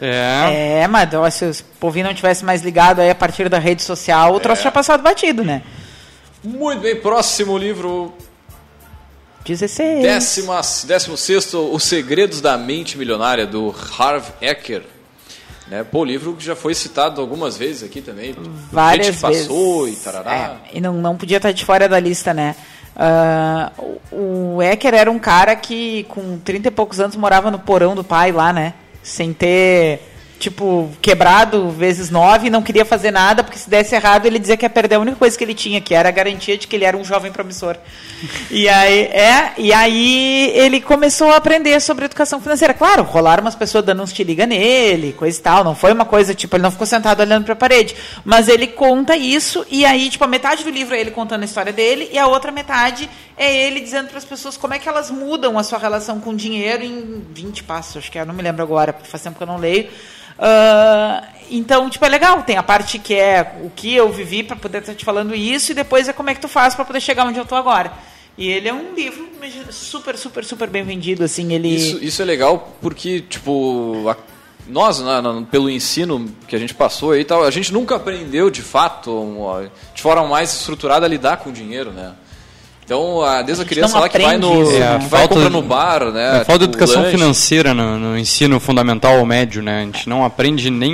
É. 0.00 0.80
É, 0.84 0.88
mas 0.88 1.12
ó, 1.12 1.28
se 1.28 1.44
o 1.44 1.54
povinho 1.78 2.06
não 2.06 2.14
tivesse 2.14 2.44
mais 2.44 2.62
ligado 2.62 3.00
aí 3.00 3.10
a 3.10 3.14
partir 3.14 3.48
da 3.48 3.58
rede 3.58 3.82
social, 3.82 4.34
o 4.34 4.40
troço 4.40 4.62
tinha 4.62 4.70
passado 4.72 5.02
batido, 5.02 5.44
né? 5.44 5.60
Muito 6.42 6.80
bem, 6.80 6.96
próximo 6.96 7.58
livro, 7.58 8.12
16. 9.44 10.02
décima, 10.02 10.60
décimo 10.84 11.16
sexto, 11.16 11.58
Os 11.72 11.84
Segredos 11.84 12.40
da 12.40 12.58
Mente 12.58 12.98
Milionária, 12.98 13.46
do 13.46 13.74
Harv 13.98 14.24
Eker. 14.40 14.82
Né? 15.68 15.84
Pô, 15.84 16.00
o 16.00 16.04
livro 16.04 16.34
que 16.34 16.44
já 16.44 16.54
foi 16.54 16.74
citado 16.74 17.20
algumas 17.20 17.56
vezes 17.56 17.82
aqui 17.82 18.00
também. 18.00 18.34
Várias 18.70 19.16
que 19.16 19.22
passou 19.22 19.84
vezes. 19.84 20.00
e 20.00 20.04
tarará. 20.04 20.34
É, 20.34 20.76
e 20.76 20.80
não, 20.80 20.94
não 20.94 21.16
podia 21.16 21.38
estar 21.38 21.52
de 21.52 21.64
fora 21.64 21.88
da 21.88 21.98
lista, 21.98 22.32
né? 22.34 22.56
O, 24.12 24.56
o 24.56 24.62
Ecker 24.62 24.94
era 24.94 25.10
um 25.10 25.18
cara 25.18 25.54
que 25.56 26.04
com 26.04 26.38
30 26.38 26.68
e 26.68 26.70
poucos 26.70 27.00
anos 27.00 27.16
morava 27.16 27.50
no 27.50 27.58
porão 27.58 27.94
do 27.94 28.02
pai 28.02 28.32
lá, 28.32 28.52
né? 28.52 28.74
Sem 29.02 29.32
ter, 29.32 30.00
tipo, 30.38 30.90
quebrado 31.02 31.70
vezes 31.70 32.10
nove 32.10 32.46
e 32.46 32.50
não 32.50 32.62
queria 32.62 32.84
fazer 32.84 33.10
nada, 33.10 33.42
porque 33.42 33.58
se 33.58 33.68
desse 33.68 33.94
errado 33.94 34.26
ele 34.26 34.38
dizia 34.38 34.56
que 34.56 34.64
ia 34.64 34.70
perder 34.70 34.94
a 34.94 35.00
única 35.00 35.16
coisa 35.16 35.36
que 35.36 35.42
ele 35.42 35.54
tinha, 35.54 35.80
que 35.80 35.94
era 35.94 36.08
a 36.08 36.12
garantia 36.12 36.56
de 36.56 36.66
que 36.66 36.76
ele 36.76 36.84
era 36.84 36.96
um 36.96 37.04
jovem 37.04 37.32
promissor. 37.32 37.76
E 38.50 38.68
aí, 38.68 39.00
é, 39.00 39.52
e 39.58 39.72
aí 39.72 40.50
ele 40.54 40.80
começou 40.80 41.30
a 41.30 41.36
aprender 41.36 41.80
sobre 41.80 42.06
educação 42.06 42.40
financeira. 42.40 42.74
Claro, 42.74 43.02
rolaram 43.02 43.42
umas 43.42 43.54
pessoas 43.54 43.84
dando 43.84 44.02
uns 44.02 44.12
te 44.12 44.24
liga 44.24 44.46
nele, 44.46 45.12
coisa 45.12 45.38
e 45.38 45.42
tal. 45.42 45.62
Não 45.62 45.74
foi 45.74 45.92
uma 45.92 46.04
coisa, 46.04 46.34
tipo, 46.34 46.56
ele 46.56 46.62
não 46.62 46.70
ficou 46.70 46.86
sentado 46.86 47.20
olhando 47.20 47.44
para 47.44 47.52
a 47.52 47.56
parede. 47.56 47.94
Mas 48.24 48.48
ele 48.48 48.66
conta 48.66 49.16
isso, 49.16 49.64
e 49.70 49.84
aí, 49.84 50.08
tipo, 50.08 50.24
a 50.24 50.26
metade 50.26 50.64
do 50.64 50.70
livro 50.70 50.94
é 50.94 51.00
ele 51.00 51.10
contando 51.10 51.42
a 51.42 51.44
história 51.44 51.72
dele, 51.72 52.08
e 52.12 52.18
a 52.18 52.26
outra 52.26 52.50
metade 52.50 53.08
é 53.36 53.66
ele 53.66 53.80
dizendo 53.80 54.08
para 54.08 54.18
as 54.18 54.24
pessoas 54.24 54.56
como 54.56 54.74
é 54.74 54.78
que 54.78 54.88
elas 54.88 55.10
mudam 55.10 55.58
a 55.58 55.62
sua 55.62 55.78
relação 55.78 56.20
com 56.20 56.30
o 56.30 56.36
dinheiro 56.36 56.82
em 56.82 57.24
20 57.32 57.62
passos, 57.64 57.98
acho 57.98 58.10
que 58.10 58.18
é, 58.18 58.22
eu 58.22 58.26
não 58.26 58.34
me 58.34 58.42
lembro 58.42 58.62
agora, 58.62 58.92
porque 58.92 59.08
faz 59.08 59.22
tempo 59.22 59.36
que 59.36 59.42
eu 59.42 59.46
não 59.46 59.58
leio. 59.58 59.88
Ah, 60.38 61.24
então, 61.50 61.88
tipo, 61.90 62.04
é 62.04 62.08
legal. 62.08 62.42
Tem 62.42 62.56
a 62.56 62.62
parte 62.62 62.98
que 62.98 63.14
é 63.14 63.56
o 63.64 63.70
que 63.70 63.94
eu 63.94 64.10
vivi 64.12 64.42
para 64.42 64.56
poder 64.56 64.78
estar 64.78 64.94
te 64.94 65.04
falando 65.04 65.34
isso, 65.34 65.72
e 65.72 65.74
depois 65.74 66.08
é 66.08 66.12
como 66.12 66.30
é 66.30 66.34
que 66.34 66.40
tu 66.40 66.48
faz 66.48 66.74
para 66.74 66.84
poder 66.84 67.00
chegar 67.00 67.26
onde 67.26 67.38
eu 67.38 67.44
tô 67.46 67.54
agora. 67.54 67.92
E 68.36 68.48
ele 68.48 68.68
é 68.68 68.72
um 68.74 68.94
livro 68.94 69.26
super, 69.70 70.16
super, 70.16 70.44
super 70.44 70.68
bem 70.70 70.84
vendido, 70.84 71.24
assim, 71.24 71.52
ele... 71.52 71.74
Isso, 71.74 71.98
isso 72.04 72.22
é 72.22 72.24
legal 72.24 72.76
porque, 72.80 73.20
tipo, 73.20 74.08
a- 74.08 74.16
nós, 74.68 75.00
né, 75.00 75.20
no- 75.20 75.44
pelo 75.44 75.68
ensino 75.68 76.30
que 76.46 76.54
a 76.54 76.58
gente 76.58 76.72
passou 76.74 77.16
e 77.16 77.24
tal, 77.24 77.42
a 77.42 77.50
gente 77.50 77.72
nunca 77.72 77.96
aprendeu 77.96 78.48
de 78.50 78.62
fato, 78.62 79.68
de 79.94 80.00
forma 80.02 80.28
mais 80.28 80.52
estruturada, 80.52 81.04
a 81.04 81.08
lidar 81.08 81.38
com 81.38 81.50
o 81.50 81.52
dinheiro, 81.52 81.90
né? 81.90 82.12
Então, 82.88 83.20
a- 83.22 83.42
desde 83.42 83.62
a, 83.64 83.66
criança 83.66 83.92
não 83.96 84.00
lá 84.00 84.08
que 84.08 84.18
vai 84.18 84.38
no. 84.38 84.62
isso, 84.62 84.72
É, 84.76 84.78
né? 84.80 84.98
que 84.98 85.06
vai 85.08 85.20
falta 85.28 85.42
de- 85.44 85.48
no 85.50 85.60
bar, 85.60 86.04
né? 86.10 86.40
É, 86.40 86.44
falta 86.44 86.66
de 86.66 86.72
tipo, 86.72 86.82
educação 86.82 87.02
lanche. 87.02 87.10
financeira 87.18 87.74
no, 87.74 87.98
no 87.98 88.18
ensino 88.18 88.58
fundamental 88.58 89.18
ou 89.18 89.26
médio, 89.26 89.62
né? 89.62 89.82
A 89.82 89.84
gente 89.84 90.08
não 90.08 90.24
aprende 90.24 90.70
nem 90.70 90.90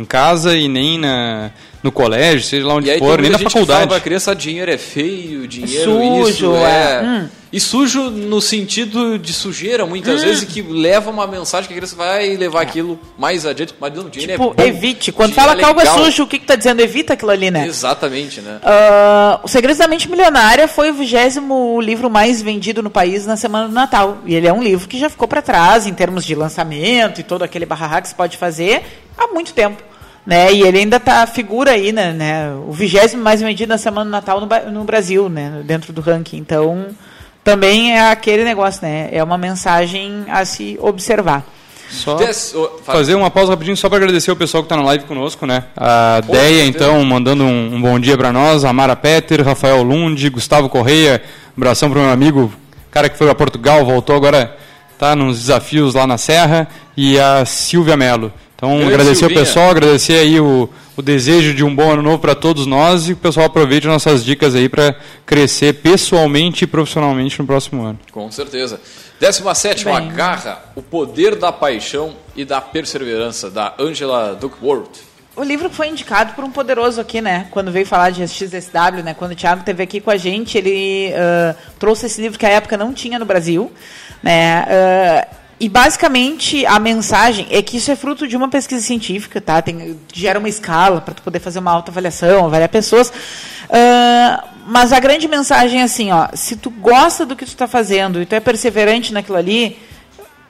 em 0.00 0.04
casa 0.06 0.56
e 0.56 0.68
nem 0.68 0.96
na, 0.98 1.50
no 1.84 1.92
colégio, 1.92 2.42
seja 2.42 2.66
lá 2.66 2.74
onde 2.76 2.90
aí 2.90 2.98
for, 2.98 3.20
nem 3.20 3.30
na 3.30 3.36
que 3.36 3.44
fala 3.44 3.50
faculdade. 3.52 3.88
pra 3.88 4.00
criança, 4.00 4.34
dinheiro 4.34 4.70
é 4.70 4.78
feio, 4.78 5.46
dinheiro 5.46 5.92
Sujo, 5.92 6.30
isso 6.30 6.56
é. 6.56 6.92
é... 6.94 7.02
Hum. 7.04 7.28
E 7.52 7.60
sujo 7.60 8.10
no 8.10 8.40
sentido 8.40 9.16
de 9.16 9.32
sujeira, 9.32 9.86
muitas 9.86 10.22
Hum. 10.22 10.24
vezes, 10.24 10.42
que 10.44 10.60
leva 10.60 11.08
uma 11.10 11.24
mensagem 11.26 11.68
que 11.68 11.74
a 11.74 11.76
criança 11.76 11.94
vai 11.94 12.36
levar 12.36 12.62
aquilo 12.62 12.98
mais 13.16 13.46
adiante. 13.46 13.72
Mas 13.78 13.94
não, 13.94 14.08
dinheiro 14.08 14.32
Tipo, 14.32 14.54
é 14.60 14.62
bom. 14.64 14.68
evite. 14.76 15.12
Quando 15.12 15.34
fala 15.34 15.54
que 15.54 15.62
algo 15.62 15.80
é 15.80 15.84
sujo, 15.86 16.24
o 16.24 16.26
que, 16.26 16.38
que 16.40 16.46
tá 16.46 16.56
dizendo? 16.56 16.80
Evita 16.80 17.12
aquilo 17.12 17.30
ali, 17.30 17.52
né? 17.52 17.64
Exatamente, 17.66 18.40
né? 18.40 18.58
Ah, 18.64 19.38
o 19.44 19.46
Segredos 19.46 19.78
da 19.78 19.86
Mente 19.86 20.10
Milionária 20.10 20.66
foi 20.66 20.90
o 20.90 20.94
vigésimo 20.94 21.80
livro 21.80 22.10
mais 22.10 22.42
vendido 22.42 22.82
no 22.82 22.90
país 22.90 23.24
na 23.24 23.36
semana 23.36 23.68
do 23.68 23.74
Natal. 23.74 24.18
E 24.26 24.34
ele 24.34 24.48
é 24.48 24.52
um 24.52 24.62
livro 24.62 24.88
que 24.88 24.98
já 24.98 25.08
ficou 25.08 25.28
para 25.28 25.40
trás 25.42 25.86
em 25.86 25.92
termos 25.94 26.24
de 26.24 26.34
lançamento 26.34 27.20
e 27.20 27.22
todo 27.22 27.42
aquele 27.44 27.66
barra 27.66 28.00
que 28.00 28.08
se 28.08 28.14
pode 28.16 28.36
fazer 28.36 28.82
há 29.16 29.28
muito 29.28 29.52
tempo. 29.52 29.80
Né? 30.26 30.52
E 30.52 30.62
ele 30.62 30.78
ainda 30.78 30.98
tá 30.98 31.26
figura 31.26 31.72
aí, 31.72 31.92
né? 31.92 32.12
né? 32.12 32.54
O 32.66 32.72
vigésimo 32.72 33.22
mais 33.22 33.40
vendido 33.40 33.70
na 33.70 33.78
semana 33.78 34.04
do 34.04 34.10
Natal 34.10 34.40
no, 34.40 34.70
no 34.70 34.84
Brasil, 34.84 35.28
né? 35.28 35.62
Dentro 35.64 35.92
do 35.92 36.00
ranking. 36.00 36.38
Então, 36.38 36.86
também 37.42 37.94
é 37.96 38.10
aquele 38.10 38.42
negócio, 38.42 38.80
né? 38.82 39.10
É 39.12 39.22
uma 39.22 39.36
mensagem 39.36 40.24
a 40.28 40.44
se 40.44 40.78
observar. 40.80 41.44
Só 41.90 42.18
fazer 42.82 43.14
uma 43.14 43.30
pausa 43.30 43.52
rapidinho 43.52 43.76
só 43.76 43.88
para 43.88 43.98
agradecer 43.98 44.30
o 44.30 44.36
pessoal 44.36 44.62
que 44.62 44.66
está 44.66 44.76
na 44.76 44.82
live 44.82 45.04
conosco, 45.04 45.46
né? 45.46 45.64
A 45.76 46.20
Deia, 46.20 46.64
então, 46.64 47.04
mandando 47.04 47.44
um, 47.44 47.74
um 47.76 47.80
bom 47.80 48.00
dia 48.00 48.16
para 48.16 48.32
nós, 48.32 48.64
a 48.64 48.72
Mara 48.72 48.96
Peter, 48.96 49.42
Rafael 49.44 49.82
Lund, 49.82 50.28
Gustavo 50.30 50.68
Correia, 50.68 51.22
abração 51.56 51.90
para 51.90 52.00
o 52.00 52.02
meu 52.02 52.10
amigo, 52.10 52.52
cara 52.90 53.08
que 53.08 53.16
foi 53.16 53.30
a 53.30 53.34
Portugal, 53.34 53.84
voltou 53.84 54.16
agora, 54.16 54.56
tá 54.98 55.14
nos 55.14 55.38
desafios 55.38 55.94
lá 55.94 56.06
na 56.06 56.18
Serra, 56.18 56.66
e 56.96 57.18
a 57.18 57.44
Silvia 57.44 57.96
Melo. 57.96 58.32
Então, 58.64 58.78
Grande 58.78 58.94
agradecer 58.94 59.16
Silvinha. 59.16 59.40
o 59.40 59.44
pessoal, 59.44 59.70
agradecer 59.70 60.14
aí 60.14 60.40
o, 60.40 60.70
o 60.96 61.02
desejo 61.02 61.52
de 61.52 61.62
um 61.62 61.74
bom 61.74 61.92
ano 61.92 62.00
novo 62.00 62.18
para 62.18 62.34
todos 62.34 62.64
nós 62.64 63.08
e 63.08 63.12
o 63.12 63.16
pessoal 63.16 63.44
aproveite 63.44 63.86
nossas 63.86 64.24
dicas 64.24 64.54
aí 64.54 64.70
para 64.70 64.94
crescer 65.26 65.74
pessoalmente 65.74 66.64
e 66.64 66.66
profissionalmente 66.66 67.38
no 67.38 67.46
próximo 67.46 67.84
ano. 67.84 67.98
Com 68.10 68.30
certeza. 68.30 68.80
17 69.20 69.84
Bem. 69.84 70.12
Garra, 70.12 70.64
O 70.74 70.82
Poder 70.82 71.36
da 71.36 71.52
Paixão 71.52 72.14
e 72.34 72.44
da 72.44 72.60
Perseverança, 72.60 73.50
da 73.50 73.74
Angela 73.78 74.34
Duckworth. 74.34 75.12
O 75.36 75.42
livro 75.42 75.68
foi 75.68 75.88
indicado 75.88 76.32
por 76.32 76.44
um 76.44 76.50
poderoso 76.50 77.00
aqui, 77.00 77.20
né? 77.20 77.48
Quando 77.50 77.70
veio 77.70 77.84
falar 77.84 78.10
de 78.10 78.26
XSW, 78.26 79.02
né? 79.04 79.14
Quando 79.14 79.32
o 79.32 79.36
Thiago 79.36 79.60
esteve 79.60 79.82
aqui 79.82 80.00
com 80.00 80.10
a 80.10 80.16
gente, 80.16 80.56
ele 80.56 81.12
ah, 81.14 81.54
trouxe 81.78 82.06
esse 82.06 82.20
livro 82.22 82.38
que 82.38 82.46
à 82.46 82.50
época 82.50 82.76
não 82.76 82.94
tinha 82.94 83.18
no 83.18 83.26
Brasil, 83.26 83.70
né? 84.22 84.64
Ah, 84.68 85.43
e 85.58 85.68
basicamente 85.68 86.66
a 86.66 86.78
mensagem 86.78 87.46
é 87.50 87.62
que 87.62 87.76
isso 87.76 87.90
é 87.90 87.96
fruto 87.96 88.26
de 88.26 88.36
uma 88.36 88.48
pesquisa 88.48 88.84
científica, 88.84 89.40
tá? 89.40 89.62
Tem, 89.62 89.98
gera 90.12 90.38
uma 90.38 90.48
escala 90.48 91.00
para 91.00 91.14
tu 91.14 91.22
poder 91.22 91.38
fazer 91.38 91.60
uma 91.60 91.70
autoavaliação, 91.70 92.46
avaliar 92.46 92.68
pessoas. 92.68 93.12
Ah, 93.70 94.44
mas 94.66 94.92
a 94.92 94.98
grande 94.98 95.28
mensagem 95.28 95.80
é 95.80 95.84
assim, 95.84 96.10
ó, 96.10 96.28
se 96.34 96.56
tu 96.56 96.70
gosta 96.70 97.24
do 97.24 97.36
que 97.36 97.44
tu 97.44 97.48
está 97.48 97.68
fazendo 97.68 98.20
e 98.20 98.26
tu 98.26 98.34
é 98.34 98.40
perseverante 98.40 99.12
naquilo 99.12 99.36
ali, 99.36 99.78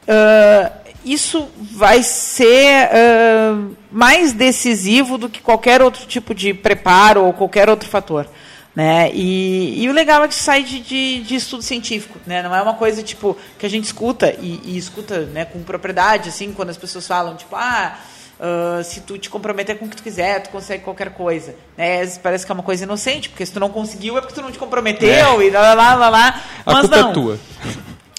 ah, 0.09 0.72
isso 1.05 1.46
vai 1.59 2.02
ser 2.02 2.88
ah, 2.90 3.59
mais 3.92 4.32
decisivo 4.32 5.18
do 5.18 5.28
que 5.28 5.40
qualquer 5.40 5.82
outro 5.82 6.07
tipo 6.07 6.34
de 6.34 6.55
preparo 6.55 7.24
ou 7.26 7.32
qualquer 7.32 7.68
outro 7.68 7.88
fator. 7.88 8.26
Né? 8.75 9.11
E, 9.12 9.85
e 9.85 9.89
o 9.89 9.93
legal 9.93 10.25
é 10.25 10.29
que 10.29 10.35
sai 10.35 10.64
de, 10.64 10.81
de, 10.81 11.20
de 11.22 11.35
estudo 11.37 11.62
científico, 11.62 12.18
né? 12.27 12.43
não 12.43 12.53
é 12.55 12.61
uma 12.61 12.75
coisa 12.75 13.05
tipo 13.05 13.37
que 13.57 13.64
a 13.64 13.70
gente 13.70 13.85
escuta 13.85 14.35
e, 14.41 14.61
e 14.64 14.77
escuta 14.77 15.20
né, 15.27 15.45
com 15.45 15.62
propriedade, 15.62 16.29
assim, 16.29 16.53
quando 16.53 16.70
as 16.70 16.77
pessoas 16.77 17.07
falam, 17.07 17.37
tipo, 17.37 17.55
ah, 17.55 17.97
Uh, 18.35 18.83
se 18.83 19.01
tu 19.03 19.16
te 19.16 19.31
comprometer 19.31 19.79
com 19.79 19.87
o 19.87 19.89
que 19.89 19.97
tu 19.97 20.03
quiser, 20.03 20.43
tu 20.43 20.51
consegue 20.51 20.83
qualquer 20.83 21.11
coisa. 21.11 21.55
Né? 21.79 22.05
Parece 22.20 22.45
que 22.45 22.51
é 22.51 22.55
uma 22.55 22.64
coisa 22.64 22.83
inocente, 22.83 23.29
porque 23.29 23.47
se 23.47 23.53
tu 23.53 23.61
não 23.61 23.70
conseguiu 23.70 24.18
é 24.18 24.20
porque 24.20 24.35
tu 24.35 24.43
não 24.43 24.51
te 24.51 24.59
comprometeu 24.59 25.41
é. 25.41 25.47
e 25.47 25.51
lá, 25.51 25.72
lá, 25.72 25.95
lá, 25.95 26.09
lá. 26.09 26.43
A 26.66 26.72
Mas 26.72 26.81
culpa 26.81 26.97
não. 26.97 27.11
é 27.11 27.12
tua. 27.14 27.39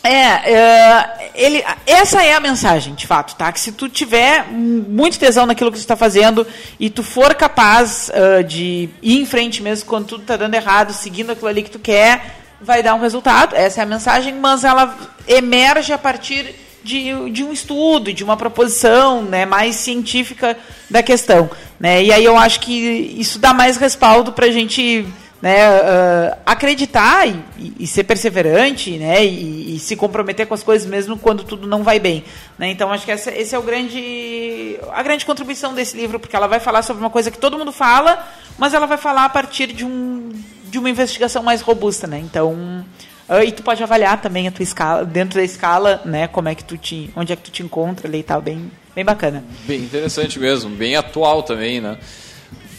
É, 0.06 0.54
é, 0.54 1.32
ele, 1.34 1.64
essa 1.88 2.22
é 2.24 2.34
a 2.34 2.40
mensagem, 2.40 2.94
de 2.94 3.08
fato, 3.08 3.36
tá? 3.36 3.52
Que 3.52 3.60
se 3.60 3.72
tu 3.72 3.90
tiver 3.90 4.46
muito 4.52 5.18
tesão 5.18 5.48
naquilo 5.48 5.72
que 5.72 5.78
tu 5.78 5.82
está 5.82 5.96
fazendo 5.96 6.46
e 6.80 6.92
tu 6.92 7.02
for 7.02 7.34
capaz 7.34 8.10
uh, 8.10 8.44
de 8.44 8.88
ir 9.02 9.20
em 9.20 9.26
frente 9.26 9.64
mesmo 9.64 9.88
quando 9.88 10.06
tudo 10.06 10.22
está 10.22 10.38
dando 10.38 10.54
errado, 10.54 10.94
seguindo 10.94 11.32
aquilo 11.32 11.48
ali 11.48 11.64
que 11.64 11.72
tu 11.72 11.80
quer, 11.80 12.38
vai 12.62 12.84
dar 12.84 12.94
um 12.94 13.00
resultado. 13.00 13.56
Essa 13.56 13.82
é 13.82 13.84
a 13.84 13.88
mensagem, 13.88 14.36
mas 14.36 14.64
ela 14.64 14.96
emerge 15.28 15.92
a 15.92 15.98
partir 15.98 16.54
de, 16.84 17.32
de 17.32 17.44
um 17.44 17.52
estudo, 17.52 18.14
de 18.14 18.24
uma 18.24 18.38
proposição 18.38 19.24
né, 19.24 19.44
mais 19.44 19.76
científica 19.76 20.56
da 20.88 21.02
questão. 21.02 21.50
Né? 21.80 22.04
E 22.04 22.14
aí 22.14 22.24
eu 22.24 22.38
acho 22.38 22.60
que 22.60 22.72
isso 23.18 23.40
dá 23.40 23.54
mais 23.54 23.76
respaldo 23.78 24.32
para 24.32 24.46
a 24.46 24.52
gente 24.52 25.08
né, 25.42 25.70
uh, 25.70 26.38
acreditar 26.46 27.28
e, 27.28 27.74
e, 27.80 27.86
ser 27.86 28.04
perseverante, 28.04 28.98
né, 28.98 29.24
e, 29.26 29.76
e, 29.76 29.80
se 29.80 29.96
comprometer 29.96 30.48
com 30.48 30.54
as 30.54 30.64
coisas 30.64 30.88
mesmo 30.88 31.18
quando 31.18 31.44
tudo 31.44 31.68
não 31.68 31.84
vai 31.84 32.00
bem, 32.00 32.24
né? 32.58 32.70
Então 32.70 32.92
acho 32.92 33.06
que 33.06 33.12
essa, 33.12 33.32
esse 33.32 33.54
é 33.54 33.60
o 33.60 33.62
grande 33.62 34.80
a 34.92 35.04
grande 35.04 35.26
contribuição 35.26 35.74
desse 35.74 35.96
livro, 35.96 36.20
porque 36.20 36.36
ela 36.36 36.48
vai 36.48 36.60
falar 36.60 36.82
sobre 36.82 37.04
uma 37.04 37.10
coisa 37.10 37.30
que 37.30 37.38
todo 37.38 37.58
mundo 37.58 37.72
fala, 37.72 38.26
mas 38.58 38.74
ela 38.74 38.86
vai 38.88 38.98
falar 38.98 39.26
a 39.26 39.30
partir 39.30 39.68
de 39.68 39.86
um 39.86 40.32
de 40.66 40.80
uma 40.80 40.90
investigação 40.90 41.44
mais 41.44 41.62
robusta, 41.62 42.08
né? 42.08 42.20
Então 42.20 42.86
uh, 43.30 43.44
e 43.46 43.52
tu 43.52 43.62
pode 43.62 43.84
avaliar 43.84 44.22
também 44.22 44.48
a 44.48 44.52
tua 44.52 44.64
escala 44.64 45.06
dentro 45.06 45.38
da 45.38 45.44
escala, 45.44 46.02
né? 46.06 46.28
Como 46.28 46.48
é 46.48 46.56
que 46.56 46.64
tu 46.64 46.78
te 46.78 47.12
onde 47.16 47.34
é 47.34 47.36
que 47.36 47.44
tu 47.44 47.52
te 47.52 47.62
encontra 47.62 48.08
ali 48.08 48.20
e 48.20 48.24
tal, 48.24 48.42
bem 48.42 48.72
bem 48.96 49.04
bacana. 49.04 49.44
Bem 49.68 49.82
interessante 49.82 50.40
mesmo, 50.40 50.70
bem 50.72 50.96
atual 50.96 51.44
também, 51.44 51.82
né? 51.82 51.98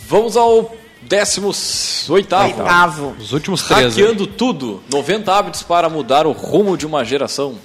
Vamos 0.09 0.36
ao 0.36 0.74
Décimos 1.09 2.09
oitavo. 2.11 2.61
oitavo. 2.61 3.16
Os 3.18 3.32
últimos 3.32 3.62
três. 3.62 3.94
Hackeando 3.94 4.26
tudo. 4.26 4.82
90 4.90 5.32
hábitos 5.32 5.62
para 5.62 5.88
mudar 5.88 6.26
o 6.26 6.32
rumo 6.32 6.76
de 6.76 6.84
uma 6.86 7.04
geração. 7.04 7.57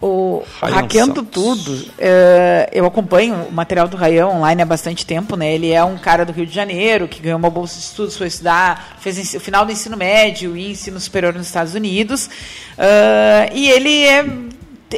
O 0.00 0.42
Ryan 0.60 0.74
Hackeando 0.74 1.14
Santos. 1.20 1.32
Tudo, 1.32 1.86
é, 1.98 2.68
eu 2.72 2.84
acompanho 2.84 3.46
o 3.48 3.52
material 3.52 3.88
do 3.88 3.96
Ryan 3.96 4.26
online 4.26 4.60
há 4.60 4.66
bastante 4.66 5.06
tempo, 5.06 5.36
né? 5.36 5.54
Ele 5.54 5.70
é 5.70 5.82
um 5.84 5.96
cara 5.96 6.26
do 6.26 6.32
Rio 6.32 6.44
de 6.44 6.54
Janeiro 6.54 7.08
que 7.08 7.22
ganhou 7.22 7.38
uma 7.38 7.48
bolsa 7.48 7.78
de 7.78 7.84
estudos, 7.84 8.16
foi 8.16 8.26
estudar, 8.26 8.98
fez 9.00 9.34
o 9.34 9.40
final 9.40 9.64
do 9.64 9.72
ensino 9.72 9.96
médio 9.96 10.56
e 10.56 10.72
ensino 10.72 10.98
superior 11.00 11.32
nos 11.32 11.46
Estados 11.46 11.74
Unidos. 11.74 12.26
Uh, 12.26 13.54
e 13.54 13.70
ele 13.70 14.04
é 14.04 14.26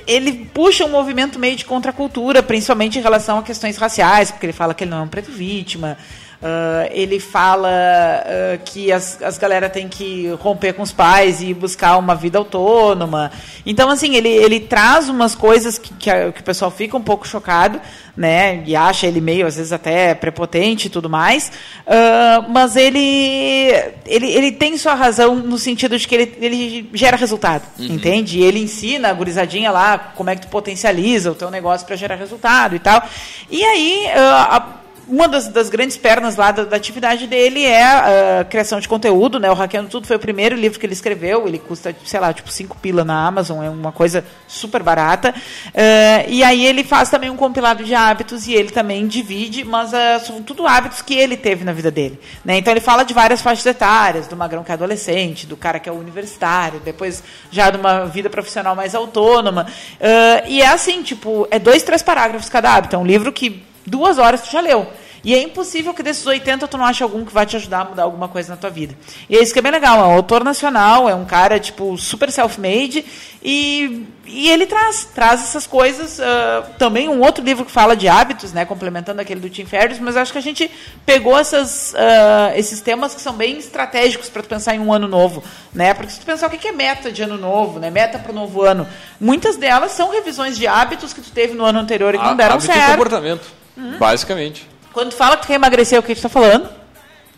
ele 0.07 0.51
puxa 0.53 0.85
um 0.85 0.91
movimento 0.91 1.39
meio 1.39 1.57
de 1.57 1.65
contracultura, 1.65 2.43
principalmente 2.43 2.99
em 2.99 3.03
relação 3.03 3.39
a 3.39 3.43
questões 3.43 3.77
raciais, 3.77 4.31
porque 4.31 4.45
ele 4.45 4.53
fala 4.53 4.75
que 4.75 4.85
ele 4.85 4.91
não 4.91 4.99
é 4.99 5.03
um 5.03 5.09
preto 5.09 5.31
vítima, 5.31 5.97
Uh, 6.37 6.87
ele 6.91 7.19
fala 7.19 7.71
uh, 7.71 8.59
que 8.63 8.93
as, 8.93 9.23
as 9.23 9.39
galera 9.39 9.71
tem 9.71 9.89
que 9.89 10.29
romper 10.39 10.75
com 10.75 10.83
os 10.83 10.93
pais 10.93 11.41
e 11.41 11.55
buscar 11.55 11.97
uma 11.97 12.15
vida 12.15 12.37
autônoma. 12.37 13.33
Então, 13.65 13.89
assim, 13.89 14.15
ele, 14.15 14.29
ele 14.29 14.61
traz 14.61 15.09
umas 15.09 15.35
coisas 15.35 15.79
que, 15.79 15.95
que, 15.95 16.11
a, 16.11 16.31
que, 16.31 16.41
o 16.43 16.45
pessoal 16.45 16.71
fica 16.71 16.95
um 16.95 17.03
pouco 17.03 17.27
chocado, 17.27 17.81
né? 18.15 18.63
E 18.67 18.77
acha 18.77 19.07
ele 19.07 19.19
meio, 19.19 19.47
às 19.47 19.57
vezes, 19.57 19.73
até 19.73 20.15
prepotente 20.15 20.89
e 20.89 20.91
tudo 20.91 21.09
mais. 21.09 21.51
Uh, 21.87 22.51
mas 22.51 22.77
ele, 22.77 23.73
ele, 24.05 24.27
ele 24.31 24.53
tem 24.53 24.77
sua 24.77 24.95
razão 24.95 25.37
no 25.37 25.57
sentido 25.57 25.99
de 25.99 26.07
que 26.07 26.15
ele, 26.15 26.37
ele 26.39 26.91
gera 26.93 27.17
resultado, 27.17 27.63
uhum. 27.79 27.87
entende? 27.87 28.41
E 28.41 28.45
ele 28.45 28.61
ensina 28.63 29.09
a 29.09 29.13
gurizadinha 29.15 29.71
lá 29.71 30.13
como 30.15 30.29
é 30.29 30.37
que 30.37 30.43
tu 30.43 30.49
potencializa 30.49 31.33
o 31.33 31.35
teu 31.35 31.51
negócio 31.51 31.87
para 31.87 31.97
gerar 31.97 32.17
resultado 32.17 32.77
e 32.77 32.79
tal. 32.79 33.03
E 33.51 33.65
aí, 33.65 34.07
a, 34.15 34.77
uma 35.09 35.29
das, 35.29 35.49
das, 35.49 35.69
grandes 35.69 35.97
pernas 35.97 36.37
lá 36.37 36.51
da, 36.51 36.65
da, 36.65 36.77
atividade 36.77 37.27
dele 37.27 37.65
é 37.65 38.41
a 38.41 38.45
criação 38.45 38.81
de 38.81 38.89
conteúdo, 38.89 39.39
né? 39.39 39.51
O 39.51 39.55
Hackeando 39.55 39.89
Tudo 39.89 40.07
foi 40.07 40.17
o 40.17 40.21
primeiro 40.21 40.57
livro 40.57 40.81
que 40.81 40.87
ele 40.87 40.93
escreveu, 40.93 41.47
ele 41.47 41.59
custa, 41.59 41.95
sei 42.05 42.19
lá, 42.19 42.33
tipo 42.33 42.51
cinco 42.51 42.77
pila 42.77 43.05
na 43.05 43.27
Amazon, 43.27 43.63
é 43.63 43.71
uma 43.71 43.93
coisa 43.93 44.25
super 44.49 44.83
barata. 44.83 45.33
Uh, 45.69 46.29
e 46.29 46.43
aí 46.43 46.67
ele 46.67 46.83
faz 46.83 47.09
também 47.09 47.31
um 47.31 47.37
compilado 47.37 47.85
de 47.85 47.95
hábitos 47.95 48.49
e 48.49 48.55
ele 48.55 48.71
também 48.71 49.07
divide, 49.07 49.65
mas 49.65 49.93
uh, 49.93 50.25
são 50.27 50.43
tudo 50.43 50.67
hábitos 50.67 51.03
que 51.03 51.15
ele 51.15 51.37
teve 51.37 51.65
na 51.65 51.73
vida 51.73 51.91
dele. 51.91 52.19
Né? 52.45 52.59
Então 52.59 52.73
ele 52.73 52.81
fala 52.81 53.05
de 53.05 53.15
várias 53.15 53.41
faixas 53.41 53.65
etárias, 53.65 54.27
do 54.27 54.37
magrão 54.37 54.65
que 54.65 54.73
é 54.73 54.75
adolescente, 54.75 55.47
do 55.47 55.57
cara 55.57 55.79
que 55.79 55.89
é 55.89 55.93
universitário, 55.93 56.81
depois 56.81 57.23
já 57.51 57.71
de 57.71 57.77
uma 57.77 58.07
vida 58.07 58.29
profissional 58.29 58.75
mais 58.75 58.95
autônoma. 58.95 59.67
Uh, 60.01 60.49
e 60.49 60.63
é 60.63 60.69
assim, 60.69 61.03
tipo, 61.03 61.47
é 61.51 61.61
dois, 61.61 61.85
três 61.85 62.03
parágrafos 62.03 62.49
cada 62.49 62.75
hábito. 62.75 62.97
É 62.97 62.99
um 62.99 63.07
livro 63.07 63.33
que 63.33 63.65
duas 63.87 64.19
horas 64.19 64.43
tu 64.43 64.51
já 64.51 64.61
leu. 64.61 64.87
E 65.27 65.35
é 65.35 65.43
impossível 65.43 65.93
que 65.93 66.05
desses 66.05 66.25
80 66.25 66.69
tu 66.69 66.79
não 66.79 66.85
ache 66.85 67.03
algum 67.03 67.25
que 67.25 67.33
vai 67.33 67.45
te 67.45 67.57
ajudar 67.57 67.81
a 67.81 67.85
mudar 67.85 68.05
alguma 68.05 68.29
coisa 68.29 68.51
na 68.51 68.57
tua 68.57 68.71
vida. 68.71 68.95
E 69.29 69.37
é 69.37 69.43
isso 69.43 69.53
que 69.53 69.59
é 69.59 69.63
bem 69.63 69.73
legal. 69.73 69.99
É 69.99 70.03
um 70.05 70.13
autor 70.13 70.45
nacional, 70.45 71.09
é 71.09 71.17
um 71.17 71.25
cara, 71.25 71.59
tipo, 71.59 71.99
super 71.99 72.31
self-made. 72.31 73.05
E, 73.43 74.07
e 74.25 74.49
ele 74.49 74.67
traz, 74.67 75.09
traz 75.13 75.43
essas 75.43 75.67
coisas. 75.67 76.21
Uh, 76.21 76.71
também 76.79 77.09
um 77.09 77.21
outro 77.21 77.45
livro 77.45 77.65
que 77.65 77.73
fala 77.73 77.97
de 77.97 78.07
hábitos, 78.07 78.53
né? 78.53 78.65
Complementando 78.65 79.21
aquele 79.21 79.41
do 79.41 79.51
Tim 79.51 79.67
Ferriss. 79.67 79.99
Mas 79.99 80.17
acho 80.17 80.31
que 80.31 80.39
a 80.39 80.43
gente 80.43 80.71
pegou 81.05 81.37
essas, 81.37 81.93
uh, 81.95 82.57
esses 82.57 82.81
temas 82.81 83.13
que 83.13 83.21
são 83.21 83.33
bem 83.33 83.59
estratégicos 83.59 84.29
para 84.29 84.45
tu 84.45 84.49
pensar 84.49 84.77
em 84.77 84.79
um 84.79 84.93
ano 84.93 85.09
novo. 85.09 85.43
Né? 85.75 85.93
Porque 85.93 86.13
se 86.13 86.21
tu 86.21 86.27
pensar 86.27 86.47
o 86.47 86.51
que 86.51 86.69
é 86.69 86.73
meta 86.73 87.11
de 87.11 87.25
ano 87.25 87.37
novo, 87.37 87.81
né? 87.81 87.91
Meta 87.91 88.17
para 88.17 88.31
o 88.31 88.35
novo 88.35 88.63
ano. 88.63 88.87
Muitas 89.21 89.57
delas 89.57 89.91
são 89.91 90.13
revisões 90.13 90.57
de 90.57 90.69
hábitos 90.69 91.13
que 91.13 91.21
tu 91.21 91.33
teve 91.33 91.55
no 91.55 91.65
ano 91.65 91.81
anterior 91.81 92.15
e 92.15 92.19
que 92.19 92.25
não 92.25 92.37
deram 92.37 92.61
certo. 92.61 92.93
comportamento. 92.93 93.66
Uhum. 93.77 93.99
Basicamente. 93.99 94.69
Quando 94.93 95.13
fala 95.13 95.37
que 95.37 95.43
tu 95.43 95.49
quer 95.49 95.55
emagrecer, 95.55 95.99
o 95.99 96.03
que 96.03 96.15
tu 96.15 96.19
está 96.19 96.29
falando? 96.29 96.69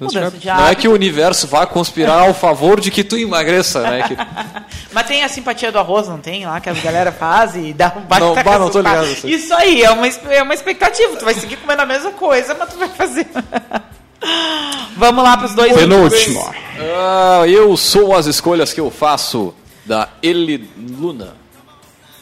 Não 0.01 0.69
é 0.69 0.75
que 0.77 0.87
o 0.87 0.93
universo 0.93 1.49
vá 1.49 1.67
conspirar 1.67 2.21
ao 2.21 2.33
favor 2.33 2.81
de 2.81 2.89
que 2.89 3.03
tu 3.03 3.17
emagreça, 3.17 3.83
né? 3.83 4.05
Que... 4.07 4.17
Mas 4.95 5.07
tem 5.09 5.25
a 5.25 5.29
simpatia 5.29 5.73
do 5.73 5.79
arroz, 5.79 6.07
não 6.07 6.19
tem? 6.19 6.47
Lá 6.47 6.61
que 6.61 6.69
a 6.69 6.73
galera 6.73 7.11
faz 7.11 7.57
e 7.57 7.73
dá 7.73 7.93
um 7.97 8.03
baita 8.03 8.27
Não, 8.27 8.35
bah, 8.35 8.59
não 8.61 8.71
tô 8.71 8.79
ligado. 8.79 9.03
Assim. 9.03 9.29
Isso 9.29 9.53
aí, 9.55 9.83
é 9.83 9.91
uma, 9.91 10.07
é 10.07 10.43
uma 10.43 10.55
expectativa. 10.55 11.17
Tu 11.17 11.25
vai 11.25 11.35
seguir 11.35 11.57
comendo 11.57 11.83
a 11.83 11.87
mesma 11.87 12.13
coisa, 12.13 12.55
mas 12.55 12.71
tu 12.71 12.79
vai 12.79 12.89
fazer. 12.89 13.27
Vamos 14.97 15.25
lá 15.25 15.37
para 15.37 15.47
os 15.47 15.55
dois 15.55 15.73
Penúltimo. 15.73 16.49
Ah, 16.97 17.43
eu 17.49 17.77
sou 17.77 18.15
as 18.15 18.27
escolhas 18.27 18.73
que 18.73 18.81
eu 18.81 18.91
faço, 18.93 19.53
da 19.85 20.09
Eli 20.23 20.69
Luna. 20.77 21.35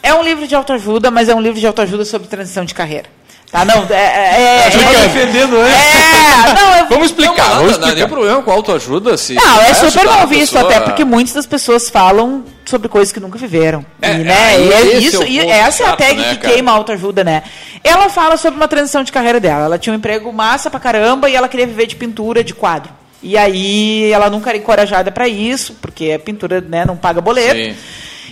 É 0.01 0.13
um 0.13 0.23
livro 0.23 0.47
de 0.47 0.55
autoajuda, 0.55 1.11
mas 1.11 1.29
é 1.29 1.35
um 1.35 1.41
livro 1.41 1.59
de 1.59 1.67
autoajuda 1.67 2.05
sobre 2.05 2.27
transição 2.27 2.65
de 2.65 2.73
carreira. 2.73 3.16
Tá, 3.51 3.63
não, 3.63 3.87
é. 3.89 3.93
é, 3.93 3.95
é, 3.95 4.67
é 4.67 5.07
defendendo 5.07 5.55
ele. 5.55 5.73
É, 5.73 6.53
não, 6.53 6.77
eu, 6.79 6.85
vamos 6.89 7.05
explicar. 7.07 7.49
Não, 7.49 7.55
vamos 7.55 7.71
explicar. 7.71 7.87
Não, 7.87 7.95
não, 7.95 8.01
não 8.01 8.09
problema 8.09 8.41
com 8.41 8.51
autoajuda, 8.51 9.15
se. 9.15 9.35
Não, 9.35 9.61
é 9.61 9.73
super 9.73 10.05
mal 10.05 10.27
visto, 10.27 10.53
pessoa... 10.53 10.69
até 10.69 10.81
porque 10.81 11.05
muitas 11.05 11.33
das 11.33 11.45
pessoas 11.45 11.89
falam 11.89 12.43
sobre 12.65 12.89
coisas 12.89 13.13
que 13.13 13.21
nunca 13.21 13.37
viveram. 13.37 13.85
É, 14.01 14.13
e, 14.13 14.17
né, 14.17 14.55
é, 14.55 14.97
isso, 14.97 15.23
é 15.23 15.29
e 15.29 15.39
essa 15.39 15.85
chato, 15.85 16.01
é 16.01 16.05
a 16.05 16.07
tag 16.07 16.19
né, 16.19 16.29
que 16.31 16.41
cara? 16.41 16.53
queima 16.53 16.71
a 16.71 16.75
autoajuda, 16.75 17.23
né? 17.23 17.43
Ela 17.81 18.09
fala 18.09 18.35
sobre 18.35 18.59
uma 18.59 18.67
transição 18.67 19.01
de 19.01 19.13
carreira 19.13 19.39
dela. 19.39 19.65
Ela 19.65 19.79
tinha 19.79 19.93
um 19.93 19.97
emprego 19.97 20.31
massa 20.33 20.69
pra 20.69 20.79
caramba 20.79 21.29
e 21.29 21.35
ela 21.35 21.47
queria 21.47 21.65
viver 21.65 21.87
de 21.87 21.95
pintura, 21.95 22.43
de 22.43 22.53
quadro. 22.53 22.91
E 23.23 23.37
aí 23.37 24.11
ela 24.11 24.29
nunca 24.29 24.49
era 24.49 24.57
encorajada 24.57 25.09
para 25.09 25.27
isso, 25.27 25.77
porque 25.81 26.11
a 26.11 26.19
pintura 26.19 26.59
né, 26.59 26.83
não 26.85 26.97
paga 26.97 27.21
boleto. 27.21 27.55
Sim. 27.55 27.75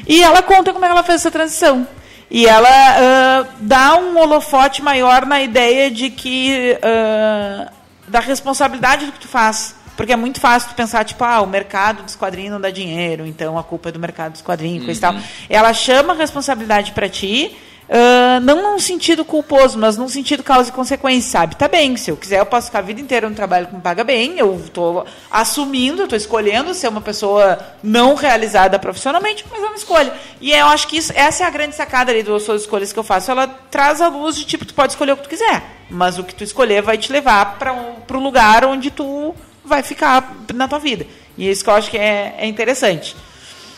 E 0.07 0.22
ela 0.22 0.41
conta 0.41 0.74
como 0.74 0.84
ela 0.84 1.03
fez 1.03 1.22
essa 1.22 1.32
transição. 1.32 1.88
E 2.30 2.47
ela 2.47 2.67
uh, 2.69 3.47
dá 3.59 3.95
um 3.97 4.17
holofote 4.17 4.82
maior 4.82 5.26
na 5.26 5.41
ideia 5.41 5.91
de 5.91 6.09
que. 6.09 6.78
Uh, 6.78 7.76
da 8.07 8.19
responsabilidade 8.19 9.05
do 9.05 9.11
que 9.11 9.19
tu 9.19 9.28
faz. 9.28 9.76
Porque 9.95 10.11
é 10.11 10.15
muito 10.15 10.41
fácil 10.41 10.69
tu 10.69 10.76
pensar, 10.76 11.05
tipo, 11.05 11.23
ah, 11.23 11.41
o 11.41 11.47
mercado 11.47 12.03
dos 12.03 12.15
quadrinhos 12.15 12.51
não 12.51 12.59
dá 12.59 12.69
dinheiro, 12.69 13.26
então 13.26 13.57
a 13.57 13.63
culpa 13.63 13.89
é 13.89 13.91
do 13.93 13.99
mercado 13.99 14.34
dos 14.34 14.41
quadrinhos, 14.41 14.86
uhum. 14.86 14.91
e 14.91 14.97
tal. 14.97 15.13
Uhum. 15.13 15.21
Ela 15.49 15.73
chama 15.73 16.13
a 16.13 16.15
responsabilidade 16.15 16.91
para 16.91 17.07
ti 17.07 17.55
Uh, 17.88 18.39
não 18.41 18.63
num 18.63 18.79
sentido 18.79 19.23
culposo, 19.23 19.77
mas 19.77 19.95
num 19.95 20.07
sentido 20.07 20.41
causa 20.41 20.69
e 20.69 20.73
consequência, 20.73 21.31
sabe? 21.31 21.55
Tá 21.55 21.67
bem, 21.67 21.95
se 21.95 22.09
eu 22.09 22.17
quiser, 22.17 22.39
eu 22.39 22.45
posso 22.45 22.67
ficar 22.67 22.79
a 22.79 22.81
vida 22.81 22.99
inteira 22.99 23.29
no 23.29 23.36
trabalho 23.36 23.67
que 23.67 23.75
me 23.75 23.81
paga 23.81 24.03
bem, 24.03 24.39
eu 24.39 24.55
estou 24.55 25.05
assumindo, 25.29 26.03
estou 26.03 26.17
escolhendo 26.17 26.73
ser 26.73 26.88
uma 26.88 27.01
pessoa 27.01 27.59
não 27.83 28.15
realizada 28.15 28.79
profissionalmente, 28.79 29.45
mas 29.51 29.61
é 29.61 29.67
uma 29.67 29.75
escolha. 29.75 30.11
E 30.41 30.51
eu 30.51 30.65
acho 30.65 30.88
que 30.88 30.97
isso, 30.97 31.13
essa 31.15 31.43
é 31.43 31.47
a 31.47 31.49
grande 31.51 31.75
sacada 31.75 32.11
ali 32.11 32.23
das 32.23 32.41
suas 32.41 32.61
escolhas 32.61 32.91
que 32.91 32.97
eu 32.97 33.03
faço. 33.03 33.29
Ela 33.29 33.47
traz 33.47 34.01
a 34.01 34.07
luz 34.07 34.36
de 34.36 34.45
tipo, 34.45 34.65
tu 34.65 34.73
pode 34.73 34.93
escolher 34.93 35.11
o 35.11 35.17
que 35.17 35.23
tu 35.23 35.29
quiser, 35.29 35.63
mas 35.88 36.17
o 36.17 36.23
que 36.23 36.33
tu 36.33 36.43
escolher 36.43 36.81
vai 36.81 36.97
te 36.97 37.11
levar 37.11 37.59
para 37.59 37.71
o 37.71 38.19
lugar 38.19 38.65
onde 38.65 38.89
tu 38.89 39.36
vai 39.63 39.83
ficar 39.83 40.36
na 40.55 40.67
tua 40.67 40.79
vida. 40.79 41.05
E 41.38 41.47
é 41.47 41.51
isso 41.51 41.63
que 41.63 41.69
eu 41.69 41.75
acho 41.75 41.91
que 41.91 41.97
é, 41.97 42.36
é 42.39 42.47
interessante. 42.47 43.15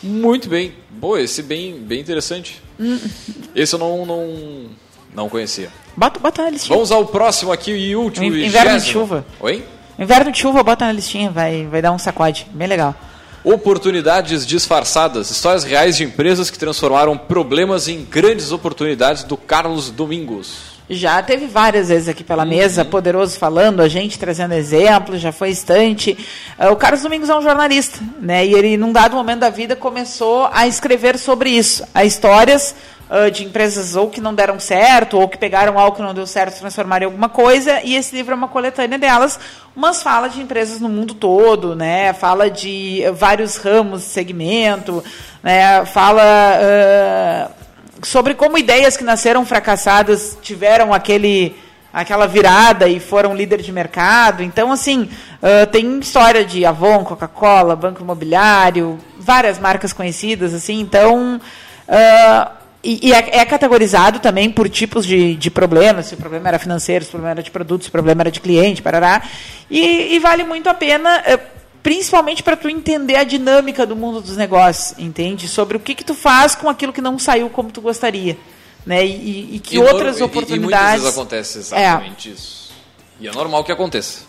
Muito 0.02 0.48
bem. 0.48 0.72
Boa, 0.88 1.20
esse 1.20 1.42
bem, 1.42 1.74
bem 1.74 2.00
interessante. 2.00 2.67
Esse 3.54 3.74
eu 3.74 3.78
não, 3.78 4.06
não, 4.06 4.66
não 5.14 5.28
conhecia. 5.28 5.70
Bota, 5.96 6.20
bota 6.20 6.42
na 6.44 6.50
listinha. 6.50 6.76
Vamos 6.76 6.92
ao 6.92 7.06
próximo 7.06 7.52
aqui 7.52 7.72
e 7.72 7.96
último. 7.96 8.26
Inverno 8.26 8.78
de 8.78 8.86
chuva. 8.86 9.26
Oi? 9.40 9.64
Inverno 9.98 10.30
de 10.30 10.38
chuva, 10.38 10.62
bota 10.62 10.86
na 10.86 10.92
listinha, 10.92 11.30
vai, 11.30 11.66
vai 11.66 11.82
dar 11.82 11.92
um 11.92 11.98
sacode. 11.98 12.46
Bem 12.52 12.68
legal. 12.68 12.94
Oportunidades 13.42 14.46
disfarçadas. 14.46 15.30
Histórias 15.30 15.64
reais 15.64 15.96
de 15.96 16.04
empresas 16.04 16.50
que 16.50 16.58
transformaram 16.58 17.16
problemas 17.16 17.88
em 17.88 18.04
grandes 18.04 18.52
oportunidades 18.52 19.24
do 19.24 19.36
Carlos 19.36 19.90
Domingos. 19.90 20.77
Já 20.90 21.22
teve 21.22 21.46
várias 21.46 21.90
vezes 21.90 22.08
aqui 22.08 22.24
pela 22.24 22.46
mesa, 22.46 22.82
poderoso 22.82 23.38
falando, 23.38 23.82
a 23.82 23.88
gente 23.88 24.18
trazendo 24.18 24.54
exemplos, 24.54 25.20
já 25.20 25.30
foi 25.30 25.50
estante. 25.50 26.16
Uh, 26.58 26.72
o 26.72 26.76
Carlos 26.76 27.02
Domingos 27.02 27.28
é 27.28 27.36
um 27.36 27.42
jornalista, 27.42 27.98
né? 28.18 28.46
E 28.46 28.54
ele, 28.54 28.78
num 28.78 28.90
dado 28.90 29.14
momento 29.14 29.40
da 29.40 29.50
vida, 29.50 29.76
começou 29.76 30.48
a 30.50 30.66
escrever 30.66 31.18
sobre 31.18 31.50
isso, 31.50 31.86
a 31.94 32.06
histórias 32.06 32.74
uh, 33.10 33.30
de 33.30 33.44
empresas 33.44 33.96
ou 33.96 34.08
que 34.08 34.18
não 34.18 34.34
deram 34.34 34.58
certo, 34.58 35.18
ou 35.18 35.28
que 35.28 35.36
pegaram 35.36 35.78
algo 35.78 35.94
que 35.94 36.02
não 36.02 36.14
deu 36.14 36.26
certo, 36.26 36.58
transformaram 36.58 37.02
em 37.02 37.06
alguma 37.06 37.28
coisa, 37.28 37.82
e 37.84 37.94
esse 37.94 38.16
livro 38.16 38.32
é 38.32 38.36
uma 38.36 38.48
coletânea 38.48 38.98
delas, 38.98 39.38
mas 39.76 40.02
fala 40.02 40.28
de 40.28 40.40
empresas 40.40 40.80
no 40.80 40.88
mundo 40.88 41.12
todo, 41.12 41.76
né? 41.76 42.14
Fala 42.14 42.50
de 42.50 43.02
vários 43.12 43.58
ramos 43.58 44.00
de 44.00 44.06
segmento, 44.06 45.04
né? 45.42 45.84
Fala 45.84 46.22
uh, 46.22 47.67
sobre 48.02 48.34
como 48.34 48.58
ideias 48.58 48.96
que 48.96 49.04
nasceram 49.04 49.44
fracassadas 49.44 50.38
tiveram 50.42 50.92
aquele 50.92 51.56
aquela 51.92 52.26
virada 52.26 52.86
e 52.86 53.00
foram 53.00 53.34
líder 53.34 53.62
de 53.62 53.72
mercado. 53.72 54.42
Então, 54.42 54.70
assim, 54.70 55.08
uh, 55.42 55.66
tem 55.70 55.98
história 55.98 56.44
de 56.44 56.64
Avon, 56.64 57.02
Coca-Cola, 57.04 57.74
Banco 57.74 58.02
Imobiliário, 58.02 58.98
várias 59.18 59.58
marcas 59.58 59.92
conhecidas, 59.92 60.54
assim. 60.54 60.80
Então, 60.80 61.40
uh, 61.88 62.50
e, 62.84 63.08
e 63.08 63.12
é, 63.12 63.38
é, 63.38 63.44
categorizado 63.44 64.20
também 64.20 64.50
por 64.50 64.68
tipos 64.68 65.04
de, 65.04 65.34
de 65.34 65.50
problemas, 65.50 66.06
se 66.06 66.14
o 66.14 66.18
problema 66.18 66.48
era 66.48 66.58
financeiro, 66.58 67.04
se 67.04 67.08
o 67.08 67.12
problema 67.12 67.32
era 67.32 67.42
de 67.42 67.50
produtos, 67.50 67.86
se 67.86 67.88
o 67.88 67.92
problema 67.92 68.22
era 68.22 68.30
de 68.30 68.40
cliente, 68.40 68.82
parará. 68.82 69.22
E, 69.70 70.14
e 70.14 70.18
vale 70.18 70.44
muito 70.44 70.68
a 70.68 70.74
pena... 70.74 71.22
Uh, 71.26 71.57
principalmente 71.82 72.42
para 72.42 72.56
tu 72.56 72.68
entender 72.68 73.16
a 73.16 73.24
dinâmica 73.24 73.86
do 73.86 73.96
mundo 73.96 74.20
dos 74.20 74.36
negócios, 74.36 74.98
entende? 74.98 75.48
Sobre 75.48 75.76
o 75.76 75.80
que 75.80 75.94
que 75.94 76.04
tu 76.04 76.14
faz 76.14 76.54
com 76.54 76.68
aquilo 76.68 76.92
que 76.92 77.00
não 77.00 77.18
saiu 77.18 77.48
como 77.50 77.70
tu 77.70 77.80
gostaria, 77.80 78.36
né? 78.84 79.04
E, 79.06 79.56
e 79.56 79.60
que 79.60 79.76
e 79.76 79.78
outras 79.78 80.20
oportunidades. 80.20 80.56
E, 80.56 80.60
muitas 80.60 80.92
vezes 80.92 81.18
acontece 81.18 81.58
exatamente 81.58 82.28
é. 82.28 82.32
isso. 82.32 82.72
E 83.20 83.28
é 83.28 83.32
normal 83.32 83.64
que 83.64 83.72
aconteça. 83.72 84.28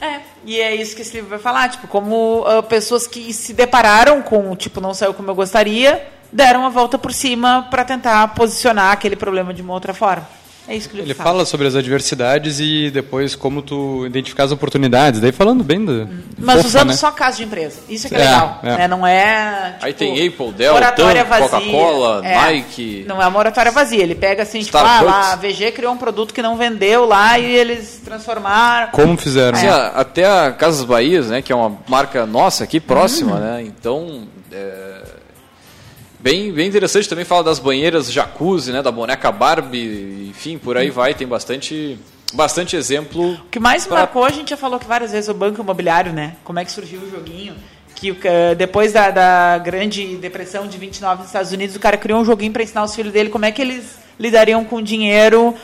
É, 0.00 0.20
e 0.44 0.60
é 0.60 0.74
isso 0.74 0.94
que 0.94 1.02
esse 1.02 1.14
livro 1.14 1.30
vai 1.30 1.38
falar, 1.38 1.68
tipo, 1.68 1.86
como 1.86 2.40
uh, 2.40 2.62
pessoas 2.64 3.06
que 3.06 3.32
se 3.32 3.52
depararam 3.54 4.20
com, 4.22 4.54
tipo, 4.56 4.80
não 4.80 4.92
saiu 4.92 5.14
como 5.14 5.30
eu 5.30 5.34
gostaria, 5.34 6.06
deram 6.32 6.66
a 6.66 6.68
volta 6.68 6.98
por 6.98 7.12
cima 7.12 7.68
para 7.70 7.84
tentar 7.84 8.34
posicionar 8.34 8.92
aquele 8.92 9.16
problema 9.16 9.54
de 9.54 9.62
uma 9.62 9.72
outra 9.72 9.94
forma. 9.94 10.28
É 10.66 10.74
isso 10.74 10.88
que 10.88 10.96
ele, 10.96 11.02
ele 11.02 11.14
fala. 11.14 11.30
fala 11.30 11.44
sobre 11.44 11.66
as 11.66 11.74
adversidades 11.74 12.58
e 12.58 12.90
depois 12.90 13.34
como 13.34 13.60
tu 13.60 14.06
identificar 14.06 14.44
as 14.44 14.52
oportunidades. 14.52 15.20
Daí 15.20 15.30
falando 15.30 15.62
bem 15.62 15.84
do. 15.84 16.08
Mas 16.38 16.64
usando 16.64 16.88
né? 16.88 16.96
só 16.96 17.10
caso 17.10 17.38
de 17.38 17.44
empresa. 17.44 17.80
Isso 17.88 18.06
é 18.06 18.10
que 18.10 18.16
é, 18.16 18.20
é 18.20 18.24
legal. 18.24 18.60
É. 18.62 18.76
Né? 18.78 18.88
Não 18.88 19.06
é. 19.06 19.72
Tipo, 19.74 19.86
Aí 19.86 19.92
tem 19.92 20.26
Apple, 20.26 20.52
Dell, 20.52 20.74
Coca-Cola, 20.74 22.26
é, 22.26 22.34
Nike. 22.34 23.04
Não 23.06 23.20
é 23.20 23.26
uma 23.26 23.38
oratória 23.38 23.70
vazia. 23.70 24.02
Ele 24.02 24.14
pega 24.14 24.42
assim, 24.42 24.60
tipo, 24.60 24.78
ah, 24.78 25.00
lá, 25.02 25.32
a 25.32 25.36
VG 25.36 25.72
criou 25.72 25.92
um 25.92 25.98
produto 25.98 26.32
que 26.32 26.40
não 26.40 26.56
vendeu 26.56 27.04
lá 27.04 27.38
e 27.38 27.44
eles 27.44 28.00
transformaram. 28.02 28.90
Como 28.92 29.18
fizeram? 29.18 29.58
Assim, 29.58 29.68
até 29.68 30.24
a 30.24 30.50
Casas 30.50 30.84
Bahias, 30.84 31.28
né? 31.28 31.42
Que 31.42 31.52
é 31.52 31.56
uma 31.56 31.76
marca 31.86 32.24
nossa 32.24 32.64
aqui 32.64 32.80
próxima, 32.80 33.36
hum. 33.36 33.40
né? 33.40 33.62
Então. 33.62 34.22
É 34.50 35.13
Bem, 36.24 36.50
bem 36.50 36.66
interessante 36.66 37.06
também 37.06 37.22
fala 37.22 37.44
das 37.44 37.58
banheiras 37.58 38.10
jacuzzi, 38.10 38.72
né, 38.72 38.80
da 38.80 38.90
boneca 38.90 39.30
Barbie, 39.30 40.30
enfim, 40.30 40.56
por 40.56 40.74
aí 40.74 40.88
vai, 40.88 41.12
tem 41.12 41.26
bastante 41.26 41.98
bastante 42.32 42.74
exemplo. 42.76 43.34
O 43.34 43.50
que 43.50 43.60
mais 43.60 43.86
pra... 43.86 43.98
marcou, 43.98 44.24
a 44.24 44.30
gente 44.30 44.48
já 44.48 44.56
falou 44.56 44.80
que 44.80 44.86
várias 44.86 45.12
vezes 45.12 45.28
o 45.28 45.34
banco 45.34 45.60
imobiliário, 45.60 46.14
né? 46.14 46.36
Como 46.42 46.58
é 46.58 46.64
que 46.64 46.72
surgiu 46.72 47.02
o 47.02 47.10
joguinho? 47.10 47.54
Que 47.94 48.16
depois 48.56 48.90
da, 48.90 49.10
da 49.10 49.58
grande 49.58 50.16
depressão 50.16 50.66
de 50.66 50.78
29 50.78 51.18
nos 51.18 51.26
Estados 51.26 51.52
Unidos, 51.52 51.76
o 51.76 51.78
cara 51.78 51.98
criou 51.98 52.18
um 52.18 52.24
joguinho 52.24 52.54
para 52.54 52.62
ensinar 52.62 52.84
os 52.84 52.94
filhos 52.94 53.12
dele 53.12 53.28
como 53.28 53.44
é 53.44 53.52
que 53.52 53.60
eles 53.60 53.98
lidariam 54.18 54.64
com 54.64 54.80
dinheiro, 54.80 55.54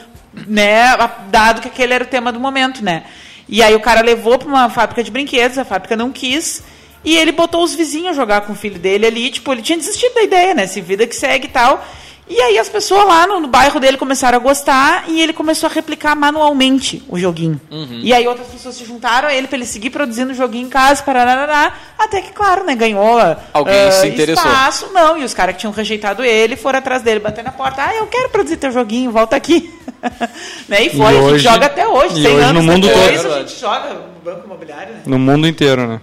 né? 0.47 0.95
Dado 1.31 1.63
que 1.63 1.69
aquele 1.69 1.95
era 1.95 2.05
o 2.05 2.07
tema 2.07 2.31
do 2.31 2.39
momento, 2.39 2.85
né? 2.85 3.05
E 3.49 3.63
aí 3.63 3.75
o 3.75 3.81
cara 3.81 4.03
levou 4.03 4.39
para 4.39 4.47
uma 4.47 4.69
fábrica 4.69 5.03
de 5.03 5.11
brinquedos, 5.11 5.57
a 5.57 5.65
fábrica 5.65 5.97
não 5.97 6.13
quis. 6.13 6.63
E 7.05 7.17
ele 7.17 7.33
botou 7.33 7.63
os 7.63 7.75
vizinhos 7.75 8.11
a 8.11 8.13
jogar 8.13 8.43
com 8.43 8.53
o 8.53 8.57
filho 8.57 8.79
dele 8.79 9.07
ali, 9.07 9.31
tipo, 9.31 9.53
ele 9.53 9.63
tinha 9.63 9.79
desistido 9.79 10.15
da 10.15 10.23
ideia, 10.23 10.55
né? 10.55 10.67
Se 10.67 10.81
vida 10.81 11.07
que 11.07 11.17
segue 11.17 11.47
e 11.47 11.51
tal. 11.51 11.83
E 12.31 12.41
aí 12.41 12.59
as 12.59 12.69
pessoas 12.69 13.05
lá 13.05 13.27
no, 13.27 13.41
no, 13.41 13.49
bairro 13.49 13.81
dele 13.81 13.97
começaram 13.97 14.39
a 14.39 14.41
gostar 14.41 15.07
e 15.09 15.21
ele 15.21 15.33
começou 15.33 15.69
a 15.69 15.73
replicar 15.73 16.15
manualmente 16.15 17.03
o 17.09 17.19
joguinho. 17.19 17.61
Uhum. 17.69 18.01
E 18.05 18.15
aí 18.15 18.25
outras 18.29 18.47
pessoas 18.47 18.77
se 18.77 18.85
juntaram 18.85 19.27
a 19.29 19.35
ele 19.35 19.49
para 19.49 19.57
ele 19.57 19.67
seguir 19.67 19.91
produzindo 19.91 20.31
o 20.31 20.35
joguinho 20.35 20.69
em 20.69 20.71
casa, 20.71 21.03
parará, 21.03 21.75
até 21.99 22.23
que, 22.23 22.31
claro, 22.31 22.63
né, 22.65 22.77
ganhou 22.77 23.19
Alguém 23.53 23.89
uh, 23.89 23.93
se 23.93 24.07
interessou. 24.07 24.47
espaço. 24.47 24.93
Não, 24.93 25.19
e 25.19 25.25
os 25.25 25.35
caras 25.35 25.57
que 25.57 25.63
tinham 25.63 25.73
rejeitado 25.73 26.23
ele 26.23 26.55
foram 26.55 26.79
atrás 26.79 27.03
dele, 27.03 27.19
bater 27.19 27.43
na 27.43 27.51
porta. 27.51 27.85
Ah, 27.85 27.97
eu 27.97 28.07
quero 28.07 28.29
produzir 28.29 28.59
teu 28.59 28.71
joguinho, 28.71 29.11
volta 29.11 29.35
aqui. 29.35 29.75
né? 30.69 30.85
E 30.85 30.91
foi, 30.91 31.13
e 31.13 31.17
hoje, 31.17 31.19
a 31.19 31.31
gente 31.31 31.43
joga 31.43 31.67
até 31.67 31.89
hoje, 31.89 32.21
e 32.21 32.23
100 32.23 32.33
hoje 32.33 32.45
anos 32.45 32.65
no 32.65 32.73
mundo 32.73 32.87
depois, 32.87 33.23
todo. 33.23 33.35
a 33.35 33.39
gente 33.41 33.59
joga 33.59 33.89
no 33.89 34.21
Banco 34.25 34.47
Imobiliário. 34.47 34.95
Né? 34.95 35.03
No 35.05 35.19
mundo 35.19 35.49
inteiro, 35.49 35.85
né? 35.85 36.01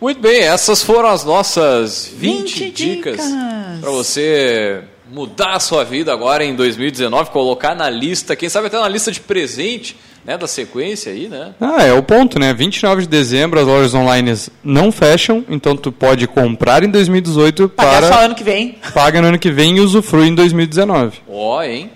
Muito 0.00 0.20
bem, 0.20 0.42
essas 0.42 0.82
foram 0.82 1.08
as 1.08 1.24
nossas 1.24 2.12
20, 2.16 2.64
20 2.64 2.70
dicas, 2.70 3.16
dicas. 3.16 3.80
para 3.80 3.90
você 3.90 4.82
mudar 5.10 5.56
a 5.56 5.60
sua 5.60 5.84
vida 5.84 6.12
agora 6.12 6.44
em 6.44 6.54
2019, 6.54 7.30
colocar 7.30 7.74
na 7.74 7.90
lista, 7.90 8.36
quem 8.36 8.48
sabe 8.48 8.68
até 8.68 8.78
na 8.78 8.88
lista 8.88 9.10
de 9.10 9.20
presente, 9.20 9.96
né, 10.24 10.38
da 10.38 10.46
sequência 10.46 11.10
aí, 11.10 11.26
né? 11.26 11.52
Ah, 11.60 11.82
é 11.84 11.92
o 11.92 12.02
ponto, 12.02 12.38
né? 12.38 12.54
29 12.54 13.02
de 13.02 13.08
dezembro 13.08 13.58
as 13.58 13.66
lojas 13.66 13.94
online 13.94 14.34
não 14.62 14.92
fecham, 14.92 15.44
então 15.48 15.76
tu 15.76 15.90
pode 15.90 16.28
comprar 16.28 16.84
em 16.84 16.90
2018 16.90 17.68
Pagar 17.70 18.00
para 18.02 18.12
só 18.12 18.20
ano 18.20 18.34
que 18.34 18.44
vem. 18.44 18.76
Paga 18.94 19.20
no 19.20 19.28
ano 19.28 19.38
que 19.38 19.50
vem 19.50 19.78
e 19.78 19.80
usufrui 19.80 20.28
em 20.28 20.34
2019. 20.34 21.18
Ó, 21.28 21.56
oh, 21.56 21.62
hein? 21.62 21.90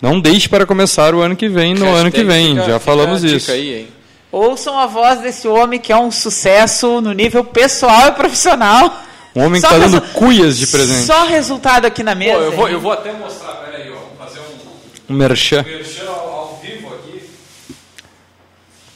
Não 0.00 0.20
deixe 0.20 0.48
para 0.48 0.64
começar 0.64 1.14
o 1.14 1.20
ano 1.20 1.36
que 1.36 1.48
vem 1.48 1.74
no 1.74 1.86
Hashtag 1.86 2.00
ano 2.00 2.12
que 2.12 2.24
vem, 2.24 2.54
fica, 2.54 2.66
já 2.66 2.78
falamos 2.78 3.24
isso. 3.24 3.50
Aí, 3.50 3.74
hein? 3.74 3.86
Ouçam 4.34 4.76
a 4.76 4.84
voz 4.84 5.20
desse 5.20 5.46
homem 5.46 5.78
que 5.78 5.92
é 5.92 5.96
um 5.96 6.10
sucesso 6.10 7.00
no 7.00 7.12
nível 7.12 7.44
pessoal 7.44 8.08
e 8.08 8.12
profissional. 8.14 9.00
Um 9.32 9.44
homem 9.44 9.60
que 9.60 9.66
está 9.68 9.78
dando 9.78 10.00
cuias 10.12 10.58
de 10.58 10.66
presente. 10.66 11.06
Só 11.06 11.24
resultado 11.24 11.84
aqui 11.84 12.02
na 12.02 12.16
mesa. 12.16 12.38
Pô, 12.38 12.42
eu, 12.42 12.52
vou, 12.52 12.68
eu 12.68 12.80
vou 12.80 12.90
até 12.90 13.12
mostrar, 13.12 13.52
peraí, 13.58 13.92
ó, 13.92 13.94
vou 13.94 14.16
fazer 14.18 14.40
um, 14.40 15.14
um 15.14 15.16
merchan. 15.16 15.60
Um 15.60 15.64
merchan 15.70 16.08
ao, 16.08 16.28
ao, 16.28 16.60
vivo 16.60 16.92
aqui. 16.96 17.22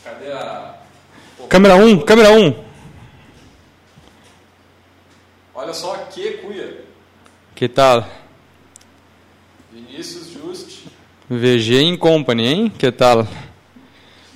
Cadê 0.03 0.32
a. 0.32 0.74
Pô, 1.36 1.45
câmera 1.45 1.76
1, 1.76 1.86
um, 1.86 2.01
câmera 2.01 2.32
1. 2.32 2.45
Um. 2.45 2.55
Olha 5.55 5.72
só 5.72 5.95
que 6.11 6.32
cuia. 6.39 6.84
Que 7.55 7.68
tal? 7.68 8.05
Vinícius 9.72 10.32
Just. 10.32 10.80
VG 11.30 11.97
Company, 11.99 12.45
hein? 12.45 12.72
Que 12.76 12.91
tal? 12.91 13.24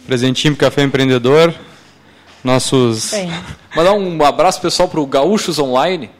Presentinho 0.06 0.54
para 0.54 0.68
Café 0.68 0.82
Empreendedor. 0.82 1.54
Nossos. 2.42 3.10
Bem. 3.10 3.30
Mandar 3.74 3.92
um 3.92 4.24
abraço 4.24 4.60
pessoal 4.60 4.88
para 4.88 5.00
o 5.00 5.06
Gaúchos 5.06 5.58
Online. 5.58 6.10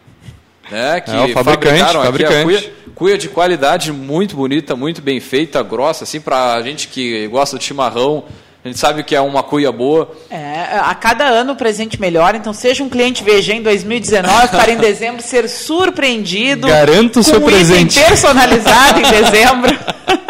Né, 0.70 1.00
que 1.00 1.10
é, 1.10 1.20
o 1.20 1.32
fabricante, 1.32 1.92
fabricante. 1.92 2.44
Cuia, 2.44 2.72
cuia, 2.94 3.18
de 3.18 3.28
qualidade 3.28 3.92
muito 3.92 4.36
bonita, 4.36 4.74
muito 4.74 5.02
bem 5.02 5.20
feita, 5.20 5.62
grossa, 5.62 6.04
assim, 6.04 6.20
para 6.20 6.54
a 6.54 6.62
gente 6.62 6.88
que 6.88 7.26
gosta 7.28 7.58
de 7.58 7.64
chimarrão. 7.64 8.24
A 8.64 8.68
gente 8.68 8.78
sabe 8.78 9.02
que 9.02 9.14
é 9.14 9.20
uma 9.20 9.42
cuia 9.42 9.72
boa. 9.72 10.12
É, 10.30 10.78
a 10.80 10.94
cada 10.94 11.24
ano 11.24 11.54
o 11.54 11.56
presente 11.56 12.00
melhora, 12.00 12.36
então 12.36 12.52
seja 12.52 12.84
um 12.84 12.88
cliente 12.88 13.24
VG 13.24 13.54
em 13.54 13.62
2019 13.62 14.48
para 14.48 14.70
em 14.70 14.76
dezembro 14.76 15.20
ser 15.20 15.48
surpreendido. 15.48 16.68
Garanto 16.68 17.20
o 17.20 17.24
seu 17.24 17.40
um 17.40 17.44
presente. 17.44 17.98
personalizado 17.98 19.00
em 19.00 19.02
dezembro. 19.02 19.78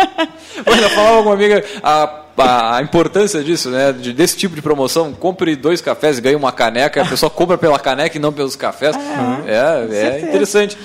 Olha, 0.64 0.88
falava 0.90 1.16
com 1.18 1.28
uma 1.28 1.34
amiga, 1.34 1.62
a 1.82 2.22
a, 2.38 2.80
importância 2.82 3.42
disso, 3.42 3.70
né? 3.70 3.92
De, 3.92 4.12
desse 4.12 4.36
tipo 4.36 4.54
de 4.54 4.62
promoção, 4.62 5.12
compre 5.12 5.54
dois 5.54 5.80
cafés 5.80 6.18
e 6.18 6.20
ganhe 6.20 6.36
uma 6.36 6.52
caneca, 6.52 7.02
a 7.02 7.04
pessoa 7.04 7.28
compra 7.28 7.58
pela 7.58 7.78
caneca 7.78 8.16
e 8.16 8.20
não 8.20 8.32
pelos 8.32 8.56
cafés. 8.56 8.96
Ah, 8.96 9.42
é, 9.46 9.96
é 10.06 10.20
interessante. 10.20 10.76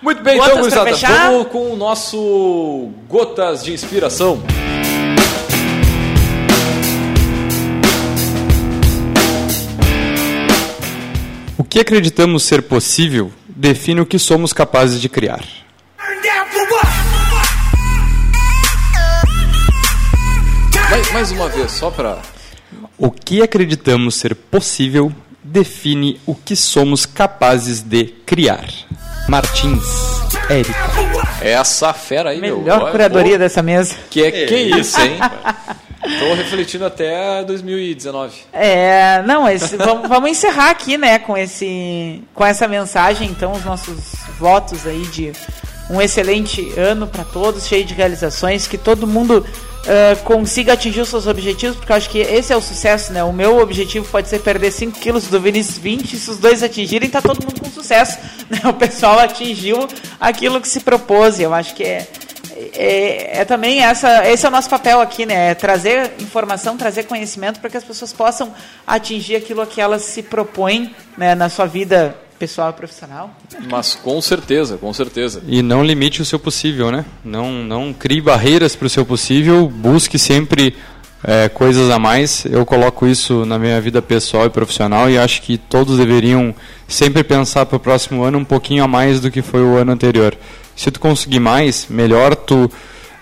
Muito 0.00 0.22
bem, 0.22 0.36
então, 0.36 0.56
Gotas 0.56 0.66
então, 0.72 0.84
Gurizada, 0.84 1.30
vamos 1.30 1.48
com 1.48 1.72
o 1.72 1.76
nosso 1.76 2.90
Gotas 3.08 3.64
de 3.64 3.72
Inspiração. 3.72 4.42
Que 11.76 11.80
acreditamos 11.80 12.42
ser 12.44 12.62
possível 12.62 13.30
define 13.46 14.00
o 14.00 14.06
que 14.06 14.18
somos 14.18 14.50
capazes 14.50 14.98
de 14.98 15.10
criar. 15.10 15.44
Mais, 20.90 21.12
mais 21.12 21.30
uma 21.32 21.50
vez, 21.50 21.70
só 21.72 21.90
para. 21.90 22.22
O 22.96 23.10
que 23.10 23.42
acreditamos 23.42 24.14
ser 24.14 24.34
possível 24.34 25.12
define 25.44 26.18
o 26.24 26.34
que 26.34 26.56
somos 26.56 27.04
capazes 27.04 27.82
de 27.82 28.06
criar. 28.24 28.66
Martins, 29.28 29.84
Érica. 30.48 30.72
É 31.42 31.50
essa 31.50 31.92
fera 31.92 32.30
aí, 32.30 32.40
Melhor 32.40 32.56
meu. 32.56 32.64
Melhor 32.64 32.90
curadoria 32.90 33.32
pô, 33.32 33.38
dessa 33.40 33.62
mesa. 33.62 33.94
Que 34.08 34.24
é, 34.24 34.46
que 34.46 34.56
isso, 34.56 34.98
hein? 34.98 35.18
Estou 36.06 36.34
refletindo 36.34 36.84
até 36.84 37.42
2019. 37.44 38.32
É, 38.52 39.22
não, 39.26 39.48
esse, 39.48 39.76
vamos, 39.78 40.08
vamos, 40.08 40.30
encerrar 40.30 40.70
aqui, 40.70 40.96
né, 40.96 41.18
com 41.18 41.36
esse, 41.36 42.22
com 42.34 42.44
essa 42.44 42.68
mensagem, 42.68 43.28
então, 43.28 43.52
os 43.52 43.64
nossos 43.64 44.14
votos 44.38 44.86
aí 44.86 45.02
de 45.02 45.32
um 45.90 46.00
excelente 46.00 46.72
ano 46.78 47.06
para 47.06 47.24
todos, 47.24 47.66
cheio 47.66 47.84
de 47.84 47.94
realizações, 47.94 48.66
que 48.66 48.76
todo 48.76 49.06
mundo 49.06 49.44
uh, 49.86 50.22
consiga 50.24 50.72
atingir 50.72 51.00
os 51.00 51.08
seus 51.08 51.26
objetivos, 51.26 51.76
porque 51.76 51.92
eu 51.92 51.96
acho 51.96 52.10
que 52.10 52.18
esse 52.18 52.52
é 52.52 52.56
o 52.56 52.60
sucesso, 52.60 53.12
né? 53.12 53.22
O 53.22 53.32
meu 53.32 53.58
objetivo 53.58 54.06
pode 54.08 54.28
ser 54.28 54.40
perder 54.40 54.72
5 54.72 54.98
quilos 54.98 55.28
do 55.28 55.40
Vinícius 55.40 55.78
20, 55.78 56.16
se 56.16 56.30
os 56.30 56.38
dois 56.38 56.62
atingirem, 56.62 57.08
tá 57.08 57.22
todo 57.22 57.42
mundo 57.42 57.60
com 57.60 57.70
sucesso. 57.70 58.18
Né? 58.48 58.60
O 58.64 58.72
pessoal 58.72 59.18
atingiu 59.18 59.88
aquilo 60.20 60.60
que 60.60 60.68
se 60.68 60.78
propôs, 60.78 61.40
e 61.40 61.42
eu 61.42 61.52
acho 61.52 61.74
que 61.74 61.82
é, 61.82 62.06
é, 62.72 63.40
é, 63.40 63.44
também 63.44 63.80
essa, 63.80 64.28
esse 64.28 64.44
é 64.44 64.48
o 64.48 64.52
nosso 64.52 64.68
papel 64.68 65.00
aqui, 65.00 65.26
né? 65.26 65.50
É 65.50 65.54
trazer 65.54 66.12
informação, 66.20 66.76
trazer 66.76 67.04
conhecimento 67.04 67.60
para 67.60 67.70
que 67.70 67.76
as 67.76 67.84
pessoas 67.84 68.12
possam 68.12 68.52
atingir 68.86 69.36
aquilo 69.36 69.60
a 69.60 69.66
que 69.66 69.80
elas 69.80 70.02
se 70.02 70.22
propõem 70.22 70.94
né, 71.16 71.34
na 71.34 71.48
sua 71.48 71.66
vida 71.66 72.16
pessoal 72.38 72.70
e 72.70 72.72
profissional. 72.74 73.34
Mas 73.70 73.94
com 73.94 74.20
certeza, 74.20 74.76
com 74.76 74.92
certeza. 74.92 75.42
E 75.46 75.62
não 75.62 75.84
limite 75.84 76.20
o 76.20 76.24
seu 76.24 76.38
possível, 76.38 76.90
né? 76.90 77.04
Não, 77.24 77.50
não 77.50 77.92
crie 77.92 78.20
barreiras 78.20 78.76
para 78.76 78.86
o 78.86 78.90
seu 78.90 79.04
possível, 79.04 79.68
busque 79.68 80.18
sempre 80.18 80.76
é, 81.26 81.48
coisas 81.48 81.90
a 81.90 81.98
mais. 81.98 82.44
Eu 82.44 82.64
coloco 82.64 83.06
isso 83.06 83.44
na 83.44 83.58
minha 83.58 83.80
vida 83.80 84.00
pessoal 84.00 84.46
e 84.46 84.50
profissional 84.50 85.10
e 85.10 85.18
acho 85.18 85.42
que 85.42 85.58
todos 85.58 85.98
deveriam 85.98 86.54
sempre 86.86 87.24
pensar 87.24 87.66
para 87.66 87.76
o 87.76 87.80
próximo 87.80 88.22
ano 88.22 88.38
um 88.38 88.44
pouquinho 88.44 88.84
a 88.84 88.88
mais 88.88 89.20
do 89.20 89.30
que 89.30 89.42
foi 89.42 89.62
o 89.62 89.76
ano 89.76 89.90
anterior. 89.90 90.36
Se 90.76 90.90
tu 90.90 91.00
conseguir 91.00 91.40
mais, 91.40 91.88
melhor 91.90 92.36
tu 92.36 92.70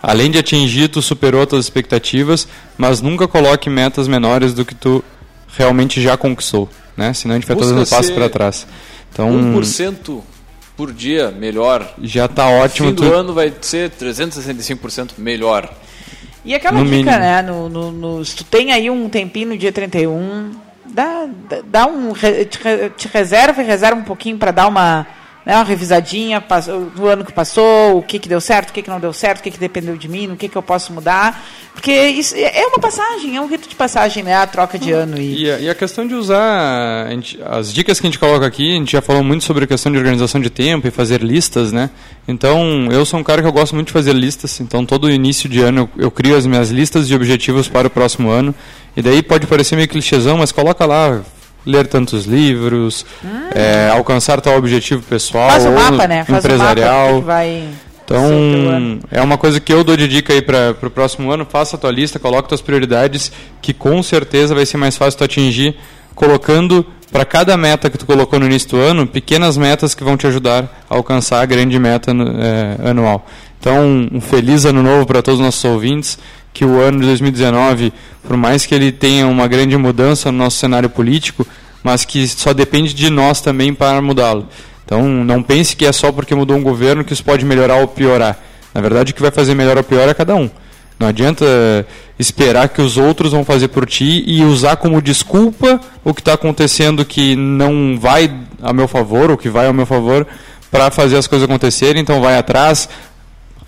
além 0.02 0.30
de 0.30 0.38
atingir, 0.38 0.88
tu 0.88 1.00
superou 1.00 1.46
tuas 1.46 1.64
expectativas, 1.64 2.46
mas 2.76 3.00
nunca 3.00 3.26
coloque 3.26 3.70
metas 3.70 4.06
menores 4.06 4.52
do 4.52 4.62
que 4.62 4.74
tu 4.74 5.02
realmente 5.56 6.02
já 6.02 6.14
conquistou, 6.14 6.68
né? 6.94 7.14
Senão 7.14 7.34
a 7.34 7.38
gente 7.38 7.46
vai 7.46 7.56
Busca 7.56 7.72
dando 7.72 7.88
passo 7.88 8.12
para 8.12 8.28
trás. 8.28 8.66
Então, 9.10 9.30
1% 9.54 10.20
por 10.76 10.92
dia 10.92 11.30
melhor. 11.30 11.94
Já 12.02 12.26
está 12.26 12.48
ótimo. 12.48 12.90
No 12.90 12.96
fim 12.96 13.02
do 13.02 13.10
tu... 13.10 13.14
ano 13.14 13.32
vai 13.32 13.50
ser 13.62 13.90
365% 13.90 15.12
melhor. 15.16 15.72
E 16.44 16.54
aquela 16.54 16.78
no 16.78 16.84
dica, 16.84 16.96
mínimo. 16.96 17.18
né? 17.18 17.42
No, 17.42 17.68
no, 17.68 17.90
no, 17.90 18.24
se 18.24 18.36
tu 18.36 18.44
tem 18.44 18.72
aí 18.72 18.90
um 18.90 19.08
tempinho 19.08 19.48
no 19.48 19.56
dia 19.58 19.72
31, 19.72 20.52
dá, 20.86 21.26
dá 21.64 21.86
um. 21.86 22.12
Te, 22.12 22.90
te 22.96 23.08
reserva 23.08 23.62
e 23.62 23.66
reserva 23.66 23.98
um 23.98 24.04
pouquinho 24.04 24.36
para 24.36 24.50
dar 24.50 24.68
uma 24.68 25.06
né, 25.44 25.54
uma 25.54 25.64
revisadinha 25.64 26.42
do 26.94 27.06
ano 27.06 27.24
que 27.24 27.32
passou, 27.32 27.98
o 27.98 28.02
que, 28.02 28.18
que 28.18 28.28
deu 28.28 28.40
certo, 28.40 28.70
o 28.70 28.72
que, 28.72 28.82
que 28.82 28.90
não 28.90 28.98
deu 28.98 29.12
certo, 29.12 29.40
o 29.40 29.42
que, 29.42 29.50
que 29.50 29.58
dependeu 29.58 29.96
de 29.96 30.08
mim, 30.08 30.26
no 30.26 30.36
que, 30.36 30.48
que 30.48 30.56
eu 30.56 30.62
posso 30.62 30.92
mudar. 30.92 31.44
Porque 31.74 31.92
isso 31.92 32.34
é, 32.36 32.62
é 32.62 32.66
uma 32.66 32.78
passagem, 32.78 33.36
é 33.36 33.40
um 33.40 33.46
rito 33.46 33.68
de 33.68 33.74
passagem, 33.74 34.22
né? 34.22 34.36
A 34.36 34.46
troca 34.46 34.78
de 34.78 34.92
ano. 34.92 35.18
E, 35.18 35.42
e, 35.42 35.50
a, 35.50 35.58
e 35.58 35.68
a 35.68 35.74
questão 35.74 36.06
de 36.06 36.14
usar. 36.14 37.08
Gente, 37.10 37.38
as 37.44 37.72
dicas 37.72 38.00
que 38.00 38.06
a 38.06 38.10
gente 38.10 38.18
coloca 38.18 38.46
aqui, 38.46 38.72
a 38.72 38.78
gente 38.78 38.92
já 38.92 39.02
falou 39.02 39.22
muito 39.24 39.44
sobre 39.44 39.64
a 39.64 39.66
questão 39.66 39.90
de 39.90 39.98
organização 39.98 40.40
de 40.40 40.48
tempo 40.48 40.86
e 40.86 40.90
fazer 40.90 41.20
listas, 41.20 41.72
né? 41.72 41.90
Então, 42.26 42.88
eu 42.90 43.04
sou 43.04 43.20
um 43.20 43.24
cara 43.24 43.42
que 43.42 43.48
eu 43.48 43.52
gosto 43.52 43.74
muito 43.74 43.88
de 43.88 43.92
fazer 43.92 44.14
listas. 44.14 44.60
Então, 44.60 44.86
todo 44.86 45.10
início 45.10 45.48
de 45.48 45.60
ano 45.60 45.90
eu, 45.96 46.04
eu 46.04 46.10
crio 46.10 46.36
as 46.36 46.46
minhas 46.46 46.70
listas 46.70 47.08
de 47.08 47.14
objetivos 47.14 47.68
para 47.68 47.88
o 47.88 47.90
próximo 47.90 48.30
ano. 48.30 48.54
E 48.96 49.02
daí 49.02 49.22
pode 49.22 49.46
parecer 49.46 49.74
meio 49.74 49.88
clichêzão, 49.88 50.38
mas 50.38 50.52
coloca 50.52 50.86
lá, 50.86 51.22
ler 51.66 51.86
tantos 51.86 52.24
livros, 52.24 53.04
hum. 53.24 53.28
é, 53.54 53.90
alcançar 53.90 54.40
tal 54.40 54.56
objetivo 54.56 55.02
pessoal, 55.02 55.50
Faz 55.50 55.66
mapa, 55.66 56.06
né? 56.06 56.24
Faz 56.24 56.44
empresarial. 56.44 57.22
vai 57.22 57.68
então, 58.04 59.00
é 59.10 59.22
uma 59.22 59.38
coisa 59.38 59.58
que 59.58 59.72
eu 59.72 59.82
dou 59.82 59.96
de 59.96 60.06
dica 60.06 60.34
aí 60.34 60.42
para 60.42 60.76
o 60.82 60.90
próximo 60.90 61.30
ano. 61.30 61.46
Faça 61.48 61.76
a 61.76 61.78
tua 61.78 61.90
lista, 61.90 62.18
coloque 62.18 62.48
tuas 62.48 62.60
prioridades, 62.60 63.32
que 63.62 63.72
com 63.72 64.02
certeza 64.02 64.54
vai 64.54 64.66
ser 64.66 64.76
mais 64.76 64.94
fácil 64.96 65.16
tu 65.16 65.24
atingir, 65.24 65.74
colocando 66.14 66.84
para 67.10 67.24
cada 67.24 67.56
meta 67.56 67.88
que 67.88 67.96
tu 67.96 68.04
colocou 68.04 68.38
no 68.38 68.44
início 68.44 68.68
do 68.70 68.76
ano, 68.76 69.06
pequenas 69.06 69.56
metas 69.56 69.94
que 69.94 70.04
vão 70.04 70.16
te 70.16 70.26
ajudar 70.26 70.84
a 70.90 70.96
alcançar 70.96 71.40
a 71.40 71.46
grande 71.46 71.78
meta 71.78 72.10
é, 72.10 72.90
anual. 72.90 73.24
Então, 73.58 74.08
um 74.12 74.20
feliz 74.20 74.66
ano 74.66 74.82
novo 74.82 75.06
para 75.06 75.22
todos 75.22 75.40
os 75.40 75.46
nossos 75.46 75.64
ouvintes 75.64 76.18
que 76.54 76.64
o 76.64 76.80
ano 76.80 77.00
de 77.00 77.06
2019, 77.06 77.92
por 78.22 78.36
mais 78.36 78.64
que 78.64 78.74
ele 78.74 78.92
tenha 78.92 79.26
uma 79.26 79.48
grande 79.48 79.76
mudança 79.76 80.30
no 80.30 80.38
nosso 80.38 80.56
cenário 80.56 80.88
político, 80.88 81.44
mas 81.82 82.04
que 82.04 82.26
só 82.28 82.54
depende 82.54 82.94
de 82.94 83.10
nós 83.10 83.40
também 83.40 83.74
para 83.74 84.00
mudá-lo. 84.00 84.48
Então, 84.84 85.02
não 85.02 85.42
pense 85.42 85.74
que 85.74 85.84
é 85.84 85.92
só 85.92 86.12
porque 86.12 86.34
mudou 86.34 86.56
um 86.56 86.62
governo 86.62 87.04
que 87.04 87.12
isso 87.12 87.24
pode 87.24 87.44
melhorar 87.44 87.76
ou 87.76 87.88
piorar. 87.88 88.38
Na 88.72 88.80
verdade, 88.80 89.12
o 89.12 89.14
que 89.14 89.20
vai 89.20 89.30
fazer 89.30 89.54
melhor 89.54 89.76
ou 89.76 89.84
pior 89.84 90.08
é 90.08 90.14
cada 90.14 90.34
um. 90.34 90.48
Não 90.98 91.08
adianta 91.08 91.44
esperar 92.18 92.68
que 92.68 92.80
os 92.80 92.96
outros 92.96 93.32
vão 93.32 93.44
fazer 93.44 93.68
por 93.68 93.84
ti 93.84 94.22
e 94.26 94.44
usar 94.44 94.76
como 94.76 95.02
desculpa 95.02 95.80
o 96.04 96.14
que 96.14 96.20
está 96.20 96.34
acontecendo 96.34 97.04
que 97.04 97.34
não 97.34 97.98
vai 97.98 98.32
a 98.62 98.72
meu 98.72 98.86
favor, 98.86 99.30
ou 99.30 99.36
que 99.36 99.48
vai 99.48 99.66
ao 99.66 99.72
meu 99.74 99.86
favor, 99.86 100.26
para 100.70 100.90
fazer 100.90 101.16
as 101.16 101.26
coisas 101.26 101.48
acontecerem. 101.48 102.00
Então, 102.00 102.20
vai 102.20 102.38
atrás, 102.38 102.88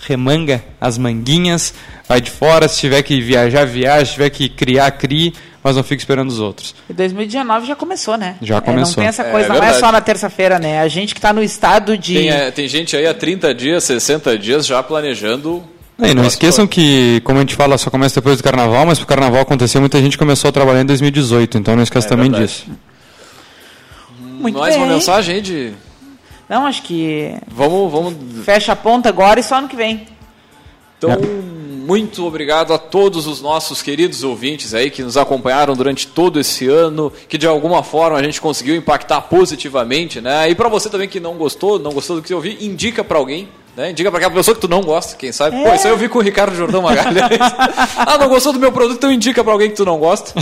remanga 0.06 0.62
as 0.80 0.96
manguinhas, 0.96 1.74
vai 2.08 2.20
de 2.20 2.30
fora, 2.30 2.68
se 2.68 2.78
tiver 2.80 3.02
que 3.02 3.20
viajar, 3.20 3.64
viaja, 3.66 4.04
se 4.06 4.12
tiver 4.12 4.30
que 4.30 4.48
criar, 4.48 4.90
crie, 4.92 5.34
mas 5.62 5.76
não 5.76 5.82
fique 5.82 6.00
esperando 6.00 6.28
os 6.30 6.40
outros. 6.40 6.74
E 6.88 6.92
2019 6.92 7.66
já 7.66 7.76
começou, 7.76 8.16
né? 8.16 8.36
Já 8.40 8.60
começou. 8.60 8.82
É, 8.82 8.86
não 8.86 8.94
tem 8.94 9.06
essa 9.06 9.24
coisa, 9.24 9.52
é, 9.52 9.58
não 9.58 9.64
é 9.64 9.72
só 9.74 9.90
na 9.90 10.00
terça-feira, 10.00 10.58
né? 10.58 10.80
A 10.80 10.88
gente 10.88 11.14
que 11.14 11.18
está 11.18 11.32
no 11.32 11.42
estado 11.42 11.98
de... 11.98 12.14
Tem, 12.14 12.30
é, 12.30 12.50
tem 12.50 12.68
gente 12.68 12.96
aí 12.96 13.06
há 13.06 13.14
30 13.14 13.54
dias, 13.54 13.84
60 13.84 14.38
dias 14.38 14.66
já 14.66 14.82
planejando 14.82 15.62
e 15.98 16.14
não 16.14 16.26
esqueçam 16.26 16.66
que, 16.66 17.22
como 17.24 17.38
a 17.38 17.40
gente 17.40 17.54
fala, 17.54 17.78
só 17.78 17.88
começa 17.88 18.16
depois 18.16 18.36
do 18.36 18.44
carnaval, 18.44 18.84
mas 18.84 18.98
para 18.98 19.04
o 19.04 19.08
carnaval 19.08 19.40
acontecer, 19.40 19.80
muita 19.80 19.98
gente 20.00 20.18
começou 20.18 20.50
a 20.50 20.52
trabalhar 20.52 20.82
em 20.82 20.86
2018, 20.86 21.56
então 21.56 21.74
não 21.74 21.82
esqueça 21.82 22.06
é, 22.06 22.10
também 22.10 22.30
verdade. 22.30 22.52
disso. 22.52 22.66
Muito 24.20 24.58
Mais 24.58 24.74
bem. 24.74 24.84
uma 24.84 24.92
mensagem 24.92 25.36
aí 25.36 25.40
de. 25.40 25.72
Não, 26.48 26.66
acho 26.66 26.82
que. 26.82 27.34
Vamos, 27.48 27.90
vamos. 27.90 28.44
Fecha 28.44 28.72
a 28.72 28.76
ponta 28.76 29.08
agora 29.08 29.40
e 29.40 29.42
só 29.42 29.56
ano 29.56 29.68
que 29.68 29.76
vem. 29.76 30.06
Então, 30.98 31.10
é. 31.10 31.16
muito 31.18 32.24
obrigado 32.24 32.72
a 32.72 32.78
todos 32.78 33.26
os 33.26 33.42
nossos 33.42 33.82
queridos 33.82 34.22
ouvintes 34.22 34.72
aí 34.72 34.90
que 34.90 35.02
nos 35.02 35.16
acompanharam 35.16 35.74
durante 35.74 36.06
todo 36.06 36.40
esse 36.40 36.66
ano, 36.68 37.12
que 37.28 37.36
de 37.36 37.46
alguma 37.46 37.82
forma 37.82 38.16
a 38.16 38.22
gente 38.22 38.40
conseguiu 38.40 38.74
impactar 38.74 39.22
positivamente, 39.22 40.20
né? 40.20 40.48
E 40.48 40.54
para 40.54 40.68
você 40.68 40.88
também 40.88 41.08
que 41.08 41.20
não 41.20 41.34
gostou, 41.34 41.78
não 41.78 41.92
gostou 41.92 42.16
do 42.16 42.22
que 42.22 42.28
você 42.28 42.34
ouviu, 42.34 42.56
indica 42.60 43.04
para 43.04 43.18
alguém 43.18 43.48
né? 43.76 43.90
Indica 43.90 44.10
para 44.10 44.18
aquela 44.18 44.34
pessoa 44.34 44.54
que 44.54 44.60
tu 44.60 44.68
não 44.68 44.80
gosta, 44.80 45.16
quem 45.16 45.30
sabe. 45.30 45.56
É. 45.56 45.68
Pô, 45.68 45.74
isso 45.74 45.86
aí 45.86 45.92
eu 45.92 45.98
vi 45.98 46.08
com 46.08 46.18
o 46.18 46.22
Ricardo 46.22 46.56
Jordão 46.56 46.80
Magalhães. 46.80 47.38
ah, 47.96 48.16
não 48.18 48.28
gostou 48.28 48.52
do 48.52 48.58
meu 48.58 48.72
produto, 48.72 48.96
então 48.96 49.12
indica 49.12 49.44
para 49.44 49.52
alguém 49.52 49.68
que 49.68 49.76
tu 49.76 49.84
não 49.84 49.98
gosta. 49.98 50.32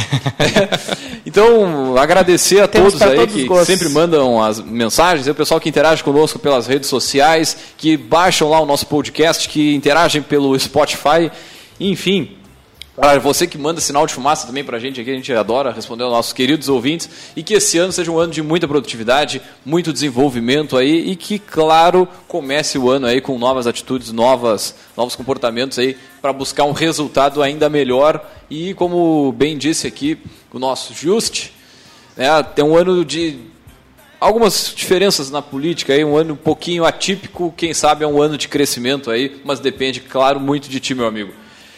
então, 1.27 1.97
agradecer 1.97 2.61
a 2.61 2.69
Temos 2.69 2.93
todos 2.93 3.03
aí 3.03 3.17
todos 3.17 3.35
que 3.35 3.65
sempre 3.65 3.89
mandam 3.89 4.41
as 4.41 4.61
mensagens, 4.61 5.27
o 5.27 5.35
pessoal 5.35 5.59
que 5.59 5.69
interage 5.69 6.05
conosco 6.05 6.39
pelas 6.39 6.69
redes 6.69 6.89
sociais, 6.89 7.57
que 7.77 7.97
baixam 7.97 8.49
lá 8.49 8.61
o 8.61 8.67
nosso 8.67 8.87
podcast, 8.87 9.49
que 9.49 9.75
interagem 9.75 10.23
pelo 10.23 10.57
Spotify, 10.57 11.31
enfim. 11.81 12.37
Olha, 12.97 13.19
você 13.19 13.45
que 13.45 13.59
manda 13.59 13.81
sinal 13.81 14.07
de 14.07 14.15
fumaça 14.15 14.47
também 14.47 14.63
para 14.63 14.77
a 14.77 14.81
gente 14.81 15.01
aqui, 15.01 15.11
a 15.11 15.15
gente 15.15 15.33
adora 15.33 15.73
responder 15.73 16.05
aos 16.05 16.13
nossos 16.13 16.33
queridos 16.33 16.69
ouvintes. 16.69 17.11
E 17.35 17.43
que 17.43 17.55
esse 17.55 17.77
ano 17.77 17.91
seja 17.91 18.09
um 18.13 18.21
ano 18.21 18.33
de 18.33 18.41
muita 18.41 18.69
produtividade, 18.69 19.43
muito 19.67 19.93
desenvolvimento 19.93 20.77
aí 20.77 21.11
e 21.11 21.17
que, 21.17 21.41
claro, 21.41 22.07
comece 22.29 22.79
o 22.79 22.89
ano 22.89 23.07
aí 23.07 23.21
com 23.21 23.37
novas 23.37 23.67
atitudes, 23.67 24.13
novas, 24.13 24.77
novos 24.97 25.17
comportamentos 25.17 25.77
aí 25.77 25.97
para 26.23 26.33
buscar 26.33 26.65
um 26.65 26.73
resultado 26.73 27.43
ainda 27.43 27.69
melhor. 27.69 28.25
E 28.49 28.75
como 28.75 29.33
bem 29.33 29.59
disse 29.59 29.89
aqui 29.89 30.17
o 30.53 30.61
nosso 30.61 30.95
Just, 30.95 31.51
né, 32.17 32.45
tem 32.45 32.65
um 32.65 32.77
ano 32.77 33.05
de 33.05 33.41
algumas 34.21 34.73
diferenças 34.73 35.33
na 35.33 35.43
política 35.43 35.93
aí, 35.93 36.05
um 36.05 36.17
ano 36.17 36.35
um 36.35 36.37
pouquinho 36.37 36.85
atípico, 36.85 37.53
quem 37.57 37.75
sabe 37.75 38.05
é 38.05 38.07
um 38.07 38.23
ano 38.23 38.39
de 38.39 38.47
crescimento 38.47 39.11
aí, 39.11 39.41
mas 39.45 39.59
depende, 39.59 39.99
claro, 39.99 40.39
muito 40.39 40.69
de 40.69 40.79
ti, 40.79 40.95
meu 40.95 41.09
amigo. 41.09 41.33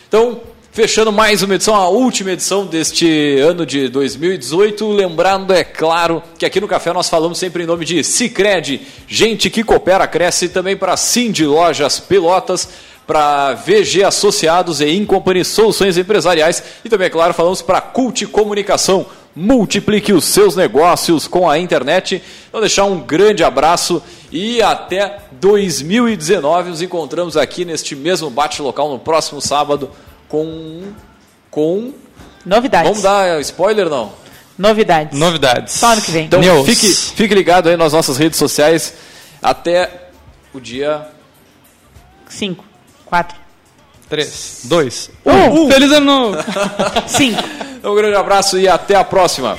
Então, 0.07 0.41
Fechando 0.77 1.11
mais 1.11 1.43
uma 1.43 1.55
edição, 1.55 1.75
a 1.75 1.89
última 1.89 2.33
edição 2.33 2.67
deste 2.67 3.39
ano 3.39 3.65
de 3.65 3.89
2018. 3.89 4.87
Lembrando, 4.93 5.55
é 5.55 5.65
claro, 5.65 6.23
que 6.39 6.45
aqui 6.45 6.61
no 6.61 6.69
Café 6.69 6.93
nós 6.93 7.09
falamos 7.09 7.39
sempre 7.39 7.63
em 7.63 7.67
nome 7.67 7.87
de 7.87 8.05
Cicred, 8.05 8.83
gente 9.09 9.49
que 9.49 9.65
coopera, 9.65 10.07
cresce, 10.07 10.51
também 10.51 10.77
para 10.77 10.95
Cindy 10.99 11.47
Lojas 11.47 11.99
Pelotas, 11.99 12.69
para 13.07 13.55
VG 13.55 14.05
Associados 14.05 14.83
e 14.83 14.91
Incompany 14.91 15.47
Soluções 15.47 15.97
Empresariais 15.97 16.63
e 16.85 16.91
também, 16.91 17.07
é 17.07 17.11
claro, 17.11 17.33
falamos 17.33 17.63
para 17.63 17.81
Cult 17.81 18.27
Comunicação. 18.27 19.07
Multiplique 19.35 20.13
os 20.13 20.27
seus 20.27 20.57
negócios 20.57 21.27
com 21.27 21.49
a 21.49 21.59
internet. 21.59 22.23
Então, 22.49 22.61
deixar 22.61 22.85
um 22.85 23.01
grande 23.01 23.43
abraço 23.43 24.03
e 24.31 24.61
até 24.61 25.21
2019. 25.41 26.69
Nos 26.69 26.83
encontramos 26.83 27.35
aqui 27.35 27.65
neste 27.65 27.97
mesmo 27.97 28.29
bate-local 28.29 28.91
no 28.91 28.99
próximo 28.99 29.41
sábado 29.41 29.91
com. 30.29 30.93
com. 31.51 31.93
Novidades. 32.45 32.89
Vamos 32.89 33.03
dar 33.03 33.41
spoiler 33.41 33.89
não? 33.89 34.13
Novidades. 34.59 35.19
Novidades. 35.19 35.75
Só 35.75 35.93
ano 35.93 36.03
que 36.03 36.11
vem. 36.11 36.27
Então 36.27 36.41
fique, 36.65 36.89
fique 36.89 37.35
ligado 37.35 37.69
aí 37.69 37.77
nas 37.77 37.93
nossas 37.93 38.17
redes 38.17 38.39
sociais 38.39 38.95
até 39.43 40.09
o 40.55 40.61
dia 40.61 41.07
5, 42.29 42.65
4, 43.05 43.37
3, 44.09 44.61
2, 44.65 45.11
1. 45.25 45.71
Feliz 45.71 45.93
ano 45.93 46.07
novo! 46.07 46.39
5. 47.07 47.43
um 47.85 47.95
grande 47.95 48.17
abraço 48.17 48.59
e 48.59 48.69
até 48.69 48.95
a 48.95 49.05
próxima. 49.05 49.59